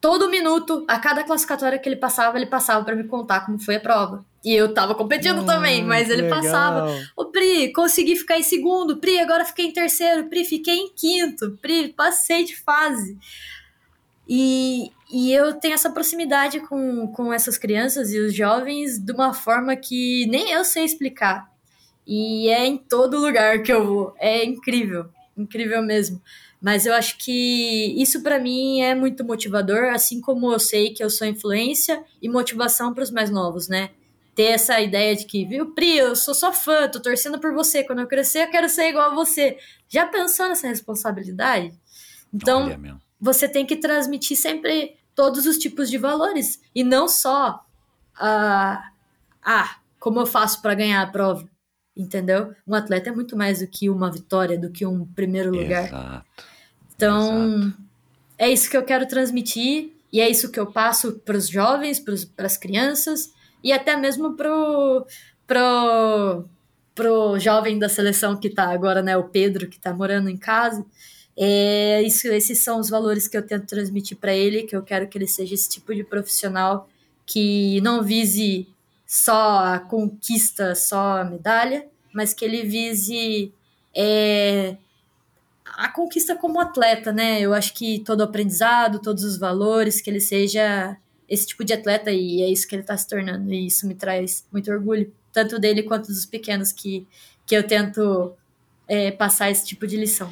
todo 0.00 0.28
minuto, 0.28 0.84
a 0.88 0.98
cada 0.98 1.22
classificatória 1.22 1.78
que 1.78 1.88
ele 1.88 1.96
passava, 1.96 2.36
ele 2.36 2.46
passava 2.46 2.84
pra 2.84 2.96
me 2.96 3.04
contar 3.04 3.46
como 3.46 3.58
foi 3.60 3.76
a 3.76 3.80
prova. 3.80 4.24
E 4.44 4.52
eu 4.52 4.74
tava 4.74 4.96
competindo 4.96 5.44
também, 5.46 5.84
mas 5.84 6.10
ele 6.10 6.28
passava. 6.28 6.92
Ô, 7.16 7.26
Pri, 7.26 7.72
consegui 7.72 8.16
ficar 8.16 8.36
em 8.36 8.42
segundo. 8.42 8.96
Pri, 8.96 9.20
agora 9.20 9.44
fiquei 9.44 9.66
em 9.66 9.72
terceiro. 9.72 10.24
Pri, 10.24 10.44
fiquei 10.44 10.74
em 10.74 10.92
quinto. 10.92 11.56
Pri, 11.62 11.88
passei 11.88 12.44
de 12.44 12.56
fase. 12.56 13.16
E, 14.34 14.90
e 15.12 15.30
eu 15.30 15.52
tenho 15.60 15.74
essa 15.74 15.90
proximidade 15.90 16.58
com, 16.60 17.06
com 17.08 17.30
essas 17.30 17.58
crianças 17.58 18.14
e 18.14 18.18
os 18.18 18.34
jovens 18.34 18.98
de 18.98 19.12
uma 19.12 19.34
forma 19.34 19.76
que 19.76 20.24
nem 20.28 20.52
eu 20.52 20.64
sei 20.64 20.86
explicar. 20.86 21.52
E 22.06 22.48
é 22.48 22.64
em 22.64 22.78
todo 22.78 23.20
lugar 23.20 23.62
que 23.62 23.70
eu 23.70 23.86
vou. 23.86 24.14
É 24.18 24.42
incrível. 24.42 25.10
Incrível 25.36 25.82
mesmo. 25.82 26.18
Mas 26.62 26.86
eu 26.86 26.94
acho 26.94 27.18
que 27.18 27.94
isso 28.00 28.22
para 28.22 28.38
mim 28.38 28.80
é 28.80 28.94
muito 28.94 29.22
motivador, 29.22 29.92
assim 29.92 30.18
como 30.18 30.50
eu 30.50 30.58
sei 30.58 30.94
que 30.94 31.04
eu 31.04 31.10
sou 31.10 31.26
influência 31.26 32.02
e 32.22 32.26
motivação 32.26 32.94
para 32.94 33.02
os 33.02 33.10
mais 33.10 33.28
novos, 33.28 33.68
né? 33.68 33.90
Ter 34.34 34.44
essa 34.44 34.80
ideia 34.80 35.14
de 35.14 35.26
que, 35.26 35.44
viu, 35.44 35.74
Pri, 35.74 35.98
eu 35.98 36.16
sou 36.16 36.32
sua 36.32 36.54
fã, 36.54 36.88
tô 36.88 37.00
torcendo 37.00 37.38
por 37.38 37.52
você. 37.52 37.84
Quando 37.84 37.98
eu 37.98 38.06
crescer, 38.06 38.44
eu 38.44 38.50
quero 38.50 38.70
ser 38.70 38.88
igual 38.88 39.10
a 39.10 39.14
você. 39.14 39.58
Já 39.90 40.06
pensou 40.06 40.48
nessa 40.48 40.68
responsabilidade? 40.68 41.74
Então. 42.32 42.66
Você 43.22 43.48
tem 43.48 43.64
que 43.64 43.76
transmitir 43.76 44.36
sempre 44.36 44.96
todos 45.14 45.46
os 45.46 45.56
tipos 45.56 45.88
de 45.88 45.96
valores 45.96 46.60
e 46.74 46.82
não 46.82 47.06
só 47.06 47.64
a 48.16 48.90
ah, 49.44 49.76
como 50.00 50.18
eu 50.18 50.26
faço 50.26 50.60
para 50.60 50.74
ganhar 50.74 51.02
a 51.02 51.06
prova, 51.06 51.48
entendeu? 51.96 52.52
Um 52.66 52.74
atleta 52.74 53.10
é 53.10 53.12
muito 53.12 53.36
mais 53.36 53.60
do 53.60 53.68
que 53.68 53.88
uma 53.88 54.10
vitória, 54.10 54.58
do 54.58 54.70
que 54.70 54.84
um 54.84 55.06
primeiro 55.06 55.50
lugar. 55.50 55.86
Exato. 55.86 56.26
Então, 56.94 57.58
Exato. 57.58 57.76
é 58.38 58.50
isso 58.50 58.68
que 58.68 58.76
eu 58.76 58.84
quero 58.84 59.06
transmitir 59.06 59.92
e 60.12 60.20
é 60.20 60.28
isso 60.28 60.50
que 60.50 60.58
eu 60.58 60.66
passo 60.66 61.12
para 61.24 61.36
os 61.36 61.48
jovens, 61.48 62.00
para 62.00 62.46
as 62.46 62.56
crianças 62.56 63.32
e 63.62 63.72
até 63.72 63.96
mesmo 63.96 64.34
pro 64.34 65.06
pro 65.46 66.44
pro 66.94 67.38
jovem 67.38 67.78
da 67.78 67.88
seleção 67.88 68.36
que 68.36 68.48
está 68.48 68.70
agora, 68.70 69.02
né, 69.02 69.16
o 69.16 69.28
Pedro, 69.28 69.68
que 69.68 69.76
está 69.76 69.94
morando 69.94 70.28
em 70.28 70.36
casa. 70.36 70.84
É, 71.36 72.02
isso, 72.02 72.28
esses 72.28 72.58
são 72.58 72.78
os 72.78 72.90
valores 72.90 73.26
que 73.26 73.36
eu 73.36 73.46
tento 73.46 73.66
transmitir 73.66 74.16
para 74.16 74.34
ele, 74.34 74.64
que 74.64 74.76
eu 74.76 74.82
quero 74.82 75.08
que 75.08 75.16
ele 75.16 75.26
seja 75.26 75.54
esse 75.54 75.68
tipo 75.68 75.94
de 75.94 76.04
profissional 76.04 76.88
que 77.24 77.80
não 77.80 78.02
vise 78.02 78.68
só 79.06 79.64
a 79.64 79.78
conquista, 79.78 80.74
só 80.74 81.18
a 81.18 81.24
medalha, 81.24 81.86
mas 82.12 82.34
que 82.34 82.44
ele 82.44 82.62
vise 82.62 83.52
é, 83.94 84.76
a 85.64 85.88
conquista 85.88 86.36
como 86.36 86.60
atleta, 86.60 87.12
né? 87.12 87.40
Eu 87.40 87.54
acho 87.54 87.74
que 87.74 88.00
todo 88.00 88.22
aprendizado, 88.22 89.00
todos 89.00 89.24
os 89.24 89.38
valores, 89.38 90.00
que 90.00 90.10
ele 90.10 90.20
seja 90.20 90.96
esse 91.28 91.46
tipo 91.46 91.64
de 91.64 91.72
atleta 91.72 92.10
e 92.10 92.42
é 92.42 92.50
isso 92.50 92.68
que 92.68 92.74
ele 92.74 92.82
está 92.82 92.96
se 92.96 93.08
tornando, 93.08 93.52
e 93.52 93.66
isso 93.66 93.86
me 93.86 93.94
traz 93.94 94.46
muito 94.52 94.70
orgulho 94.70 95.12
tanto 95.32 95.58
dele 95.58 95.82
quanto 95.82 96.08
dos 96.08 96.26
pequenos, 96.26 96.72
que, 96.72 97.06
que 97.46 97.56
eu 97.56 97.66
tento 97.66 98.34
é, 98.86 99.10
passar 99.10 99.50
esse 99.50 99.64
tipo 99.64 99.86
de 99.86 99.96
lição. 99.96 100.30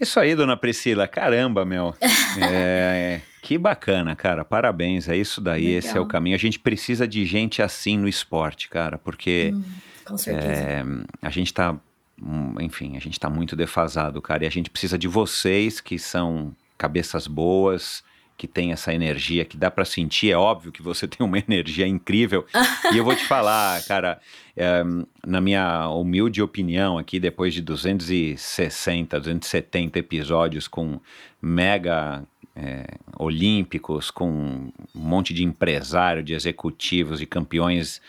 Isso 0.00 0.18
aí, 0.18 0.34
dona 0.34 0.56
Priscila, 0.56 1.06
caramba, 1.06 1.64
meu. 1.64 1.94
É, 2.40 3.20
que 3.42 3.56
bacana, 3.56 4.16
cara. 4.16 4.44
Parabéns. 4.44 5.08
É 5.08 5.16
isso 5.16 5.40
daí, 5.40 5.66
Legal. 5.66 5.78
esse 5.78 5.96
é 5.96 6.00
o 6.00 6.06
caminho. 6.06 6.34
A 6.34 6.38
gente 6.38 6.58
precisa 6.58 7.06
de 7.06 7.24
gente 7.24 7.62
assim 7.62 7.96
no 7.96 8.08
esporte, 8.08 8.68
cara, 8.68 8.98
porque 8.98 9.52
Hum, 9.54 9.62
com 10.04 10.18
certeza. 10.18 10.52
é, 10.52 10.82
a 11.22 11.30
gente 11.30 11.54
tá, 11.54 11.76
hum, 12.20 12.54
enfim, 12.60 12.96
a 12.96 13.00
gente 13.00 13.18
tá 13.20 13.30
muito 13.30 13.54
defasado, 13.54 14.20
cara, 14.20 14.44
e 14.44 14.46
a 14.46 14.50
gente 14.50 14.68
precisa 14.68 14.98
de 14.98 15.06
vocês 15.06 15.80
que 15.80 15.96
são 15.98 16.52
cabeças 16.76 17.26
boas, 17.28 18.02
que 18.36 18.48
tem 18.48 18.72
essa 18.72 18.92
energia 18.92 19.44
que 19.44 19.56
dá 19.56 19.70
pra 19.70 19.84
sentir. 19.84 20.30
É 20.30 20.36
óbvio 20.36 20.72
que 20.72 20.82
você 20.82 21.06
tem 21.08 21.26
uma 21.26 21.38
energia 21.38 21.86
incrível. 21.86 22.44
e 22.92 22.98
eu 22.98 23.04
vou 23.04 23.14
te 23.14 23.24
falar, 23.24 23.82
cara, 23.86 24.20
é, 24.56 24.82
na 25.26 25.40
minha 25.40 25.88
humilde 25.88 26.42
opinião 26.42 26.98
aqui, 26.98 27.20
depois 27.20 27.54
de 27.54 27.62
260, 27.62 29.18
270 29.18 29.98
episódios 29.98 30.68
com 30.68 31.00
mega 31.40 32.24
é, 32.56 32.84
olímpicos, 33.18 34.10
com 34.10 34.28
um 34.30 34.72
monte 34.94 35.34
de 35.34 35.44
empresário, 35.44 36.22
de 36.22 36.34
executivos, 36.34 37.18
de 37.18 37.26
campeões 37.26 38.00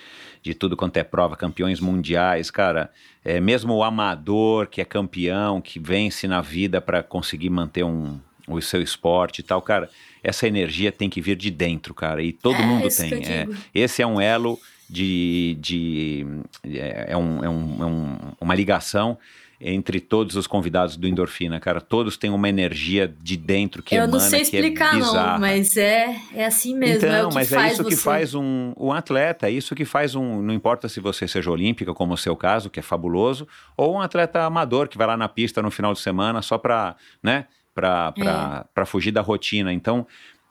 de 0.42 0.54
tudo 0.54 0.78
quanto 0.78 0.98
é 0.98 1.04
prova, 1.04 1.36
campeões 1.36 1.80
mundiais, 1.80 2.52
cara. 2.52 2.92
É, 3.24 3.40
mesmo 3.40 3.74
o 3.74 3.84
amador 3.84 4.68
que 4.68 4.80
é 4.80 4.86
campeão, 4.86 5.60
que 5.60 5.80
vence 5.80 6.28
na 6.28 6.42
vida 6.42 6.80
para 6.80 7.02
conseguir 7.02 7.50
manter 7.50 7.84
um, 7.84 8.20
o 8.48 8.62
seu 8.62 8.82
esporte 8.82 9.40
e 9.40 9.44
tal, 9.44 9.62
cara, 9.62 9.90
essa 10.26 10.48
energia 10.48 10.92
tem 10.92 11.10
que 11.10 11.22
vir 11.22 11.36
de 11.38 11.50
dentro, 11.52 11.94
cara, 11.94 12.22
e 12.24 12.34
todo 12.34 12.56
É, 12.56 12.66
mundo 12.66 12.88
que 12.90 12.96
tem. 12.96 13.24
é. 13.26 13.48
esse 13.74 14.02
é 14.02 14.08
um 14.08 14.20
elo 14.20 14.60
de. 14.90 15.58
de 15.60 16.26
é, 16.64 17.06
é 17.10 17.18
um- 17.18 17.44
é 17.44 17.50
um- 17.50 17.78
é 17.82 17.86
um- 17.86 18.18
uma 18.42 18.56
ligação 18.56 19.18
entre 19.60 20.02
todos 20.02 20.36
os 20.36 20.46
convidados 20.48 20.98
do 20.98 21.08
Endorfina, 21.08 21.60
cara. 21.62 21.80
Todos 21.80 22.18
têm 22.18 22.30
uma 22.30 22.48
energia 22.50 23.08
de 23.24 23.38
dentro 23.38 23.82
que 23.82 23.96
eu 23.96 24.00
emana, 24.04 24.12
não 24.12 24.20
sei 24.20 24.44
que 24.44 24.58
é 24.58 24.60
explicar, 24.60 24.94
bizarra. 24.96 25.32
não, 25.34 25.40
mas 25.40 25.78
é, 25.78 26.14
é 26.36 26.46
assim 26.46 26.76
mesmo. 26.76 27.06
é 27.06 27.10
Então, 27.10 27.30
que 27.30 27.36
mas 27.36 27.54
é 27.54 27.68
isso 27.72 27.84
que 27.86 27.96
você. 27.96 28.02
faz 28.04 28.36
um, 28.36 28.74
um 28.78 28.92
atleta, 28.92 29.48
é 29.48 29.52
isso 29.52 29.74
que 29.74 29.86
faz 29.86 30.14
um. 30.14 30.42
Não 30.42 30.54
importa 30.54 30.90
se 30.90 31.00
você 31.00 31.26
seja 31.28 31.50
olímpica, 31.50 31.94
como 31.94 32.14
o 32.14 32.18
seu 32.18 32.36
caso, 32.36 32.70
que 32.70 32.80
é 32.82 32.84
fabuloso, 32.84 33.48
ou 33.78 33.96
um 33.96 34.02
atleta 34.02 34.44
amador 34.44 34.90
que 34.90 34.98
vai 34.98 35.08
lá 35.08 35.16
na 35.16 35.30
pista 35.30 35.62
no 35.62 35.72
final 35.72 35.94
de 35.94 36.00
semana 36.02 36.42
só 36.42 36.58
para, 36.58 36.96
né, 37.24 37.46
pra, 37.76 38.66
pra 38.74 38.86
fugir 38.86 39.12
da 39.12 39.22
rotina. 39.22 39.72
Então, 39.72 40.08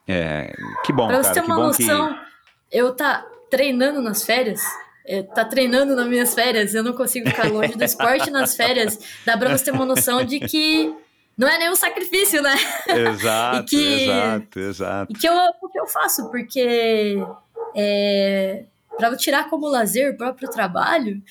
é, 0.07 0.55
que 0.85 0.93
bom, 0.93 1.07
Pra 1.07 1.17
você 1.17 1.23
cara, 1.29 1.33
ter 1.33 1.41
que 1.41 1.47
uma 1.47 1.55
bom 1.55 1.63
noção, 1.67 2.17
eu 2.71 2.95
tá 2.95 3.25
treinando 3.49 4.01
nas 4.01 4.23
férias, 4.23 4.61
é, 5.05 5.23
tá 5.23 5.43
treinando 5.43 5.95
nas 5.95 6.07
minhas 6.07 6.33
férias, 6.33 6.73
eu 6.73 6.83
não 6.83 6.93
consigo 6.93 7.29
ficar 7.29 7.51
longe 7.51 7.73
do 7.75 7.83
esporte 7.83 8.29
nas 8.29 8.55
férias, 8.57 8.97
dá 9.25 9.37
pra 9.37 9.49
você 9.57 9.65
ter 9.65 9.71
uma 9.71 9.85
noção 9.85 10.23
de 10.23 10.39
que 10.39 10.93
não 11.37 11.47
é 11.47 11.57
nenhum 11.57 11.75
sacrifício, 11.75 12.41
né? 12.41 12.55
que. 12.85 12.91
Exato, 12.91 13.57
E 13.65 13.65
que- 13.65 14.03
exato, 14.03 14.59
exato. 14.59 15.11
E 15.11 15.15
que 15.17 15.27
eu 15.27 15.33
o 15.61 15.67
que 15.69 15.79
eu 15.79 15.87
faço, 15.87 16.29
porque 16.29 17.17
é, 17.75 18.63
para 18.97 19.09
eu 19.09 19.17
tirar 19.17 19.49
como 19.49 19.67
lazer 19.67 20.13
o 20.13 20.17
próprio 20.17 20.49
trabalho, 20.49 21.21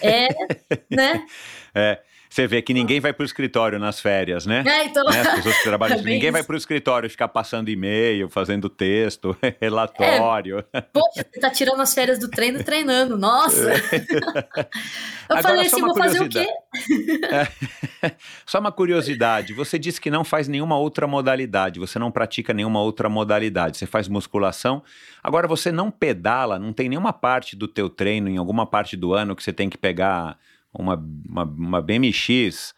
é, 0.00 0.28
né? 0.90 1.26
É, 1.74 2.00
você 2.32 2.46
vê 2.46 2.62
que 2.62 2.72
ninguém 2.72 2.98
vai 2.98 3.12
pro 3.12 3.26
escritório 3.26 3.78
nas 3.78 4.00
férias, 4.00 4.46
né? 4.46 4.64
É, 4.66 4.86
então, 4.86 5.04
né, 5.04 5.20
as 5.20 5.34
pessoas 5.34 5.58
que 5.58 5.64
trabalham, 5.64 5.98
É 6.00 6.02
bem 6.02 6.14
ninguém 6.14 6.30
vai 6.30 6.40
isso. 6.40 6.46
pro 6.46 6.56
escritório 6.56 7.10
ficar 7.10 7.28
passando 7.28 7.68
e-mail, 7.68 8.26
fazendo 8.30 8.70
texto, 8.70 9.36
relatório. 9.60 10.64
poxa, 10.94 11.26
você 11.30 11.38
tá 11.38 11.50
tirando 11.50 11.82
as 11.82 11.92
férias 11.92 12.18
do 12.18 12.30
treino 12.30 12.64
treinando, 12.64 13.18
nossa! 13.18 13.70
Eu 15.28 15.36
Agora, 15.36 15.42
falei 15.42 15.66
assim, 15.66 15.80
vou 15.82 15.94
fazer 15.94 16.22
o 16.22 16.28
quê? 16.28 16.48
Só 18.46 18.60
uma 18.60 18.72
curiosidade, 18.72 19.52
você 19.52 19.78
disse 19.78 20.00
que 20.00 20.10
não 20.10 20.24
faz 20.24 20.48
nenhuma 20.48 20.78
outra 20.78 21.06
modalidade, 21.06 21.78
você 21.78 21.98
não 21.98 22.10
pratica 22.10 22.54
nenhuma 22.54 22.80
outra 22.80 23.10
modalidade, 23.10 23.76
você 23.76 23.86
faz 23.86 24.08
musculação, 24.08 24.82
agora 25.22 25.46
você 25.46 25.70
não 25.70 25.90
pedala, 25.90 26.58
não 26.58 26.72
tem 26.72 26.88
nenhuma 26.88 27.12
parte 27.12 27.54
do 27.54 27.68
teu 27.68 27.90
treino, 27.90 28.30
em 28.30 28.38
alguma 28.38 28.66
parte 28.66 28.96
do 28.96 29.12
ano 29.12 29.36
que 29.36 29.42
você 29.42 29.52
tem 29.52 29.68
que 29.68 29.76
pegar 29.76 30.38
uma, 30.72 30.94
uma, 31.28 31.44
uma 31.44 31.82
BMX 31.82 32.74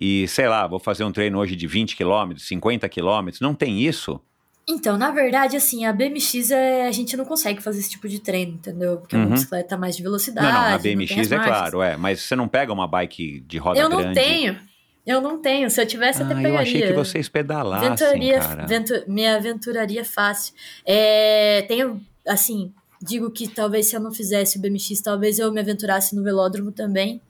e, 0.00 0.26
sei 0.28 0.48
lá, 0.48 0.66
vou 0.66 0.78
fazer 0.80 1.04
um 1.04 1.12
treino 1.12 1.38
hoje 1.38 1.54
de 1.56 1.66
20 1.66 1.96
km, 1.96 2.36
50 2.36 2.88
km, 2.88 3.28
não 3.40 3.54
tem 3.54 3.80
isso? 3.80 4.20
Então, 4.66 4.96
na 4.96 5.10
verdade, 5.10 5.56
assim, 5.56 5.84
a 5.84 5.92
BMX 5.92 6.50
é, 6.50 6.86
a 6.86 6.90
gente 6.90 7.16
não 7.18 7.24
consegue 7.26 7.62
fazer 7.62 7.80
esse 7.80 7.90
tipo 7.90 8.08
de 8.08 8.18
treino, 8.18 8.54
entendeu? 8.54 8.96
Porque 8.96 9.14
é 9.14 9.18
Uhum. 9.18 9.26
uma 9.26 9.34
bicicleta 9.34 9.76
mais 9.76 9.94
de 9.94 10.02
velocidade. 10.02 10.46
não, 10.46 10.54
não, 10.54 10.62
na 10.64 10.70
não 10.70 10.78
BMX 10.82 11.18
as 11.18 11.32
é 11.32 11.36
claro, 11.38 11.82
é, 11.82 11.96
mas 11.98 12.20
você 12.22 12.34
não 12.34 12.48
pega 12.48 12.72
uma 12.72 12.88
bike 12.88 13.40
de 13.40 13.58
roda 13.58 13.78
Eu 13.78 13.88
não 13.90 13.98
grande? 13.98 14.14
tenho. 14.14 14.58
Eu 15.06 15.20
não 15.20 15.38
tenho. 15.38 15.68
Se 15.70 15.82
eu 15.82 15.86
tivesse, 15.86 16.20
eu 16.20 16.24
até 16.24 16.34
Ah, 16.34 16.36
pegaria. 16.38 16.56
eu 16.56 16.58
achei 16.62 16.80
que 16.82 16.92
vocês 16.94 17.28
pedalassem, 17.28 17.88
Aventuraria, 17.88 18.38
cara. 18.40 18.66
ventu- 18.66 19.04
me 19.06 19.26
aventuraria 19.26 20.02
fácil. 20.02 20.54
É, 20.86 21.60
tenho, 21.68 22.00
assim, 22.26 22.72
digo 23.02 23.30
que 23.30 23.46
talvez 23.46 23.84
se 23.84 23.94
eu 23.94 24.00
não 24.00 24.12
fizesse 24.14 24.56
o 24.56 24.62
BMX, 24.62 25.02
talvez 25.02 25.38
eu 25.38 25.52
me 25.52 25.60
aventurasse 25.60 26.16
no 26.16 26.22
velódromo 26.22 26.72
também. 26.72 27.20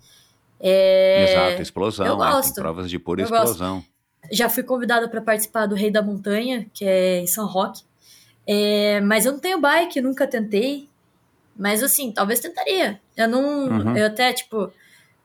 É, 0.66 1.24
Exato, 1.30 1.60
explosão, 1.62 2.06
eu 2.06 2.14
é, 2.14 2.16
tem 2.16 2.36
gosto. 2.36 2.54
provas 2.54 2.88
de 2.88 2.98
pura 2.98 3.20
Eu 3.20 3.28
gosto. 3.28 3.42
explosão. 3.42 3.84
Já 4.32 4.48
fui 4.48 4.62
convidada 4.62 5.06
para 5.10 5.20
participar 5.20 5.66
do 5.66 5.74
Rei 5.74 5.90
da 5.90 6.00
Montanha, 6.00 6.66
que 6.72 6.86
é 6.86 7.18
em 7.18 7.26
São 7.26 7.46
Roque. 7.46 7.82
É, 8.46 8.98
mas 9.02 9.26
eu 9.26 9.32
não 9.32 9.38
tenho 9.38 9.60
bike, 9.60 10.00
nunca 10.00 10.26
tentei. 10.26 10.88
Mas 11.54 11.82
assim, 11.82 12.10
talvez 12.10 12.40
tentaria. 12.40 12.98
Eu 13.14 13.28
não. 13.28 13.68
Uhum. 13.68 13.96
Eu 13.96 14.06
até, 14.06 14.32
tipo, 14.32 14.72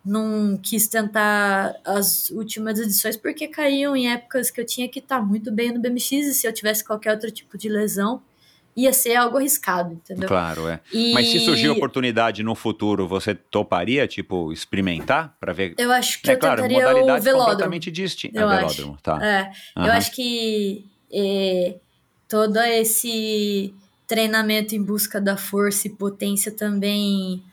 não 0.04 0.58
quis 0.62 0.88
tentar 0.90 1.76
as 1.86 2.30
últimas 2.32 2.78
edições 2.78 3.16
porque 3.16 3.48
caíam 3.48 3.96
em 3.96 4.12
épocas 4.12 4.52
que 4.52 4.60
eu 4.60 4.66
tinha 4.66 4.90
que 4.90 5.00
estar 5.00 5.22
muito 5.22 5.52
bem 5.52 5.72
no 5.74 5.80
BMX 5.80 6.12
e 6.12 6.34
se 6.34 6.46
eu 6.46 6.52
tivesse 6.54 6.84
qualquer 6.84 7.14
outro 7.14 7.32
tipo 7.32 7.58
de 7.58 7.70
lesão, 7.70 8.22
ia 8.76 8.94
ser 8.94 9.16
algo 9.16 9.38
arriscado, 9.38 9.94
entendeu? 9.94 10.28
Claro, 10.28 10.68
é. 10.68 10.80
E 10.94 11.14
Mas 11.14 11.28
se 11.28 11.40
surgir 11.40 11.70
oportunidade 11.70 12.44
no 12.44 12.56
futuro, 12.56 13.08
você 13.08 13.34
toparia, 13.36 14.08
tipo, 14.08 14.52
experimentar 14.54 15.36
para 15.40 15.52
ver? 15.54 15.76
Eu 15.78 15.92
acho 15.92 16.22
que 16.22 16.30
é 16.30 16.34
eu 16.34 16.40
claro, 16.40 16.62
tentaria 16.62 16.78
o 16.78 16.82
modalidade 16.82 17.24
velódromo. 17.24 17.50
completamente 17.52 17.92
distinta. 17.92 18.40
Eu 18.40 18.48
Ah, 18.48 18.52
acho. 18.56 18.60
velódromo, 18.60 18.98
tá. 19.02 19.26
É, 19.26 19.52
eu 19.76 19.84
Aham. 19.84 19.98
acho 19.98 20.12
que 20.12 20.86
é, 21.12 21.76
todo 22.28 22.58
esse 22.60 23.74
treinamento 24.08 24.76
em 24.76 24.82
busca 24.82 25.20
da 25.22 25.38
força 25.38 25.88
e 25.88 25.92
potência 25.92 26.52
também 26.52 27.44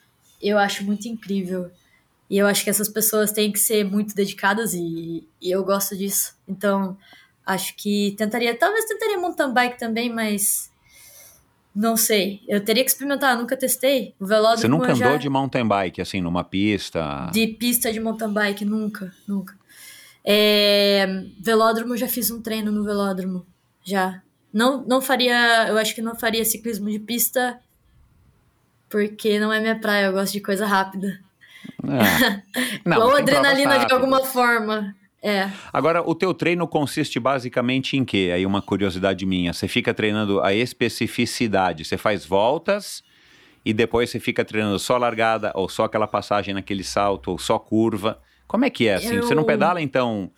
eu 0.40 0.58
acho 0.58 0.84
muito 0.84 1.08
incrível. 1.08 1.70
E 2.28 2.38
eu 2.38 2.46
acho 2.46 2.64
que 2.64 2.70
essas 2.70 2.88
pessoas 2.88 3.30
têm 3.32 3.52
que 3.52 3.58
ser 3.58 3.84
muito 3.84 4.14
dedicadas 4.14 4.74
e, 4.74 5.26
e 5.40 5.50
eu 5.50 5.64
gosto 5.64 5.96
disso. 5.96 6.34
Então, 6.46 6.96
acho 7.44 7.74
que 7.76 8.14
tentaria, 8.18 8.56
talvez 8.56 8.84
tentaria 8.84 9.18
mountain 9.18 9.52
bike 9.52 9.78
também, 9.78 10.12
mas 10.12 10.70
não 11.76 11.94
sei. 11.94 12.40
Eu 12.48 12.64
teria 12.64 12.82
que 12.82 12.90
experimentar, 12.90 13.36
nunca 13.36 13.54
testei. 13.54 14.14
O 14.18 14.24
velódromo 14.24 14.62
Você 14.62 14.68
nunca 14.68 14.92
eu 14.92 14.94
já... 14.94 15.06
andou 15.06 15.18
de 15.18 15.28
mountain 15.28 15.68
bike, 15.68 16.00
assim, 16.00 16.22
numa 16.22 16.42
pista? 16.42 17.30
De 17.30 17.46
pista 17.46 17.92
de 17.92 18.00
mountain 18.00 18.32
bike, 18.32 18.64
nunca, 18.64 19.12
nunca. 19.28 19.54
É, 20.24 21.06
velódromo, 21.38 21.94
já 21.94 22.08
fiz 22.08 22.30
um 22.30 22.40
treino 22.40 22.72
no 22.72 22.82
velódromo, 22.82 23.46
já. 23.84 24.22
Não, 24.50 24.82
não 24.86 25.02
faria, 25.02 25.68
eu 25.68 25.76
acho 25.76 25.94
que 25.94 26.00
não 26.00 26.16
faria 26.16 26.46
ciclismo 26.46 26.88
de 26.88 26.98
pista, 26.98 27.60
porque 28.88 29.38
não 29.38 29.52
é 29.52 29.60
minha 29.60 29.78
praia, 29.78 30.06
eu 30.06 30.12
gosto 30.14 30.32
de 30.32 30.40
coisa 30.40 30.64
rápida. 30.64 31.20
É. 31.84 32.42
Não, 32.88 32.98
Ou 33.02 33.16
adrenalina 33.16 33.84
de 33.84 33.92
alguma 33.92 34.24
forma. 34.24 34.94
É. 35.28 35.50
Agora, 35.72 36.08
o 36.08 36.14
teu 36.14 36.32
treino 36.32 36.68
consiste 36.68 37.18
basicamente 37.18 37.96
em 37.96 38.04
quê? 38.04 38.30
Aí 38.32 38.46
uma 38.46 38.62
curiosidade 38.62 39.26
minha. 39.26 39.52
Você 39.52 39.66
fica 39.66 39.92
treinando 39.92 40.40
a 40.40 40.54
especificidade. 40.54 41.84
Você 41.84 41.96
faz 41.96 42.24
voltas 42.24 43.02
e 43.64 43.72
depois 43.74 44.08
você 44.08 44.20
fica 44.20 44.44
treinando 44.44 44.78
só 44.78 44.96
largada, 44.96 45.50
ou 45.56 45.68
só 45.68 45.84
aquela 45.86 46.06
passagem 46.06 46.54
naquele 46.54 46.84
salto, 46.84 47.32
ou 47.32 47.38
só 47.38 47.58
curva. 47.58 48.20
Como 48.46 48.64
é 48.64 48.70
que 48.70 48.86
é 48.86 48.94
assim? 48.94 49.16
Você 49.16 49.34
não 49.34 49.42
Eu- 49.42 49.46
pedala, 49.46 49.82
então, 49.82 50.30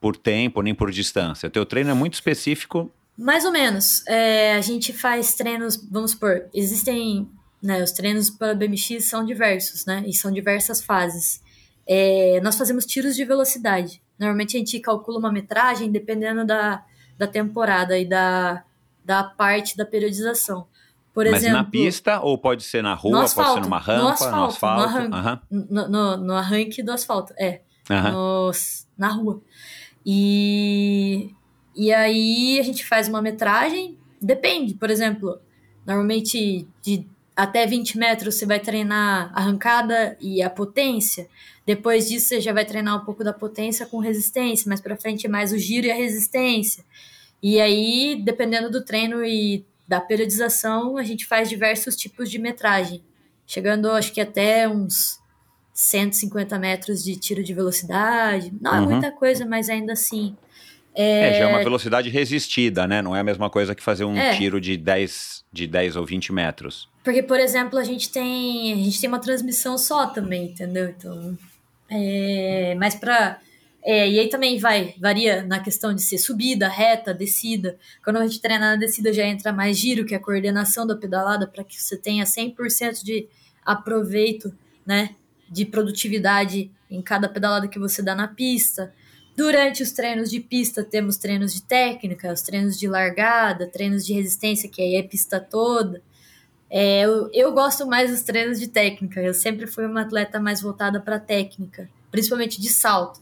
por 0.00 0.16
tempo, 0.16 0.62
nem 0.62 0.72
por 0.72 0.92
distância. 0.92 1.48
O 1.48 1.50
teu 1.50 1.66
treino 1.66 1.90
é 1.90 1.94
muito 1.94 2.14
específico. 2.14 2.88
Mais 3.18 3.44
ou 3.44 3.50
menos. 3.50 4.06
É, 4.06 4.54
a 4.54 4.60
gente 4.60 4.92
faz 4.92 5.34
treinos, 5.34 5.76
vamos 5.90 6.12
supor, 6.12 6.44
existem, 6.54 7.28
né, 7.60 7.82
os 7.82 7.90
treinos 7.90 8.30
para 8.30 8.54
BMX 8.54 9.02
são 9.06 9.24
diversos, 9.24 9.84
né, 9.86 10.04
e 10.06 10.12
são 10.12 10.30
diversas 10.30 10.80
fases. 10.84 11.42
É, 11.84 12.40
nós 12.44 12.56
fazemos 12.56 12.86
tiros 12.86 13.16
de 13.16 13.24
velocidade. 13.24 14.00
Normalmente 14.18 14.56
a 14.56 14.58
gente 14.60 14.78
calcula 14.80 15.18
uma 15.18 15.32
metragem 15.32 15.90
dependendo 15.90 16.44
da, 16.46 16.84
da 17.18 17.26
temporada 17.26 17.98
e 17.98 18.04
da, 18.04 18.64
da 19.04 19.24
parte 19.24 19.76
da 19.76 19.84
periodização. 19.84 20.66
Por 21.12 21.24
Mas 21.26 21.36
exemplo, 21.42 21.56
na 21.58 21.64
pista, 21.64 22.20
ou 22.20 22.36
pode 22.36 22.62
ser 22.62 22.82
na 22.82 22.94
rua, 22.94 23.12
no 23.12 23.18
pode 23.18 23.30
ser 23.30 23.40
asfalto, 23.40 23.60
numa 23.62 23.76
no 23.78 23.82
rampa, 23.82 24.12
asfalto, 24.12 24.36
no 24.36 24.40
no 24.40 24.46
asfalto. 24.46 24.82
arranque. 24.84 25.14
Aham, 25.16 25.40
no, 25.50 25.88
no, 25.88 26.16
no 26.18 26.34
arranque 26.34 26.82
do 26.82 26.92
asfalto, 26.92 27.32
é. 27.38 27.60
nos- 28.12 28.86
na 28.98 29.08
rua. 29.08 29.40
E, 30.04 31.30
e 31.74 31.92
aí 31.92 32.58
a 32.60 32.62
gente 32.62 32.84
faz 32.86 33.08
uma 33.08 33.20
metragem, 33.20 33.98
depende, 34.20 34.74
por 34.74 34.90
exemplo, 34.90 35.38
normalmente 35.86 36.66
de 36.82 37.06
até 37.36 37.66
20 37.66 37.98
metros 37.98 38.34
você 38.36 38.46
vai 38.46 38.58
treinar 38.58 39.30
a 39.34 39.40
arrancada 39.40 40.16
e 40.20 40.42
a 40.42 40.48
potência. 40.48 41.28
Depois 41.66 42.08
disso 42.08 42.28
você 42.28 42.40
já 42.40 42.52
vai 42.52 42.64
treinar 42.64 42.96
um 43.00 43.04
pouco 43.04 43.22
da 43.22 43.32
potência 43.32 43.84
com 43.86 43.98
resistência, 43.98 44.68
mais 44.68 44.80
para 44.80 44.96
frente 44.96 45.26
é 45.26 45.28
mais 45.28 45.52
o 45.52 45.58
giro 45.58 45.86
e 45.86 45.90
a 45.90 45.94
resistência. 45.94 46.82
E 47.42 47.60
aí, 47.60 48.20
dependendo 48.24 48.70
do 48.70 48.82
treino 48.84 49.22
e 49.24 49.64
da 49.86 50.00
periodização, 50.00 50.96
a 50.96 51.02
gente 51.04 51.26
faz 51.26 51.48
diversos 51.48 51.94
tipos 51.94 52.30
de 52.30 52.38
metragem, 52.38 53.04
chegando 53.46 53.90
acho 53.90 54.12
que 54.12 54.20
até 54.20 54.66
uns 54.68 55.20
150 55.74 56.58
metros 56.58 57.04
de 57.04 57.16
tiro 57.16 57.44
de 57.44 57.52
velocidade. 57.52 58.52
Não 58.60 58.74
é 58.74 58.80
Uhum. 58.80 58.90
muita 58.90 59.12
coisa, 59.12 59.44
mas 59.44 59.68
ainda 59.68 59.92
assim. 59.92 60.34
É, 60.96 61.38
já 61.38 61.44
é 61.44 61.46
uma 61.46 61.58
velocidade 61.58 62.08
resistida, 62.08 62.86
né? 62.86 63.02
Não 63.02 63.14
é 63.14 63.20
a 63.20 63.24
mesma 63.24 63.50
coisa 63.50 63.74
que 63.74 63.82
fazer 63.82 64.04
um 64.04 64.16
É. 64.16 64.34
tiro 64.36 64.58
de 64.60 64.76
10, 64.76 65.44
de 65.52 65.66
10 65.66 65.94
ou 65.96 66.06
20 66.06 66.32
metros. 66.32 66.88
Porque, 67.04 67.22
por 67.22 67.38
exemplo, 67.38 67.78
a 67.78 67.84
gente 67.84 68.10
tem 68.10 68.72
a 68.72 68.76
gente 68.76 69.00
tem 69.00 69.08
uma 69.08 69.18
transmissão 69.20 69.76
só 69.76 70.06
também, 70.06 70.46
entendeu? 70.46 70.88
Então, 70.88 71.36
é, 71.90 72.74
mas 72.78 72.94
para 72.94 73.38
é, 73.84 74.08
e 74.08 74.18
aí 74.18 74.28
também 74.28 74.58
vai 74.58 74.94
varia 75.00 75.42
na 75.44 75.60
questão 75.60 75.94
de 75.94 76.02
ser 76.02 76.18
subida, 76.18 76.66
reta, 76.66 77.12
descida. 77.14 77.76
Quando 78.02 78.16
a 78.16 78.26
gente 78.26 78.40
treina 78.40 78.70
na 78.70 78.76
descida 78.76 79.12
já 79.12 79.24
entra 79.24 79.52
mais 79.52 79.78
giro, 79.78 80.04
que 80.04 80.14
é 80.14 80.16
a 80.16 80.20
coordenação 80.20 80.86
da 80.86 80.96
pedalada 80.96 81.46
para 81.46 81.62
que 81.62 81.80
você 81.80 81.96
tenha 81.96 82.24
100% 82.24 83.04
de 83.04 83.28
aproveito, 83.64 84.52
né, 84.84 85.10
de 85.48 85.64
produtividade 85.64 86.70
em 86.90 87.02
cada 87.02 87.28
pedalada 87.28 87.68
que 87.68 87.78
você 87.78 88.02
dá 88.02 88.14
na 88.14 88.26
pista. 88.28 88.92
Durante 89.36 89.82
os 89.82 89.92
treinos 89.92 90.30
de 90.30 90.40
pista, 90.40 90.82
temos 90.82 91.18
treinos 91.18 91.52
de 91.52 91.62
técnica, 91.62 92.32
os 92.32 92.40
treinos 92.40 92.78
de 92.78 92.88
largada, 92.88 93.66
treinos 93.66 94.04
de 94.06 94.14
resistência, 94.14 94.68
que 94.68 94.80
aí 94.80 94.96
é 94.96 95.02
pista 95.02 95.38
toda. 95.38 96.00
É, 96.70 97.02
eu, 97.02 97.30
eu 97.32 97.52
gosto 97.52 97.86
mais 97.86 98.10
dos 98.10 98.22
treinos 98.22 98.58
de 98.58 98.66
técnica. 98.68 99.20
Eu 99.20 99.34
sempre 99.34 99.66
fui 99.66 99.84
uma 99.84 100.02
atleta 100.02 100.40
mais 100.40 100.62
voltada 100.62 100.98
para 101.00 101.20
técnica, 101.20 101.88
principalmente 102.10 102.58
de 102.60 102.68
salto. 102.70 103.20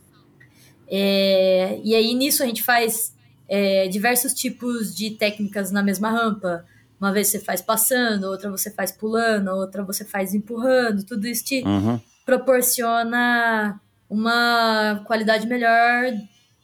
É, 0.88 1.80
e 1.82 1.94
aí 1.94 2.14
nisso 2.14 2.42
a 2.42 2.46
gente 2.46 2.62
faz 2.62 3.12
é, 3.48 3.88
diversos 3.88 4.32
tipos 4.32 4.94
de 4.94 5.10
técnicas 5.10 5.70
na 5.72 5.82
mesma 5.82 6.10
rampa. 6.10 6.64
Uma 7.00 7.12
vez 7.12 7.28
você 7.28 7.40
faz 7.40 7.60
passando, 7.60 8.24
outra 8.24 8.50
você 8.50 8.70
faz 8.70 8.92
pulando, 8.92 9.48
outra 9.48 9.82
você 9.82 10.04
faz 10.04 10.32
empurrando. 10.32 11.04
Tudo 11.04 11.26
isso 11.26 11.44
te 11.44 11.62
Uhum. 11.64 12.00
proporciona 12.24 13.80
uma 14.14 15.02
qualidade 15.06 15.46
melhor 15.46 16.12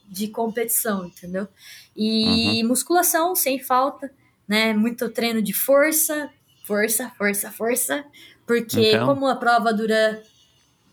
de 0.07 0.27
competição, 0.29 1.05
entendeu? 1.05 1.47
E 1.95 2.63
musculação 2.63 3.35
sem 3.35 3.59
falta, 3.59 4.11
né? 4.47 4.73
Muito 4.73 5.09
treino 5.09 5.41
de 5.41 5.53
força, 5.53 6.29
força, 6.63 7.11
força, 7.17 7.51
força, 7.51 8.05
porque 8.47 8.91
Então. 8.93 9.07
como 9.07 9.27
a 9.27 9.35
prova 9.35 9.73
dura 9.73 10.23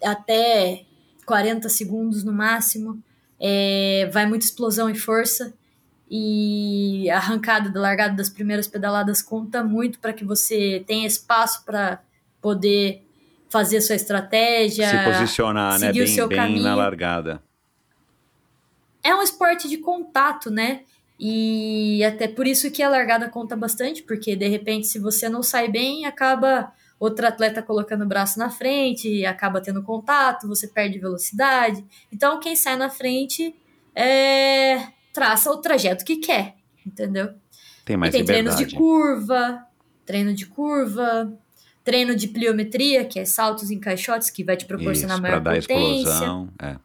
até 0.02 0.85
40 1.24 1.68
segundos 1.68 2.24
no 2.24 2.32
máximo, 2.32 3.01
é, 3.39 4.09
vai 4.12 4.26
muita 4.26 4.44
explosão 4.44 4.90
e 4.90 4.97
força. 4.97 5.55
E 6.10 7.09
a 7.10 7.18
arrancada 7.18 7.68
da 7.68 7.80
largada 7.80 8.16
das 8.16 8.30
primeiras 8.30 8.66
pedaladas 8.66 9.20
conta 9.20 9.62
muito 9.62 9.98
para 9.98 10.12
que 10.12 10.24
você 10.24 10.82
tenha 10.86 11.06
espaço 11.06 11.64
para 11.64 12.01
poder 12.40 13.07
fazer 13.49 13.81
sua 13.81 13.97
estratégia. 13.97 14.89
Se 14.89 15.05
posicionar, 15.05 15.79
né? 15.79 15.87
seguir 15.89 16.03
o 16.03 16.05
Bem, 16.05 16.15
seu 16.15 16.29
bem 16.29 16.37
na 16.39 16.45
caminho. 16.45 16.77
largada. 16.77 17.43
É 19.03 19.15
um 19.15 19.23
esporte 19.23 19.69
de 19.69 19.79
contato, 19.79 20.51
né? 20.51 20.83
E 21.19 22.05
até 22.05 22.29
por 22.29 22.47
isso 22.47 22.70
que 22.70 22.83
a 22.83 22.89
largada 22.89 23.29
conta 23.29 23.57
bastante, 23.57 24.03
porque 24.03 24.37
de 24.37 24.47
repente, 24.49 24.87
se 24.87 24.99
você 24.99 25.29
não 25.29 25.43
sai 25.43 25.69
bem, 25.69 26.05
acaba 26.07 26.73
outro 26.99 27.27
atleta 27.27 27.62
colocando 27.62 28.05
o 28.05 28.09
braço 28.09 28.39
na 28.39 28.51
frente, 28.51 29.25
acaba 29.25 29.61
tendo 29.61 29.83
contato, 29.83 30.47
você 30.47 30.66
perde 30.69 30.99
velocidade. 30.99 31.85
Então, 32.12 32.39
quem 32.41 32.55
sai 32.55 32.77
na 32.77 32.91
frente 32.91 33.55
é, 33.95 34.89
traça 35.12 35.51
o 35.51 35.57
trajeto 35.57 36.05
que 36.05 36.16
quer, 36.16 36.55
entendeu? 36.87 37.31
Tem 37.85 37.97
mais 37.97 38.15
e 38.15 38.19
tem 38.19 38.25
treinos 38.25 38.55
liberdade. 38.55 38.70
de 38.70 38.77
curva, 38.77 39.66
treino 40.05 40.35
de 40.35 40.47
curva, 40.47 41.33
treino 41.89 42.15
de 42.15 42.28
pliometria, 42.28 43.02
que 43.02 43.19
é 43.19 43.24
saltos 43.24 43.70
em 43.70 43.78
caixotes, 43.78 44.28
que 44.28 44.44
vai 44.44 44.59
te 44.59 44.66
proporcionar 44.66 45.15
Isso, 45.15 45.23
maior 45.23 45.40
dar 45.40 45.55
potência. 45.55 46.02
explosão. 46.02 46.51
É. 46.60 46.77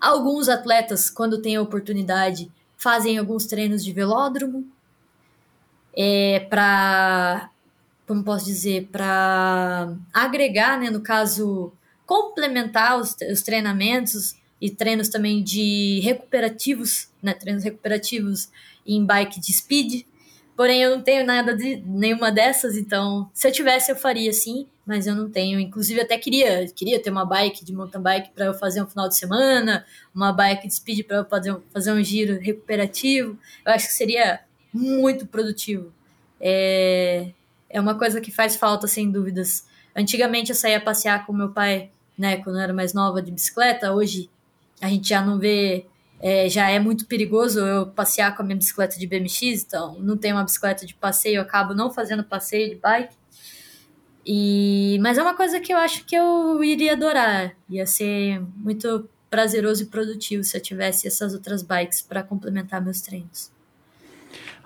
Alguns 0.00 0.48
atletas, 0.48 1.10
quando 1.10 1.42
têm 1.42 1.56
a 1.56 1.60
oportunidade, 1.60 2.50
fazem 2.78 3.18
alguns 3.18 3.44
treinos 3.44 3.84
de 3.84 3.92
velódromo 3.92 4.66
é, 5.94 6.40
para, 6.48 7.50
como 8.06 8.24
posso 8.24 8.46
dizer, 8.46 8.88
para 8.90 9.94
agregar, 10.10 10.80
né, 10.80 10.88
no 10.88 11.02
caso, 11.02 11.70
complementar 12.06 12.98
os, 12.98 13.14
os 13.30 13.42
treinamentos 13.42 14.36
e 14.58 14.70
treinos 14.70 15.10
também 15.10 15.44
de 15.44 16.00
recuperativos, 16.02 17.08
né, 17.22 17.34
treinos 17.34 17.62
recuperativos 17.62 18.48
em 18.86 19.04
bike 19.04 19.38
de 19.38 19.52
speed. 19.52 20.06
Porém, 20.56 20.82
eu 20.82 20.90
não 20.96 21.02
tenho 21.02 21.26
nada 21.26 21.56
de 21.56 21.76
nenhuma 21.84 22.30
dessas, 22.30 22.76
então, 22.76 23.28
se 23.34 23.48
eu 23.48 23.52
tivesse, 23.52 23.90
eu 23.90 23.96
faria 23.96 24.32
sim, 24.32 24.68
mas 24.86 25.06
eu 25.06 25.14
não 25.14 25.28
tenho. 25.28 25.58
Inclusive, 25.58 26.00
até 26.00 26.16
queria, 26.16 26.66
queria 26.68 27.02
ter 27.02 27.10
uma 27.10 27.24
bike 27.24 27.64
de 27.64 27.72
mountain 27.72 28.00
bike 28.00 28.30
para 28.30 28.44
eu 28.46 28.54
fazer 28.54 28.80
um 28.82 28.86
final 28.86 29.08
de 29.08 29.16
semana, 29.16 29.84
uma 30.14 30.32
bike 30.32 30.68
de 30.68 30.74
speed 30.74 31.06
para 31.06 31.16
eu 31.18 31.24
fazer, 31.24 31.52
um- 31.52 31.60
fazer 31.72 31.92
um 31.92 32.02
giro 32.04 32.38
recuperativo. 32.38 33.36
Eu 33.66 33.72
acho 33.72 33.88
que 33.88 33.94
seria 33.94 34.40
muito 34.72 35.26
produtivo. 35.26 35.92
É, 36.40 37.30
é 37.68 37.80
uma 37.80 37.96
coisa 37.98 38.20
que 38.20 38.30
faz 38.30 38.54
falta, 38.54 38.86
sem 38.86 39.10
dúvidas. 39.10 39.66
Antigamente 39.96 40.50
eu 40.50 40.56
saía 40.56 40.80
passear 40.80 41.26
com 41.26 41.32
meu 41.32 41.50
pai, 41.50 41.90
né, 42.16 42.36
quando 42.36 42.56
eu 42.56 42.62
era 42.62 42.72
mais 42.72 42.92
nova, 42.94 43.20
de 43.20 43.32
bicicleta. 43.32 43.92
Hoje 43.92 44.30
a 44.80 44.88
gente 44.88 45.08
já 45.08 45.20
não 45.24 45.38
vê, 45.38 45.86
é, 46.26 46.48
já 46.48 46.70
é 46.70 46.78
muito 46.78 47.04
perigoso 47.04 47.60
eu 47.60 47.86
passear 47.88 48.34
com 48.34 48.40
a 48.40 48.46
minha 48.46 48.56
bicicleta 48.56 48.98
de 48.98 49.06
BMX, 49.06 49.62
então 49.62 49.98
não 50.00 50.16
tenho 50.16 50.36
uma 50.36 50.42
bicicleta 50.42 50.86
de 50.86 50.94
passeio, 50.94 51.36
eu 51.36 51.42
acabo 51.42 51.74
não 51.74 51.92
fazendo 51.92 52.24
passeio 52.24 52.70
de 52.70 52.76
bike. 52.76 53.14
E, 54.24 54.98
mas 55.02 55.18
é 55.18 55.22
uma 55.22 55.36
coisa 55.36 55.60
que 55.60 55.70
eu 55.70 55.76
acho 55.76 56.02
que 56.06 56.16
eu 56.16 56.64
iria 56.64 56.94
adorar. 56.94 57.54
Ia 57.68 57.86
ser 57.86 58.40
muito 58.56 59.06
prazeroso 59.28 59.82
e 59.82 59.86
produtivo 59.86 60.42
se 60.42 60.56
eu 60.56 60.62
tivesse 60.62 61.06
essas 61.06 61.34
outras 61.34 61.62
bikes 61.62 62.00
para 62.00 62.22
complementar 62.22 62.82
meus 62.82 63.02
treinos. 63.02 63.52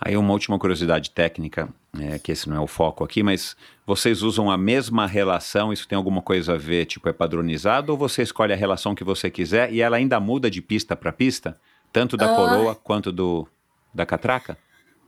Aí 0.00 0.16
uma 0.16 0.32
última 0.32 0.60
curiosidade 0.60 1.10
técnica, 1.10 1.68
é, 1.98 2.18
que 2.18 2.32
esse 2.32 2.48
não 2.48 2.56
é 2.56 2.60
o 2.60 2.66
foco 2.66 3.04
aqui, 3.04 3.22
mas 3.22 3.56
vocês 3.86 4.22
usam 4.22 4.50
a 4.50 4.58
mesma 4.58 5.06
relação, 5.06 5.72
isso 5.72 5.88
tem 5.88 5.96
alguma 5.96 6.20
coisa 6.20 6.54
a 6.54 6.58
ver, 6.58 6.86
tipo, 6.86 7.08
é 7.08 7.12
padronizado, 7.12 7.92
ou 7.92 7.98
você 7.98 8.22
escolhe 8.22 8.52
a 8.52 8.56
relação 8.56 8.94
que 8.94 9.04
você 9.04 9.30
quiser 9.30 9.72
e 9.72 9.80
ela 9.80 9.96
ainda 9.96 10.20
muda 10.20 10.50
de 10.50 10.60
pista 10.60 10.94
para 10.94 11.12
pista? 11.12 11.58
Tanto 11.92 12.16
da 12.16 12.32
Ah. 12.32 12.36
coroa 12.36 12.74
quanto 12.74 13.10
do 13.10 13.46
da 13.94 14.04
catraca? 14.04 14.58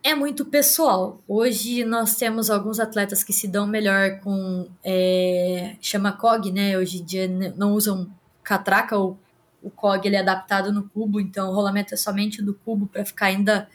É 0.03 0.15
muito 0.15 0.47
pessoal. 0.47 1.23
Hoje 1.29 1.85
nós 1.85 2.17
temos 2.17 2.49
alguns 2.49 2.81
atletas 2.81 3.23
que 3.23 3.35
se 3.35 3.47
dão 3.47 3.67
melhor 3.67 4.19
com 4.21 4.67
é, 4.83 5.77
chama 5.83 6.11
COG, 6.13 6.51
né? 6.51 6.79
Hoje 6.79 7.03
em 7.03 7.05
dia 7.05 7.29
não 7.55 7.75
usam 7.75 8.11
catraca, 8.43 8.97
ou 8.97 9.19
o 9.63 9.69
COG 9.71 10.09
ele 10.09 10.17
é 10.17 10.21
adaptado 10.21 10.73
no 10.73 10.89
cubo, 10.89 11.21
então 11.21 11.51
o 11.51 11.55
rolamento 11.55 11.93
é 11.93 11.97
somente 11.99 12.41
do 12.43 12.55
cubo 12.55 12.87
para 12.87 13.05
ficar 13.05 13.27
ainda 13.27 13.69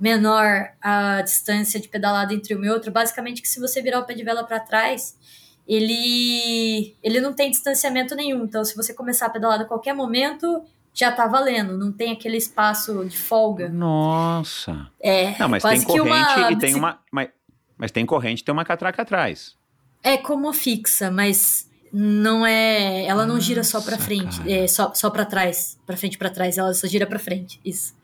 menor 0.00 0.70
a 0.80 1.20
distância 1.20 1.78
de 1.78 1.86
pedalada 1.88 2.32
entre 2.32 2.54
uma 2.54 2.66
e 2.66 2.70
outra. 2.70 2.90
Basicamente 2.90 3.42
que 3.42 3.48
se 3.48 3.60
você 3.60 3.82
virar 3.82 4.00
o 4.00 4.04
pé 4.04 4.14
de 4.14 4.24
vela 4.24 4.42
para 4.42 4.58
trás, 4.58 5.16
ele 5.68 6.96
ele 7.02 7.20
não 7.20 7.34
tem 7.34 7.50
distanciamento 7.50 8.14
nenhum. 8.16 8.44
Então 8.44 8.64
se 8.64 8.74
você 8.74 8.94
começar 8.94 9.26
a 9.26 9.30
pedalada 9.30 9.64
a 9.64 9.66
qualquer 9.66 9.92
momento, 9.94 10.64
já 10.94 11.12
tá 11.12 11.26
valendo, 11.26 11.78
não 11.78 11.92
tem 11.92 12.12
aquele 12.12 12.36
espaço 12.36 13.04
de 13.04 13.16
folga. 13.16 13.68
Nossa. 13.68 14.88
É, 15.00 15.38
Não, 15.38 15.48
mas 15.48 15.62
tem 15.62 15.82
corrente 15.82 16.00
uma 16.00 16.50
e 16.52 16.58
tem 16.58 16.74
uma. 16.74 16.98
Mas, 17.12 17.28
mas 17.76 17.90
tem 17.90 18.06
corrente 18.06 18.40
e 18.40 18.44
tem 18.44 18.52
uma 18.52 18.64
catraca 18.64 19.02
atrás. 19.02 19.54
É 20.02 20.16
como 20.16 20.52
fixa, 20.52 21.10
mas 21.10 21.68
não 21.92 22.46
é. 22.46 23.04
Ela 23.04 23.26
não 23.26 23.38
gira 23.38 23.62
só 23.62 23.78
Nossa, 23.78 23.98
frente, 23.98 24.38
cara. 24.38 24.50
é 24.50 24.66
só, 24.66 24.92
só 24.94 25.10
para 25.10 25.24
trás, 25.24 25.78
pra 25.86 25.96
frente 25.96 26.14
e 26.14 26.18
pra 26.18 26.30
trás, 26.30 26.56
ela 26.58 26.72
só 26.72 26.86
gira 26.86 27.06
pra 27.06 27.18
frente. 27.18 27.60
Isso. 27.64 27.94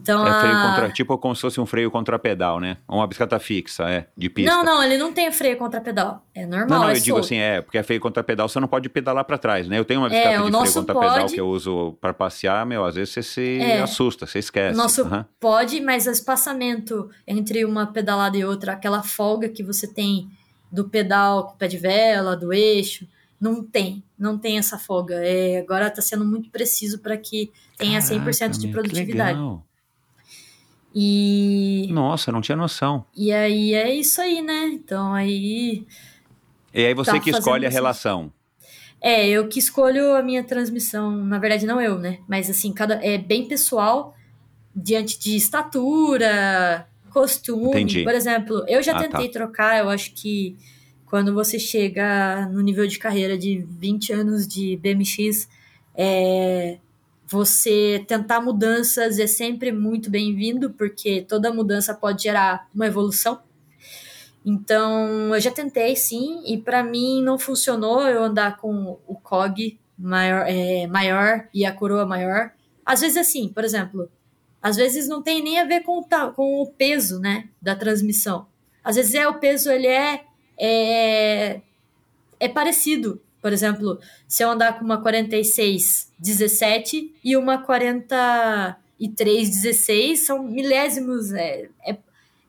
Então 0.00 0.24
É 0.26 0.30
a... 0.30 0.40
freio 0.40 0.60
contra, 0.62 0.90
tipo 0.90 1.18
como 1.18 1.34
se 1.34 1.42
fosse 1.42 1.60
um 1.60 1.66
freio 1.66 1.90
contra 1.90 2.18
pedal, 2.18 2.60
né? 2.60 2.76
Uma 2.88 3.06
bicicleta 3.06 3.38
fixa, 3.38 3.84
é, 3.90 4.06
de 4.16 4.30
pista. 4.30 4.50
Não, 4.50 4.64
não, 4.64 4.82
ele 4.82 4.96
não 4.96 5.12
tem 5.12 5.30
freio 5.32 5.56
contra 5.56 5.80
pedal. 5.80 6.24
É 6.34 6.46
normal, 6.46 6.68
Não, 6.68 6.78
não, 6.80 6.88
é 6.88 6.92
eu 6.92 7.00
digo 7.00 7.16
solto. 7.16 7.24
assim, 7.24 7.36
é, 7.36 7.60
porque 7.60 7.76
é 7.78 7.82
freio 7.82 8.00
contra 8.00 8.22
pedal, 8.22 8.48
você 8.48 8.60
não 8.60 8.68
pode 8.68 8.88
pedalar 8.88 9.24
pra 9.24 9.36
trás, 9.36 9.66
né? 9.68 9.78
Eu 9.78 9.84
tenho 9.84 10.00
uma 10.00 10.08
bicicleta 10.08 10.34
É, 10.34 10.44
de 10.44 10.56
freio 10.56 10.72
contra 10.74 10.94
pedal 10.94 11.20
pode. 11.22 11.34
que 11.34 11.40
eu 11.40 11.48
uso 11.48 11.96
pra 12.00 12.14
passear, 12.14 12.64
meu, 12.64 12.84
às 12.84 12.94
vezes 12.94 13.12
você 13.14 13.22
se 13.22 13.60
É. 13.60 13.80
assusta, 13.82 14.26
você 14.26 14.38
esquece. 14.38 14.76
Nosso 14.76 15.02
Aham. 15.02 15.26
pode, 15.40 15.80
mas 15.80 16.06
o 16.06 16.10
espaçamento 16.10 17.10
entre 17.26 17.64
uma 17.64 17.86
pedalada 17.86 18.36
e 18.36 18.44
outra, 18.44 18.72
aquela 18.72 19.02
folga 19.02 19.48
que 19.48 19.62
você 19.62 19.86
tem 19.86 20.28
do 20.70 20.88
pedal 20.88 21.56
pé 21.58 21.66
de 21.66 21.78
vela, 21.78 22.36
do 22.36 22.52
eixo, 22.52 23.06
não 23.40 23.62
tem. 23.64 24.02
Não 24.18 24.36
tem 24.36 24.58
essa 24.58 24.78
folga. 24.78 25.14
É, 25.16 25.58
agora 25.58 25.86
está 25.86 26.02
sendo 26.02 26.24
muito 26.24 26.50
preciso 26.50 26.98
para 26.98 27.16
que 27.16 27.50
tenha 27.76 28.00
100% 28.00 28.10
de 28.10 28.22
Caraca, 28.22 28.48
meu, 28.48 28.58
que 28.58 28.68
produtividade. 28.72 29.38
legal. 29.38 29.64
E, 30.94 31.86
Nossa, 31.90 32.32
não 32.32 32.40
tinha 32.40 32.56
noção. 32.56 33.04
e 33.16 33.30
aí 33.32 33.74
é 33.74 33.94
isso 33.94 34.20
aí, 34.20 34.40
né? 34.42 34.66
Então 34.72 35.12
aí. 35.12 35.86
E 36.74 36.84
aí 36.86 36.94
você 36.94 37.12
Tá 37.12 37.20
que 37.20 37.30
escolhe 37.30 37.66
a 37.66 37.70
relação. 37.70 38.32
É, 39.00 39.28
eu 39.28 39.46
que 39.48 39.58
escolho 39.58 40.16
a 40.16 40.22
minha 40.22 40.42
transmissão. 40.42 41.12
Na 41.24 41.38
verdade, 41.38 41.66
não 41.66 41.80
eu, 41.80 41.98
né? 41.98 42.18
Mas 42.26 42.50
assim, 42.50 42.72
cada 42.72 42.94
é 43.04 43.16
bem 43.16 43.46
pessoal 43.46 44.16
diante 44.74 45.18
de 45.18 45.36
estatura, 45.36 46.86
costume. 47.10 47.68
Entendi. 47.68 48.02
Por 48.04 48.14
exemplo, 48.14 48.64
eu 48.66 48.82
já 48.82 48.96
Ah, 48.96 49.02
tentei 49.02 49.28
trocar, 49.28 49.78
eu 49.78 49.88
acho 49.88 50.12
que 50.14 50.56
quando 51.06 51.32
você 51.32 51.58
chega 51.58 52.46
no 52.46 52.60
nível 52.60 52.86
de 52.86 52.98
carreira 52.98 53.36
de 53.38 53.64
20 53.78 54.12
anos 54.12 54.46
de 54.46 54.76
BMX, 54.76 55.48
é, 55.94 56.78
você 57.30 58.04
tentar 58.08 58.40
mudanças 58.40 59.18
é 59.18 59.26
sempre 59.26 59.70
muito 59.70 60.10
bem-vindo, 60.10 60.70
porque 60.70 61.20
toda 61.20 61.52
mudança 61.52 61.94
pode 61.94 62.22
gerar 62.22 62.66
uma 62.74 62.86
evolução. 62.86 63.40
Então, 64.44 65.34
eu 65.34 65.40
já 65.40 65.50
tentei 65.50 65.94
sim, 65.94 66.42
e 66.46 66.56
para 66.56 66.82
mim 66.82 67.22
não 67.22 67.38
funcionou 67.38 68.00
eu 68.08 68.24
andar 68.24 68.56
com 68.56 68.98
o 69.06 69.14
COG 69.14 69.78
maior, 69.98 70.46
é, 70.48 70.86
maior 70.86 71.48
e 71.52 71.66
a 71.66 71.72
coroa 71.72 72.06
maior. 72.06 72.52
Às 72.84 73.00
vezes, 73.00 73.18
assim, 73.18 73.48
por 73.48 73.62
exemplo, 73.62 74.10
às 74.62 74.76
vezes 74.76 75.06
não 75.06 75.22
tem 75.22 75.42
nem 75.42 75.58
a 75.58 75.64
ver 75.64 75.82
com, 75.82 76.02
com 76.34 76.62
o 76.62 76.66
peso 76.66 77.20
né, 77.20 77.50
da 77.60 77.76
transmissão. 77.76 78.46
Às 78.82 78.96
vezes 78.96 79.14
é 79.14 79.28
o 79.28 79.38
peso, 79.38 79.70
ele 79.70 79.86
é, 79.86 80.24
é, 80.58 81.60
é 82.40 82.48
parecido. 82.48 83.20
Por 83.40 83.52
exemplo, 83.52 83.98
se 84.26 84.42
eu 84.42 84.50
andar 84.50 84.78
com 84.78 84.84
uma 84.84 85.00
46 85.00 86.12
17 86.18 87.14
e 87.22 87.36
uma 87.36 87.58
43 87.58 89.48
16, 89.48 90.26
são 90.26 90.42
milésimos, 90.42 91.32
é, 91.32 91.68
é, 91.86 91.96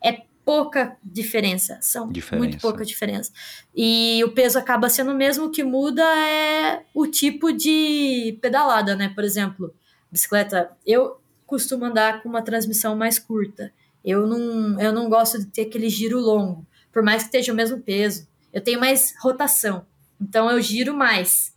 é 0.03 0.21
pouca 0.43 0.97
diferença. 1.03 1.77
São 1.79 2.11
Diferença. 2.11 2.43
muito 2.43 2.59
pouca 2.59 2.83
diferença. 2.83 3.31
E 3.75 4.23
o 4.23 4.31
peso 4.31 4.57
acaba 4.57 4.89
sendo 4.89 5.11
o 5.11 5.15
mesmo, 5.15 5.45
o 5.45 5.51
que 5.51 5.63
muda 5.63 6.03
é 6.03 6.83
o 6.93 7.05
tipo 7.05 7.51
de 7.51 8.37
pedalada, 8.41 8.95
né? 8.95 9.09
Por 9.09 9.23
exemplo, 9.23 9.73
bicicleta, 10.11 10.71
eu 10.85 11.19
costumo 11.45 11.85
andar 11.85 12.23
com 12.23 12.29
uma 12.29 12.41
transmissão 12.41 12.95
mais 12.95 13.19
curta. 13.19 13.71
Eu 14.03 14.25
não, 14.25 14.79
eu 14.81 14.91
não 14.91 15.09
gosto 15.09 15.37
de 15.39 15.45
ter 15.45 15.63
aquele 15.63 15.89
giro 15.89 16.19
longo, 16.19 16.65
por 16.91 17.03
mais 17.03 17.21
que 17.23 17.27
esteja 17.27 17.53
o 17.53 17.55
mesmo 17.55 17.79
peso. 17.79 18.27
Eu 18.51 18.61
tenho 18.61 18.79
mais 18.79 19.13
rotação, 19.21 19.85
então 20.21 20.49
eu 20.49 20.61
giro 20.61 20.93
mais. 20.93 21.53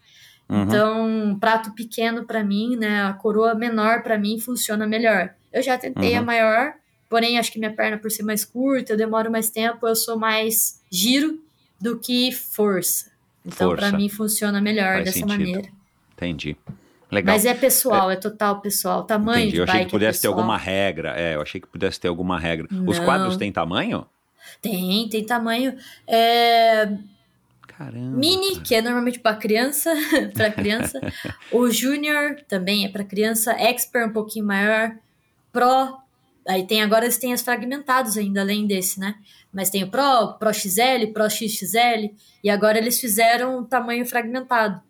Uhum. 0.48 0.62
Então, 0.62 1.36
prato 1.40 1.72
pequeno 1.74 2.24
para 2.24 2.44
mim, 2.44 2.76
né? 2.76 3.05
A 3.05 3.12
coroa 3.12 3.55
menor 3.55 4.02
para 4.02 4.18
mim 4.18 4.39
funciona 4.39 4.86
melhor. 4.86 5.30
Eu 5.52 5.62
já 5.62 5.78
tentei 5.78 6.12
Uhum. 6.12 6.18
a 6.18 6.22
maior, 6.22 6.74
porém 7.09 7.39
acho 7.39 7.51
que 7.52 7.59
minha 7.59 7.72
perna 7.72 7.97
por 7.98 8.10
ser 8.10 8.22
mais 8.22 8.44
curta, 8.44 8.93
eu 8.93 8.97
demoro 8.97 9.30
mais 9.30 9.48
tempo, 9.51 9.86
eu 9.86 9.97
sou 9.97 10.18
mais 10.18 10.82
giro 10.90 11.40
do 11.80 11.98
que 11.98 12.32
força. 12.32 13.10
Então, 13.44 13.74
para 13.74 13.93
mim 13.93 14.09
funciona 14.09 14.60
melhor 14.60 14.94
Faz 14.94 15.05
dessa 15.06 15.18
sentido. 15.18 15.39
maneira. 15.39 15.68
Entendi. 16.14 16.56
Legal. 17.10 17.34
Mas 17.34 17.44
é 17.44 17.52
pessoal, 17.55 18.10
é, 18.10 18.16
total 18.16 18.60
pessoal. 18.60 19.05
Tamanho 19.05 19.43
Entendi. 19.43 19.56
Eu 19.59 19.64
achei 19.64 19.84
que 19.84 19.90
pudesse 19.90 20.18
é 20.20 20.22
ter 20.22 20.28
alguma 20.28 20.56
regra. 20.56 21.14
É, 21.18 21.34
eu 21.34 21.43
achei 21.43 21.60
que 21.60 21.66
pudesse 21.66 22.01
ter 22.01 22.09
alguma 22.09 22.39
regra. 22.39 22.66
Os 22.86 22.98
Não. 22.98 23.05
quadros 23.05 23.36
têm 23.36 23.52
tamanho? 23.52 24.06
Tem, 24.62 25.09
tem 25.09 25.24
tamanho. 25.26 25.76
É, 26.06 26.89
Caramba. 27.77 28.16
Mini, 28.16 28.61
que 28.61 28.74
é 28.74 28.82
normalmente 28.82 29.19
para 29.20 29.36
criança, 29.36 29.93
para 30.35 30.51
criança. 30.51 31.01
o 31.51 31.70
Júnior 31.70 32.36
também 32.49 32.85
é 32.85 32.89
para 32.89 33.05
criança. 33.05 33.53
Expert 33.53 34.09
um 34.09 34.12
pouquinho 34.12 34.44
maior. 34.47 34.93
Pro, 35.53 35.99
aí 36.49 36.66
tem 36.66 36.82
agora 36.82 37.05
eles 37.05 37.19
têm 37.19 37.32
as 37.32 37.43
fragmentados 37.43 38.16
ainda 38.16 38.40
além 38.40 38.66
desse, 38.66 38.99
né? 39.01 39.15
Mas 39.53 39.69
tem 39.70 39.82
o 39.85 39.90
Pro, 39.90 40.35
Pro 40.39 40.53
XL, 40.53 41.09
Pro 41.12 41.28
XXL 41.28 42.15
e 42.43 42.49
agora 42.51 42.78
eles 42.78 43.01
fizeram 43.01 43.59
um 43.59 43.65
tamanho 43.65 44.05
fragmentado. 44.07 44.81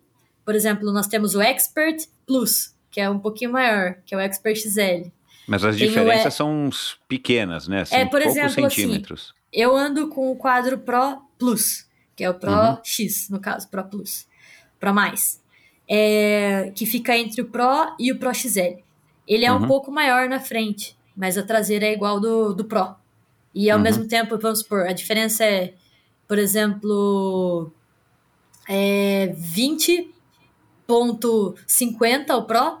Por 0.45 0.55
exemplo, 0.55 0.91
nós 0.91 1.07
temos 1.07 1.35
o 1.35 1.41
Expert 1.41 2.05
Plus, 2.25 2.73
que 2.91 2.99
é 3.01 3.09
um 3.09 3.19
pouquinho 3.19 3.51
maior, 3.51 3.95
que 4.05 4.13
é 4.13 4.17
o 4.17 4.21
Expert 4.21 4.55
XL. 4.57 5.09
Mas 5.47 5.63
as 5.65 5.75
Tem 5.75 5.87
diferenças 5.87 6.33
E- 6.33 6.37
são 6.37 6.69
pequenas, 7.07 7.67
né? 7.67 7.81
Assim, 7.81 7.95
É, 7.95 8.05
por 8.05 8.21
poucos 8.21 8.37
exemplo, 8.37 8.65
assim, 8.65 8.75
centímetros. 8.81 9.33
Eu 9.51 9.75
ando 9.75 10.07
com 10.07 10.31
o 10.31 10.35
quadro 10.37 10.77
Pro 10.79 11.21
Plus, 11.37 11.85
que 12.15 12.23
é 12.23 12.29
o 12.29 12.33
Pro 12.33 12.51
Uhum. 12.51 12.77
X, 12.83 13.29
no 13.29 13.39
caso, 13.39 13.67
Pro 13.69 13.83
Plus. 13.83 14.27
Pro 14.79 14.93
Mais. 14.93 15.41
É, 15.87 16.71
que 16.75 16.85
fica 16.85 17.17
entre 17.17 17.41
o 17.41 17.45
Pro 17.45 17.95
e 17.99 18.11
o 18.11 18.17
Pro 18.19 18.33
XL. 18.33 18.77
Ele 19.27 19.45
é 19.45 19.51
Uhum. 19.51 19.63
um 19.63 19.67
pouco 19.67 19.91
maior 19.91 20.27
na 20.29 20.39
frente, 20.39 20.97
mas 21.15 21.37
a 21.37 21.43
traseira 21.43 21.85
é 21.85 21.93
igual 21.93 22.19
do, 22.19 22.53
do 22.53 22.65
Pro. 22.65 22.95
E 23.53 23.69
ao 23.69 23.77
Uhum. 23.77 23.83
mesmo 23.83 24.07
tempo, 24.07 24.37
vamos 24.37 24.59
supor, 24.59 24.81
a 24.87 24.93
diferença 24.93 25.43
é, 25.43 25.73
por 26.27 26.37
exemplo, 26.39 27.71
é 28.67 29.27
20.50 30.87 32.35
o 32.37 32.43
Pro 32.43 32.79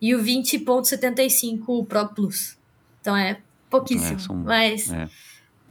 e 0.00 0.14
o 0.14 0.22
20.75 0.22 1.62
o 1.68 1.84
Pro 1.84 2.08
Plus. 2.08 2.56
Então 3.00 3.16
é 3.16 3.40
pouquíssimo, 3.70 4.16
É, 4.16 4.18
são- 4.18 4.36
mas... 4.36 4.90
é. 4.92 5.08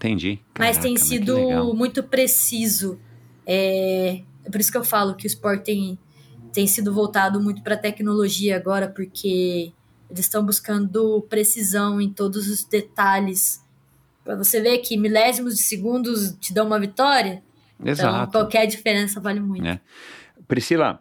Entendi. 0.01 0.39
Mas 0.57 0.77
Caraca, 0.77 0.81
tem 0.81 0.95
que 0.95 1.01
sido 1.01 1.35
legal. 1.35 1.75
muito 1.75 2.01
preciso. 2.01 2.99
É, 3.45 4.21
é 4.43 4.49
por 4.49 4.59
isso 4.59 4.71
que 4.71 4.77
eu 4.77 4.83
falo 4.83 5.15
que 5.15 5.25
o 5.25 5.27
esporte 5.27 5.63
tem, 5.63 5.99
tem 6.51 6.65
sido 6.65 6.91
voltado 6.91 7.39
muito 7.39 7.61
para 7.61 7.75
a 7.75 7.77
tecnologia 7.77 8.55
agora, 8.55 8.87
porque 8.87 9.71
eles 10.09 10.25
estão 10.25 10.43
buscando 10.43 11.21
precisão 11.29 12.01
em 12.01 12.11
todos 12.11 12.49
os 12.49 12.63
detalhes. 12.63 13.63
Para 14.23 14.35
você 14.35 14.59
ver 14.59 14.79
que 14.79 14.97
milésimos 14.97 15.55
de 15.55 15.61
segundos 15.61 16.35
te 16.39 16.51
dão 16.51 16.65
uma 16.65 16.79
vitória, 16.79 17.43
então 17.79 17.91
Exato. 17.91 18.31
qualquer 18.31 18.65
diferença 18.65 19.19
vale 19.19 19.39
muito. 19.39 19.65
É. 19.65 19.79
Priscila, 20.47 20.99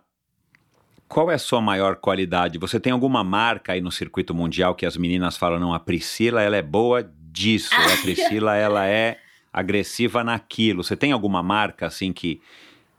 qual 1.09 1.31
é 1.31 1.35
a 1.35 1.39
sua 1.39 1.61
maior 1.61 1.97
qualidade? 1.97 2.59
Você 2.59 2.79
tem 2.79 2.93
alguma 2.93 3.25
marca 3.25 3.73
aí 3.73 3.81
no 3.81 3.91
circuito 3.91 4.35
mundial 4.35 4.75
que 4.75 4.85
as 4.85 4.97
meninas 4.97 5.39
falam, 5.39 5.59
não, 5.59 5.73
a 5.73 5.81
Priscila, 5.81 6.43
ela 6.43 6.57
é 6.57 6.63
boa 6.63 7.11
disso, 7.33 7.75
a 7.75 7.97
Priscila, 8.03 8.57
ela 8.57 8.87
é 8.87 9.19
agressiva 9.53 10.23
naquilo. 10.23 10.83
Você 10.83 10.97
tem 10.97 11.13
alguma 11.13 11.43
marca, 11.43 11.87
assim, 11.87 12.13
que, 12.13 12.41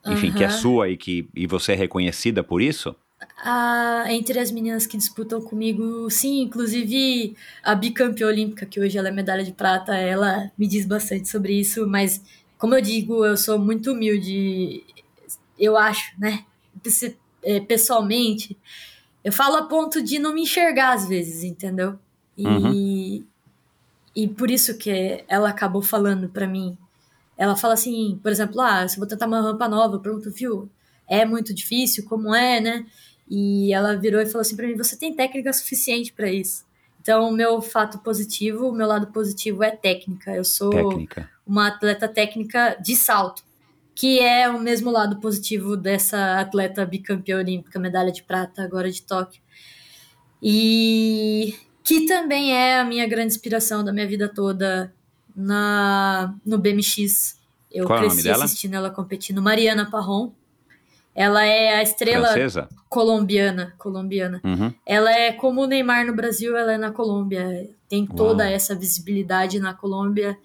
enfim, 0.07 0.31
que 0.31 0.43
é 0.43 0.49
sua 0.49 0.89
e 0.89 0.97
que 0.97 1.27
e 1.35 1.47
você 1.47 1.73
é 1.73 1.75
reconhecida 1.75 2.43
por 2.43 2.61
isso? 2.61 2.95
Ah, 3.43 4.05
entre 4.09 4.39
as 4.39 4.51
meninas 4.51 4.87
que 4.87 4.97
disputam 4.97 5.41
comigo, 5.41 6.09
sim, 6.09 6.41
inclusive 6.41 7.35
a 7.63 7.75
bicampeã 7.75 8.27
olímpica, 8.27 8.65
que 8.65 8.79
hoje 8.79 8.97
ela 8.97 9.09
é 9.09 9.11
medalha 9.11 9.43
de 9.43 9.51
prata, 9.51 9.95
ela 9.95 10.51
me 10.57 10.67
diz 10.67 10.85
bastante 10.85 11.29
sobre 11.29 11.53
isso, 11.53 11.87
mas 11.87 12.21
como 12.57 12.75
eu 12.75 12.81
digo, 12.81 13.25
eu 13.25 13.37
sou 13.37 13.57
muito 13.57 13.91
humilde, 13.91 14.83
eu 15.57 15.77
acho, 15.77 16.13
né? 16.19 16.45
É, 17.43 17.59
Pessoalmente, 17.59 18.55
eu 19.23 19.31
falo 19.31 19.55
a 19.55 19.63
ponto 19.63 20.01
de 20.01 20.19
não 20.19 20.33
me 20.33 20.41
enxergar 20.41 20.93
às 20.93 21.07
vezes, 21.07 21.43
entendeu? 21.43 21.97
E, 22.37 23.23
e 24.15 24.27
por 24.27 24.51
isso 24.51 24.77
que 24.77 25.23
ela 25.27 25.49
acabou 25.49 25.81
falando 25.81 26.29
pra 26.29 26.47
mim. 26.47 26.77
Ela 27.37 27.55
fala 27.55 27.73
assim, 27.73 28.19
por 28.21 28.31
exemplo, 28.31 28.61
ah, 28.61 28.87
se 28.87 28.97
eu 28.97 28.99
vou 28.99 29.07
tentar 29.07 29.25
uma 29.27 29.41
rampa 29.41 29.67
nova, 29.67 29.95
eu 29.95 29.99
pergunto, 29.99 30.29
viu, 30.29 30.69
é 31.07 31.25
muito 31.25 31.53
difícil, 31.53 32.05
como 32.05 32.33
é, 32.33 32.59
né? 32.59 32.85
E 33.29 33.73
ela 33.73 33.95
virou 33.95 34.21
e 34.21 34.25
falou 34.25 34.41
assim 34.41 34.55
pra 34.55 34.67
mim: 34.67 34.75
você 34.75 34.97
tem 34.97 35.15
técnica 35.15 35.53
suficiente 35.53 36.11
pra 36.11 36.29
isso. 36.29 36.65
Então, 37.01 37.29
o 37.29 37.31
meu 37.31 37.61
fato 37.61 37.97
positivo, 37.99 38.69
o 38.69 38.73
meu 38.73 38.85
lado 38.85 39.07
positivo 39.07 39.63
é 39.63 39.71
técnica. 39.71 40.35
Eu 40.35 40.43
sou 40.43 40.69
Técnica. 40.69 41.29
uma 41.47 41.67
atleta 41.67 42.07
técnica 42.07 42.77
de 42.79 42.95
salto, 42.95 43.43
que 43.95 44.19
é 44.19 44.47
o 44.49 44.59
mesmo 44.59 44.91
lado 44.91 45.19
positivo 45.19 45.75
dessa 45.75 46.39
atleta 46.39 46.85
bicampeã 46.85 47.39
olímpica, 47.39 47.79
medalha 47.79 48.11
de 48.11 48.21
prata 48.21 48.61
agora 48.61 48.91
de 48.91 49.01
Tóquio. 49.01 49.41
E 50.43 51.55
que 51.83 52.05
também 52.05 52.53
é 52.55 52.79
a 52.79 52.83
minha 52.83 53.07
grande 53.07 53.33
inspiração 53.33 53.83
da 53.83 53.91
minha 53.91 54.07
vida 54.07 54.29
toda 54.29 54.93
na 55.35 56.33
no 56.45 56.57
BMX. 56.57 57.39
Eu 57.71 57.85
Qual 57.85 57.99
é 57.99 58.01
cresci 58.01 58.23
dela? 58.23 58.43
assistindo 58.45 58.73
ela 58.75 58.89
competindo. 58.89 59.41
Mariana 59.41 59.89
Parron. 59.89 60.31
Ela 61.13 61.45
é 61.45 61.75
a 61.75 61.83
estrela 61.83 62.27
Francesa? 62.27 62.69
colombiana, 62.87 63.73
colombiana. 63.77 64.39
Uhum. 64.45 64.73
Ela 64.85 65.11
é 65.11 65.33
como 65.33 65.61
o 65.61 65.67
Neymar 65.67 66.05
no 66.05 66.15
Brasil, 66.15 66.55
ela 66.55 66.73
é 66.73 66.77
na 66.77 66.91
Colômbia. 66.91 67.69
Tem 67.89 68.05
toda 68.05 68.45
Uau. 68.45 68.53
essa 68.53 68.73
visibilidade 68.73 69.59
na 69.59 69.73
Colômbia 69.73 70.37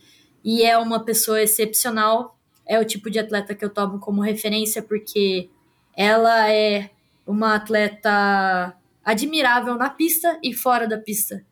e 0.45 0.63
é 0.65 0.77
uma 0.77 1.05
pessoa 1.05 1.41
excepcional. 1.41 2.37
É 2.67 2.81
o 2.81 2.85
tipo 2.85 3.09
de 3.09 3.19
atleta 3.21 3.55
que 3.55 3.65
eu 3.65 3.71
tomo 3.71 4.01
como 4.01 4.21
referência 4.21 4.83
porque 4.83 5.49
ela 5.97 6.51
é 6.51 6.91
uma 7.25 7.55
atleta 7.55 8.75
admirável 9.07 9.77
na 9.77 9.89
pista 9.89 10.37
e 10.43 10.53
fora 10.53 10.89
da 10.89 10.99
pista. 10.99 11.45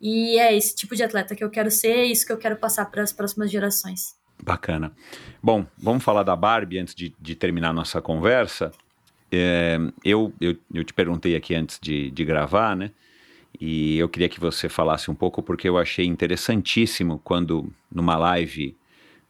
E 0.00 0.38
é 0.38 0.56
esse 0.56 0.74
tipo 0.74 0.94
de 0.94 1.02
atleta 1.02 1.34
que 1.34 1.42
eu 1.42 1.50
quero 1.50 1.70
ser, 1.70 1.88
é 1.88 2.06
isso 2.06 2.24
que 2.24 2.32
eu 2.32 2.38
quero 2.38 2.56
passar 2.56 2.86
para 2.86 3.02
as 3.02 3.12
próximas 3.12 3.50
gerações. 3.50 4.16
Bacana. 4.40 4.92
Bom, 5.42 5.66
vamos 5.76 6.04
falar 6.04 6.22
da 6.22 6.34
Barbie 6.36 6.78
antes 6.78 6.94
de, 6.94 7.12
de 7.20 7.34
terminar 7.34 7.72
nossa 7.72 8.00
conversa. 8.00 8.70
É, 9.30 9.78
eu, 10.04 10.32
eu, 10.40 10.56
eu 10.72 10.84
te 10.84 10.94
perguntei 10.94 11.34
aqui 11.34 11.54
antes 11.54 11.78
de, 11.80 12.10
de 12.10 12.24
gravar, 12.24 12.76
né? 12.76 12.92
E 13.60 13.98
eu 13.98 14.08
queria 14.08 14.28
que 14.28 14.40
você 14.40 14.68
falasse 14.68 15.10
um 15.10 15.14
pouco, 15.14 15.42
porque 15.42 15.68
eu 15.68 15.78
achei 15.78 16.06
interessantíssimo 16.06 17.20
quando, 17.22 17.72
numa 17.90 18.16
live 18.16 18.76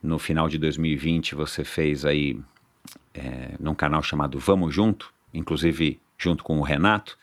no 0.03 0.19
final 0.19 0.49
de 0.49 0.59
2020, 0.59 1.35
você 1.35 1.65
fez 1.65 2.05
aí 2.05 2.39
é, 3.15 3.55
num 3.59 3.74
canal 3.74 4.03
chamado 4.03 4.39
Vamos 4.39 4.74
Junto, 4.74 5.12
inclusive 5.32 6.01
junto 6.19 6.44
com 6.44 6.59
o 6.59 6.62
Renato, 6.62 7.19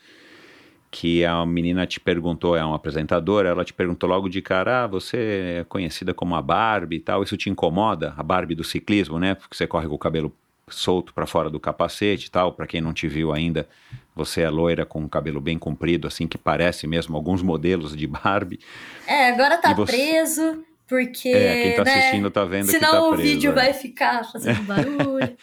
que 0.90 1.24
a 1.24 1.46
menina 1.46 1.86
te 1.86 2.00
perguntou, 2.00 2.56
é 2.56 2.64
uma 2.64 2.74
apresentadora, 2.76 3.48
ela 3.48 3.64
te 3.64 3.72
perguntou 3.72 4.08
logo 4.08 4.28
de 4.28 4.42
cara, 4.42 4.84
ah, 4.84 4.86
você 4.88 5.58
é 5.60 5.64
conhecida 5.68 6.12
como 6.12 6.34
a 6.34 6.42
Barbie 6.42 6.96
e 6.96 7.00
tal, 7.00 7.22
isso 7.22 7.36
te 7.36 7.48
incomoda? 7.48 8.12
A 8.16 8.22
Barbie 8.22 8.56
do 8.56 8.64
ciclismo, 8.64 9.18
né? 9.18 9.34
Porque 9.36 9.56
você 9.56 9.66
corre 9.68 9.86
com 9.86 9.94
o 9.94 9.98
cabelo 9.98 10.34
solto 10.68 11.12
para 11.14 11.26
fora 11.26 11.48
do 11.50 11.60
capacete 11.60 12.26
e 12.26 12.30
tal, 12.30 12.52
para 12.52 12.66
quem 12.66 12.80
não 12.80 12.92
te 12.92 13.06
viu 13.08 13.32
ainda, 13.32 13.68
você 14.14 14.42
é 14.42 14.50
loira 14.50 14.84
com 14.84 15.04
o 15.04 15.08
cabelo 15.08 15.40
bem 15.40 15.58
comprido, 15.58 16.08
assim, 16.08 16.26
que 16.26 16.38
parece 16.38 16.86
mesmo 16.86 17.16
alguns 17.16 17.42
modelos 17.42 17.96
de 17.96 18.06
Barbie. 18.06 18.58
É, 19.06 19.30
agora 19.30 19.58
tá 19.58 19.72
você- 19.72 19.92
preso, 19.92 20.64
porque. 20.88 21.28
É, 21.28 21.62
quem 21.62 21.76
tá 21.76 21.84
né, 21.84 21.94
assistindo 21.94 22.30
tá 22.32 22.44
vendo 22.44 22.66
que 22.66 22.72
Senão 22.72 22.90
tá 22.90 23.02
o 23.02 23.08
preso, 23.10 23.22
vídeo 23.22 23.50
é. 23.52 23.54
vai 23.54 23.72
ficar 23.72 24.24
fazendo 24.30 24.62
barulho. 24.66 25.36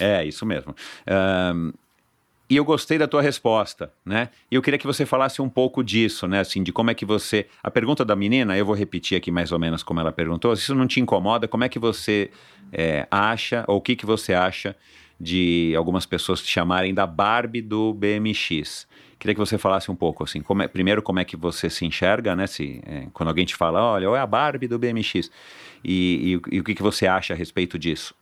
É, 0.00 0.24
isso 0.24 0.44
mesmo. 0.46 0.74
Ahn, 1.06 1.72
e 2.48 2.56
eu 2.56 2.64
gostei 2.64 2.96
da 2.98 3.08
tua 3.08 3.20
resposta, 3.22 3.92
né? 4.04 4.28
Eu 4.50 4.62
queria 4.62 4.78
que 4.78 4.86
você 4.86 5.04
falasse 5.04 5.42
um 5.42 5.48
pouco 5.48 5.82
disso, 5.82 6.26
né? 6.28 6.40
Assim, 6.40 6.62
de 6.62 6.72
como 6.72 6.90
é 6.90 6.94
que 6.94 7.04
você. 7.04 7.46
A 7.62 7.70
pergunta 7.70 8.04
da 8.04 8.14
menina, 8.14 8.56
eu 8.56 8.64
vou 8.64 8.74
repetir 8.74 9.16
aqui 9.18 9.30
mais 9.30 9.50
ou 9.52 9.58
menos 9.58 9.82
como 9.82 9.98
ela 10.00 10.12
perguntou. 10.12 10.54
Se 10.54 10.62
isso 10.62 10.74
não 10.74 10.86
te 10.86 11.00
incomoda, 11.00 11.48
como 11.48 11.64
é 11.64 11.68
que 11.68 11.78
você 11.78 12.30
é, 12.72 13.06
acha, 13.10 13.64
ou 13.66 13.78
o 13.78 13.80
que, 13.80 13.96
que 13.96 14.06
você 14.06 14.32
acha 14.34 14.76
de 15.18 15.74
algumas 15.76 16.04
pessoas 16.06 16.40
te 16.42 16.48
chamarem 16.48 16.92
da 16.94 17.06
Barbie 17.06 17.62
do 17.62 17.92
BMX? 17.94 18.86
Queria 19.18 19.34
que 19.34 19.40
você 19.40 19.56
falasse 19.56 19.90
um 19.90 19.96
pouco, 19.96 20.22
assim, 20.24 20.40
como 20.42 20.62
é- 20.62 20.68
primeiro 20.68 21.02
como 21.02 21.18
é 21.18 21.24
que 21.24 21.36
você 21.36 21.70
se 21.70 21.86
enxerga, 21.86 22.36
né? 22.36 22.46
Se, 22.46 22.80
é, 22.86 23.06
quando 23.14 23.28
alguém 23.30 23.46
te 23.46 23.56
fala, 23.56 23.82
olha, 23.82 24.06
é 24.06 24.18
a 24.20 24.26
Barbie 24.26 24.68
do 24.68 24.78
BMX. 24.78 25.30
E, 25.82 26.20
e 26.32 26.36
o- 26.36 26.42
e 26.52 26.60
o 26.60 26.64
que, 26.64 26.74
que 26.74 26.82
você 26.82 27.06
acha 27.06 27.32
a 27.32 27.36
respeito 27.36 27.78
disso? 27.78 28.14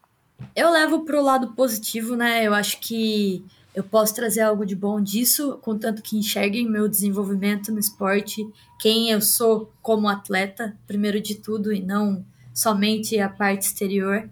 Eu 0.55 0.71
levo 0.71 1.05
pro 1.05 1.21
lado 1.23 1.49
positivo, 1.55 2.17
né? 2.17 2.45
Eu 2.47 2.55
acho 2.55 2.79
que 2.81 3.45
eu 3.75 3.83
posso 3.83 4.15
trazer 4.15 4.41
algo 4.43 4.65
de 4.65 4.77
bom 4.77 5.01
disso, 5.01 5.59
contanto 5.61 6.01
que 6.03 6.17
enxerguem 6.17 6.69
meu 6.69 6.89
desenvolvimento 6.89 7.73
no 7.73 7.79
esporte, 7.79 8.47
quem 8.79 9.11
eu 9.11 9.21
sou 9.21 9.73
como 9.83 10.09
atleta, 10.09 10.77
primeiro 10.87 11.21
de 11.21 11.35
tudo, 11.35 11.73
e 11.73 11.81
não 11.83 12.25
somente 12.53 13.19
a 13.19 13.29
parte 13.29 13.63
exterior. 13.63 14.29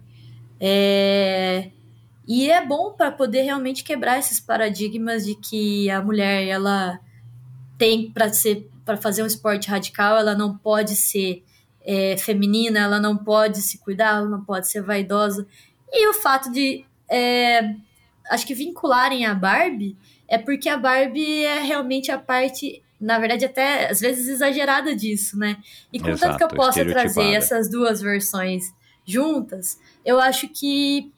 É, 0.59 1.71
E 2.25 2.49
é 2.49 2.65
bom 2.65 2.93
para 2.93 3.11
poder 3.11 3.41
realmente 3.41 3.83
quebrar 3.83 4.17
esses 4.17 4.39
paradigmas 4.39 5.25
de 5.25 5.35
que 5.35 5.89
a 5.89 6.01
mulher 6.01 6.47
ela 6.47 6.99
tem 7.77 8.09
para 8.09 8.31
ser 8.31 8.69
para 8.85 8.97
fazer 8.97 9.23
um 9.23 9.25
esporte 9.25 9.69
radical, 9.69 10.17
ela 10.17 10.35
não 10.35 10.57
pode 10.57 10.95
ser 10.95 11.43
é, 11.81 12.17
feminina, 12.17 12.79
ela 12.79 12.99
não 12.99 13.15
pode 13.15 13.61
se 13.61 13.77
cuidar, 13.77 14.17
ela 14.17 14.29
não 14.29 14.43
pode 14.43 14.67
ser 14.67 14.81
vaidosa. 14.81 15.47
E 15.91 16.07
o 16.09 16.13
fato 16.13 16.51
de 16.51 16.85
é, 17.09 17.75
acho 18.29 18.45
que 18.45 18.53
vincularem 18.53 19.25
a 19.25 19.33
Barbie 19.33 19.97
é 20.27 20.37
porque 20.37 20.69
a 20.69 20.77
Barbie 20.77 21.43
é 21.43 21.59
realmente 21.59 22.11
a 22.11 22.17
parte, 22.17 22.81
na 22.99 23.19
verdade, 23.19 23.45
até 23.45 23.89
às 23.89 23.99
vezes 23.99 24.27
exagerada 24.27 24.95
disso, 24.95 25.37
né? 25.37 25.57
E 25.91 25.99
contanto 25.99 26.37
que 26.37 26.43
eu 26.43 26.47
possa 26.47 26.85
trazer 26.85 27.33
essas 27.33 27.69
duas 27.69 28.01
versões 28.01 28.73
juntas, 29.05 29.79
eu 30.05 30.19
acho 30.19 30.47
que 30.47 31.11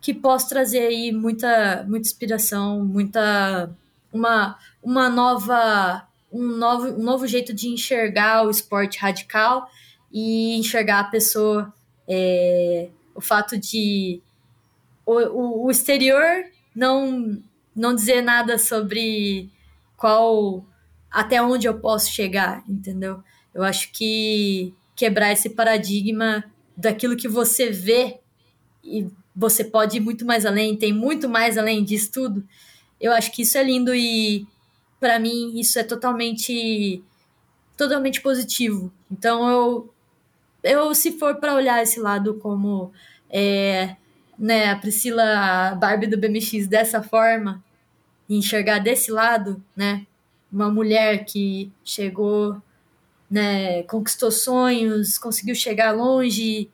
que 0.00 0.12
posso 0.12 0.50
trazer 0.50 0.80
aí 0.80 1.12
muita 1.12 1.84
muita 1.88 2.06
inspiração, 2.06 2.84
muita 2.84 3.70
uma 4.12 4.58
uma 4.82 5.08
nova 5.08 6.06
um 6.30 6.42
novo, 6.42 6.88
um 6.88 7.02
novo 7.02 7.26
jeito 7.26 7.54
de 7.54 7.68
enxergar 7.68 8.44
o 8.44 8.50
esporte 8.50 8.98
radical 8.98 9.68
e 10.12 10.56
enxergar 10.58 11.00
a 11.00 11.04
pessoa 11.04 11.72
é, 12.08 12.88
o 13.14 13.20
fato 13.20 13.56
de 13.56 14.20
o, 15.06 15.12
o, 15.12 15.66
o 15.66 15.70
exterior 15.70 16.44
não 16.74 17.42
não 17.74 17.94
dizer 17.94 18.22
nada 18.22 18.56
sobre 18.56 19.50
qual 19.96 20.64
até 21.10 21.42
onde 21.42 21.66
eu 21.66 21.78
posso 21.80 22.10
chegar, 22.10 22.62
entendeu? 22.68 23.22
Eu 23.52 23.62
acho 23.62 23.90
que 23.92 24.72
quebrar 24.94 25.32
esse 25.32 25.50
paradigma 25.50 26.44
daquilo 26.76 27.16
que 27.16 27.28
você 27.28 27.70
vê 27.70 28.18
e 28.82 29.08
você 29.34 29.64
pode 29.64 29.96
ir 29.96 30.00
muito 30.00 30.24
mais 30.24 30.46
além, 30.46 30.76
tem 30.76 30.92
muito 30.92 31.28
mais 31.28 31.58
além 31.58 31.82
disso 31.82 32.12
tudo. 32.12 32.46
Eu 33.00 33.12
acho 33.12 33.32
que 33.32 33.42
isso 33.42 33.58
é 33.58 33.62
lindo 33.62 33.94
e 33.94 34.46
para 35.00 35.18
mim 35.18 35.58
isso 35.58 35.78
é 35.78 35.82
totalmente 35.82 37.02
totalmente 37.76 38.20
positivo. 38.20 38.92
Então 39.10 39.48
eu 39.48 39.94
eu 40.62 40.94
se 40.94 41.12
for 41.18 41.36
para 41.36 41.54
olhar 41.54 41.82
esse 41.82 42.00
lado 42.00 42.34
como 42.34 42.92
é, 43.28 43.96
né, 44.38 44.70
a 44.70 44.76
Priscila 44.76 45.74
Barbie 45.74 46.06
do 46.06 46.18
BMX 46.18 46.66
dessa 46.66 47.02
forma, 47.02 47.62
enxergar 48.28 48.78
desse 48.78 49.10
lado, 49.10 49.62
né, 49.76 50.06
uma 50.50 50.70
mulher 50.70 51.24
que 51.24 51.72
chegou, 51.84 52.60
né, 53.30 53.82
conquistou 53.84 54.30
sonhos, 54.30 55.18
conseguiu 55.18 55.54
chegar 55.54 55.92
longe, 55.92 56.70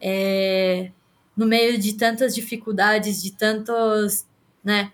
é, 0.00 0.90
no 1.36 1.46
meio 1.46 1.78
de 1.78 1.94
tantas 1.94 2.34
dificuldades, 2.34 3.22
de 3.22 3.32
tantos, 3.32 4.26
né, 4.62 4.92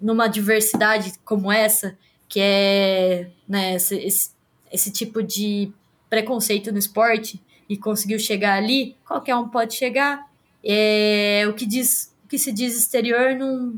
numa 0.00 0.28
diversidade 0.28 1.14
como 1.24 1.50
essa, 1.50 1.96
que 2.28 2.40
é, 2.40 3.30
né, 3.48 3.74
esse, 3.76 3.96
esse, 3.98 4.30
esse 4.70 4.90
tipo 4.90 5.22
de 5.22 5.72
preconceito 6.08 6.72
no 6.72 6.78
esporte 6.78 7.42
e 7.68 7.76
conseguiu 7.76 8.18
chegar 8.18 8.54
ali, 8.54 8.96
qualquer 9.06 9.36
um 9.36 9.48
pode 9.48 9.74
chegar. 9.74 10.30
É, 10.64 11.44
o 11.48 11.54
que 11.54 11.66
diz, 11.66 12.14
o 12.24 12.28
que 12.28 12.38
se 12.38 12.52
diz 12.52 12.76
exterior 12.76 13.34
não, 13.34 13.74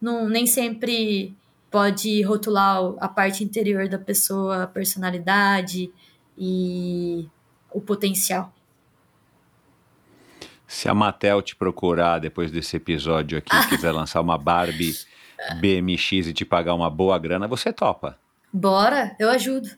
não 0.00 0.28
nem 0.28 0.46
sempre 0.46 1.34
pode 1.70 2.22
rotular 2.22 2.94
a 2.98 3.08
parte 3.08 3.42
interior 3.42 3.88
da 3.88 3.98
pessoa, 3.98 4.62
a 4.62 4.66
personalidade 4.66 5.90
e 6.38 7.28
o 7.72 7.80
potencial. 7.80 8.52
Se 10.66 10.88
a 10.88 10.94
Mattel 10.94 11.42
te 11.42 11.54
procurar 11.54 12.20
depois 12.20 12.50
desse 12.50 12.76
episódio 12.76 13.38
aqui, 13.38 13.54
e 13.54 13.66
quiser 13.70 13.92
lançar 13.92 14.20
uma 14.20 14.38
Barbie 14.38 14.94
BMX 15.60 16.28
e 16.28 16.32
te 16.32 16.44
pagar 16.44 16.74
uma 16.74 16.88
boa 16.88 17.18
grana, 17.18 17.46
você 17.46 17.72
topa. 17.72 18.18
Bora, 18.52 19.14
eu 19.18 19.28
ajudo. 19.30 19.68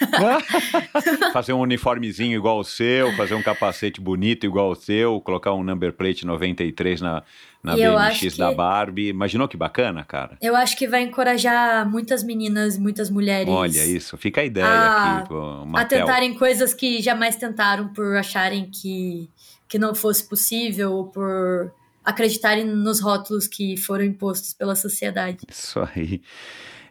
fazer 1.32 1.52
um 1.52 1.60
uniformezinho 1.60 2.36
igual 2.36 2.58
o 2.58 2.64
seu, 2.64 3.12
fazer 3.16 3.34
um 3.34 3.42
capacete 3.42 4.00
bonito 4.00 4.44
igual 4.46 4.70
o 4.70 4.74
seu, 4.74 5.20
colocar 5.20 5.52
um 5.54 5.62
number 5.62 5.92
plate 5.92 6.24
93 6.26 7.00
na, 7.00 7.22
na 7.62 7.76
E 7.76 7.82
BMX 7.82 8.18
que- 8.34 8.38
da 8.38 8.52
Barbie. 8.52 9.08
Imaginou 9.08 9.48
que 9.48 9.56
bacana, 9.56 10.04
cara? 10.04 10.36
Eu 10.40 10.54
acho 10.56 10.76
que 10.76 10.86
vai 10.86 11.02
encorajar 11.02 11.88
muitas 11.88 12.22
meninas, 12.22 12.78
muitas 12.78 13.10
mulheres. 13.10 13.48
Olha 13.52 13.84
isso, 13.84 14.16
fica 14.16 14.40
a 14.40 14.44
ideia 14.44 14.66
a- 14.66 15.18
aqui, 15.18 15.34
a 15.74 15.84
tentarem 15.84 16.34
coisas 16.34 16.72
que 16.74 17.00
jamais 17.02 17.36
tentaram 17.36 17.88
por 17.88 18.16
acharem 18.16 18.70
que, 18.70 19.28
que 19.68 19.78
não 19.78 19.94
fosse 19.94 20.28
possível 20.28 20.92
ou 20.92 21.06
por 21.06 21.72
acreditarem 22.04 22.64
nos 22.64 23.00
rótulos 23.00 23.48
que 23.48 23.76
foram 23.76 24.04
impostos 24.04 24.52
pela 24.54 24.76
sociedade. 24.76 25.38
Isso 25.50 25.80
aí. 25.94 26.20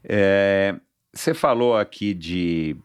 É, 0.04 0.76
você 1.14 1.34
falou 1.34 1.78
aqui 1.78 2.14
de. 2.14 2.76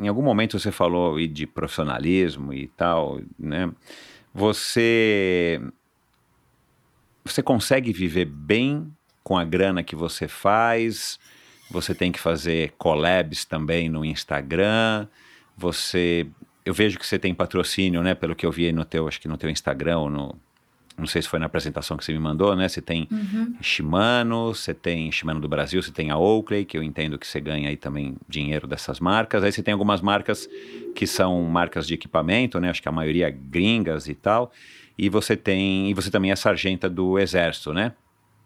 Em 0.00 0.08
algum 0.08 0.22
momento 0.22 0.58
você 0.58 0.72
falou 0.72 1.18
de 1.26 1.46
profissionalismo 1.46 2.54
e 2.54 2.68
tal, 2.68 3.20
né? 3.38 3.70
Você 4.32 5.60
você 7.24 7.42
consegue 7.42 7.92
viver 7.92 8.24
bem 8.24 8.90
com 9.22 9.36
a 9.36 9.44
grana 9.44 9.82
que 9.82 9.94
você 9.94 10.26
faz? 10.26 11.18
Você 11.70 11.94
tem 11.94 12.10
que 12.10 12.18
fazer 12.18 12.72
collabs 12.78 13.44
também 13.44 13.88
no 13.88 14.04
Instagram. 14.04 15.06
Você, 15.56 16.26
eu 16.64 16.72
vejo 16.72 16.98
que 16.98 17.06
você 17.06 17.18
tem 17.18 17.34
patrocínio, 17.34 18.02
né? 18.02 18.14
Pelo 18.14 18.34
que 18.34 18.46
eu 18.46 18.50
vi 18.50 18.72
no 18.72 18.84
teu, 18.84 19.06
acho 19.06 19.20
que 19.20 19.28
no 19.28 19.36
teu 19.36 19.50
Instagram 19.50 19.98
ou 19.98 20.10
no, 20.10 20.34
não 21.00 21.06
sei 21.06 21.22
se 21.22 21.28
foi 21.28 21.38
na 21.38 21.46
apresentação 21.46 21.96
que 21.96 22.04
você 22.04 22.12
me 22.12 22.18
mandou, 22.18 22.54
né? 22.54 22.68
Você 22.68 22.80
tem 22.80 23.08
Uhum. 23.10 23.54
Shimano, 23.60 24.54
você 24.54 24.72
tem 24.72 25.10
Shimano 25.10 25.40
do 25.40 25.48
Brasil, 25.48 25.82
você 25.82 25.90
tem 25.90 26.10
a 26.10 26.16
Oakley, 26.18 26.64
que 26.64 26.76
eu 26.78 26.82
entendo 26.82 27.18
que 27.18 27.26
você 27.26 27.40
ganha 27.40 27.68
aí 27.68 27.76
também 27.76 28.16
dinheiro 28.28 28.66
dessas 28.66 29.00
marcas. 29.00 29.42
Aí 29.42 29.50
você 29.50 29.62
tem 29.62 29.72
algumas 29.72 30.00
marcas 30.00 30.48
que 30.94 31.06
são 31.06 31.42
marcas 31.44 31.86
de 31.86 31.94
equipamento, 31.94 32.60
né? 32.60 32.70
Acho 32.70 32.82
que 32.82 32.88
a 32.88 32.92
maioria 32.92 33.30
gringas 33.30 34.08
e 34.08 34.14
tal. 34.14 34.52
E 34.96 35.08
você 35.08 35.36
tem, 35.36 35.90
e 35.90 35.94
você 35.94 36.10
também 36.10 36.30
é 36.30 36.36
sargenta 36.36 36.88
do 36.88 37.18
Exército, 37.18 37.72
né? 37.72 37.92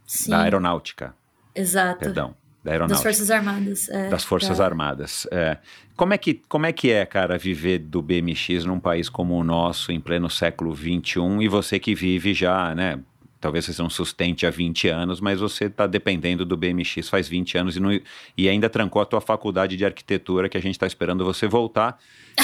Sim, 0.07 0.31
Da 0.31 0.43
Aeronáutica, 0.43 1.15
exato. 1.55 1.99
perdão, 1.99 2.35
da 2.65 2.71
Das 2.71 2.73
Aeronáutica. 2.73 3.03
Forças 3.11 3.31
Armadas. 3.31 3.89
é, 3.91 4.09
das 4.09 4.25
Forças 4.25 4.59
da- 4.59 4.65
Armadas. 4.65 5.27
É. 5.31 5.59
Como, 5.97 6.15
é 6.15 6.19
que, 6.19 6.35
como 6.49 6.67
é 6.67 6.73
que 6.73 6.91
é, 6.91 7.05
cara, 7.07 7.37
viver 7.39 7.79
do 7.79 8.01
BMX 8.03 8.65
num 8.65 8.81
país 8.81 9.09
como 9.09 9.35
o 9.39 9.45
nosso, 9.45 9.93
em 9.93 10.01
pleno 10.01 10.29
século 10.31 10.75
XXI, 10.75 11.21
e 11.43 11.49
você 11.49 11.79
que 11.79 11.95
vive 11.95 12.33
já, 12.35 12.75
né? 12.75 12.99
Talvez 13.41 13.67
você 13.67 13.83
não 13.83 13.91
sustente 13.91 14.47
há 14.47 14.51
20 14.51 14.89
anos, 14.89 15.21
mas 15.21 15.39
você 15.39 15.67
está 15.67 15.87
dependendo 15.87 16.47
do 16.47 16.57
BMX 16.57 17.11
faz 17.11 17.29
20 17.29 17.59
anos 17.59 17.77
e, 17.77 17.81
não- 17.81 18.01
e 18.39 18.49
ainda 18.49 18.71
trancou 18.71 19.03
a 19.03 19.05
tua 19.05 19.21
faculdade 19.21 19.77
de 19.77 19.85
arquitetura, 19.85 20.49
que 20.49 20.57
a 20.57 20.61
gente 20.63 20.73
está 20.77 20.87
esperando 20.87 21.23
você 21.27 21.47
voltar. 21.47 21.99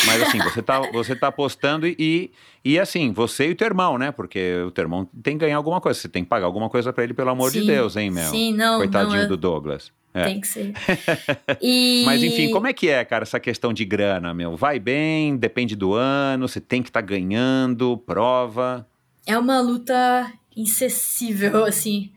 Mas 0.07 0.21
assim, 0.23 0.37
você 0.39 0.61
está 0.61 0.79
você 0.93 1.17
tá 1.17 1.29
apostando 1.29 1.87
e, 1.87 2.31
e 2.63 2.79
assim, 2.79 3.13
você 3.15 3.49
e 3.49 3.53
o 3.53 3.57
teu 3.57 3.67
irmão, 3.69 3.97
né? 3.97 4.13
Porque 4.13 4.63
o 4.67 4.71
teu 4.71 4.83
irmão 4.83 5.09
tem 5.23 5.39
que 5.39 5.47
ganhar 5.47 5.57
alguma 5.57 5.81
coisa, 5.81 5.99
você 5.99 6.07
tem 6.09 6.23
que 6.23 6.29
pagar 6.29 6.45
alguma 6.45 6.69
coisa 6.69 6.93
para 6.93 7.03
ele, 7.03 7.15
pelo 7.15 7.31
amor 7.31 7.51
de 7.51 7.61
Sim, 7.61 7.67
Deus, 7.67 7.97
hein, 7.97 8.11
Mel? 8.11 8.31
Sim, 8.31 8.53
não, 8.53 8.77
Coitadinho 8.77 9.17
não, 9.17 9.23
eu- 9.23 9.29
do 9.29 9.37
Douglas. 9.39 9.91
É. 10.13 10.25
Tem 10.25 10.41
que 10.41 10.49
ser. 10.49 10.73
E... 11.61 12.03
Mas 12.05 12.23
enfim, 12.23 12.51
como 12.51 12.67
é 12.67 12.73
que 12.73 12.89
é, 12.89 13.05
cara, 13.05 13.23
essa 13.23 13.39
questão 13.39 13.73
de 13.73 13.85
grana, 13.85 14.33
meu? 14.35 14.57
Vai 14.57 14.79
bem, 14.79 15.37
depende 15.37 15.77
do 15.77 15.95
ano, 15.95 16.49
você 16.49 16.61
tem 16.61 16.83
que 16.83 16.89
estar 16.89 17.01
ganhando, 17.01 17.97
prova. 17.99 18.87
é 19.27 19.39
uma 19.39 19.61
luta 19.61 20.33
incessível, 20.57 21.65
assim, 21.67 22.11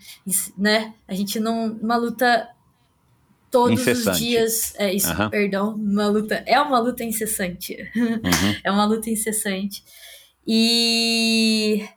né? 0.58 0.94
A 1.08 1.14
gente 1.14 1.40
não. 1.40 1.74
Uma 1.82 1.96
luta 1.96 2.50
todos 3.52 3.82
Incessante. 3.82 4.10
os 4.10 4.18
dias. 4.18 4.74
É 4.78 4.92
isso, 4.92 5.10
Aham. 5.12 5.30
perdão. 5.30 5.76
Uma 5.76 6.08
luta. 6.08 6.44
É 6.48 6.60
uma 6.60 6.80
luta 6.80 7.04
incessante. 7.04 7.78
Uhum. 7.96 8.22
é 8.64 8.72
uma 8.72 8.86
luta 8.86 9.10
incessante. 9.10 9.84
E. 10.48 11.88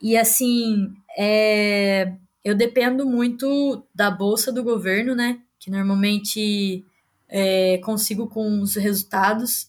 E 0.00 0.16
assim, 0.16 0.92
é, 1.18 2.12
eu 2.46 2.54
dependo 2.54 3.04
muito 3.04 3.84
da 3.92 4.08
bolsa 4.08 4.52
do 4.52 4.62
governo, 4.62 5.16
né? 5.16 5.40
Que 5.58 5.68
normalmente 5.68 6.86
é, 7.28 7.78
consigo 7.78 8.28
com 8.28 8.60
os 8.60 8.76
resultados. 8.76 9.68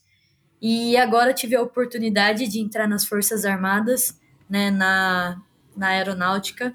E 0.62 0.96
agora 0.96 1.34
tive 1.34 1.56
a 1.56 1.62
oportunidade 1.64 2.48
de 2.48 2.60
entrar 2.60 2.88
nas 2.88 3.04
Forças 3.04 3.46
Armadas, 3.46 4.16
né? 4.48 4.70
Na, 4.70 5.42
na 5.76 5.88
aeronáutica, 5.88 6.72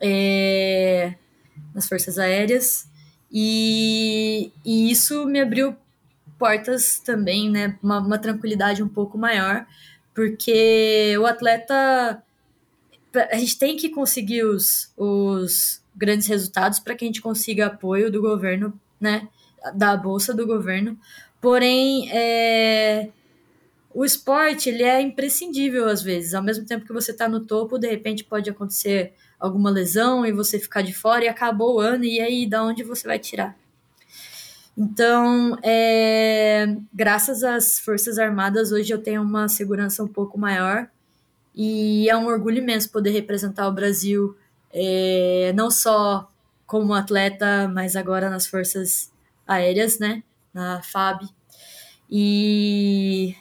é, 0.00 1.14
nas 1.74 1.86
Forças 1.86 2.18
Aéreas. 2.18 2.88
E, 3.30 4.50
e 4.64 4.90
isso 4.90 5.26
me 5.26 5.42
abriu 5.42 5.76
portas 6.38 7.00
também, 7.00 7.50
né? 7.50 7.78
Uma, 7.82 7.98
uma 7.98 8.18
tranquilidade 8.18 8.82
um 8.82 8.88
pouco 8.88 9.18
maior, 9.18 9.66
porque 10.14 11.14
o 11.18 11.26
atleta. 11.26 12.22
A 13.30 13.36
gente 13.36 13.58
tem 13.58 13.76
que 13.76 13.88
conseguir 13.88 14.44
os, 14.44 14.92
os 14.96 15.82
grandes 15.94 16.26
resultados 16.26 16.78
para 16.78 16.94
que 16.94 17.04
a 17.04 17.08
gente 17.08 17.20
consiga 17.20 17.66
apoio 17.66 18.10
do 18.10 18.20
governo, 18.20 18.72
né? 19.00 19.28
Da 19.74 19.96
bolsa 19.96 20.32
do 20.32 20.46
governo. 20.46 20.98
Porém, 21.40 22.10
é, 22.12 23.08
o 23.94 24.04
esporte 24.04 24.68
ele 24.68 24.82
é 24.82 25.00
imprescindível 25.00 25.88
às 25.88 26.02
vezes. 26.02 26.34
Ao 26.34 26.42
mesmo 26.42 26.64
tempo 26.64 26.86
que 26.86 26.92
você 26.92 27.10
está 27.10 27.28
no 27.28 27.40
topo, 27.40 27.78
de 27.78 27.88
repente 27.88 28.24
pode 28.24 28.48
acontecer 28.48 29.12
alguma 29.38 29.70
lesão 29.70 30.26
e 30.26 30.32
você 30.32 30.58
ficar 30.58 30.82
de 30.82 30.92
fora 30.92 31.24
e 31.24 31.28
acabou 31.28 31.76
o 31.76 31.80
ano, 31.80 32.04
e 32.04 32.20
aí 32.20 32.46
da 32.46 32.62
onde 32.62 32.82
você 32.82 33.06
vai 33.06 33.18
tirar? 33.18 33.56
Então, 34.76 35.58
é, 35.62 36.76
graças 36.92 37.42
às 37.42 37.80
Forças 37.80 38.18
Armadas, 38.18 38.70
hoje 38.70 38.92
eu 38.92 39.02
tenho 39.02 39.22
uma 39.22 39.48
segurança 39.48 40.04
um 40.04 40.08
pouco 40.08 40.38
maior 40.38 40.88
e 41.60 42.08
é 42.08 42.16
um 42.16 42.26
orgulho 42.28 42.58
imenso 42.58 42.88
poder 42.92 43.10
representar 43.10 43.66
o 43.66 43.72
Brasil, 43.72 44.36
é, 44.72 45.52
não 45.56 45.70
só 45.72 46.30
como 46.64 46.94
atleta, 46.94 47.66
mas 47.66 47.96
agora 47.96 48.30
nas 48.30 48.46
Forças 48.46 49.10
Aéreas, 49.46 49.98
né? 49.98 50.22
Na 50.54 50.80
FAB. 50.82 51.22
E, 52.10 53.34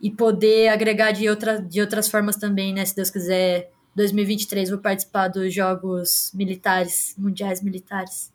e 0.00 0.10
poder 0.10 0.68
agregar 0.68 1.12
de, 1.12 1.28
outra, 1.28 1.60
de 1.60 1.80
outras 1.80 2.08
formas 2.08 2.36
também, 2.36 2.72
né? 2.74 2.84
Se 2.84 2.94
Deus 2.94 3.10
quiser, 3.10 3.70
2023 3.96 4.70
vou 4.70 4.78
participar 4.78 5.28
dos 5.28 5.52
Jogos 5.54 6.30
Militares, 6.34 7.14
Mundiais 7.18 7.62
Militares. 7.62 8.32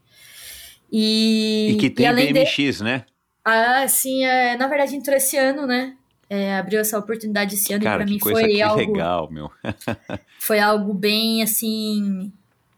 E, 0.91 1.71
E 1.71 1.77
que 1.77 1.89
tem 1.89 2.13
de- 2.15 2.33
BMX, 2.33 2.81
né? 2.81 3.05
ah, 3.45 3.87
sim, 3.87 4.25
é, 4.25 4.57
na 4.57 4.67
verdade 4.67 4.95
entrou 4.95 5.15
esse 5.15 5.37
ano, 5.37 5.65
né? 5.67 5.95
É, 6.29 6.57
abriu 6.57 6.79
essa 6.79 6.97
oportunidade 6.97 7.55
esse 7.55 7.73
ano 7.73 7.83
Cara, 7.83 8.03
e 8.03 8.05
que 8.05 8.11
mim 8.13 8.19
foi 8.19 8.61
algo, 8.61 8.77
legal, 8.79 9.31
meu. 9.31 9.51
foi 10.39 10.59
algo 10.59 10.93
bem 10.93 11.41
assim. 11.41 12.31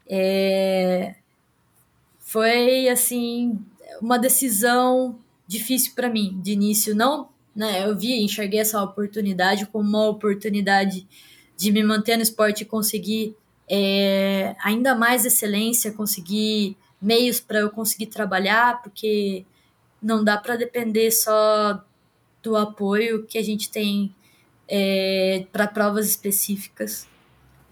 é, 0.08 1.14
foi 2.18 2.88
assim 2.88 3.58
uma 4.00 4.18
decisão 4.18 5.18
difícil 5.46 5.92
para 5.94 6.08
mim 6.08 6.40
de 6.42 6.52
início. 6.52 6.94
Não, 6.94 7.28
né? 7.54 7.86
Eu 7.86 7.96
vi, 7.96 8.22
enxerguei 8.22 8.60
essa 8.60 8.82
oportunidade 8.82 9.66
como 9.66 9.86
uma 9.86 10.08
oportunidade 10.08 11.06
de 11.56 11.70
me 11.70 11.82
manter 11.82 12.16
no 12.16 12.22
esporte 12.22 12.62
e 12.62 12.66
conseguir 12.66 13.36
é, 13.68 14.56
ainda 14.64 14.94
mais 14.94 15.24
excelência, 15.24 15.92
conseguir 15.92 16.76
meios 17.00 17.40
para 17.40 17.60
eu 17.60 17.70
conseguir 17.70 18.06
trabalhar, 18.06 18.82
porque 18.82 19.44
não 20.02 20.24
dá 20.24 20.36
para 20.36 20.56
depender 20.56 21.10
só 21.10 21.84
do 22.42 22.56
apoio 22.56 23.24
que 23.26 23.38
a 23.38 23.42
gente 23.42 23.70
tem 23.70 24.14
para 25.52 25.66
provas 25.66 26.08
específicas. 26.08 27.06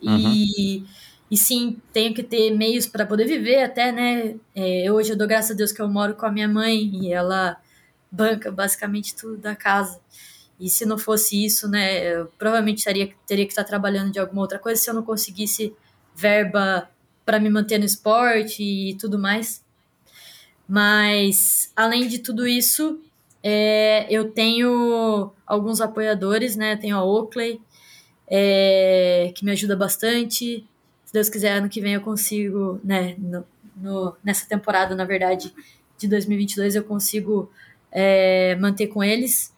E, 0.03 0.85
e 1.31 1.37
sim, 1.37 1.81
tenho 1.93 2.15
que 2.15 2.23
ter 2.23 2.51
meios 2.57 2.87
para 2.87 3.07
poder 3.07 3.27
viver 3.27 3.63
até, 3.63 3.93
né? 3.93 4.37
É, 4.55 4.91
hoje 4.91 5.13
eu 5.13 5.17
dou 5.17 5.27
graças 5.29 5.53
a 5.53 5.55
Deus 5.55 5.73
que 5.73 5.81
eu 5.81 5.89
moro 5.89 6.15
com 6.15 6.27
a 6.27 6.33
minha 6.33 6.49
mãe 6.49 6.91
e 6.95 7.13
ela 7.13 7.57
banca 8.11 8.51
basicamente 8.51 9.15
tudo 9.15 9.37
da 9.37 9.55
casa. 9.55 10.01
E 10.59 10.69
se 10.69 10.85
não 10.85 10.99
fosse 10.99 11.43
isso, 11.43 11.69
né, 11.69 12.15
eu 12.15 12.27
provavelmente 12.39 12.85
teria, 12.85 13.11
teria 13.27 13.47
que 13.47 13.53
estar 13.53 13.65
trabalhando 13.65 14.13
de 14.13 14.19
alguma 14.19 14.43
outra 14.43 14.59
coisa 14.59 14.81
se 14.81 14.91
eu 14.91 14.95
não 14.95 15.03
conseguisse 15.03 15.75
verba 16.15 16.91
para 17.25 17.41
me 17.41 17.49
manter 17.49 17.79
no 17.79 17.85
esporte 17.87 18.63
e 18.63 18.95
tudo 18.97 19.19
mais. 19.19 19.65
Mas, 20.69 21.73
além 21.75 22.09
de 22.09 22.19
tudo 22.19 22.47
isso, 22.47 23.01
é, 23.43 24.07
eu 24.11 24.31
tenho 24.33 25.33
alguns 25.47 25.81
apoiadores, 25.81 26.57
né? 26.57 26.77
Tenho 26.77 26.97
a 26.97 27.05
Oakley, 27.05 27.61
é, 28.29 29.33
que 29.35 29.45
me 29.45 29.51
ajuda 29.53 29.77
bastante. 29.77 30.65
Se 31.05 31.13
Deus 31.13 31.29
quiser, 31.29 31.53
ano 31.57 31.69
que 31.69 31.81
vem 31.81 31.95
eu 31.95 32.01
consigo, 32.01 32.81
né? 32.85 33.15
No, 33.19 33.45
no- 33.77 34.17
nessa 34.23 34.47
temporada, 34.49 34.95
na 34.95 35.05
verdade, 35.05 35.53
de 35.99 36.07
2022, 36.09 36.75
eu 36.77 36.85
consigo 36.85 37.51
é, 37.93 38.55
manter 38.57 38.87
com 38.89 39.03
eles. 39.03 39.53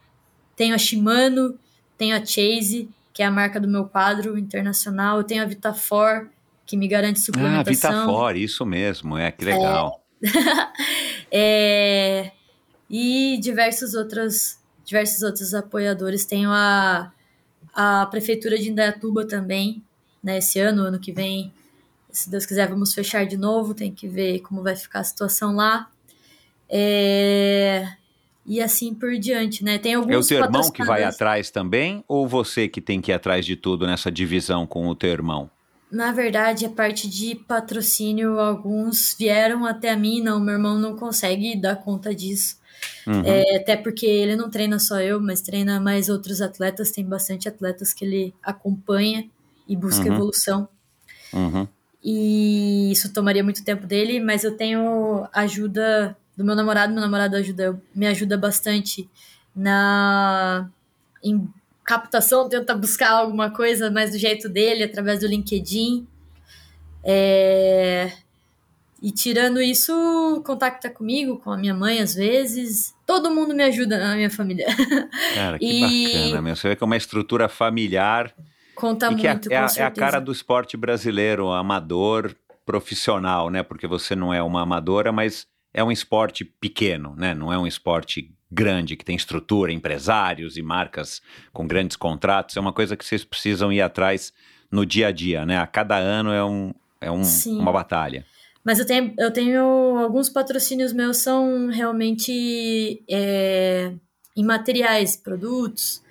Tenho 0.56 0.74
a 0.74 0.78
Shimano, 0.78 1.58
tenho 1.98 2.16
a 2.16 2.24
Chase, 2.24 2.88
que 3.12 3.22
é 3.22 3.26
a 3.26 3.30
marca 3.30 3.60
do 3.60 3.68
meu 3.68 3.84
quadro 3.84 4.38
internacional. 4.38 5.18
Eu 5.18 5.24
tenho 5.24 5.42
a 5.42 5.46
Vitafor, 5.46 6.28
que 6.64 6.76
me 6.76 6.88
garante 6.88 7.18
Ah, 7.18 7.22
suplementação. 7.22 7.90
Vitafor, 8.06 8.36
isso 8.36 8.64
mesmo, 8.64 9.18
é, 9.18 9.30
que 9.32 9.44
legal. 9.44 10.00
É, 11.34 12.30
e 12.92 13.38
diversos 13.38 13.94
outros, 13.94 14.58
diversos 14.84 15.22
outros 15.22 15.54
apoiadores. 15.54 16.26
Tenho 16.26 16.50
a, 16.50 17.10
a 17.74 18.06
Prefeitura 18.10 18.58
de 18.58 18.70
Indaiatuba 18.70 19.26
também, 19.26 19.82
né? 20.22 20.36
Esse 20.36 20.60
ano, 20.60 20.82
ano 20.82 20.98
que 20.98 21.10
vem, 21.10 21.50
se 22.10 22.28
Deus 22.28 22.44
quiser, 22.44 22.68
vamos 22.68 22.92
fechar 22.92 23.24
de 23.24 23.38
novo. 23.38 23.72
Tem 23.72 23.90
que 23.90 24.06
ver 24.06 24.40
como 24.40 24.62
vai 24.62 24.76
ficar 24.76 25.00
a 25.00 25.04
situação 25.04 25.56
lá. 25.56 25.88
É, 26.68 27.88
e 28.44 28.60
assim 28.60 28.94
por 28.94 29.18
diante, 29.18 29.64
né? 29.64 29.78
Tem 29.78 29.94
alguns 29.94 30.14
É 30.14 30.18
o 30.18 30.26
teu 30.26 30.44
irmão 30.44 30.70
que 30.70 30.84
vai 30.84 31.02
atrás 31.02 31.50
também, 31.50 32.04
ou 32.06 32.28
você 32.28 32.68
que 32.68 32.82
tem 32.82 33.00
que 33.00 33.10
ir 33.10 33.14
atrás 33.14 33.46
de 33.46 33.56
tudo 33.56 33.86
nessa 33.86 34.10
divisão 34.10 34.66
com 34.66 34.86
o 34.88 34.94
teu 34.94 35.10
irmão? 35.10 35.50
Na 35.90 36.12
verdade, 36.12 36.64
a 36.66 36.70
parte 36.70 37.08
de 37.08 37.34
patrocínio, 37.34 38.38
alguns 38.38 39.14
vieram 39.18 39.66
até 39.66 39.94
mim, 39.94 40.22
não, 40.22 40.40
meu 40.40 40.54
irmão 40.54 40.78
não 40.78 40.96
consegue 40.96 41.54
dar 41.54 41.76
conta 41.76 42.14
disso. 42.14 42.61
Uhum. 43.06 43.22
É, 43.24 43.56
até 43.56 43.76
porque 43.76 44.06
ele 44.06 44.36
não 44.36 44.50
treina 44.50 44.78
só 44.78 45.00
eu, 45.00 45.20
mas 45.20 45.40
treina 45.40 45.80
mais 45.80 46.08
outros 46.08 46.40
atletas, 46.40 46.90
tem 46.90 47.04
bastante 47.04 47.48
atletas 47.48 47.92
que 47.92 48.04
ele 48.04 48.34
acompanha 48.42 49.28
e 49.68 49.76
busca 49.76 50.06
Uhum. 50.08 50.14
evolução. 50.14 50.68
Uhum. 51.32 51.66
e 52.04 52.92
isso 52.92 53.10
tomaria 53.12 53.42
muito 53.42 53.64
tempo 53.64 53.86
dele, 53.86 54.20
mas 54.20 54.44
eu 54.44 54.54
tenho 54.56 55.26
ajuda 55.32 56.14
do 56.36 56.44
meu 56.44 56.54
namorado, 56.54 56.92
meu 56.92 57.00
namorado 57.00 57.36
ajuda, 57.36 57.80
me 57.94 58.06
ajuda 58.06 58.36
bastante 58.36 59.08
na 59.54 60.68
em 61.22 61.48
captação, 61.84 62.48
tenta 62.48 62.74
buscar 62.74 63.10
alguma 63.12 63.50
coisa 63.50 63.90
mais 63.90 64.10
do 64.10 64.18
jeito 64.18 64.48
dele, 64.48 64.82
através 64.84 65.20
do 65.20 65.26
LinkedIn. 65.26 66.06
É... 67.04 68.12
E 69.02 69.10
tirando 69.10 69.60
isso, 69.60 69.92
contacta 70.46 70.88
comigo, 70.88 71.38
com 71.38 71.50
a 71.50 71.56
minha 71.56 71.74
mãe 71.74 72.00
às 72.00 72.14
vezes. 72.14 72.94
Todo 73.04 73.30
mundo 73.32 73.52
me 73.52 73.64
ajuda 73.64 73.98
na 73.98 74.14
minha 74.14 74.30
família. 74.30 74.66
Cara, 75.34 75.58
que 75.58 75.66
E- 75.66 76.12
bacana, 76.12 76.42
meu. 76.42 76.54
Você 76.54 76.68
vê 76.68 76.76
que 76.76 76.84
é 76.84 76.86
uma 76.86 76.96
estrutura 76.96 77.48
familiar 77.48 78.32
Conta 78.74 79.12
que 79.14 79.26
é, 79.26 79.32
muito, 79.32 79.52
é 79.52 79.56
a, 79.56 79.66
é 79.76 79.82
a 79.82 79.90
cara 79.90 80.20
do 80.20 80.30
esporte 80.30 80.76
brasileiro, 80.76 81.50
amador, 81.50 82.34
profissional, 82.64 83.50
né? 83.50 83.62
Porque 83.62 83.86
você 83.86 84.14
não 84.14 84.32
é 84.32 84.42
uma 84.42 84.62
amadora, 84.62 85.12
mas 85.12 85.46
é 85.74 85.82
um 85.82 85.90
esporte 85.90 86.44
pequeno, 86.44 87.14
né? 87.16 87.34
Não 87.34 87.52
é 87.52 87.58
um 87.58 87.66
esporte 87.66 88.32
grande, 88.50 88.96
que 88.96 89.04
tem 89.04 89.16
estrutura, 89.16 89.72
empresários 89.72 90.56
e 90.56 90.62
marcas 90.62 91.22
com 91.52 91.66
grandes 91.66 91.96
contratos. 91.96 92.56
É 92.56 92.60
uma 92.60 92.72
coisa 92.72 92.96
que 92.96 93.04
vocês 93.04 93.24
precisam 93.24 93.72
ir 93.72 93.80
atrás 93.80 94.32
no 94.70 94.86
dia 94.86 95.08
a 95.08 95.12
dia, 95.12 95.44
né? 95.44 95.58
A 95.58 95.66
cada 95.66 95.96
ano 95.96 96.32
é, 96.32 96.44
um, 96.44 96.72
é 97.00 97.10
um, 97.10 97.22
uma 97.46 97.72
batalha. 97.72 98.24
Mas 98.64 98.78
eu 98.78 98.86
tenho, 98.86 99.14
eu 99.18 99.32
tenho 99.32 99.62
alguns 99.98 100.28
patrocínios 100.28 100.92
meus 100.92 101.18
são 101.18 101.68
realmente 101.68 103.02
é, 103.10 103.92
produtos, 105.16 106.02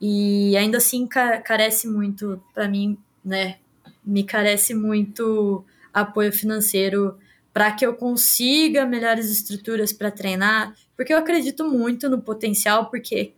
e 0.00 0.56
ainda 0.56 0.78
assim 0.78 1.06
ca- 1.06 1.40
carece 1.40 1.88
muito, 1.88 2.42
para 2.52 2.68
mim, 2.68 2.98
né? 3.24 3.56
Me 4.04 4.22
carece 4.24 4.74
muito 4.74 5.64
apoio 5.92 6.32
financeiro 6.32 7.16
para 7.52 7.72
que 7.72 7.86
eu 7.86 7.94
consiga 7.94 8.84
melhores 8.84 9.30
estruturas 9.30 9.92
para 9.92 10.10
treinar, 10.10 10.74
porque 10.96 11.12
eu 11.14 11.18
acredito 11.18 11.64
muito 11.70 12.08
no 12.08 12.20
potencial, 12.20 12.90
porque 12.90 13.32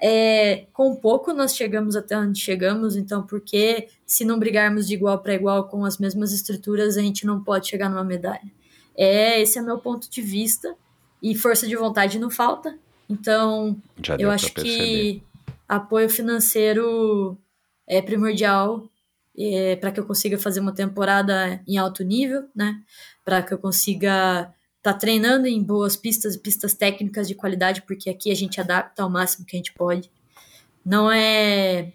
é, 0.00 0.66
com 0.72 0.94
pouco 0.96 1.32
nós 1.32 1.54
chegamos 1.54 1.96
até 1.96 2.16
onde 2.16 2.40
chegamos, 2.40 2.96
então 2.96 3.22
por 3.22 3.40
que 3.40 3.88
se 4.06 4.24
não 4.24 4.38
brigarmos 4.38 4.86
de 4.86 4.94
igual 4.94 5.18
para 5.20 5.34
igual 5.34 5.68
com 5.68 5.84
as 5.84 5.98
mesmas 5.98 6.32
estruturas, 6.32 6.96
a 6.96 7.02
gente 7.02 7.26
não 7.26 7.42
pode 7.42 7.68
chegar 7.68 7.88
numa 7.88 8.04
medalha? 8.04 8.50
É, 8.96 9.40
esse 9.40 9.58
é 9.58 9.62
meu 9.62 9.78
ponto 9.78 10.10
de 10.10 10.20
vista, 10.20 10.74
e 11.22 11.34
força 11.34 11.66
de 11.66 11.76
vontade 11.76 12.18
não 12.18 12.30
falta, 12.30 12.78
então 13.08 13.76
Já 14.02 14.16
eu 14.16 14.30
acho 14.30 14.52
que 14.54 15.22
apoio 15.68 16.08
financeiro 16.08 17.36
é 17.86 18.00
primordial 18.00 18.88
para 19.80 19.92
que 19.92 20.00
eu 20.00 20.04
consiga 20.04 20.38
fazer 20.38 20.60
uma 20.60 20.74
temporada 20.74 21.60
em 21.66 21.76
alto 21.76 22.02
nível, 22.02 22.48
né? 22.54 22.80
Para 23.24 23.42
que 23.42 23.54
eu 23.54 23.58
consiga 23.58 24.52
estar 24.88 24.98
treinando 24.98 25.46
em 25.46 25.62
boas 25.62 25.96
pistas, 25.96 26.36
pistas 26.36 26.74
técnicas 26.74 27.28
de 27.28 27.34
qualidade, 27.34 27.82
porque 27.82 28.08
aqui 28.08 28.30
a 28.30 28.34
gente 28.34 28.60
adapta 28.60 29.02
ao 29.02 29.10
máximo 29.10 29.44
que 29.44 29.56
a 29.56 29.58
gente 29.58 29.72
pode. 29.72 30.10
Não 30.84 31.10
é 31.10 31.92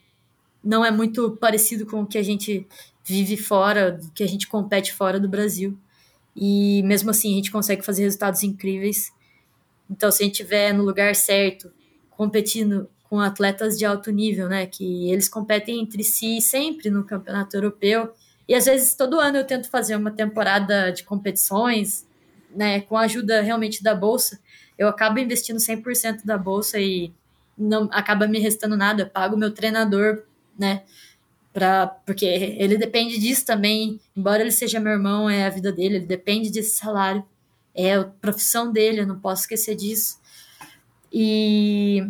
não 0.64 0.86
é 0.86 0.92
muito 0.92 1.32
parecido 1.32 1.86
com 1.86 2.02
o 2.02 2.08
que 2.08 2.18
a 2.18 2.24
gente 2.24 2.66
vive 3.04 3.36
fora, 3.36 3.92
do 3.92 4.12
que 4.12 4.24
a 4.24 4.28
gente 4.28 4.48
compete 4.48 4.94
fora 4.94 5.20
do 5.20 5.28
Brasil. 5.28 5.78
E 6.36 6.82
mesmo 6.84 7.10
assim 7.10 7.34
a 7.34 7.36
gente 7.36 7.52
consegue 7.52 7.82
fazer 7.82 8.04
resultados 8.04 8.44
incríveis. 8.44 9.12
Então, 9.90 10.10
se 10.10 10.24
a 10.24 10.26
gente 10.26 10.42
estiver 10.42 10.74
no 10.74 10.84
lugar 10.84 11.16
certo, 11.16 11.72
competindo 12.12 12.90
com 13.04 13.20
atletas 13.20 13.78
de 13.78 13.86
alto 13.86 14.10
nível, 14.12 14.48
né? 14.48 14.66
Que 14.66 15.12
eles 15.12 15.28
competem 15.28 15.82
entre 15.82 16.04
si 16.04 16.42
sempre 16.42 16.90
no 16.90 17.04
campeonato 17.04 17.56
europeu. 17.56 18.14
E 18.48 18.56
às 18.56 18.66
vezes 18.66 18.96
todo 18.96 19.20
ano 19.20 19.38
eu 19.38 19.46
tento 19.46 19.70
fazer 19.70 19.96
uma 19.96 20.12
temporada 20.12 20.92
de 20.92 21.04
competições, 21.04 22.08
né? 22.56 22.82
Com 22.82 22.98
a 22.98 23.02
ajuda 23.02 23.42
realmente 23.42 23.84
da 23.84 23.96
bolsa. 23.96 24.40
Eu 24.78 24.88
acabo 24.88 25.20
investindo 25.20 25.58
100% 25.58 26.26
da 26.26 26.38
bolsa 26.38 26.80
e 26.80 27.12
não 27.58 27.90
acaba 27.92 28.28
me 28.28 28.40
restando 28.40 28.76
nada. 28.76 29.04
Eu 29.04 29.10
pago 29.10 29.38
meu 29.38 29.52
treinador, 29.54 30.24
né? 30.58 30.84
Pra, 31.52 31.86
porque 31.86 32.26
ele 32.26 32.78
depende 32.78 33.20
disso 33.20 33.46
também. 33.46 34.00
Embora 34.16 34.42
ele 34.42 34.52
seja 34.52 34.80
meu 34.80 34.94
irmão, 34.94 35.30
é 35.30 35.46
a 35.46 35.50
vida 35.50 35.72
dele, 35.72 35.98
ele 35.98 36.06
depende 36.06 36.50
desse 36.50 36.78
salário. 36.78 37.24
É 37.76 37.96
a 37.96 38.04
profissão 38.04 38.72
dele, 38.72 39.02
eu 39.02 39.08
não 39.08 39.20
posso 39.20 39.44
esquecer 39.44 39.76
disso. 39.76 40.20
E, 41.12 42.08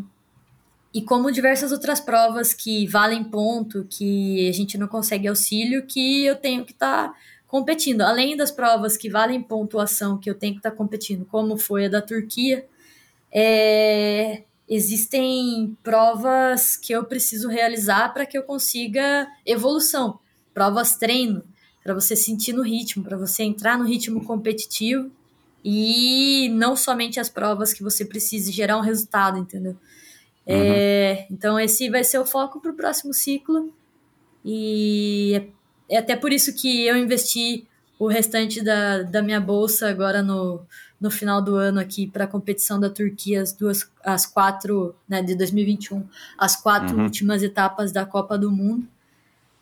e 0.93 1.01
como 1.01 1.31
diversas 1.31 1.73
outras 1.73 1.99
provas 1.99 2.53
que 2.53 2.87
valem 2.87 3.23
ponto, 3.23 3.85
que 3.89 4.47
a 4.47 4.53
gente 4.53 4.77
não 4.77 4.87
consegue 4.87 5.27
auxílio, 5.27 5.85
que 5.85 6.25
eu 6.25 6.35
tenho 6.37 6.63
que 6.63 6.71
estar 6.71 7.13
competindo. 7.53 8.01
Além 8.01 8.35
das 8.35 8.49
provas 8.49 8.97
que 8.97 9.07
valem 9.07 9.39
pontuação, 9.39 10.17
que 10.17 10.27
eu 10.27 10.33
tenho 10.33 10.53
que 10.53 10.59
estar 10.59 10.71
competindo, 10.71 11.23
como 11.23 11.55
foi 11.55 11.85
a 11.85 11.87
da 11.87 12.01
Turquia, 12.01 12.65
é, 13.31 14.41
existem 14.67 15.77
provas 15.83 16.75
que 16.75 16.91
eu 16.91 17.03
preciso 17.03 17.47
realizar 17.47 18.11
para 18.11 18.25
que 18.25 18.35
eu 18.35 18.41
consiga 18.41 19.27
evolução. 19.45 20.17
Provas 20.51 20.95
treino, 20.95 21.43
para 21.83 21.93
você 21.93 22.15
sentir 22.15 22.53
no 22.53 22.63
ritmo, 22.63 23.03
para 23.03 23.17
você 23.17 23.43
entrar 23.43 23.77
no 23.77 23.85
ritmo 23.85 24.25
competitivo 24.25 25.11
e 25.63 26.49
não 26.55 26.75
somente 26.75 27.19
as 27.19 27.29
provas 27.29 27.71
que 27.71 27.83
você 27.83 28.03
precise 28.03 28.51
gerar 28.51 28.79
um 28.79 28.81
resultado, 28.81 29.37
entendeu? 29.37 29.77
É, 30.43 31.27
então 31.29 31.59
esse 31.59 31.87
vai 31.87 32.03
ser 32.03 32.17
o 32.17 32.25
foco 32.25 32.59
para 32.59 32.71
o 32.71 32.75
próximo 32.75 33.13
ciclo 33.13 33.71
e 34.43 35.33
é, 35.35 35.62
é 35.89 35.97
até 35.97 36.15
por 36.15 36.31
isso 36.31 36.53
que 36.53 36.85
eu 36.85 36.97
investi 36.97 37.67
o 37.99 38.07
restante 38.07 38.61
da, 38.61 39.03
da 39.03 39.21
minha 39.21 39.39
bolsa 39.39 39.89
agora 39.89 40.21
no, 40.21 40.61
no 40.99 41.11
final 41.11 41.41
do 41.41 41.55
ano 41.55 41.79
aqui 41.79 42.07
para 42.07 42.23
a 42.25 42.27
competição 42.27 42.79
da 42.79 42.89
Turquia, 42.89 43.41
as 43.41 43.53
duas, 43.53 43.89
as 44.03 44.25
quatro, 44.25 44.95
né, 45.07 45.21
de 45.21 45.35
2021, 45.35 46.03
as 46.37 46.55
quatro 46.55 46.97
Uhum. 46.97 47.03
últimas 47.03 47.43
etapas 47.43 47.91
da 47.91 48.05
Copa 48.05 48.37
do 48.37 48.51
Mundo. 48.51 48.87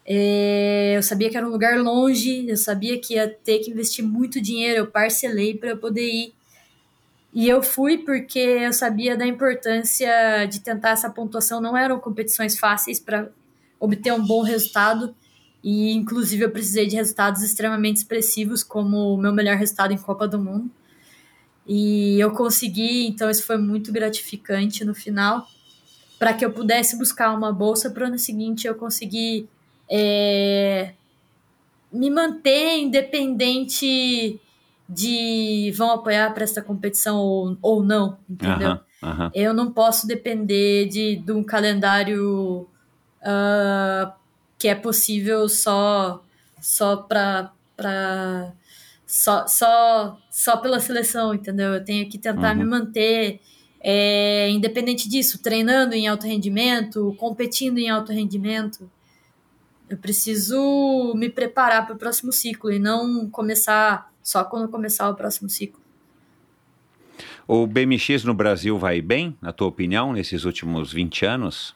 É, 0.06 0.94
eu 0.98 1.04
sabia 1.04 1.30
que 1.30 1.38
era 1.38 1.48
um 1.48 1.52
lugar 1.52 1.78
longe, 1.78 2.48
eu 2.50 2.58
sabia 2.58 3.00
que 3.00 3.14
ia 3.14 3.30
ter 3.30 3.60
que 3.60 3.70
investir 3.72 4.04
muito 4.04 4.42
dinheiro, 4.42 4.80
eu 4.80 4.88
parcelei 4.88 5.56
para 5.56 5.76
poder 5.76 6.08
ir. 6.10 6.34
E 7.34 7.48
eu 7.48 7.64
fui 7.64 7.98
porque 8.00 8.40
eu 8.40 8.74
sabia 8.74 9.16
da 9.16 9.26
importância 9.26 10.46
de 10.48 10.60
tentar 10.60 10.92
essa 10.92 11.10
pontuação. 11.10 11.62
Não 11.62 11.78
eram 11.78 12.00
competições 12.00 12.60
fáceis 12.60 13.00
para 13.00 13.30
obter 13.80 14.12
um 14.12 14.26
bom 14.26 14.42
resultado. 14.44 15.16
E, 15.64 15.92
inclusive, 15.92 16.44
eu 16.44 16.50
precisei 16.50 16.88
de 16.88 16.96
resultados 16.96 17.44
extremamente 17.44 17.98
expressivos, 17.98 18.64
como 18.64 19.14
o 19.14 19.18
meu 19.18 19.32
melhor 19.32 19.58
resultado 19.58 19.94
em 19.94 19.98
Copa 19.98 20.28
do 20.28 20.40
Mundo. 20.40 20.72
E 21.68 22.20
eu 22.20 22.32
consegui, 22.32 23.08
então 23.08 23.30
isso 23.30 23.46
foi 23.46 23.58
muito 23.58 23.92
gratificante 23.92 24.84
no 24.84 24.96
final. 24.96 25.48
Para 26.18 26.34
que 26.34 26.44
eu 26.44 26.52
pudesse 26.52 26.98
buscar 26.98 27.36
uma 27.36 27.54
bolsa 27.54 27.90
para 27.90 28.04
o 28.04 28.08
ano 28.08 28.18
seguinte, 28.18 28.68
eu 28.68 28.76
consegui 28.76 29.48
é, 29.90 30.94
me 31.92 32.10
manter 32.10 32.80
independente 32.80 34.40
de 34.88 35.72
vão 35.76 35.92
apoiar 35.92 36.34
para 36.34 36.44
essa 36.44 36.62
competição 36.62 37.18
ou, 37.18 37.58
ou 37.62 37.84
não, 37.84 38.18
entendeu? 38.30 38.72
Aham, 38.72 38.82
aham. 39.04 39.32
Eu 39.34 39.54
não 39.54 39.72
posso 39.72 40.08
depender 40.08 40.88
de, 40.88 41.18
de 41.18 41.32
um 41.32 41.44
calendário 41.44 42.68
ah, 43.24 44.14
que 44.62 44.68
é 44.68 44.76
possível 44.76 45.50
só 45.50 46.24
só 46.62 46.96
para 46.98 47.52
só, 49.08 49.48
só, 49.48 50.22
só 50.30 50.58
pela 50.58 50.80
seleção, 50.80 51.34
entendeu? 51.34 51.74
Eu 51.74 51.84
tenho 51.84 52.08
que 52.08 52.20
tentar 52.20 52.52
Uhum. 52.52 52.60
me 52.60 52.66
manter 52.66 53.42
é, 53.82 54.48
independente 54.52 55.10
disso, 55.10 55.42
treinando 55.42 55.96
em 55.96 56.08
alto 56.08 56.28
rendimento, 56.28 57.16
competindo 57.18 57.80
em 57.80 57.90
alto 57.90 58.14
rendimento. 58.14 58.90
Eu 59.90 59.98
preciso 59.98 61.14
me 61.16 61.28
preparar 61.28 61.88
para 61.88 61.96
o 61.96 61.98
próximo 61.98 62.32
ciclo 62.32 62.72
e 62.72 62.78
não 62.78 63.28
começar 63.32 64.14
só 64.22 64.44
quando 64.44 64.70
começar 64.70 65.10
o 65.10 65.16
próximo 65.16 65.50
ciclo. 65.50 65.82
O 67.48 67.66
BMX 67.66 68.24
no 68.24 68.36
Brasil 68.36 68.78
vai 68.78 69.02
bem, 69.02 69.36
na 69.42 69.52
tua 69.52 69.68
opinião, 69.68 70.14
nesses 70.14 70.46
últimos 70.46 70.94
20 70.94 71.26
anos? 71.26 71.76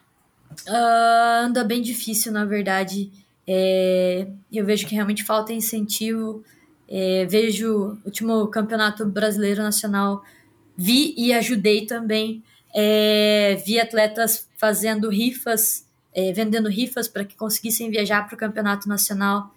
Ah, 0.68 1.42
anda 1.46 1.62
bem 1.64 1.82
difícil, 1.82 2.32
na 2.32 2.44
verdade. 2.44 3.10
É, 3.46 4.26
eu 4.52 4.64
vejo 4.64 4.86
que 4.86 4.94
realmente 4.94 5.22
falta 5.22 5.52
incentivo. 5.52 6.42
É, 6.88 7.26
vejo 7.26 7.72
o 7.72 7.98
último 8.04 8.46
campeonato 8.48 9.04
brasileiro 9.04 9.62
nacional, 9.62 10.22
vi 10.76 11.14
e 11.16 11.32
ajudei 11.32 11.86
também. 11.86 12.42
É, 12.74 13.60
vi 13.66 13.80
atletas 13.80 14.48
fazendo 14.56 15.08
rifas, 15.08 15.86
é, 16.14 16.32
vendendo 16.32 16.68
rifas 16.68 17.08
para 17.08 17.24
que 17.24 17.36
conseguissem 17.36 17.90
viajar 17.90 18.26
para 18.26 18.34
o 18.34 18.38
campeonato 18.38 18.88
nacional. 18.88 19.52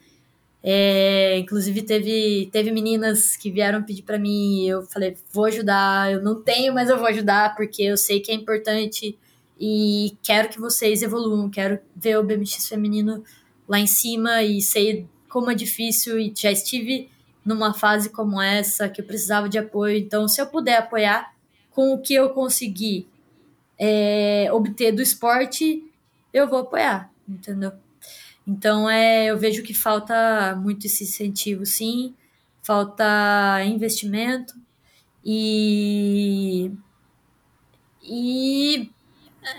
É, 0.61 1.37
inclusive 1.37 1.81
teve, 1.83 2.49
teve 2.51 2.71
meninas 2.71 3.37
que 3.37 3.49
vieram 3.49 3.81
pedir 3.81 4.01
para 4.01 4.19
mim, 4.19 4.65
eu 4.65 4.83
falei, 4.83 5.15
vou 5.31 5.45
ajudar, 5.45 6.11
eu 6.11 6.21
não 6.21 6.41
tenho, 6.41 6.73
mas 6.73 6.89
eu 6.89 6.97
vou 6.97 7.07
ajudar 7.07 7.55
porque 7.55 7.83
eu 7.83 7.95
sei 7.95 8.19
que 8.19 8.29
é 8.29 8.35
importante 8.35 9.17
e 9.59 10.17
quero 10.23 10.49
que 10.49 10.59
vocês 10.59 11.01
evoluam, 11.01 11.49
quero 11.49 11.79
ver 11.95 12.17
o 12.17 12.23
BMX 12.23 12.67
feminino 12.67 13.23
lá 13.67 13.79
em 13.79 13.87
cima 13.87 14.41
e 14.41 14.61
sei 14.61 15.07
como 15.27 15.51
é 15.51 15.55
difícil 15.55 16.19
e 16.19 16.33
já 16.35 16.51
estive 16.51 17.09
numa 17.45 17.73
fase 17.73 18.09
como 18.09 18.41
essa 18.41 18.87
que 18.87 19.01
eu 19.01 19.05
precisava 19.05 19.49
de 19.49 19.57
apoio. 19.57 19.97
Então, 19.97 20.27
se 20.27 20.41
eu 20.41 20.47
puder 20.47 20.77
apoiar 20.77 21.33
com 21.71 21.93
o 21.93 22.01
que 22.01 22.13
eu 22.13 22.29
conseguir 22.29 23.07
é, 23.77 24.49
obter 24.51 24.91
do 24.91 25.01
esporte, 25.01 25.83
eu 26.33 26.47
vou 26.47 26.59
apoiar, 26.59 27.11
entendeu? 27.27 27.71
Então, 28.47 28.89
é, 28.89 29.27
eu 29.27 29.37
vejo 29.37 29.61
que 29.61 29.73
falta 29.73 30.55
muito 30.55 30.87
esse 30.87 31.03
incentivo, 31.03 31.65
sim, 31.65 32.15
falta 32.63 33.63
investimento 33.65 34.55
e. 35.23 36.71
E. 38.03 38.89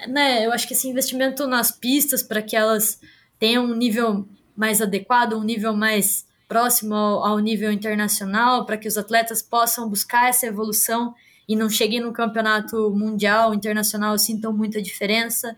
Né, 0.08 0.44
eu 0.44 0.52
acho 0.52 0.66
que 0.68 0.74
esse 0.74 0.88
investimento 0.88 1.46
nas 1.46 1.70
pistas 1.72 2.22
para 2.22 2.42
que 2.42 2.54
elas 2.54 3.00
tenham 3.38 3.64
um 3.64 3.74
nível 3.74 4.26
mais 4.54 4.82
adequado, 4.82 5.34
um 5.34 5.42
nível 5.42 5.74
mais 5.74 6.26
próximo 6.46 6.94
ao, 6.94 7.24
ao 7.24 7.38
nível 7.38 7.72
internacional, 7.72 8.66
para 8.66 8.76
que 8.76 8.88
os 8.88 8.98
atletas 8.98 9.40
possam 9.40 9.88
buscar 9.88 10.28
essa 10.28 10.46
evolução 10.46 11.14
e 11.48 11.56
não 11.56 11.68
cheguem 11.68 12.00
no 12.00 12.12
campeonato 12.12 12.90
mundial, 12.90 13.54
internacional, 13.54 14.18
sintam 14.18 14.52
muita 14.52 14.80
diferença, 14.80 15.56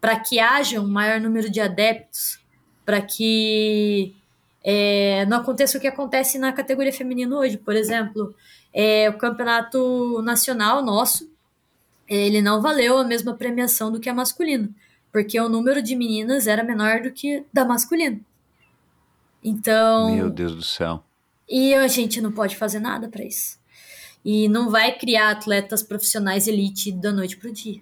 para 0.00 0.18
que 0.18 0.38
haja 0.38 0.80
um 0.80 0.88
maior 0.88 1.20
número 1.20 1.50
de 1.50 1.60
adeptos, 1.60 2.38
para 2.86 3.02
que 3.02 4.14
é, 4.62 5.26
não 5.26 5.38
aconteça 5.38 5.76
o 5.76 5.80
que 5.80 5.86
acontece 5.86 6.38
na 6.38 6.52
categoria 6.52 6.92
feminina 6.92 7.36
hoje, 7.36 7.56
por 7.56 7.74
exemplo, 7.74 8.34
é, 8.72 9.10
o 9.10 9.18
campeonato 9.18 10.22
nacional 10.22 10.82
nosso, 10.84 11.30
ele 12.10 12.42
não 12.42 12.60
valeu 12.60 12.98
a 12.98 13.04
mesma 13.04 13.34
premiação 13.34 13.92
do 13.92 14.00
que 14.00 14.08
a 14.08 14.14
masculina, 14.14 14.68
porque 15.12 15.38
o 15.38 15.48
número 15.48 15.80
de 15.80 15.94
meninas 15.94 16.48
era 16.48 16.64
menor 16.64 17.00
do 17.02 17.12
que 17.12 17.44
da 17.52 17.64
masculina. 17.64 18.20
Então. 19.42 20.14
Meu 20.14 20.28
Deus 20.28 20.54
do 20.56 20.62
céu. 20.62 21.04
E 21.48 21.72
a 21.72 21.86
gente 21.86 22.20
não 22.20 22.32
pode 22.32 22.56
fazer 22.56 22.80
nada 22.80 23.08
para 23.08 23.24
isso. 23.24 23.58
E 24.24 24.48
não 24.48 24.70
vai 24.70 24.98
criar 24.98 25.30
atletas 25.30 25.82
profissionais 25.82 26.46
elite 26.46 26.92
da 26.92 27.12
noite 27.12 27.36
pro 27.36 27.52
dia. 27.52 27.80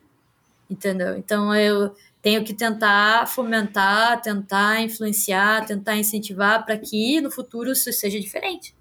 Entendeu? 0.70 1.16
Então 1.16 1.55
eu 1.55 1.94
tenho 2.20 2.44
que 2.44 2.52
tentar 2.52 3.26
fomentar, 3.26 4.20
tentar 4.20 4.82
influenciar, 4.82 5.64
tentar 5.64 5.96
incentivar 5.96 6.64
para 6.64 6.76
que 6.76 7.20
no 7.20 7.30
futuro 7.30 7.72
isso 7.72 7.90
seja 7.92 8.20
diferente. 8.20 8.74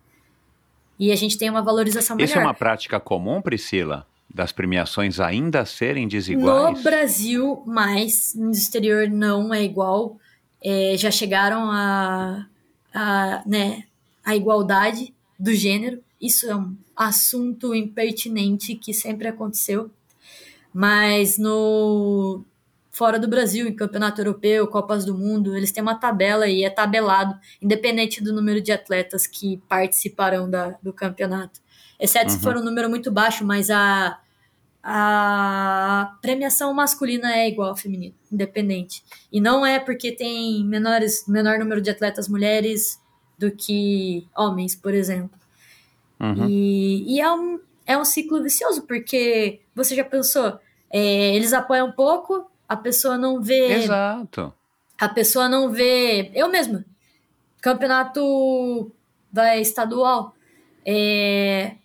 E 1.00 1.12
a 1.12 1.16
gente 1.16 1.38
tenha 1.38 1.52
uma 1.52 1.62
valorização 1.62 2.16
melhor. 2.16 2.30
Isso 2.30 2.38
é 2.38 2.42
uma 2.42 2.54
prática 2.54 3.00
comum, 3.00 3.42
Priscila? 3.42 4.06
Das 4.38 4.52
premiações 4.52 5.20
ainda 5.20 5.66
serem 5.66 6.08
desiguais? 6.08 6.78
No 6.78 6.84
Brasil, 6.84 7.64
mais. 7.66 8.36
No 8.36 8.52
exterior 8.52 9.10
não 9.10 9.52
é 9.52 9.64
igual. 9.64 10.16
É, 10.64 10.94
já 10.96 11.10
chegaram 11.10 11.72
a, 11.72 12.46
a, 12.94 13.42
né, 13.48 13.86
a 14.24 14.36
igualdade 14.36 15.12
do 15.40 15.52
gênero. 15.56 16.04
Isso 16.22 16.48
é 16.48 16.56
um 16.56 16.78
assunto 16.96 17.74
impertinente 17.74 18.76
que 18.76 18.94
sempre 18.94 19.28
aconteceu. 19.28 19.90
Mas 20.72 21.40
no 21.40 22.44
fora 22.92 23.18
do 23.18 23.28
Brasil, 23.28 23.68
em 23.68 23.74
campeonato 23.74 24.22
europeu, 24.22 24.68
Copas 24.68 25.04
do 25.04 25.18
Mundo, 25.18 25.58
eles 25.58 25.72
têm 25.72 25.82
uma 25.82 25.96
tabela 25.96 26.48
e 26.48 26.64
é 26.64 26.70
tabelado, 26.70 27.36
independente 27.60 28.24
do 28.24 28.32
número 28.32 28.62
de 28.62 28.72
atletas 28.72 29.26
que 29.26 29.58
participarão 29.68 30.48
da, 30.48 30.76
do 30.84 30.94
campeonato. 30.94 31.60
Exceto 32.00 32.32
uhum. 32.32 32.38
se 32.38 32.44
for 32.44 32.56
um 32.56 32.64
número 32.64 32.88
muito 32.88 33.12
baixo, 33.12 33.44
mas 33.44 33.72
a, 33.72 34.20
a 34.90 36.18
premiação 36.22 36.74
masculina 36.74 37.36
é 37.36 37.50
igual 37.50 37.72
ao 37.72 37.76
feminino, 37.76 38.16
independente. 38.32 39.04
E 39.30 39.42
não 39.42 39.66
é 39.66 39.80
porque 39.80 40.14
tem 40.14 40.64
menores, 40.64 41.28
menor 41.28 41.60
número 41.60 41.82
de 41.82 41.90
atletas 41.90 42.30
mulheres 42.30 42.98
do 43.38 43.52
que 43.52 44.26
homens, 44.34 44.78
por 44.78 44.94
exemplo. 44.94 45.38
Uhum. 46.18 46.48
E, 46.48 47.16
e 47.16 47.20
é, 47.20 47.30
um, 47.30 47.60
é 47.86 47.98
um 47.98 48.06
ciclo 48.06 48.42
vicioso, 48.42 48.84
porque 48.84 49.60
você 49.76 49.94
já 49.94 50.06
pensou, 50.06 50.58
é, 50.90 51.36
eles 51.36 51.52
apoiam 51.52 51.90
um 51.90 51.92
pouco, 51.92 52.50
a 52.66 52.78
pessoa 52.78 53.18
não 53.18 53.42
vê. 53.42 53.74
Exato. 53.74 54.54
A 54.98 55.10
pessoa 55.10 55.50
não 55.50 55.70
vê. 55.70 56.32
Eu 56.34 56.48
mesma. 56.48 56.86
Campeonato 57.62 58.90
vai 59.34 59.60
estadual. 59.60 60.34
É, 60.86 61.76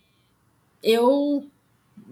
eu 0.80 1.50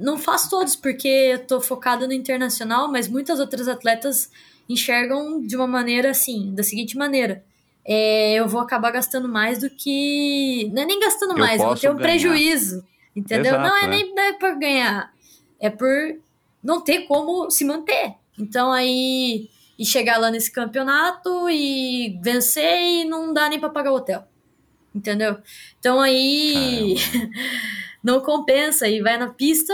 não 0.01 0.18
faço 0.18 0.48
todos 0.51 0.74
porque 0.74 1.09
eu 1.09 1.47
tô 1.47 1.60
focada 1.60 2.06
no 2.06 2.12
internacional, 2.12 2.90
mas 2.90 3.06
muitas 3.06 3.39
outras 3.39 3.68
atletas 3.68 4.31
enxergam 4.68 5.40
de 5.40 5.55
uma 5.56 5.66
maneira 5.66 6.10
assim, 6.10 6.55
da 6.55 6.62
seguinte 6.62 6.97
maneira. 6.97 7.44
É, 7.85 8.35
eu 8.35 8.48
vou 8.48 8.60
acabar 8.60 8.90
gastando 8.90 9.28
mais 9.28 9.59
do 9.59 9.70
que. 9.70 10.70
Não 10.72 10.82
é 10.82 10.86
nem 10.86 11.01
gastando 11.01 11.32
Eu 11.32 11.39
mais, 11.39 11.60
eu 11.60 11.66
vou 11.66 11.77
ter 11.77 11.90
um 11.90 11.97
ganhar. 11.97 12.09
prejuízo. 12.09 12.85
Entendeu? 13.14 13.52
Exato, 13.55 13.68
não 13.68 13.77
é, 13.77 13.85
é. 13.85 13.86
nem 13.89 14.18
é 14.18 14.32
por 14.35 14.59
ganhar. 14.59 15.12
É 15.59 15.70
por 15.70 15.89
não 16.62 16.81
ter 16.81 17.02
como 17.06 17.51
se 17.51 17.64
manter. 17.64 18.14
Então 18.39 18.72
aí. 18.72 19.48
E 19.78 19.85
chegar 19.85 20.18
lá 20.18 20.31
nesse 20.31 20.52
campeonato 20.52 21.48
e 21.48 22.18
vencer 22.22 22.82
e 22.82 23.05
não 23.06 23.32
dá 23.32 23.48
nem 23.48 23.59
pra 23.59 23.70
pagar 23.70 23.93
o 23.93 23.97
hotel. 23.97 24.24
Entendeu? 24.94 25.39
Então 25.78 26.01
aí. 26.01 26.97
não 28.02 28.20
compensa. 28.20 28.89
E 28.89 29.01
vai 29.01 29.18
na 29.18 29.28
pista. 29.28 29.72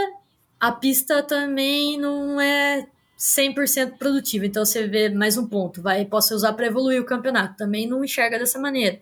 A 0.58 0.72
pista 0.72 1.22
também 1.22 1.98
não 1.98 2.40
é 2.40 2.86
100% 3.18 3.98
produtiva. 3.98 4.46
Então 4.46 4.64
você 4.64 4.86
vê 4.86 5.08
mais 5.08 5.36
um 5.36 5.46
ponto. 5.46 5.82
Vai, 5.82 6.04
posso 6.04 6.34
usar 6.34 6.52
para 6.52 6.66
evoluir 6.66 7.00
o 7.00 7.06
campeonato. 7.06 7.56
Também 7.56 7.86
não 7.86 8.04
enxerga 8.04 8.38
dessa 8.38 8.58
maneira. 8.58 9.00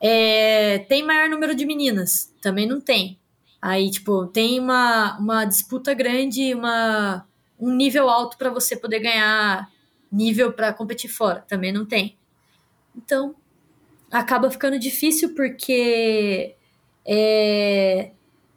É, 0.00 0.80
tem 0.88 1.04
maior 1.04 1.28
número 1.28 1.54
de 1.54 1.64
meninas? 1.64 2.32
Também 2.40 2.66
não 2.66 2.80
tem. 2.80 3.18
Aí, 3.60 3.90
tipo, 3.90 4.26
tem 4.26 4.60
uma, 4.60 5.18
uma 5.18 5.44
disputa 5.44 5.94
grande, 5.94 6.54
uma, 6.54 7.26
um 7.58 7.74
nível 7.74 8.08
alto 8.08 8.36
para 8.36 8.50
você 8.50 8.76
poder 8.76 9.00
ganhar 9.00 9.68
nível 10.12 10.52
para 10.52 10.72
competir 10.72 11.10
fora. 11.10 11.44
Também 11.48 11.72
não 11.72 11.84
tem. 11.84 12.16
Então, 12.94 13.34
acaba 14.10 14.50
ficando 14.50 14.78
difícil 14.78 15.34
porque 15.34 16.54
é, 17.04 18.10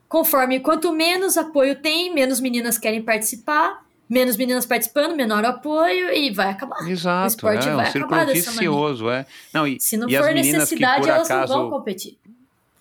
conforme 0.10 0.60
quanto 0.60 0.91
menos 0.91 1.38
apoio 1.38 1.76
tem, 1.76 2.14
menos 2.14 2.40
meninas 2.41 2.77
querem 2.80 3.02
participar, 3.02 3.86
menos 4.10 4.36
meninas 4.36 4.65
participando, 4.65 5.15
menor 5.15 5.45
apoio 5.45 6.11
e 6.11 6.31
vai 6.31 6.49
acabar. 6.49 6.90
Exato, 6.90 7.26
o 7.26 7.27
esporte 7.27 7.69
é 7.69 7.72
um 7.72 7.76
vai 7.76 7.86
círculo 7.91 8.15
acabar 8.15 8.26
dessa 8.34 8.52
maneira. 8.52 8.72
vicioso, 8.76 9.10
é. 9.11 9.26
Não, 9.53 9.68
e, 9.68 9.80
Se 9.80 9.95
não 9.95 10.10
e 10.10 10.18
as 10.18 10.26
for 10.26 10.34
meninas 10.34 10.52
que 10.52 10.57
necessidade, 10.76 11.02
por 11.02 11.10
elas 11.10 11.30
acaso, 11.30 11.53
não 11.53 11.61
vão 11.61 11.69
competir. 11.69 12.18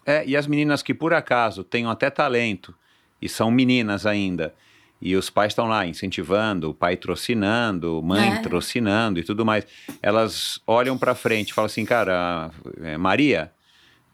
É, 0.06 0.24
e 0.26 0.34
as 0.34 0.46
meninas 0.46 0.82
que 0.82 0.94
por 0.94 1.12
acaso 1.12 1.62
tenham 1.62 1.90
até 1.90 2.08
talento 2.08 2.74
e 3.20 3.28
são 3.28 3.50
meninas 3.50 4.06
ainda, 4.06 4.54
e 5.02 5.14
os 5.14 5.28
pais 5.28 5.52
estão 5.52 5.66
lá 5.68 5.86
incentivando, 5.86 6.70
o 6.70 6.74
pai 6.74 6.96
trocinando, 6.96 8.02
mãe 8.02 8.32
É. 8.32 8.38
trocinando 8.40 9.20
e 9.20 9.22
tudo 9.22 9.44
mais, 9.44 9.66
elas 10.02 10.58
olham 10.66 10.96
pra 10.96 11.14
frente 11.14 11.50
e 11.50 11.52
falam 11.52 11.66
assim, 11.66 11.84
cara, 11.84 12.50
é, 12.82 12.96
Maria, 12.96 13.52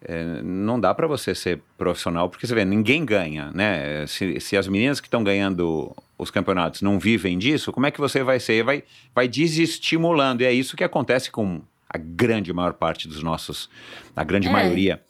é, 0.05 0.43
não 0.43 0.79
dá 0.79 0.95
pra 0.95 1.07
você 1.07 1.35
ser 1.35 1.61
profissional, 1.79 2.29
porque 2.29 2.47
você 2.47 2.55
vê, 2.55 2.65
ninguém 2.65 3.05
ganha, 3.05 3.51
né? 3.55 4.07
Se, 4.07 4.39
se 4.41 4.57
as 4.57 4.69
meninas 4.69 5.01
que 5.01 5.07
estão 5.07 5.23
ganhando 5.25 5.95
os 6.19 6.31
campeonatos 6.31 6.83
não 6.83 6.99
vivem 6.99 7.37
disso, 7.39 7.73
como 7.73 7.87
é 7.87 7.91
que 7.91 8.01
você 8.01 8.23
vai 8.23 8.39
ser? 8.39 8.63
Vai, 8.63 8.85
vai 9.15 9.27
desestimulando, 9.29 10.43
e 10.43 10.47
é 10.47 10.53
isso 10.53 10.77
que 10.77 10.85
acontece 10.85 11.31
com 11.31 11.61
a 11.89 11.99
grande 11.99 12.53
maior 12.53 12.75
parte 12.75 13.07
dos 13.09 13.23
nossos, 13.23 13.69
a 14.15 14.23
grande 14.25 14.49
É. 14.49 14.51
maioria 14.53 15.01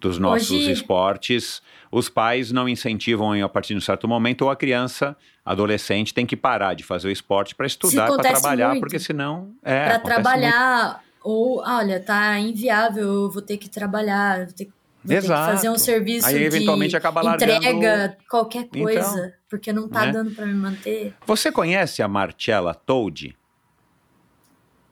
dos 0.00 0.18
nossos 0.18 0.50
Hoje- 0.50 0.70
esportes, 0.72 1.60
os 1.90 2.08
pais 2.08 2.52
não 2.52 2.68
incentivam 2.68 3.32
a 3.42 3.48
partir 3.48 3.74
de 3.74 3.78
um 3.78 3.80
certo 3.80 4.06
momento, 4.06 4.42
ou 4.42 4.50
a 4.50 4.54
criança, 4.56 5.16
adolescente, 5.44 6.12
tem 6.14 6.24
que 6.26 6.36
parar 6.36 6.74
de 6.74 6.84
fazer 6.84 7.08
o 7.08 7.10
esporte 7.10 7.54
para 7.54 7.66
estudar, 7.66 8.04
para 8.06 8.14
acontece 8.14 8.40
trabalhar, 8.40 8.68
muito. 8.68 8.80
porque 8.80 8.98
senão. 8.98 9.50
É, 9.62 9.84
para 9.88 9.98
trabalhar 9.98 11.02
ou 11.22 11.60
olha 11.66 12.00
tá 12.00 12.38
inviável 12.38 13.02
eu 13.24 13.30
vou 13.30 13.42
ter 13.42 13.56
que 13.56 13.68
trabalhar 13.68 14.44
vou 14.46 14.54
ter, 14.54 14.64
vou 14.64 14.74
ter 15.08 15.18
que 15.20 15.26
Exato. 15.26 15.52
fazer 15.52 15.68
um 15.70 15.78
serviço 15.78 16.26
Aí, 16.26 16.42
eventualmente, 16.42 16.96
acaba 16.96 17.22
largando- 17.22 17.52
entrega 17.52 18.16
qualquer 18.28 18.68
coisa 18.68 19.18
Então, 19.18 19.32
porque 19.48 19.72
não 19.72 19.88
tá 19.88 20.06
né? 20.06 20.12
dando 20.12 20.30
para 20.34 20.44
me 20.46 20.54
manter. 20.54 21.14
Você 21.26 21.50
conhece 21.52 22.02
a 22.02 22.08
Marcella 22.08 22.74
Toad? 22.74 23.36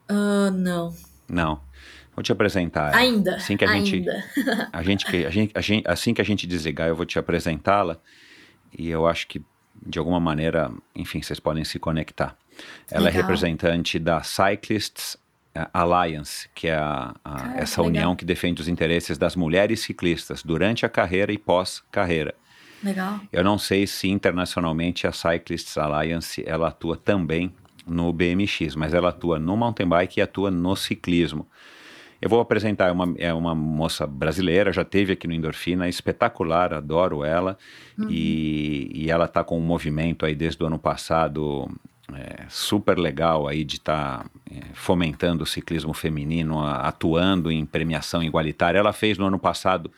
ah 0.09 0.51
não 0.53 0.95
Não. 1.29 1.61
Vou 2.15 2.23
te 2.23 2.33
apresentar. 2.33 2.89
ela. 2.93 2.97
ainda 2.97 3.37
Assim 3.37 3.57
que 3.59 3.65
a 3.65 3.69
gente, 3.69 3.97
ainda 3.97 4.25
a 4.73 4.83
gente, 4.83 5.07
a 5.27 5.31
gente, 5.31 5.53
a 5.55 5.61
gente, 5.61 5.87
assim 5.89 6.15
que 6.15 6.21
a 6.23 6.25
gente 6.25 6.47
desligar, 6.47 6.89
eu 6.89 6.97
vou 6.97 7.05
te 7.05 7.19
apresentá-la. 7.19 7.99
E 8.77 8.89
eu 8.89 9.07
acho 9.07 9.27
que, 9.27 9.45
de 9.87 9.99
alguma 9.99 10.19
maneira, 10.19 10.71
enfim, 10.95 11.21
vocês 11.21 11.39
podem 11.39 11.63
se 11.63 11.79
conectar. 11.79 12.35
Ela 12.91 13.09
é 13.09 13.11
Legal. 13.11 13.21
representante 13.23 13.99
da 13.99 14.23
Cyclists 14.23 15.19
Alliance, 15.73 16.49
que 16.55 16.69
é 16.69 16.75
a- 16.77 17.15
a- 17.25 17.31
Cara, 17.35 17.59
essa 17.61 17.81
legal. 17.83 17.87
união 17.91 18.17
que 18.17 18.25
defende 18.25 18.61
os 18.61 18.69
interesses 18.69 19.17
das 19.19 19.35
mulheres 19.37 19.81
ciclistas 19.81 20.43
durante 20.43 20.85
a 20.85 20.89
carreira 20.89 21.33
e 21.33 21.39
pós-carreira. 21.39 22.35
legal 22.83 23.21
Eu 23.33 23.43
não 23.43 23.59
sei 23.59 23.87
se 23.87 24.09
internacionalmente 24.09 25.07
a 25.07 25.13
Cyclists 25.13 25.77
Alliance 25.79 26.43
ela 26.47 26.69
atua 26.69 26.97
também 26.97 27.53
no 27.87 28.13
BMX, 28.13 28.75
mas 28.77 28.93
ela 28.93 29.09
atua 29.11 29.39
no 29.39 29.57
mountain 29.57 29.87
bike 29.89 30.19
e 30.19 30.23
atua 30.23 30.51
no 30.51 30.75
ciclismo. 30.77 31.47
Eu 32.21 32.29
vou 32.31 32.41
apresentar, 32.41 32.89
é 32.89 32.93
uma, 32.93 33.15
é 33.19 33.33
uma 33.35 33.55
moça 33.55 34.07
brasileira, 34.07 34.73
já 34.73 34.85
teve 34.85 35.13
aqui 35.13 35.27
no 35.29 35.35
Endorfina, 35.35 35.87
espetacular, 35.89 36.73
adoro 36.73 37.23
ela. 37.23 37.59
E, 38.11 38.91
e 38.95 39.11
ela 39.11 39.27
está 39.27 39.45
com 39.45 39.59
um 39.59 39.63
movimento 39.63 40.25
aí 40.25 40.35
desde 40.35 40.63
o 40.63 40.67
ano 40.67 40.79
passado 40.79 41.69
é, 42.15 42.45
super 42.49 42.99
legal 42.99 43.49
aí 43.49 43.65
de 43.65 43.77
estar 43.77 44.31
fomentando 44.75 45.43
o 45.43 45.47
ciclismo 45.47 45.93
feminino, 45.93 46.61
a- 46.61 46.83
atuando 46.89 47.51
em 47.51 47.65
premiação 47.67 48.23
igualitária. 48.23 48.79
Ela 48.79 48.93
fez 48.93 49.19
no 49.19 49.27
ano 49.27 49.39
passado, 49.39 49.91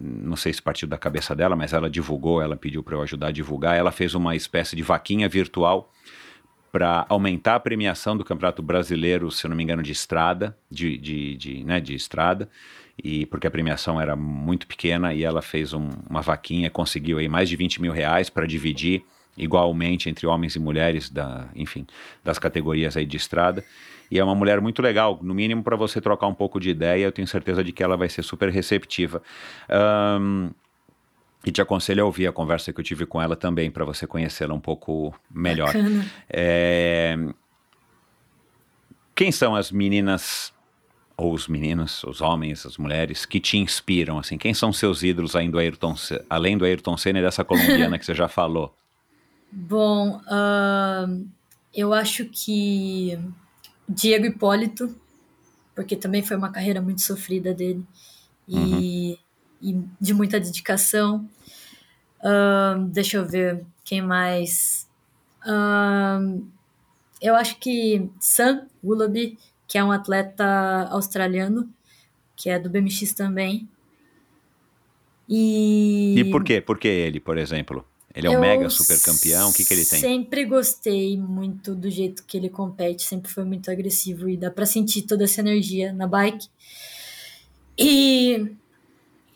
não 0.00 0.36
sei 0.36 0.52
se 0.52 0.60
partiu 0.62 0.86
da 0.86 0.98
cabeça 0.98 1.34
dela, 1.34 1.56
mas 1.56 1.72
ela 1.72 1.88
divulgou, 1.88 2.42
ela 2.42 2.56
pediu 2.56 2.82
para 2.82 2.94
eu 2.94 3.02
ajudar 3.02 3.28
a 3.28 3.32
divulgar. 3.32 3.76
Ela 3.76 3.90
fez 3.90 4.14
uma 4.14 4.36
espécie 4.36 4.76
de 4.76 4.82
vaquinha 4.82 5.28
virtual 5.28 5.90
para 6.70 7.06
aumentar 7.08 7.54
a 7.54 7.60
premiação 7.60 8.14
do 8.16 8.24
Campeonato 8.24 8.62
Brasileiro, 8.62 9.30
se 9.30 9.48
não 9.48 9.56
me 9.56 9.62
engano, 9.64 9.82
de 9.82 9.90
estrada, 9.92 10.54
de, 10.70 10.98
de, 10.98 11.34
de, 11.36 11.64
né, 11.64 11.80
de 11.80 11.94
estrada, 11.94 12.48
e 13.02 13.24
porque 13.26 13.46
a 13.46 13.50
premiação 13.50 13.98
era 13.98 14.14
muito 14.14 14.66
pequena 14.66 15.14
e 15.14 15.24
ela 15.24 15.40
fez 15.40 15.72
um- 15.72 15.88
uma 16.08 16.20
vaquinha, 16.20 16.68
conseguiu 16.68 17.16
aí 17.18 17.28
mais 17.28 17.48
de 17.48 17.56
20 17.56 17.80
mil 17.80 17.92
reais 17.92 18.28
para 18.28 18.46
dividir 18.46 19.02
igualmente 19.38 20.10
entre 20.10 20.26
homens 20.26 20.56
e 20.56 20.58
mulheres, 20.58 21.08
da, 21.08 21.48
enfim, 21.54 21.86
das 22.24 22.38
categorias 22.38 22.96
aí 22.96 23.06
de 23.06 23.16
estrada. 23.16 23.64
E 24.10 24.18
é 24.18 24.24
uma 24.24 24.34
mulher 24.34 24.60
muito 24.60 24.80
legal, 24.80 25.18
no 25.22 25.34
mínimo 25.34 25.62
para 25.62 25.76
você 25.76 26.00
trocar 26.00 26.26
um 26.26 26.34
pouco 26.34 26.58
de 26.58 26.70
ideia, 26.70 27.04
eu 27.04 27.12
tenho 27.12 27.28
certeza 27.28 27.62
de 27.62 27.72
que 27.72 27.82
ela 27.82 27.96
vai 27.96 28.08
ser 28.08 28.22
super 28.22 28.48
receptiva. 28.50 29.22
Ahn, 29.68 30.50
e 31.44 31.52
te 31.52 31.60
aconselho 31.60 32.02
a 32.02 32.06
ouvir 32.06 32.26
a 32.26 32.32
conversa 32.32 32.72
que 32.72 32.80
eu 32.80 32.84
tive 32.84 33.06
com 33.06 33.20
ela 33.22 33.36
também, 33.36 33.70
para 33.70 33.84
você 33.84 34.06
conhecê-la 34.06 34.54
um 34.54 34.60
pouco 34.60 35.14
melhor. 35.30 35.72
É, 36.28 37.16
Quem 39.14 39.30
são 39.30 39.54
as 39.54 39.70
meninas, 39.70 40.52
ou 41.16 41.32
os 41.32 41.46
meninos, 41.46 42.02
os 42.04 42.20
homens, 42.20 42.66
as 42.66 42.76
mulheres, 42.76 43.24
que 43.24 43.38
te 43.40 43.56
inspiram? 43.56 44.18
assim? 44.18 44.36
Quem 44.36 44.52
são 44.52 44.72
seus 44.72 45.02
ídolos 45.02 45.36
além 45.36 45.50
do 45.50 45.58
Ayrton, 45.58 45.94
além 46.28 46.58
do 46.58 46.64
Ayrton 46.64 46.96
Senna 46.96 47.18
e 47.18 47.22
dessa 47.22 47.44
colombiana 47.44 47.98
que 47.98 48.04
você 48.04 48.14
já 48.14 48.28
falou? 48.28 48.74
Bom, 49.50 50.20
ahn, 50.28 51.24
eu 51.74 51.92
acho 51.92 52.26
que 52.26 53.18
Diego 53.88 54.26
Hipólito, 54.26 54.94
porque 55.74 55.96
também 55.96 56.22
foi 56.22 56.36
uma 56.36 56.50
carreira 56.50 56.82
muito 56.82 57.00
sofrida 57.00 57.54
dele 57.54 57.84
e, 58.46 59.18
e 59.62 59.82
de 60.00 60.12
muita 60.12 60.38
dedicação. 60.38 61.28
Ahn, 62.22 62.88
deixa 62.88 63.16
eu 63.16 63.26
ver 63.26 63.64
quem 63.84 64.02
mais. 64.02 64.88
Ahn, 65.44 66.42
eu 67.20 67.34
acho 67.34 67.58
que 67.58 68.08
Sam 68.20 68.66
Willoughby, 68.84 69.38
que 69.66 69.78
é 69.78 69.84
um 69.84 69.92
atleta 69.92 70.88
australiano, 70.90 71.68
que 72.36 72.50
é 72.50 72.58
do 72.58 72.70
BMX 72.70 73.12
também. 73.14 73.68
E, 75.28 76.14
E 76.18 76.30
por 76.30 76.42
quê? 76.44 76.60
Por 76.60 76.78
que 76.78 76.88
ele, 76.88 77.20
por 77.20 77.36
exemplo? 77.36 77.84
Ele 78.18 78.26
é 78.26 78.30
um 78.30 78.34
eu 78.34 78.40
mega 78.40 78.68
super 78.68 79.00
campeão, 79.00 79.50
o 79.50 79.52
que, 79.52 79.64
que 79.64 79.72
ele 79.72 79.84
tem? 79.84 80.00
Sempre 80.00 80.44
gostei 80.44 81.16
muito 81.16 81.72
do 81.72 81.88
jeito 81.88 82.24
que 82.26 82.36
ele 82.36 82.48
compete, 82.48 83.04
sempre 83.04 83.30
foi 83.30 83.44
muito 83.44 83.70
agressivo 83.70 84.28
e 84.28 84.36
dá 84.36 84.50
pra 84.50 84.66
sentir 84.66 85.02
toda 85.02 85.22
essa 85.22 85.40
energia 85.40 85.92
na 85.92 86.04
bike. 86.04 86.48
E 87.78 88.50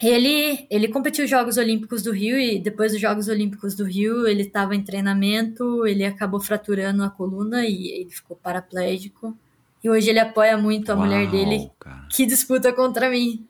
ele, 0.00 0.66
ele 0.68 0.88
competiu 0.88 1.22
os 1.22 1.30
Jogos 1.30 1.58
Olímpicos 1.58 2.02
do 2.02 2.10
Rio 2.10 2.36
e 2.36 2.58
depois 2.58 2.90
dos 2.90 3.00
Jogos 3.00 3.28
Olímpicos 3.28 3.76
do 3.76 3.84
Rio 3.84 4.26
ele 4.26 4.42
estava 4.42 4.74
em 4.74 4.82
treinamento, 4.82 5.86
ele 5.86 6.04
acabou 6.04 6.40
fraturando 6.40 7.04
a 7.04 7.10
coluna 7.10 7.64
e 7.64 7.86
ele 7.86 8.10
ficou 8.10 8.36
paraplégico. 8.36 9.38
E 9.84 9.88
hoje 9.88 10.10
ele 10.10 10.18
apoia 10.18 10.58
muito 10.58 10.90
a 10.90 10.96
mulher 10.96 11.22
Uau, 11.22 11.30
dele 11.30 11.70
cara. 11.78 12.08
que 12.10 12.26
disputa 12.26 12.72
contra 12.72 13.08
mim, 13.08 13.46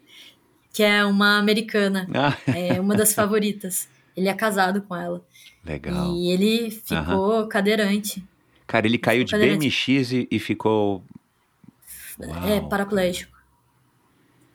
que 0.75 0.83
é 0.83 1.03
uma 1.07 1.39
americana, 1.39 2.07
Ah, 2.13 2.37
é 2.55 2.79
uma 2.79 2.95
das 2.95 3.15
favoritas. 3.17 3.89
Ele 4.17 4.29
é 4.29 4.35
casado 4.35 4.83
com 4.83 4.95
ela. 4.95 5.25
legal. 5.65 6.15
E 6.15 6.31
ele 6.31 6.71
ficou 6.71 7.47
cadeirante. 7.47 8.25
Cara, 8.67 8.87
ele 8.87 8.99
caiu 8.99 9.25
de. 9.25 9.37
BMX 9.37 9.89
e, 10.13 10.29
e 10.31 10.39
ficou. 10.39 11.03
é, 12.21 12.59
Uau, 12.59 12.69
paraplégico. 12.69 13.33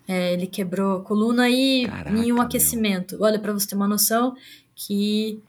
É, 0.08 0.34
ele 0.34 0.48
quebrou 0.48 1.00
a 1.00 1.04
coluna 1.04 1.50
e 1.50 1.86
Caraca, 1.86 2.18
em 2.18 2.32
um 2.32 2.36
meu. 2.36 2.42
aquecimento. 2.42 3.18
Olha, 3.20 3.38
pra 3.38 3.52
você 3.52 3.68
ter 3.68 3.76
uma 3.76 3.88
noção 3.88 4.36
que 4.74 5.42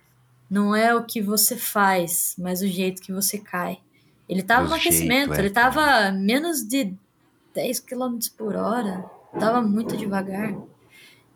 não 0.51 0.75
é 0.75 0.95
o 0.95 1.05
que 1.05 1.21
você 1.21 1.57
faz, 1.57 2.35
mas 2.39 2.61
o 2.61 2.67
jeito 2.67 3.01
que 3.01 3.13
você 3.13 3.39
cai. 3.39 3.79
Ele 4.29 4.43
tava 4.43 4.67
O 4.67 4.69
no 4.71 4.75
aquecimento, 4.75 5.33
é, 5.35 5.39
ele 5.39 5.51
tava 5.51 6.11
menos 6.11 6.63
de 6.63 6.93
10 7.55 7.81
km 7.81 8.19
por 8.37 8.57
hora. 8.57 9.05
Tava 9.39 9.63
muito 9.63 9.97
devagar. 9.97 10.55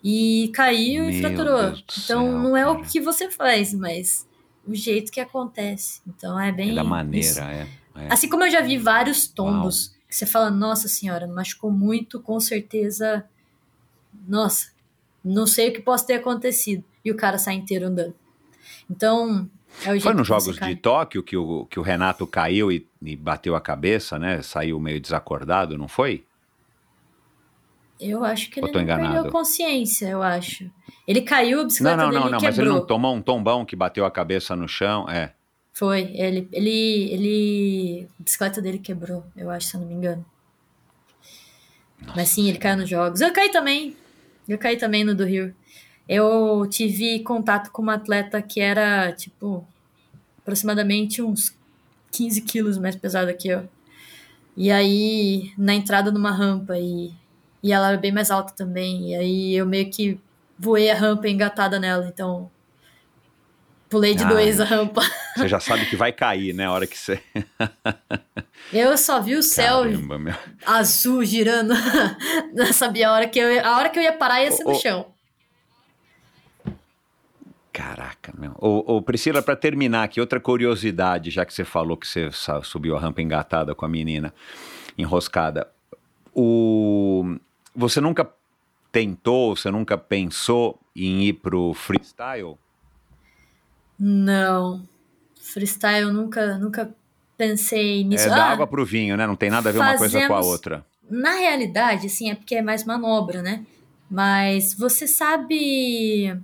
E 0.02 0.50
caiu 0.54 1.08
e 1.08 1.12
Meu 1.12 1.20
fraturou. 1.20 1.62
Deus 1.62 1.82
do 1.82 1.84
então 2.02 2.26
céu, 2.26 2.38
não 2.38 2.56
é 2.56 2.68
o 2.68 2.76
cara. 2.76 2.86
que 2.86 3.00
você 3.00 3.30
faz, 3.30 3.72
mas 3.72 4.28
o 4.66 4.74
jeito 4.74 5.12
que 5.12 5.20
acontece. 5.20 6.00
Então 6.06 6.38
é 6.38 6.50
bem. 6.50 6.72
É 6.72 6.74
da 6.74 6.84
maneira, 6.84 7.44
é. 7.52 7.68
é. 7.96 8.12
Assim 8.12 8.28
como 8.28 8.44
eu 8.44 8.50
já 8.50 8.60
vi 8.60 8.78
vários 8.78 9.26
tombos 9.26 9.94
que 10.08 10.16
você 10.16 10.26
fala, 10.26 10.50
nossa 10.50 10.88
senhora, 10.88 11.26
machucou 11.26 11.70
muito, 11.70 12.20
com 12.20 12.38
certeza. 12.38 13.24
Nossa, 14.28 14.72
não 15.24 15.46
sei 15.46 15.70
o 15.70 15.72
que 15.72 15.80
possa 15.80 16.06
ter 16.06 16.14
acontecido. 16.14 16.84
E 17.04 17.10
o 17.10 17.16
cara 17.16 17.38
sai 17.38 17.54
inteiro 17.54 17.86
andando. 17.86 18.14
Então, 18.90 19.48
é 19.80 19.88
o 19.88 19.92
jeito 19.92 20.02
Foi 20.02 20.14
nos 20.14 20.26
Jogos 20.28 20.56
de 20.58 20.76
Tóquio 20.76 21.22
que 21.22 21.36
o, 21.36 21.64
que 21.66 21.78
o 21.78 21.82
Renato 21.82 22.26
caiu 22.26 22.70
e, 22.70 22.86
e 23.00 23.16
bateu 23.16 23.56
a 23.56 23.60
cabeça, 23.60 24.18
né? 24.18 24.42
Saiu 24.42 24.78
meio 24.78 25.00
desacordado, 25.00 25.78
não 25.78 25.88
foi? 25.88 26.24
Eu 28.02 28.24
acho 28.24 28.50
que 28.50 28.60
ele 28.60 28.72
não 28.72 28.80
enganado? 28.80 29.12
perdeu 29.14 29.32
consciência, 29.32 30.08
eu 30.08 30.22
acho. 30.22 30.70
Ele 31.06 31.20
caiu, 31.22 31.58
a 31.58 31.62
Não, 31.62 31.66
bicicleta 31.68 31.96
não, 31.96 32.10
dele 32.10 32.16
não, 32.24 32.30
não, 32.30 32.38
quebrou. 32.38 32.48
mas 32.50 32.58
ele 32.58 32.68
não 32.68 32.86
tomou 32.86 33.14
um 33.14 33.22
tombão 33.22 33.64
que 33.64 33.74
bateu 33.76 34.04
a 34.04 34.10
cabeça 34.10 34.54
no 34.56 34.68
chão, 34.68 35.08
é. 35.08 35.32
Foi, 35.72 36.02
ele, 36.14 36.48
ele, 36.52 37.10
ele, 37.12 38.08
a 38.20 38.22
bicicleta 38.22 38.60
dele 38.60 38.78
quebrou, 38.78 39.24
eu 39.36 39.50
acho, 39.50 39.68
se 39.68 39.76
eu 39.76 39.80
não 39.80 39.88
me 39.88 39.94
engano. 39.94 40.24
Mas 42.14 42.28
sim, 42.28 42.48
ele 42.48 42.58
caiu 42.58 42.76
nos 42.76 42.88
jogos. 42.90 43.20
Eu 43.20 43.32
caí 43.32 43.50
também, 43.50 43.96
eu 44.48 44.58
caí 44.58 44.76
também 44.76 45.04
no 45.04 45.14
do 45.14 45.24
Rio. 45.24 45.54
Eu 46.08 46.66
tive 46.68 47.20
contato 47.20 47.70
com 47.70 47.80
uma 47.80 47.94
atleta 47.94 48.42
que 48.42 48.60
era, 48.60 49.12
tipo, 49.12 49.66
aproximadamente 50.38 51.22
uns 51.22 51.56
15 52.10 52.42
quilos 52.42 52.76
mais 52.78 52.96
pesada 52.96 53.32
que 53.32 53.48
eu. 53.48 53.68
E 54.56 54.70
aí, 54.70 55.52
na 55.56 55.74
entrada 55.74 56.10
numa 56.10 56.30
rampa, 56.30 56.76
e, 56.78 57.12
e 57.62 57.72
ela 57.72 57.88
era 57.88 57.96
bem 57.98 58.12
mais 58.12 58.30
alta 58.30 58.52
também, 58.54 59.10
e 59.10 59.14
aí 59.14 59.54
eu 59.54 59.66
meio 59.66 59.90
que 59.90 60.18
voei 60.58 60.90
a 60.90 60.94
rampa 60.94 61.28
engatada 61.28 61.78
nela, 61.78 62.06
então 62.06 62.50
pulei 63.88 64.14
de 64.14 64.24
Ah, 64.24 64.28
dois 64.28 64.58
a 64.60 64.64
rampa. 64.64 65.02
Você 65.36 65.48
já 65.48 65.60
sabe 65.60 65.84
que 65.86 65.96
vai 65.96 66.12
cair, 66.12 66.54
né? 66.54 66.64
A 66.66 66.72
hora 66.72 66.86
que 66.86 66.96
você. 66.98 67.20
Eu 68.72 68.96
só 68.96 69.20
vi 69.20 69.34
o 69.34 69.42
céu 69.42 69.82
Caramba, 69.82 70.18
meu. 70.18 70.34
azul 70.64 71.22
girando. 71.24 71.74
Não 72.54 72.72
sabia 72.72 73.08
a 73.10 73.12
hora 73.12 73.28
que 73.28 73.38
eu 73.38 73.52
ia, 73.52 73.66
a 73.66 73.76
hora 73.76 73.90
que 73.90 73.98
eu 73.98 74.02
ia 74.02 74.12
parar 74.14 74.42
ia 74.42 74.50
ser 74.50 74.64
ô. 74.64 74.70
no 74.70 74.74
chão. 74.76 75.06
Caraca, 77.72 78.32
meu. 78.38 78.52
Ô, 78.58 78.96
ô, 78.96 79.02
Priscila, 79.02 79.42
para 79.42 79.56
terminar 79.56 80.04
aqui, 80.04 80.20
outra 80.20 80.38
curiosidade, 80.38 81.30
já 81.30 81.44
que 81.44 81.52
você 81.52 81.64
falou 81.64 81.96
que 81.96 82.06
você 82.06 82.30
subiu 82.62 82.96
a 82.96 83.00
rampa 83.00 83.20
engatada 83.22 83.74
com 83.74 83.84
a 83.84 83.88
menina 83.88 84.32
enroscada. 84.96 85.68
O... 86.34 87.36
Você 87.74 88.00
nunca 88.00 88.30
tentou, 88.90 89.56
você 89.56 89.70
nunca 89.70 89.96
pensou 89.96 90.78
em 90.94 91.24
ir 91.24 91.34
pro 91.34 91.72
freestyle? 91.74 92.56
Não. 93.98 94.82
Freestyle 95.40 96.02
eu 96.08 96.12
nunca, 96.12 96.58
nunca 96.58 96.94
pensei 97.36 98.04
nisso. 98.04 98.26
É 98.26 98.30
da 98.30 98.46
Ah, 98.46 98.52
água 98.52 98.66
pro 98.66 98.84
vinho, 98.84 99.16
né? 99.16 99.26
Não 99.26 99.36
tem 99.36 99.50
nada 99.50 99.68
a 99.68 99.72
ver 99.72 99.78
uma 99.80 99.96
coisa 99.96 100.18
com 100.18 100.24
a 100.24 100.28
fazemos- 100.28 100.46
outra. 100.46 100.86
Na 101.10 101.32
realidade, 101.36 102.06
assim, 102.06 102.30
é 102.30 102.34
porque 102.34 102.54
é 102.54 102.62
mais 102.62 102.84
manobra, 102.84 103.42
né? 103.42 103.64
Mas 104.10 104.74
você 104.74 105.06
sabe 105.06 106.38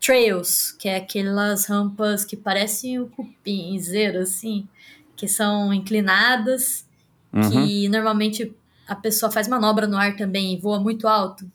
trails, 0.00 0.70
que 0.72 0.88
é 0.88 0.96
aquelas 0.96 1.66
rampas 1.66 2.24
que 2.24 2.36
parecem 2.36 2.98
o 3.00 3.08
cupinzeiro, 3.08 4.18
assim, 4.18 4.68
que 5.16 5.26
são 5.26 5.72
inclinadas, 5.72 6.86
Uhum. 7.32 7.50
que 7.50 7.88
normalmente 7.88 8.54
a 8.86 8.94
pessoa 8.94 9.30
faz 9.30 9.48
manobra 9.48 9.86
no 9.86 9.96
ar 9.96 10.16
também 10.16 10.54
e 10.54 10.56
voa 10.56 10.78
muito 10.80 11.06
alto. 11.08 11.50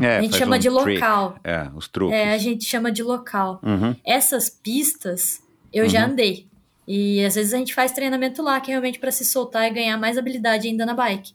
É, 0.00 0.18
a 0.18 0.22
gente 0.22 0.36
chama 0.36 0.56
um 0.56 0.58
de 0.58 0.68
trick. 0.68 0.94
local. 1.00 1.38
É, 1.42 1.70
os 1.74 1.88
truques. 1.88 2.14
É, 2.16 2.34
a 2.34 2.38
gente 2.38 2.64
chama 2.64 2.92
de 2.92 3.02
local. 3.02 3.60
Uhum. 3.62 3.96
Essas 4.04 4.50
pistas 4.50 5.40
eu 5.72 5.88
já 5.88 6.04
Uhum. 6.04 6.12
andei. 6.12 6.46
E 6.86 7.24
às 7.24 7.34
vezes 7.34 7.52
a 7.54 7.56
gente 7.56 7.74
faz 7.74 7.92
treinamento 7.92 8.42
lá, 8.42 8.60
que 8.60 8.70
é 8.70 8.74
realmente 8.74 8.98
para 8.98 9.10
se 9.10 9.24
soltar 9.24 9.66
e 9.66 9.70
ganhar 9.74 9.96
mais 9.98 10.16
habilidade 10.18 10.68
ainda 10.68 10.84
na 10.84 10.94
bike. 10.94 11.32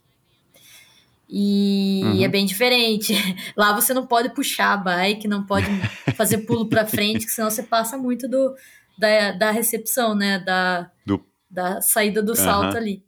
E 1.28 2.02
Uhum. 2.04 2.24
é 2.24 2.28
bem 2.28 2.44
diferente. 2.44 3.14
Lá 3.56 3.72
você 3.72 3.94
não 3.94 4.06
pode 4.06 4.30
puxar 4.34 4.74
a 4.74 4.76
bike, 4.76 5.26
não 5.26 5.42
pode 5.44 5.66
fazer 6.16 6.38
pulo 6.38 6.66
para 6.68 6.86
frente, 6.86 7.24
que 7.24 7.32
senão 7.32 7.50
você 7.50 7.62
passa 7.62 7.96
muito 7.96 8.28
do, 8.28 8.54
da, 8.98 9.32
da 9.32 9.50
recepção, 9.50 10.14
né? 10.14 10.38
Da, 10.38 10.90
Do- 11.06 11.24
da 11.50 11.80
saída 11.80 12.22
do 12.22 12.34
salto 12.36 12.76
ali. 12.76 13.02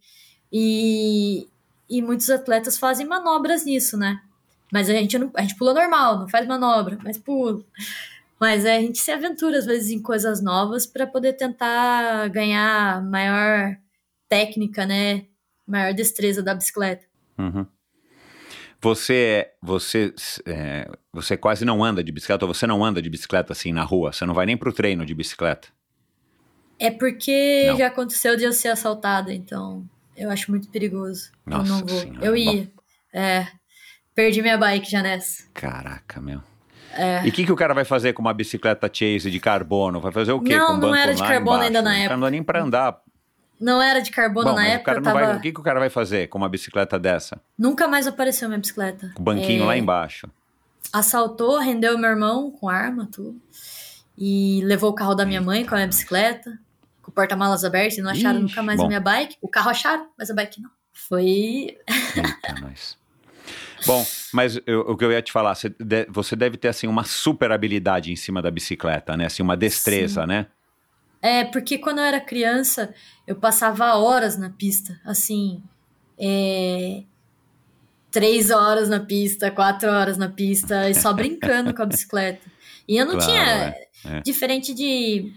E 0.53 1.47
e 1.89 2.03
muitos 2.03 2.31
atletas 2.31 2.79
fazem 2.79 3.07
manobras 3.07 3.65
nisso, 3.65 3.97
né? 3.97 4.21
Mas 4.73 4.89
a 4.91 4.93
gente, 4.93 5.19
não, 5.19 5.31
a 5.35 5.43
gente 5.43 5.57
pula 5.57 5.75
normal, 5.75 6.19
não 6.19 6.29
faz 6.29 6.47
manobra, 6.47 6.99
mas 7.03 7.19
pula. 7.19 7.63
Mas 8.41 8.65
é, 8.65 8.77
a 8.77 8.81
gente 8.81 8.99
se 8.99 9.11
aventura 9.11 9.59
às 9.59 9.67
vezes 9.67 9.91
em 9.91 10.03
coisas 10.03 10.43
novas 10.43 10.87
para 10.87 11.07
poder 11.07 11.35
tentar 11.35 12.29
ganhar 12.29 13.03
maior 13.05 13.77
técnica, 14.29 14.85
né? 14.85 15.27
Maior 15.67 15.95
destreza 15.95 16.43
da 16.43 16.55
bicicleta. 16.55 17.07
Uhum. 17.39 17.67
Você, 18.81 19.51
você, 19.63 20.13
é, 20.45 20.91
você 21.11 21.39
quase 21.39 21.65
não 21.65 21.83
anda 21.83 22.05
de 22.05 22.13
bicicleta, 22.13 22.45
ou 22.45 22.53
você 22.53 22.67
não 22.67 22.85
anda 22.85 23.01
de 23.01 23.09
bicicleta 23.09 23.53
assim 23.53 23.73
na 23.73 23.83
rua? 23.83 24.13
Você 24.13 24.27
não 24.27 24.35
vai 24.35 24.45
nem 24.45 24.59
pro 24.59 24.75
treino 24.75 25.07
de 25.07 25.15
bicicleta? 25.15 25.69
É 26.79 26.91
porque 26.91 27.65
Não. 27.69 27.77
já 27.79 27.87
aconteceu 27.87 28.37
de 28.37 28.45
eu 28.45 28.53
ser 28.53 28.69
assaltada, 28.69 29.33
então 29.33 29.89
eu 30.17 30.31
acho 30.31 30.51
muito 30.51 30.69
perigoso. 30.69 31.31
Nossa 31.47 31.71
eu 31.71 31.75
não 31.77 31.87
vou. 31.87 32.01
Senhora, 32.01 32.25
eu 32.27 32.37
ia. 32.37 32.71
É. 33.13 33.47
Perdi 34.15 34.41
minha 34.43 34.57
bike 34.57 34.91
já 34.91 35.03
nessa. 35.03 35.45
Caraca, 35.53 36.21
meu. 36.21 36.41
É. 36.97 37.27
E 37.27 37.29
o 37.29 37.33
que, 37.33 37.45
que 37.45 37.51
o 37.53 37.57
cara 37.57 37.75
vai 37.75 37.85
fazer 37.85 38.13
com 38.13 38.23
uma 38.23 38.33
bicicleta 38.33 38.89
chase 38.93 39.29
de 39.31 39.41
carbono? 39.41 40.01
Vai 40.01 40.13
fazer 40.13 40.33
o 40.33 40.41
quê? 40.41 40.57
Não, 40.57 40.67
com 40.69 40.73
o 40.75 40.77
não 40.79 40.95
era 40.95 41.13
de 41.15 41.21
carbono 41.21 41.57
embaixo? 41.65 41.67
ainda 41.67 41.83
na 41.83 41.91
O 41.91 41.95
época. 41.95 42.15
não 42.17 42.21
dá 42.21 42.31
nem 42.31 42.43
pra 42.43 42.63
andar. 42.63 43.01
Não 43.61 43.83
era 43.83 44.01
de 44.01 44.11
carbono 44.11 44.51
Bom, 44.51 44.57
na 44.57 44.63
o 44.63 44.65
época, 44.67 44.95
não 44.95 45.03
tava. 45.03 45.21
vai. 45.27 45.37
O 45.37 45.41
que, 45.41 45.53
que 45.53 45.61
o 45.61 45.63
cara 45.63 45.81
vai 45.81 45.89
fazer 45.91 46.29
com 46.29 46.39
uma 46.39 46.49
bicicleta 46.49 46.99
dessa? 46.99 47.41
Nunca 47.59 47.89
mais 47.89 48.07
apareceu 48.07 48.49
minha 48.49 48.59
bicicleta. 48.61 49.13
O 49.17 49.23
banquinho 49.23 49.65
É, 49.65 49.67
lá 49.67 49.77
embaixo. 49.77 50.29
Assaltou, 50.93 51.59
rendeu 51.59 51.99
meu 51.99 52.11
irmão 52.11 52.51
com 52.53 52.69
arma, 52.69 53.09
tudo. 53.11 53.41
E 54.17 54.61
levou 54.65 54.91
o 54.91 54.95
carro 54.95 55.15
da 55.15 55.25
minha 55.27 55.41
mãe 55.41 55.65
com 55.65 55.75
a 55.75 55.79
minha 55.79 55.89
bicicleta, 55.89 56.51
o 56.51 56.74
porta-malas 57.15 57.65
aberto, 57.65 57.99
e 57.99 58.03
não 58.03 58.11
acharam 58.11 58.41
Ixi, 58.41 58.49
nunca 58.49 58.63
mais 58.63 58.79
bom. 58.79 58.85
a 58.85 58.89
minha 58.89 59.01
bike. 59.01 59.37
O 59.41 59.49
carro 59.49 59.71
acharam, 59.71 60.09
mas 60.19 60.31
a 60.31 60.35
bike 60.35 60.61
não. 60.61 60.71
Foi. 60.93 61.77
Eita, 61.87 62.55
nós. 62.61 62.97
Bom, 63.87 64.05
mas 64.33 64.59
eu- 64.67 64.81
o 64.81 64.97
que 64.97 65.05
eu 65.05 65.13
ia 65.13 65.21
te 65.21 65.31
falar, 65.31 65.55
você, 65.55 65.69
de- 65.69 66.07
você 66.09 66.35
deve 66.35 66.57
ter 66.57 66.69
assim 66.69 66.87
uma 66.87 67.05
super 67.05 67.53
habilidade 67.53 68.11
em 68.11 68.17
cima 68.17 68.41
da 68.41 68.51
bicicleta, 68.51 69.17
né? 69.17 69.27
Assim, 69.27 69.43
uma 69.43 69.57
destreza, 69.57 70.27
né? 70.27 70.47
É, 71.21 71.45
porque 71.45 71.79
quando 71.79 71.99
eu 71.99 72.05
era 72.05 72.21
criança, 72.21 72.95
eu 73.27 73.37
passava 73.37 73.95
horas 73.95 74.39
na 74.39 74.51
pista, 74.51 74.99
assim, 75.05 75.63
é, 76.19 77.03
três 78.11 78.51
horas 78.51 78.89
na 78.89 79.01
pista, 79.01 79.51
quatro 79.51 79.91
horas 79.91 80.17
na 80.17 80.29
pista, 80.29 80.89
e 80.89 80.95
só 80.95 81.13
brincando 81.15 81.75
com 81.75 81.83
a 81.83 81.87
bicicleta. 81.87 82.47
E 82.87 82.97
eu 82.97 83.05
não 83.07 83.15
Claro, 83.15 83.27
tinha, 83.27 83.43
é, 83.43 83.89
é. 84.05 84.21
diferente 84.21 84.73
de 84.75 85.33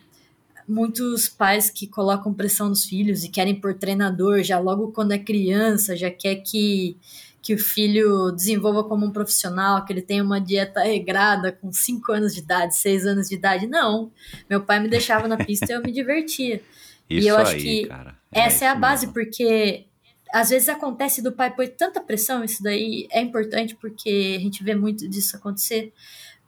muitos 0.67 1.29
pais 1.29 1.69
que 1.69 1.87
colocam 1.87 2.33
pressão 2.33 2.67
nos 2.67 2.83
filhos 2.83 3.23
e 3.23 3.29
querem 3.29 3.55
por 3.55 3.73
treinador 3.73 4.43
já 4.43 4.59
logo 4.59 4.91
quando 4.91 5.13
é 5.13 5.17
criança, 5.17 5.95
já 5.95 6.11
quer 6.11 6.35
que, 6.35 6.97
que 7.41 7.53
o 7.53 7.57
filho 7.57 8.31
desenvolva 8.31 8.83
como 8.83 9.05
um 9.05 9.11
profissional, 9.11 9.85
que 9.85 9.93
ele 9.93 10.01
tenha 10.01 10.23
uma 10.23 10.41
dieta 10.41 10.81
regrada 10.81 11.51
com 11.51 11.71
5 11.71 12.11
anos 12.11 12.33
de 12.33 12.41
idade, 12.41 12.75
6 12.75 13.05
anos 13.05 13.29
de 13.29 13.35
idade. 13.35 13.65
Não. 13.65 14.11
Meu 14.49 14.61
pai 14.61 14.79
me 14.79 14.89
deixava 14.89 15.27
na 15.27 15.37
pista 15.37 15.71
e 15.71 15.75
eu 15.75 15.81
me 15.81 15.91
divertia. 15.91 16.61
Isso 17.09 17.29
eu 17.29 17.37
acho 17.37 17.55
aí, 17.55 17.61
que 17.61 17.87
cara. 17.87 18.17
Essa 18.29 18.65
é 18.65 18.67
a 18.67 18.75
base, 18.75 19.05
mesmo. 19.05 19.13
porque 19.13 19.85
às 20.33 20.49
vezes 20.49 20.67
acontece 20.67 21.21
do 21.21 21.31
pai 21.31 21.55
pôr 21.55 21.69
tanta 21.69 22.01
pressão, 22.01 22.43
isso 22.43 22.61
daí 22.61 23.07
é 23.09 23.21
importante 23.21 23.75
porque 23.75 24.35
a 24.37 24.41
gente 24.41 24.61
vê 24.61 24.75
muito 24.75 25.07
disso 25.07 25.37
acontecer. 25.37 25.93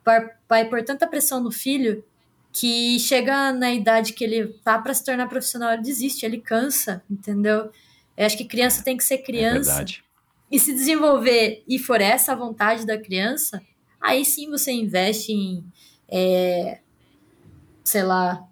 Pai, 0.03 0.29
pai 0.47 0.69
pôr 0.69 0.83
tanta 0.83 1.07
pressão 1.07 1.41
no 1.41 1.51
filho 1.51 2.03
que 2.59 2.99
chega 2.99 3.53
na 3.53 3.71
idade 3.73 4.11
que 4.11 4.21
ele 4.21 4.47
tá 4.65 4.77
para 4.77 4.93
se 4.93 5.05
tornar 5.05 5.27
profissional, 5.29 5.71
ele 5.71 5.81
desiste, 5.81 6.25
ele 6.25 6.41
cansa, 6.41 7.01
entendeu? 7.09 7.71
Eu 8.17 8.25
acho 8.25 8.35
que 8.35 8.43
criança 8.43 8.83
tem 8.83 8.97
que 8.97 9.03
ser 9.05 9.13
É 9.13 9.17
criança 9.19 9.69
verdade. 9.75 10.03
e 10.51 10.59
se 10.59 10.73
desenvolver 10.73 11.63
e 11.65 11.79
for 11.79 12.01
essa 12.01 12.33
a 12.33 12.35
vontade 12.35 12.85
da 12.85 12.97
criança, 12.97 13.61
aí 14.01 14.25
sim 14.25 14.49
você 14.49 14.73
investe 14.73 15.31
em, 15.31 15.63
é, 16.09 16.79
sei 17.81 18.03
lá, 18.03 18.45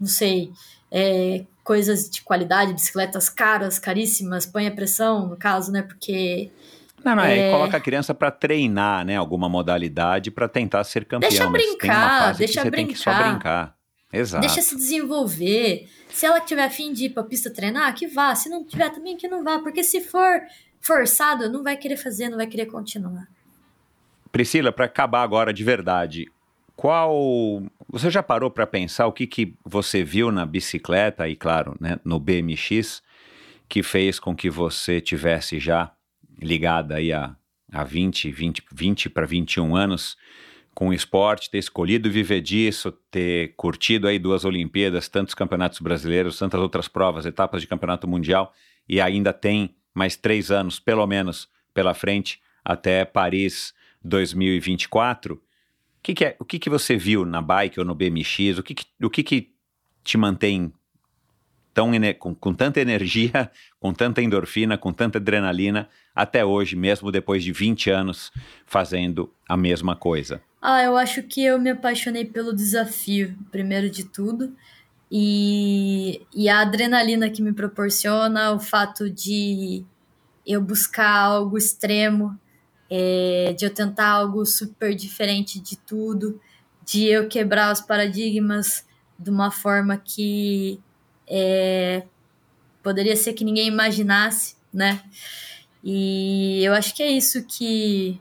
não 0.00 0.08
sei, 0.08 0.50
é, 0.90 1.44
coisas 1.62 2.08
de 2.08 2.22
qualidade, 2.22 2.72
bicicletas 2.72 3.28
caras, 3.28 3.78
caríssimas, 3.78 4.46
põe 4.46 4.66
a 4.66 4.72
pressão, 4.72 5.28
no 5.28 5.36
caso, 5.36 5.70
né? 5.70 5.82
Porque 5.82 6.50
Não, 7.04 7.16
não, 7.16 7.24
é, 7.24 7.48
É. 7.48 7.50
coloca 7.50 7.76
a 7.76 7.80
criança 7.80 8.14
pra 8.14 8.30
treinar, 8.30 9.04
né? 9.04 9.16
Alguma 9.16 9.48
modalidade 9.48 10.30
pra 10.30 10.48
tentar 10.48 10.84
ser 10.84 11.04
campeão. 11.04 11.28
Deixa 11.30 11.48
brincar, 11.48 12.34
deixa 12.34 12.64
brincar. 12.64 13.32
brincar. 13.32 13.76
Exato. 14.12 14.42
deixa 14.46 14.60
se 14.60 14.76
desenvolver. 14.76 15.88
Se 16.10 16.26
ela 16.26 16.38
tiver 16.40 16.64
afim 16.64 16.92
de 16.92 17.06
ir 17.06 17.10
pra 17.10 17.22
pista 17.24 17.50
treinar, 17.50 17.94
que 17.94 18.06
vá. 18.06 18.34
Se 18.34 18.48
não 18.50 18.62
tiver 18.64 18.90
também, 18.90 19.16
que 19.16 19.26
não 19.26 19.42
vá. 19.42 19.58
Porque 19.58 19.82
se 19.82 20.02
for 20.02 20.42
forçado, 20.80 21.50
não 21.50 21.62
vai 21.62 21.76
querer 21.78 21.96
fazer, 21.96 22.28
não 22.28 22.36
vai 22.36 22.46
querer 22.46 22.66
continuar. 22.66 23.26
Priscila, 24.30 24.70
pra 24.72 24.84
acabar 24.86 25.22
agora 25.22 25.52
de 25.52 25.64
verdade, 25.64 26.26
qual. 26.76 27.62
Você 27.88 28.10
já 28.10 28.22
parou 28.22 28.50
pra 28.50 28.66
pensar 28.66 29.06
o 29.06 29.12
que, 29.12 29.26
que 29.26 29.54
você 29.64 30.02
viu 30.02 30.30
na 30.32 30.44
bicicleta 30.46 31.28
e, 31.28 31.36
claro, 31.36 31.76
né, 31.80 31.98
no 32.04 32.18
BMX, 32.18 33.02
que 33.68 33.82
fez 33.82 34.18
com 34.18 34.34
que 34.34 34.48
você 34.50 35.00
tivesse 35.00 35.58
já 35.58 35.90
ligada 36.42 36.96
aí 36.96 37.12
a, 37.12 37.34
a 37.72 37.84
20, 37.84 38.30
20, 38.30 38.62
20 38.72 39.10
para 39.10 39.26
21 39.26 39.74
anos 39.76 40.16
com 40.74 40.88
o 40.88 40.94
esporte, 40.94 41.50
ter 41.50 41.58
escolhido 41.58 42.10
viver 42.10 42.40
disso, 42.40 42.90
ter 43.10 43.54
curtido 43.56 44.08
aí 44.08 44.18
duas 44.18 44.44
Olimpíadas, 44.44 45.06
tantos 45.08 45.34
campeonatos 45.34 45.80
brasileiros, 45.80 46.38
tantas 46.38 46.60
outras 46.60 46.88
provas, 46.88 47.26
etapas 47.26 47.60
de 47.60 47.68
campeonato 47.68 48.08
mundial, 48.08 48.54
e 48.88 49.00
ainda 49.00 49.32
tem 49.34 49.74
mais 49.94 50.16
três 50.16 50.50
anos, 50.50 50.80
pelo 50.80 51.06
menos, 51.06 51.48
pela 51.74 51.92
frente, 51.92 52.40
até 52.64 53.04
Paris 53.04 53.74
2024. 54.02 55.34
O 55.34 55.40
que, 56.02 56.14
que 56.14 56.24
é, 56.24 56.36
o 56.40 56.44
que, 56.44 56.58
que 56.58 56.70
você 56.70 56.96
viu 56.96 57.24
na 57.24 57.40
bike 57.42 57.78
ou 57.78 57.84
no 57.86 57.94
BMX? 57.94 58.58
O 58.58 58.62
que, 58.62 58.74
que- 58.74 58.86
o 59.02 59.10
que, 59.10 59.22
que 59.22 59.52
te 60.02 60.16
mantém 60.16 60.72
tão 61.74 61.90
com, 62.18 62.34
com 62.34 62.54
tanta 62.54 62.80
energia, 62.80 63.50
com 63.80 63.92
tanta 63.92 64.22
endorfina, 64.22 64.76
com 64.76 64.92
tanta 64.92 65.18
adrenalina, 65.18 65.88
até 66.14 66.44
hoje, 66.44 66.76
mesmo 66.76 67.10
depois 67.10 67.42
de 67.42 67.52
20 67.52 67.90
anos 67.90 68.30
fazendo 68.66 69.32
a 69.48 69.56
mesma 69.56 69.96
coisa? 69.96 70.42
Ah, 70.60 70.82
eu 70.82 70.96
acho 70.96 71.22
que 71.22 71.44
eu 71.44 71.58
me 71.58 71.70
apaixonei 71.70 72.24
pelo 72.24 72.54
desafio, 72.54 73.36
primeiro 73.50 73.90
de 73.90 74.04
tudo. 74.04 74.54
E, 75.10 76.22
e 76.34 76.48
a 76.48 76.60
adrenalina 76.60 77.28
que 77.28 77.42
me 77.42 77.52
proporciona, 77.52 78.52
o 78.52 78.60
fato 78.60 79.10
de 79.10 79.84
eu 80.46 80.60
buscar 80.60 81.10
algo 81.10 81.58
extremo, 81.58 82.38
é, 82.88 83.54
de 83.56 83.64
eu 83.64 83.70
tentar 83.70 84.08
algo 84.08 84.44
super 84.46 84.94
diferente 84.94 85.60
de 85.60 85.76
tudo, 85.76 86.40
de 86.84 87.06
eu 87.06 87.28
quebrar 87.28 87.72
os 87.72 87.80
paradigmas 87.80 88.86
de 89.18 89.30
uma 89.30 89.50
forma 89.50 89.96
que 89.96 90.80
é, 91.28 92.02
poderia 92.82 93.16
ser 93.16 93.32
que 93.32 93.44
ninguém 93.44 93.68
imaginasse, 93.68 94.56
né? 94.72 95.02
E 95.84 96.62
eu 96.64 96.72
acho 96.74 96.94
que 96.94 97.02
é 97.02 97.10
isso 97.10 97.44
que, 97.44 98.20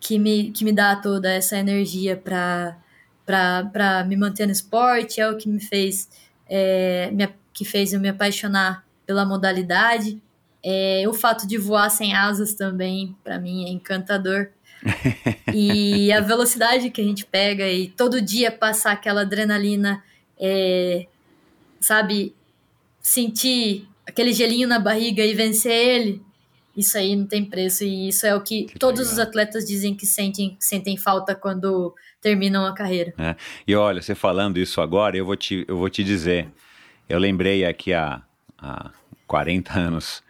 que, 0.00 0.18
me, 0.18 0.50
que 0.50 0.64
me 0.64 0.72
dá 0.72 0.96
toda 0.96 1.32
essa 1.32 1.56
energia 1.56 2.16
para 2.16 4.04
me 4.06 4.16
manter 4.16 4.46
no 4.46 4.52
esporte, 4.52 5.20
é 5.20 5.28
o 5.30 5.36
que 5.36 5.48
me 5.48 5.60
fez 5.60 6.08
é, 6.50 7.10
me, 7.12 7.28
que 7.52 7.64
fez 7.64 7.92
eu 7.92 8.00
me 8.00 8.08
apaixonar 8.08 8.84
pela 9.06 9.24
modalidade. 9.24 10.20
É, 10.62 11.04
o 11.08 11.14
fato 11.14 11.46
de 11.46 11.56
voar 11.56 11.88
sem 11.88 12.14
asas 12.14 12.54
também, 12.54 13.16
para 13.22 13.38
mim, 13.38 13.64
é 13.64 13.68
encantador. 13.68 14.48
e 15.54 16.12
a 16.12 16.20
velocidade 16.20 16.90
que 16.90 17.00
a 17.00 17.04
gente 17.04 17.24
pega 17.24 17.68
e 17.68 17.88
todo 17.88 18.20
dia 18.20 18.50
passar 18.50 18.92
aquela 18.92 19.22
adrenalina, 19.22 20.02
é, 20.38 21.06
sabe, 21.80 22.34
sentir 23.00 23.88
aquele 24.06 24.32
gelinho 24.32 24.68
na 24.68 24.78
barriga 24.78 25.24
e 25.24 25.34
vencer 25.34 25.72
ele, 25.72 26.22
isso 26.76 26.96
aí 26.96 27.16
não 27.16 27.26
tem 27.26 27.44
preço. 27.44 27.84
E 27.84 28.08
isso 28.08 28.26
é 28.26 28.34
o 28.34 28.40
que, 28.40 28.64
Que 28.64 28.78
todos 28.78 29.00
legal. 29.00 29.12
os 29.14 29.18
atletas 29.18 29.64
dizem 29.64 29.94
que 29.94 30.06
sentem, 30.06 30.56
sentem 30.60 30.96
falta 30.96 31.34
quando 31.34 31.94
terminam 32.20 32.64
a 32.66 32.74
carreira. 32.74 33.14
E 33.66 33.74
olha, 33.74 34.00
você 34.02 34.14
falando 34.14 34.58
isso 34.58 34.80
agora, 34.80 35.16
eu 35.16 35.24
vou 35.24 35.36
te, 35.36 35.64
eu 35.66 35.76
vou 35.76 35.88
te 35.88 36.04
dizer. 36.04 36.48
Eu 37.08 37.18
lembrei 37.18 37.64
aqui 37.64 37.92
há, 37.92 38.22
há 38.58 38.90
40 39.26 39.78
anos 39.78 40.22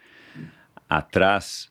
atrás 0.89 1.69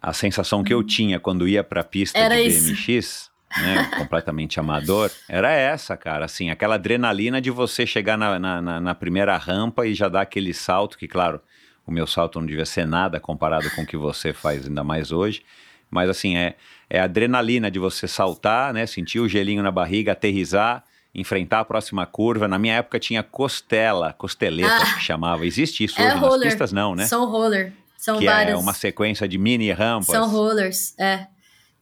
a 0.00 0.12
sensação 0.12 0.62
que 0.62 0.72
eu 0.72 0.82
tinha 0.82 1.20
quando 1.20 1.46
ia 1.46 1.62
pra 1.62 1.84
pista 1.84 2.18
Era 2.18 2.36
de 2.36 2.42
isso. 2.48 3.29
Né, 3.58 3.90
completamente 3.98 4.60
amador, 4.60 5.10
era 5.28 5.50
essa, 5.50 5.96
cara, 5.96 6.24
assim, 6.24 6.50
aquela 6.50 6.76
adrenalina 6.76 7.40
de 7.40 7.50
você 7.50 7.84
chegar 7.84 8.16
na, 8.16 8.38
na, 8.38 8.80
na- 8.80 8.94
primeira 8.94 9.36
rampa 9.36 9.84
e 9.86 9.92
já 9.92 10.08
dar 10.08 10.20
aquele 10.20 10.54
salto, 10.54 10.96
que 10.96 11.08
claro, 11.08 11.40
o 11.84 11.90
meu 11.90 12.06
salto 12.06 12.38
não 12.38 12.46
devia 12.46 12.64
ser 12.64 12.86
nada 12.86 13.18
comparado 13.18 13.68
com 13.72 13.82
o 13.82 13.86
que 13.86 13.96
você 13.96 14.32
faz 14.32 14.66
ainda 14.68 14.84
mais 14.84 15.10
hoje, 15.10 15.42
mas 15.90 16.08
assim, 16.08 16.36
é, 16.36 16.54
é 16.88 17.00
a 17.00 17.04
adrenalina 17.04 17.68
de 17.72 17.80
você 17.80 18.06
saltar, 18.06 18.72
né, 18.72 18.86
sentir 18.86 19.18
o 19.18 19.28
gelinho 19.28 19.64
na 19.64 19.72
barriga, 19.72 20.12
aterrizar, 20.12 20.84
enfrentar 21.12 21.58
a 21.58 21.64
próxima 21.64 22.06
curva. 22.06 22.46
Na 22.46 22.56
minha 22.56 22.74
época 22.74 23.00
tinha 23.00 23.20
costela, 23.24 24.12
costeleta 24.12 24.76
Ah. 24.76 24.94
que 24.94 25.00
chamava. 25.02 25.44
Existe 25.44 25.82
isso 25.82 26.00
É 26.00 26.04
hoje 26.04 26.14
nas 26.14 26.22
roller. 26.22 26.48
pistas? 26.48 26.70
Não, 26.72 26.94
né? 26.94 27.04
São 27.06 27.24
roller. 27.28 27.72
São 27.96 28.16
que 28.20 28.26
várias. 28.26 28.54
é 28.54 28.56
uma 28.56 28.72
sequência 28.72 29.26
de 29.26 29.36
mini 29.36 29.72
rampas. 29.72 30.06
São 30.06 30.28
rollers, 30.30 30.96
é. 30.96 31.26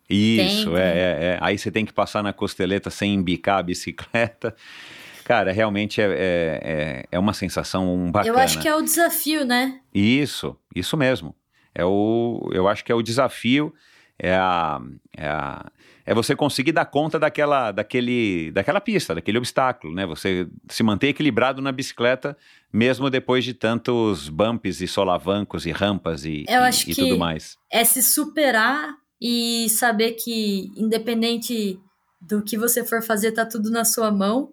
Isso, 0.08 0.70
Tem, 0.72 0.78
é, 0.82 0.92
tem. 0.92 1.00
é, 1.02 1.18
é. 1.34 1.38
Aí 1.40 1.58
você 1.58 1.70
tem 1.70 1.84
que 1.84 1.92
passar 1.92 2.22
na 2.22 2.32
costeleta 2.32 2.88
sem 2.90 3.14
embicar 3.14 3.58
a 3.58 3.62
bicicleta. 3.62 4.54
Cara, 5.24 5.52
realmente 5.52 6.00
é, 6.00 6.04
é, 6.06 6.60
é, 6.62 7.04
é 7.12 7.18
uma 7.18 7.34
sensação 7.34 8.10
bacana. 8.10 8.34
Eu 8.34 8.38
acho 8.42 8.60
que 8.60 8.68
é 8.68 8.74
o 8.74 8.80
desafio, 8.80 9.44
né? 9.44 9.80
Isso, 9.94 10.56
isso 10.74 10.96
mesmo. 10.96 11.34
É 11.74 11.84
o, 11.84 12.48
eu 12.52 12.66
acho 12.66 12.82
que 12.84 12.90
é 12.90 12.94
o 12.94 13.02
desafio, 13.02 13.74
é 14.18 14.34
a, 14.34 14.80
é 15.16 15.26
a- 15.28 15.70
é 16.06 16.14
você 16.14 16.34
conseguir 16.34 16.72
dar 16.72 16.86
conta 16.86 17.18
daquela, 17.18 17.70
daquele, 17.70 18.50
daquela 18.52 18.80
pista, 18.80 19.14
daquele 19.14 19.36
obstáculo, 19.36 19.94
né? 19.94 20.06
Você 20.06 20.48
se 20.70 20.82
manter 20.82 21.08
equilibrado 21.08 21.60
na 21.60 21.70
bicicleta, 21.70 22.34
mesmo 22.72 23.10
depois 23.10 23.44
de 23.44 23.52
tantos 23.52 24.30
bumps 24.30 24.80
e 24.80 24.88
solavancos 24.88 25.66
e 25.66 25.70
rampas 25.70 26.24
e, 26.24 26.46
Eu 26.48 26.62
e- 26.62 26.64
acho 26.64 26.90
e 26.90 26.94
que- 26.94 27.02
tudo 27.02 27.18
mais. 27.18 27.58
É 27.70 27.84
se 27.84 28.02
superar 28.02 28.94
e 29.20 29.68
saber 29.70 30.12
que, 30.12 30.72
independente 30.76 31.78
do 32.20 32.42
que 32.42 32.56
você 32.56 32.84
for 32.84 33.02
fazer, 33.02 33.32
tá 33.32 33.44
tudo 33.44 33.70
na 33.70 33.84
sua 33.84 34.10
mão 34.10 34.52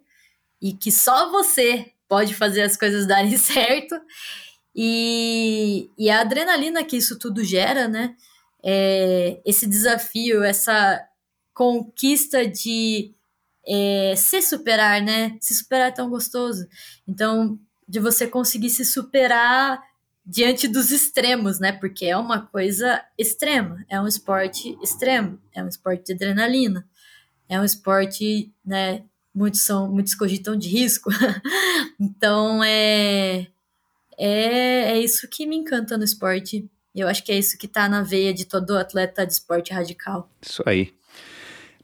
e 0.61 0.73
que 0.73 0.91
só 0.91 1.31
você 1.31 1.91
pode 2.07 2.33
fazer 2.33 2.61
as 2.61 2.77
coisas 2.77 3.05
darem 3.07 3.37
certo. 3.37 3.95
E, 4.75 5.89
e 5.97 6.09
a 6.09 6.21
adrenalina 6.21 6.83
que 6.83 6.97
isso 6.97 7.17
tudo 7.17 7.43
gera, 7.43 7.87
né? 7.87 8.15
É, 8.63 9.39
esse 9.45 9.67
desafio, 9.67 10.43
essa 10.43 11.01
conquista 11.53 12.45
de 12.45 13.13
é, 13.65 14.15
se 14.17 14.41
superar, 14.41 15.01
né? 15.01 15.37
Se 15.39 15.53
superar 15.55 15.89
é 15.89 15.91
tão 15.91 16.09
gostoso. 16.09 16.67
Então, 17.07 17.57
de 17.87 17.99
você 17.99 18.27
conseguir 18.27 18.69
se 18.69 18.83
superar 18.83 19.81
diante 20.25 20.67
dos 20.67 20.91
extremos, 20.91 21.59
né? 21.59 21.71
Porque 21.71 22.05
é 22.05 22.17
uma 22.17 22.41
coisa 22.41 23.01
extrema, 23.17 23.85
é 23.87 23.99
um 24.01 24.07
esporte 24.07 24.77
extremo, 24.81 25.39
é 25.53 25.63
um 25.63 25.67
esporte 25.67 26.05
de 26.05 26.13
adrenalina, 26.13 26.87
é 27.47 27.59
um 27.59 27.63
esporte, 27.63 28.51
né? 28.65 29.03
Muitos 29.33 29.61
são, 29.61 29.91
muitos 29.91 30.15
cogitam 30.15 30.55
de 30.55 30.69
risco. 30.69 31.09
então 31.99 32.63
é, 32.63 33.47
é 34.17 34.75
é 34.95 34.99
isso 34.99 35.27
que 35.29 35.45
me 35.45 35.57
encanta 35.57 35.97
no 35.97 36.03
esporte. 36.03 36.69
Eu 36.95 37.07
acho 37.07 37.23
que 37.23 37.31
é 37.31 37.37
isso 37.37 37.57
que 37.57 37.67
tá 37.67 37.89
na 37.89 38.01
veia 38.01 38.33
de 38.33 38.45
todo 38.45 38.77
atleta 38.77 39.25
de 39.25 39.33
esporte 39.33 39.73
radical. 39.73 40.29
Isso 40.41 40.63
aí. 40.65 40.93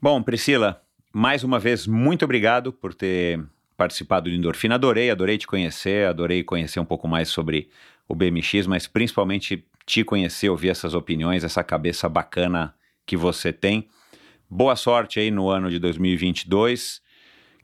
Bom, 0.00 0.22
Priscila, 0.22 0.82
mais 1.12 1.44
uma 1.44 1.58
vez, 1.58 1.86
muito 1.86 2.24
obrigado 2.24 2.72
por 2.72 2.94
ter 2.94 3.44
participado 3.76 4.30
do 4.30 4.34
Endorfina. 4.34 4.76
Adorei, 4.76 5.10
adorei 5.10 5.36
te 5.36 5.46
conhecer, 5.46 6.06
adorei 6.06 6.42
conhecer 6.42 6.80
um 6.80 6.84
pouco 6.84 7.06
mais 7.06 7.28
sobre 7.28 7.68
o 8.08 8.14
BMX, 8.14 8.66
mas 8.66 8.86
principalmente 8.86 9.66
te 9.86 10.04
conhecer, 10.04 10.48
ouvir 10.48 10.68
essas 10.70 10.94
opiniões, 10.94 11.44
essa 11.44 11.62
cabeça 11.64 12.08
bacana 12.08 12.74
que 13.06 13.16
você 13.16 13.52
tem. 13.52 13.88
Boa 14.48 14.76
sorte 14.76 15.18
aí 15.18 15.30
no 15.30 15.48
ano 15.48 15.70
de 15.70 15.78
2022, 15.78 17.00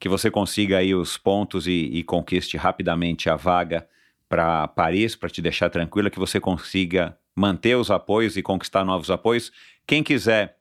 que 0.00 0.08
você 0.08 0.30
consiga 0.30 0.78
aí 0.78 0.94
os 0.94 1.16
pontos 1.16 1.66
e, 1.66 1.90
e 1.92 2.02
conquiste 2.02 2.56
rapidamente 2.56 3.28
a 3.28 3.36
vaga 3.36 3.86
para 4.28 4.68
Paris, 4.68 5.16
para 5.16 5.28
te 5.28 5.40
deixar 5.40 5.70
tranquila, 5.70 6.10
que 6.10 6.18
você 6.18 6.40
consiga 6.40 7.16
manter 7.34 7.76
os 7.76 7.90
apoios 7.90 8.36
e 8.36 8.42
conquistar 8.42 8.84
novos 8.84 9.10
apoios. 9.10 9.52
Quem 9.86 10.02
quiser 10.02 10.56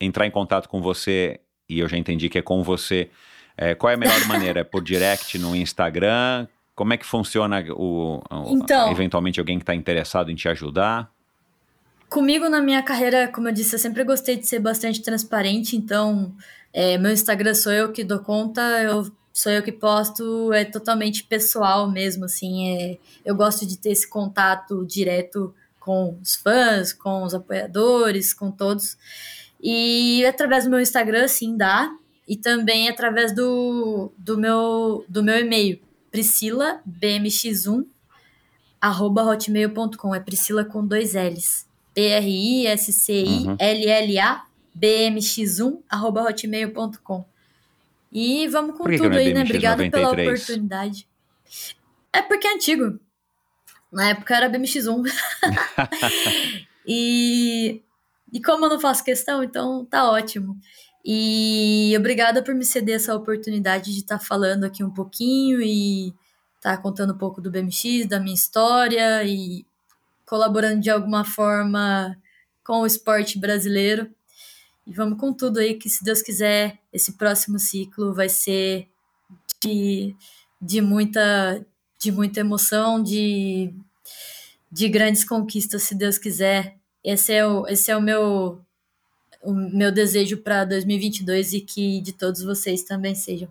entrar 0.00 0.26
em 0.26 0.30
contato 0.30 0.68
com 0.68 0.80
você, 0.80 1.40
e 1.68 1.78
eu 1.78 1.88
já 1.88 1.96
entendi 1.96 2.28
que 2.28 2.38
é 2.38 2.42
com 2.42 2.62
você, 2.62 3.10
é, 3.56 3.74
qual 3.74 3.90
é 3.90 3.94
a 3.94 3.98
melhor 3.98 4.24
maneira? 4.26 4.60
É 4.60 4.64
por 4.64 4.82
direct 4.82 5.38
no 5.38 5.54
Instagram? 5.54 6.48
Como 6.74 6.92
é 6.92 6.96
que 6.96 7.04
funciona 7.06 7.62
o, 7.70 8.18
o- 8.18 8.22
Então- 8.48 8.90
eventualmente 8.90 9.38
alguém 9.38 9.58
que 9.58 9.62
está 9.62 9.74
interessado 9.74 10.30
em 10.30 10.34
te 10.34 10.48
ajudar? 10.48 11.10
Comigo 12.08 12.48
na 12.48 12.60
minha 12.60 12.82
carreira, 12.82 13.28
como 13.28 13.48
eu 13.48 13.52
disse, 13.52 13.74
eu 13.74 13.78
sempre 13.78 14.04
gostei 14.04 14.36
de 14.36 14.46
ser 14.46 14.58
bastante 14.58 15.00
transparente, 15.02 15.76
então 15.76 16.32
é, 16.72 16.98
meu 16.98 17.10
Instagram 17.12 17.54
sou 17.54 17.72
eu 17.72 17.90
que 17.92 18.04
dou 18.04 18.18
conta, 18.18 18.60
eu 18.82 19.10
sou 19.32 19.50
eu 19.52 19.62
que 19.62 19.72
posto, 19.72 20.52
é 20.52 20.62
totalmente 20.64 21.24
pessoal 21.24 21.90
mesmo, 21.90 22.26
assim, 22.26 22.68
é, 22.76 22.98
eu 23.24 23.34
gosto 23.34 23.66
de 23.66 23.78
ter 23.78 23.90
esse 23.92 24.06
contato 24.08 24.84
direto 24.86 25.54
com 25.80 26.18
os 26.22 26.36
fãs, 26.36 26.92
com 26.92 27.22
os 27.24 27.34
apoiadores, 27.34 28.34
com 28.34 28.50
todos, 28.50 28.96
e 29.60 30.24
através 30.26 30.64
do 30.64 30.70
meu 30.70 30.80
Instagram, 30.80 31.26
sim, 31.28 31.56
dá, 31.56 31.90
e 32.28 32.36
também 32.36 32.88
através 32.90 33.34
do, 33.34 34.12
do, 34.18 34.36
meu, 34.38 35.04
do 35.08 35.22
meu 35.22 35.38
e-mail, 35.38 35.80
priscilabmx1 36.12 37.86
arroba 38.80 39.22
hotmail.com, 39.22 40.14
é 40.14 40.20
Priscila 40.20 40.64
com 40.64 40.84
dois 40.84 41.14
L's. 41.14 41.66
P-R-I-S-C-I-L-L-A 41.94 42.74
BMX1 44.76 45.78
arroba 45.88 46.22
hotmail.com. 46.22 47.24
E 48.10 48.48
vamos 48.48 48.76
com 48.76 48.84
que 48.84 48.90
que 48.90 48.96
tudo 48.98 49.10
não 49.10 49.18
é 49.18 49.20
aí, 49.20 49.32
né? 49.32 49.42
Obrigada 49.42 49.88
pela 49.88 50.08
93? 50.10 50.42
oportunidade. 50.42 51.08
É 52.12 52.20
porque 52.20 52.48
é 52.48 52.54
antigo. 52.54 52.98
Na 53.92 54.08
época 54.08 54.36
era 54.36 54.50
BMX1. 54.50 55.04
e, 56.86 57.80
e 58.32 58.42
como 58.42 58.64
eu 58.64 58.70
não 58.70 58.80
faço 58.80 59.04
questão, 59.04 59.44
então 59.44 59.84
tá 59.84 60.10
ótimo. 60.10 60.58
E 61.04 61.94
obrigada 61.98 62.42
por 62.42 62.54
me 62.54 62.64
ceder 62.64 62.96
essa 62.96 63.14
oportunidade 63.14 63.92
de 63.92 64.00
estar 64.00 64.18
falando 64.18 64.64
aqui 64.64 64.84
um 64.84 64.90
pouquinho 64.90 65.60
e 65.60 66.14
estar 66.56 66.76
contando 66.78 67.12
um 67.12 67.18
pouco 67.18 67.40
do 67.40 67.50
BMX, 67.50 68.06
da 68.06 68.20
minha 68.20 68.34
história 68.34 69.24
e 69.24 69.66
colaborando 70.24 70.80
de 70.80 70.90
alguma 70.90 71.24
forma 71.24 72.16
com 72.64 72.80
o 72.82 72.86
esporte 72.86 73.38
brasileiro. 73.38 74.08
E 74.86 74.92
vamos 74.92 75.18
com 75.18 75.32
tudo 75.32 75.58
aí, 75.58 75.74
que 75.74 75.90
se 75.90 76.04
Deus 76.04 76.22
quiser, 76.22 76.78
esse 76.92 77.12
próximo 77.12 77.58
ciclo 77.58 78.14
vai 78.14 78.28
ser 78.28 78.88
de, 79.60 80.14
de, 80.60 80.80
muita, 80.80 81.64
de 81.98 82.10
muita 82.10 82.40
emoção, 82.40 83.02
de, 83.02 83.74
de 84.70 84.88
grandes 84.88 85.24
conquistas, 85.24 85.82
se 85.82 85.94
Deus 85.94 86.16
quiser. 86.16 86.76
Esse 87.04 87.32
é 87.32 87.46
o, 87.46 87.66
esse 87.66 87.90
é 87.90 87.96
o 87.96 88.02
meu, 88.02 88.61
o 89.42 89.52
meu 89.52 89.90
desejo 89.90 90.38
para 90.38 90.64
2022 90.64 91.52
e 91.52 91.60
que 91.60 92.00
de 92.00 92.12
todos 92.12 92.42
vocês 92.42 92.82
também 92.82 93.14
sejam. 93.14 93.48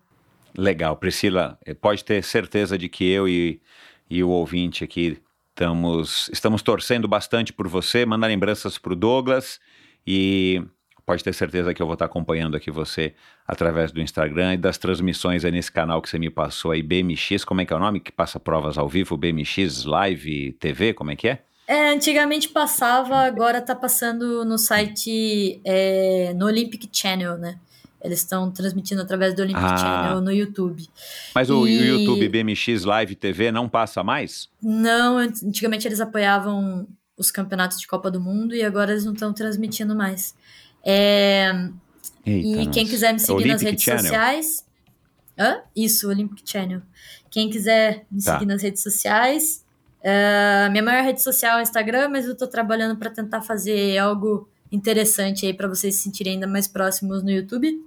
Legal, 0.57 0.95
Priscila, 0.97 1.57
eh, 1.65 1.73
pode 1.73 2.03
ter 2.03 2.23
certeza 2.23 2.77
de 2.77 2.89
que 2.89 3.05
eu 3.05 3.27
e, 3.27 3.61
e 4.09 4.23
o 4.23 4.29
ouvinte 4.29 4.83
aqui 4.83 5.17
estamos, 5.49 6.29
estamos 6.31 6.61
torcendo 6.61 7.07
bastante 7.07 7.53
por 7.53 7.67
você, 7.67 8.05
manda 8.05 8.27
lembranças 8.27 8.77
para 8.77 8.93
o 8.93 8.95
Douglas 8.95 9.59
e 10.05 10.61
pode 11.05 11.23
ter 11.23 11.33
certeza 11.33 11.73
que 11.73 11.81
eu 11.81 11.85
vou 11.85 11.93
estar 11.93 12.05
acompanhando 12.05 12.55
aqui 12.55 12.71
você 12.71 13.13
através 13.45 13.91
do 13.91 14.01
Instagram 14.01 14.53
e 14.53 14.57
das 14.57 14.77
transmissões 14.77 15.45
aí 15.45 15.51
nesse 15.51 15.71
canal 15.71 16.01
que 16.01 16.09
você 16.09 16.17
me 16.17 16.29
passou 16.29 16.71
aí, 16.71 16.81
BMX, 16.81 17.43
como 17.45 17.61
é 17.61 17.65
que 17.65 17.73
é 17.73 17.75
o 17.75 17.79
nome? 17.79 17.99
Que 17.99 18.11
passa 18.11 18.39
provas 18.39 18.77
ao 18.77 18.87
vivo, 18.87 19.17
BMX 19.17 19.85
Live 19.85 20.53
TV, 20.53 20.93
como 20.93 21.11
é 21.11 21.15
que 21.15 21.27
é? 21.27 21.43
É, 21.67 21.89
antigamente 21.91 22.49
passava, 22.49 23.17
agora 23.19 23.61
tá 23.61 23.73
passando 23.75 24.43
no 24.43 24.57
site, 24.57 25.61
é, 25.63 26.33
no 26.35 26.45
Olympic 26.47 26.89
Channel, 26.91 27.37
né? 27.37 27.57
Eles 28.03 28.19
estão 28.19 28.49
transmitindo 28.51 29.01
através 29.01 29.33
do 29.35 29.41
Olympic 29.43 29.63
Ah. 29.63 29.77
Channel 29.77 30.21
no 30.21 30.31
YouTube. 30.31 30.89
Mas 31.35 31.49
o, 31.49 31.67
E- 31.67 31.79
o 31.91 31.99
YouTube 31.99 32.27
BMX 32.29 32.83
Live 32.83 33.15
TV 33.15 33.51
não 33.51 33.69
passa 33.69 34.03
mais? 34.03 34.49
Não, 34.61 35.17
antigamente 35.17 35.87
eles 35.87 36.01
apoiavam 36.01 36.87
os 37.15 37.29
campeonatos 37.29 37.79
de 37.79 37.85
Copa 37.87 38.09
do 38.09 38.19
Mundo 38.19 38.55
e 38.55 38.63
agora 38.63 38.91
eles 38.91 39.05
não 39.05 39.13
estão 39.13 39.31
transmitindo 39.31 39.95
mais. 39.95 40.33
É, 40.83 41.51
Eita, 42.25 42.47
e 42.47 42.53
quem 42.69 42.83
nossa. 42.83 42.89
quiser 42.89 43.13
me 43.13 43.19
seguir 43.19 43.33
nas 43.33 43.61
Olympic 43.61 43.65
redes 43.65 43.83
Channel. 43.83 44.01
sociais. 44.01 44.65
Hã? 45.37 45.59
Isso, 45.75 46.09
Olympic 46.09 46.41
Channel. 46.43 46.81
Quem 47.29 47.49
quiser 47.51 48.05
me 48.11 48.21
Tá. 48.21 48.33
seguir 48.33 48.45
nas 48.47 48.63
redes 48.63 48.81
sociais. 48.81 49.60
Ah, 50.03 50.67
minha 50.71 50.83
maior 50.83 51.03
rede 51.03 51.21
social 51.21 51.57
é 51.57 51.59
o 51.59 51.63
Instagram, 51.63 52.09
mas 52.09 52.25
eu 52.25 52.35
tô 52.35 52.47
trabalhando 52.47 52.97
para 52.97 53.09
tentar 53.09 53.41
fazer 53.41 53.97
algo 53.97 54.49
interessante 54.71 55.45
aí 55.45 55.53
para 55.53 55.67
vocês 55.67 55.95
se 55.95 56.03
sentirem 56.03 56.33
ainda 56.33 56.47
mais 56.47 56.67
próximos 56.67 57.23
no 57.23 57.29
YouTube. 57.29 57.79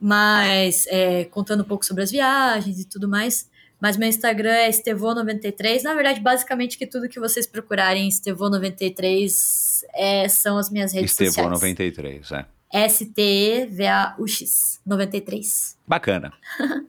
Mas 0.00 0.86
é, 0.88 1.24
contando 1.26 1.62
um 1.62 1.66
pouco 1.66 1.84
sobre 1.84 2.02
as 2.02 2.10
viagens 2.10 2.80
e 2.80 2.84
tudo 2.84 3.08
mais. 3.08 3.48
Mas 3.80 3.96
meu 3.96 4.08
Instagram 4.08 4.50
é 4.50 4.68
Estevô93. 4.68 5.82
Na 5.82 5.94
verdade, 5.94 6.20
basicamente 6.20 6.78
que 6.78 6.86
tudo 6.86 7.08
que 7.08 7.20
vocês 7.20 7.46
procurarem 7.46 8.08
Estevô93 8.08 9.82
é, 9.94 10.28
são 10.28 10.58
as 10.58 10.70
minhas 10.70 10.92
redes 10.92 11.12
Estevão 11.12 11.32
sociais. 11.32 11.52
93, 11.52 12.32
é. 12.32 12.46
S-T-E-V-A-U-X 12.72 14.80
93. 14.84 15.78
Bacana. 15.86 16.32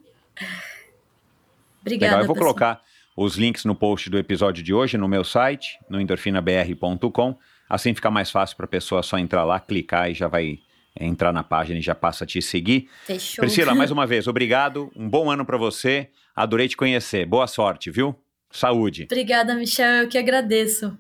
Obrigada, 1.82 2.12
Legal, 2.12 2.22
eu 2.22 2.28
vou 2.28 2.36
pessoal. 2.36 2.54
colocar 2.54 2.82
os 3.16 3.36
links 3.36 3.66
no 3.66 3.76
post 3.76 4.10
do 4.10 4.18
episódio 4.18 4.64
de 4.64 4.74
hoje 4.74 4.98
no 4.98 5.08
meu 5.08 5.24
site, 5.24 5.78
no 5.90 6.02
endorfinabr.com. 6.02 7.38
Assim 7.70 7.94
fica 7.94 8.10
mais 8.12 8.30
fácil 8.30 8.58
para 8.58 8.66
a 8.66 8.70
pessoa 8.70 9.04
só 9.04 9.18
entrar 9.18 9.44
lá, 9.44 9.60
clicar 9.60 10.10
e 10.10 10.14
já 10.14 10.28
vai 10.28 10.60
entrar 11.00 11.32
na 11.32 11.44
página 11.44 11.80
e 11.80 11.82
já 11.82 11.96
passa 11.96 12.24
a 12.24 12.28
te 12.28 12.42
seguir. 12.42 12.90
Fechou. 13.06 13.44
Priscila, 13.44 13.74
mais 13.74 13.90
uma 13.92 14.06
vez, 14.06 14.28
obrigado. 14.28 14.92
Um 14.96 15.10
bom 15.10 15.30
ano 15.30 15.46
para 15.46 15.58
você. 15.58 16.10
Adorei 16.36 16.68
te 16.68 16.78
conhecer. 16.78 17.26
Boa 17.26 17.48
sorte, 17.48 17.90
viu? 17.90 18.16
Saúde. 18.52 19.04
Obrigada, 19.04 19.56
Michel. 19.56 20.04
Eu 20.04 20.08
que 20.08 20.18
agradeço. 20.18 20.98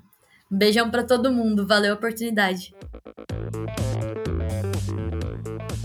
Um 0.51 0.57
beijão 0.57 0.89
para 0.89 1.03
todo 1.03 1.31
mundo, 1.31 1.67
valeu 1.67 1.91
a 1.91 1.95
oportunidade. 1.95 2.73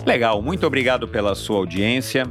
Legal, 0.07 0.41
muito 0.41 0.67
obrigado 0.67 1.07
pela 1.07 1.35
sua 1.35 1.59
audiência. 1.59 2.25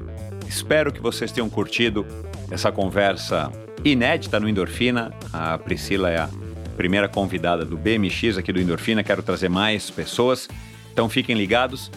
Espero 0.48 0.92
que 0.92 1.00
vocês 1.00 1.32
tenham 1.32 1.50
curtido 1.50 2.06
essa 2.50 2.72
conversa 2.72 3.52
inédita 3.92 4.40
no 4.40 4.48
Endorfina. 4.48 5.14
A 5.32 5.58
Priscila 5.58 6.10
é 6.10 6.20
a 6.20 6.30
primeira 6.76 7.08
convidada 7.08 7.66
do 7.66 7.78
BMX 7.78 8.38
aqui 8.38 8.52
do 8.52 8.60
Endorfina. 8.60 9.04
Quero 9.04 9.24
trazer 9.24 9.50
mais 9.50 9.90
pessoas, 9.90 10.48
então 10.92 11.10
fiquem 11.10 11.36
ligados. 11.36 11.92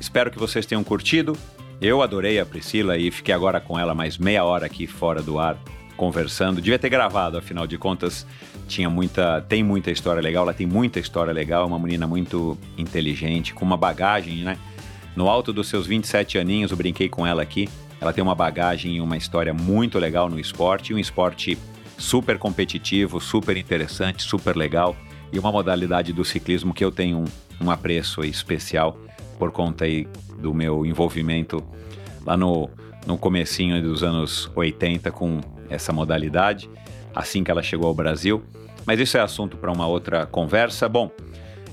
Espero 0.00 0.30
que 0.30 0.38
vocês 0.38 0.66
tenham 0.66 0.84
curtido. 0.84 1.36
Eu 1.80 2.02
adorei 2.02 2.40
a 2.40 2.46
Priscila 2.46 2.96
e 2.96 3.10
fiquei 3.10 3.34
agora 3.34 3.60
com 3.60 3.78
ela 3.78 3.94
mais 3.94 4.16
meia 4.16 4.44
hora 4.44 4.66
aqui 4.66 4.86
fora 4.86 5.22
do 5.22 5.38
ar 5.38 5.58
conversando. 5.96 6.60
Devia 6.60 6.78
ter 6.78 6.88
gravado, 6.88 7.38
afinal 7.38 7.66
de 7.66 7.78
contas, 7.78 8.26
tinha 8.68 8.88
muita, 8.88 9.40
tem 9.42 9.62
muita 9.62 9.90
história 9.90 10.20
legal. 10.20 10.44
Ela 10.44 10.54
tem 10.54 10.66
muita 10.66 11.00
história 11.00 11.32
legal, 11.32 11.64
é 11.64 11.66
uma 11.66 11.78
menina 11.78 12.06
muito 12.06 12.56
inteligente, 12.76 13.54
com 13.54 13.64
uma 13.64 13.76
bagagem, 13.76 14.42
né? 14.42 14.58
No 15.14 15.28
alto 15.28 15.52
dos 15.52 15.68
seus 15.68 15.86
27 15.86 16.38
aninhos, 16.38 16.70
eu 16.70 16.76
brinquei 16.76 17.08
com 17.08 17.26
ela 17.26 17.42
aqui. 17.42 17.68
Ela 18.00 18.12
tem 18.12 18.22
uma 18.22 18.34
bagagem 18.34 18.96
e 18.96 19.00
uma 19.00 19.16
história 19.16 19.54
muito 19.54 19.98
legal 19.98 20.28
no 20.28 20.38
esporte, 20.38 20.92
um 20.92 20.98
esporte 20.98 21.58
super 21.98 22.38
competitivo, 22.38 23.20
super 23.20 23.56
interessante, 23.56 24.22
super 24.22 24.56
legal 24.56 24.96
e 25.32 25.38
uma 25.38 25.50
modalidade 25.50 26.12
do 26.12 26.24
ciclismo 26.24 26.74
que 26.74 26.84
eu 26.84 26.92
tenho 26.92 27.18
um, 27.18 27.24
um 27.60 27.70
apreço 27.70 28.22
especial 28.22 28.98
por 29.38 29.50
conta 29.50 29.84
aí 29.84 30.06
do 30.38 30.52
meu 30.52 30.84
envolvimento 30.84 31.62
lá 32.24 32.36
no, 32.36 32.68
no 33.06 33.16
comecinho 33.16 33.80
dos 33.82 34.02
anos 34.02 34.50
80 34.54 35.10
com 35.10 35.40
essa 35.68 35.92
modalidade, 35.92 36.70
assim 37.14 37.42
que 37.42 37.50
ela 37.50 37.62
chegou 37.62 37.88
ao 37.88 37.94
Brasil. 37.94 38.42
Mas 38.84 39.00
isso 39.00 39.16
é 39.16 39.20
assunto 39.20 39.56
para 39.56 39.72
uma 39.72 39.86
outra 39.86 40.26
conversa. 40.26 40.88
Bom, 40.88 41.10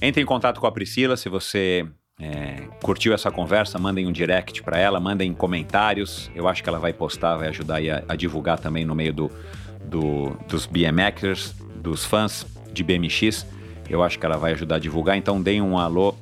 entre 0.02 0.22
em 0.22 0.26
contato 0.26 0.60
com 0.60 0.68
a 0.68 0.72
Priscila 0.72 1.16
se 1.16 1.30
você 1.30 1.86
é, 2.20 2.68
curtiu 2.82 3.14
essa 3.14 3.32
conversa, 3.32 3.78
mandem 3.80 4.08
um 4.08 4.12
direct 4.12 4.62
para 4.64 4.78
ela, 4.78 5.00
mandem 5.00 5.34
comentários. 5.34 6.30
Eu 6.36 6.48
acho 6.48 6.64
que 6.64 6.70
ela 6.70 6.80
vai 6.80 6.94
postar, 6.94 7.38
vai 7.38 7.50
ajudar 7.50 7.78
a, 7.78 8.04
a, 8.14 8.16
divulgar 8.16 8.60
também 8.60 8.86
no 8.86 8.96
meio 8.96 9.14
do, 9.14 9.32
do, 9.86 10.38
dos 10.48 10.66
BMXers, 10.66 11.54
dos 11.76 12.06
fãs 12.06 12.46
de 12.72 12.84
BMX. 12.84 13.46
Eu 13.90 14.02
acho 14.02 14.18
que 14.18 14.26
ela 14.26 14.38
vai 14.38 14.54
ajudar 14.54 14.76
a 14.76 14.80
divulgar. 14.80 15.18
Então, 15.18 15.42
deem 15.42 15.62
um 15.62 15.78
alô 15.78 16.16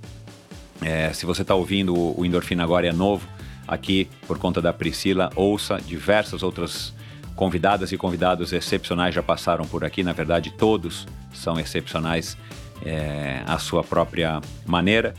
é, 0.81 1.13
se 1.13 1.26
você 1.26 1.43
está 1.43 1.53
ouvindo 1.53 1.93
o 1.95 2.26
Endorfina 2.26 2.63
agora 2.63 2.88
é 2.88 2.91
novo, 2.91 3.27
aqui 3.68 4.09
por 4.27 4.39
conta 4.39 4.61
da 4.61 4.73
Priscila, 4.73 5.30
ouça 5.35 5.80
diversas 5.80 6.41
outras 6.41 6.93
convidadas 7.35 7.91
e 7.91 7.97
convidados 7.97 8.51
excepcionais 8.51 9.13
já 9.13 9.22
passaram 9.22 9.65
por 9.65 9.85
aqui. 9.85 10.03
Na 10.03 10.11
verdade, 10.11 10.51
todos 10.57 11.07
são 11.31 11.59
excepcionais 11.59 12.35
é, 12.84 13.43
à 13.45 13.59
sua 13.59 13.84
própria 13.84 14.41
maneira. 14.65 15.13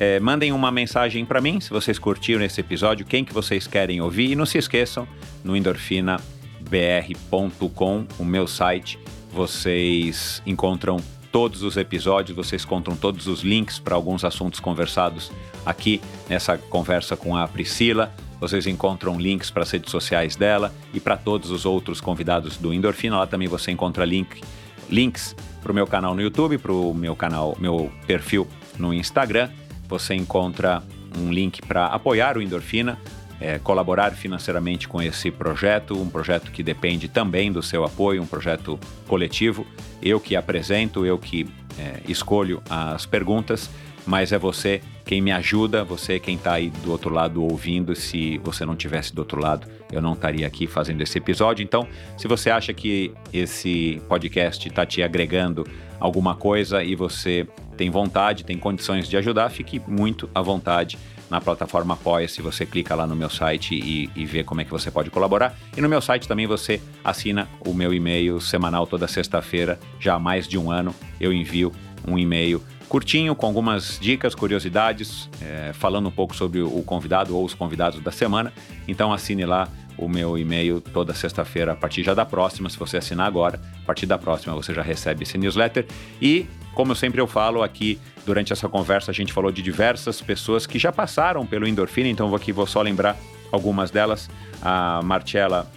É, 0.00 0.20
mandem 0.20 0.52
uma 0.52 0.70
mensagem 0.70 1.24
para 1.24 1.40
mim 1.40 1.60
se 1.60 1.70
vocês 1.70 1.98
curtiram 1.98 2.44
esse 2.44 2.60
episódio, 2.60 3.04
quem 3.04 3.24
que 3.24 3.34
vocês 3.34 3.66
querem 3.66 4.00
ouvir 4.00 4.30
e 4.30 4.36
não 4.36 4.46
se 4.46 4.56
esqueçam 4.56 5.08
no 5.42 5.56
endorfinabr.com, 5.56 8.06
o 8.16 8.24
meu 8.24 8.46
site, 8.46 8.96
vocês 9.32 10.40
encontram 10.46 10.98
todos 11.32 11.62
os 11.62 11.76
episódios, 11.76 12.36
vocês 12.36 12.64
encontram 12.64 12.96
todos 12.96 13.26
os 13.26 13.42
links 13.42 13.78
para 13.78 13.94
alguns 13.94 14.24
assuntos 14.24 14.60
conversados 14.60 15.30
aqui 15.66 16.00
nessa 16.28 16.56
conversa 16.56 17.16
com 17.16 17.36
a 17.36 17.46
Priscila. 17.46 18.14
Vocês 18.40 18.68
encontram 18.68 19.20
links 19.20 19.50
para 19.50 19.64
as 19.64 19.70
redes 19.70 19.90
sociais 19.90 20.36
dela 20.36 20.72
e 20.94 21.00
para 21.00 21.16
todos 21.16 21.50
os 21.50 21.66
outros 21.66 22.00
convidados 22.00 22.56
do 22.56 22.72
Endorfina. 22.72 23.18
Lá 23.18 23.26
também 23.26 23.48
você 23.48 23.72
encontra 23.72 24.04
link, 24.04 24.40
links 24.88 25.34
para 25.60 25.72
o 25.72 25.74
meu 25.74 25.86
canal 25.86 26.14
no 26.14 26.22
YouTube, 26.22 26.56
para 26.56 26.72
o 26.72 26.94
meu 26.94 27.16
canal, 27.16 27.56
meu 27.58 27.92
perfil 28.06 28.46
no 28.78 28.94
Instagram. 28.94 29.50
Você 29.88 30.14
encontra 30.14 30.82
um 31.16 31.32
link 31.32 31.62
para 31.62 31.86
apoiar 31.86 32.36
o 32.36 32.42
Endorfina, 32.42 32.98
é, 33.40 33.58
colaborar 33.58 34.12
financeiramente 34.12 34.88
com 34.88 35.00
esse 35.00 35.30
projeto, 35.30 36.00
um 36.00 36.08
projeto 36.08 36.50
que 36.50 36.62
depende 36.62 37.08
também 37.08 37.52
do 37.52 37.62
seu 37.62 37.84
apoio, 37.84 38.22
um 38.22 38.26
projeto 38.26 38.78
coletivo. 39.06 39.66
Eu 40.02 40.20
que 40.20 40.36
apresento, 40.36 41.06
eu 41.06 41.18
que 41.18 41.48
é, 41.78 42.00
escolho 42.08 42.62
as 42.68 43.06
perguntas, 43.06 43.70
mas 44.04 44.32
é 44.32 44.38
você 44.38 44.80
quem 45.04 45.20
me 45.22 45.32
ajuda, 45.32 45.84
você 45.84 46.18
quem 46.18 46.34
está 46.34 46.54
aí 46.54 46.70
do 46.82 46.90
outro 46.90 47.12
lado 47.12 47.42
ouvindo. 47.42 47.94
Se 47.94 48.38
você 48.38 48.64
não 48.64 48.76
tivesse 48.76 49.14
do 49.14 49.20
outro 49.20 49.40
lado, 49.40 49.66
eu 49.92 50.02
não 50.02 50.12
estaria 50.12 50.46
aqui 50.46 50.66
fazendo 50.66 51.00
esse 51.00 51.16
episódio. 51.16 51.62
Então, 51.62 51.86
se 52.16 52.28
você 52.28 52.50
acha 52.50 52.74
que 52.74 53.12
esse 53.32 54.02
podcast 54.08 54.66
está 54.68 54.84
te 54.84 55.02
agregando 55.02 55.66
alguma 56.00 56.34
coisa 56.34 56.82
e 56.82 56.94
você 56.94 57.46
tem 57.78 57.88
vontade, 57.88 58.44
tem 58.44 58.58
condições 58.58 59.08
de 59.08 59.16
ajudar, 59.16 59.48
fique 59.50 59.80
muito 59.86 60.28
à 60.34 60.42
vontade 60.42 60.98
na 61.30 61.40
plataforma 61.40 61.94
Apoia-se, 61.94 62.42
você 62.42 62.66
clica 62.66 62.94
lá 62.94 63.06
no 63.06 63.14
meu 63.14 63.30
site 63.30 63.74
e, 63.74 64.10
e 64.16 64.26
vê 64.26 64.42
como 64.42 64.60
é 64.60 64.64
que 64.64 64.70
você 64.70 64.90
pode 64.90 65.10
colaborar. 65.10 65.56
E 65.76 65.80
no 65.80 65.88
meu 65.88 66.00
site 66.00 66.26
também 66.26 66.46
você 66.46 66.80
assina 67.04 67.48
o 67.60 67.72
meu 67.72 67.94
e-mail 67.94 68.40
semanal 68.40 68.86
toda 68.86 69.06
sexta-feira, 69.06 69.78
já 70.00 70.14
há 70.14 70.18
mais 70.18 70.48
de 70.48 70.58
um 70.58 70.70
ano 70.70 70.94
eu 71.20 71.32
envio 71.32 71.72
um 72.06 72.18
e-mail 72.18 72.62
curtinho, 72.88 73.34
com 73.34 73.46
algumas 73.46 73.98
dicas, 74.00 74.34
curiosidades, 74.34 75.28
é, 75.42 75.72
falando 75.74 76.08
um 76.08 76.12
pouco 76.12 76.34
sobre 76.34 76.62
o 76.62 76.82
convidado 76.82 77.36
ou 77.36 77.44
os 77.44 77.54
convidados 77.54 78.00
da 78.00 78.10
semana. 78.10 78.52
Então 78.88 79.12
assine 79.12 79.44
lá 79.44 79.68
o 79.98 80.08
meu 80.08 80.38
e-mail 80.38 80.80
toda 80.80 81.12
sexta-feira 81.12 81.72
a 81.72 81.76
partir 81.76 82.02
já 82.02 82.14
da 82.14 82.24
próxima. 82.24 82.70
Se 82.70 82.78
você 82.78 82.96
assinar 82.96 83.26
agora, 83.26 83.60
a 83.82 83.86
partir 83.86 84.06
da 84.06 84.16
próxima 84.16 84.54
você 84.54 84.72
já 84.72 84.82
recebe 84.82 85.24
esse 85.24 85.36
newsletter. 85.36 85.86
E, 86.22 86.46
como 86.74 86.94
sempre 86.94 87.20
eu 87.20 87.26
falo 87.26 87.62
aqui, 87.62 87.98
durante 88.24 88.52
essa 88.52 88.68
conversa 88.68 89.10
a 89.10 89.14
gente 89.14 89.32
falou 89.32 89.50
de 89.50 89.60
diversas 89.60 90.20
pessoas 90.20 90.66
que 90.66 90.78
já 90.78 90.92
passaram 90.92 91.44
pelo 91.44 91.66
Endorfina, 91.66 92.08
então 92.08 92.32
aqui 92.34 92.52
vou 92.52 92.66
só 92.66 92.80
lembrar 92.80 93.16
algumas 93.50 93.90
delas. 93.90 94.30
A 94.62 95.00
Marcella 95.02 95.70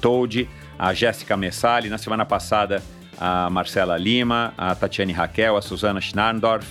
Toad, 0.00 0.48
a 0.78 0.94
Jéssica 0.94 1.36
Messali, 1.36 1.88
na 1.88 1.98
semana 1.98 2.24
passada 2.24 2.82
a 3.18 3.48
Marcela 3.50 3.96
Lima, 3.96 4.52
a 4.56 4.74
Tatiane 4.74 5.12
Raquel, 5.12 5.56
a 5.56 5.62
Susana 5.62 6.00
Schnarndorf, 6.00 6.66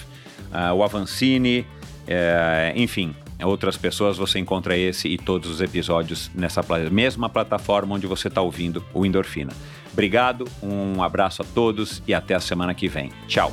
o 0.75 0.83
Avancini, 0.83 1.65
é, 2.07 2.73
enfim, 2.75 3.15
outras 3.45 3.77
pessoas, 3.77 4.17
você 4.17 4.39
encontra 4.39 4.77
esse 4.77 5.07
e 5.07 5.17
todos 5.17 5.49
os 5.49 5.61
episódios 5.61 6.29
nessa 6.35 6.61
mesma 6.91 7.29
plataforma 7.29 7.95
onde 7.95 8.07
você 8.07 8.27
está 8.27 8.41
ouvindo 8.41 8.83
o 8.93 9.05
Endorfina. 9.05 9.51
Obrigado, 9.91 10.45
um 10.61 11.01
abraço 11.03 11.41
a 11.41 11.45
todos 11.45 12.01
e 12.07 12.13
até 12.13 12.33
a 12.33 12.39
semana 12.39 12.73
que 12.73 12.87
vem. 12.87 13.11
Tchau! 13.27 13.51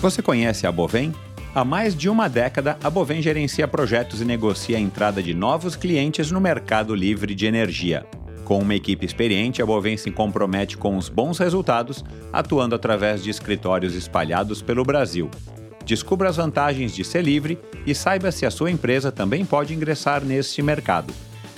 Você 0.00 0.22
conhece 0.22 0.66
a 0.66 0.72
Bovem? 0.72 1.12
Há 1.54 1.64
mais 1.64 1.96
de 1.96 2.08
uma 2.08 2.28
década, 2.28 2.78
a 2.84 2.88
Bovem 2.88 3.20
gerencia 3.20 3.66
projetos 3.66 4.20
e 4.20 4.24
negocia 4.24 4.76
a 4.76 4.80
entrada 4.80 5.22
de 5.22 5.34
novos 5.34 5.74
clientes 5.74 6.30
no 6.30 6.40
mercado 6.40 6.94
livre 6.94 7.34
de 7.34 7.46
energia. 7.46 8.06
Com 8.44 8.60
uma 8.60 8.74
equipe 8.74 9.04
experiente, 9.04 9.60
a 9.60 9.66
Bovem 9.66 9.96
se 9.96 10.10
compromete 10.10 10.76
com 10.76 10.96
os 10.96 11.08
bons 11.08 11.38
resultados, 11.38 12.04
atuando 12.32 12.74
através 12.74 13.22
de 13.22 13.28
escritórios 13.28 13.94
espalhados 13.94 14.62
pelo 14.62 14.84
Brasil. 14.84 15.30
Descubra 15.88 16.28
as 16.28 16.36
vantagens 16.36 16.94
de 16.94 17.02
ser 17.02 17.24
livre 17.24 17.58
e 17.86 17.94
saiba 17.94 18.30
se 18.30 18.44
a 18.44 18.50
sua 18.50 18.70
empresa 18.70 19.10
também 19.10 19.42
pode 19.42 19.72
ingressar 19.72 20.22
neste 20.22 20.60
mercado. 20.60 21.14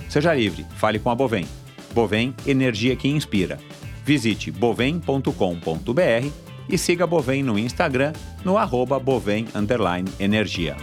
Seja 0.09 0.33
livre, 0.33 0.65
fale 0.77 1.01
com 1.01 1.11
a 1.11 1.17
Bovem. 1.17 1.45
Bovem 1.93 2.33
Energia 2.47 2.95
que 2.95 3.09
Inspira. 3.09 3.59
Visite 4.05 4.53
bovem.com.br 4.53 6.31
e 6.69 6.79
siga 6.79 7.03
a 7.03 7.07
Bovem 7.09 7.43
no 7.43 7.59
Instagram 7.59 8.13
no 8.45 8.57
arroba 8.57 9.01
Bovem 9.01 9.49
Energia. 10.21 10.77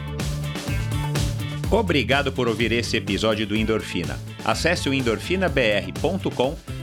Obrigado 1.71 2.33
por 2.33 2.49
ouvir 2.49 2.73
esse 2.73 2.97
episódio 2.97 3.47
do 3.47 3.55
Endorfina. 3.55 4.19
Acesse 4.43 4.89
o 4.89 4.93
endorfinabr.com 4.93 6.76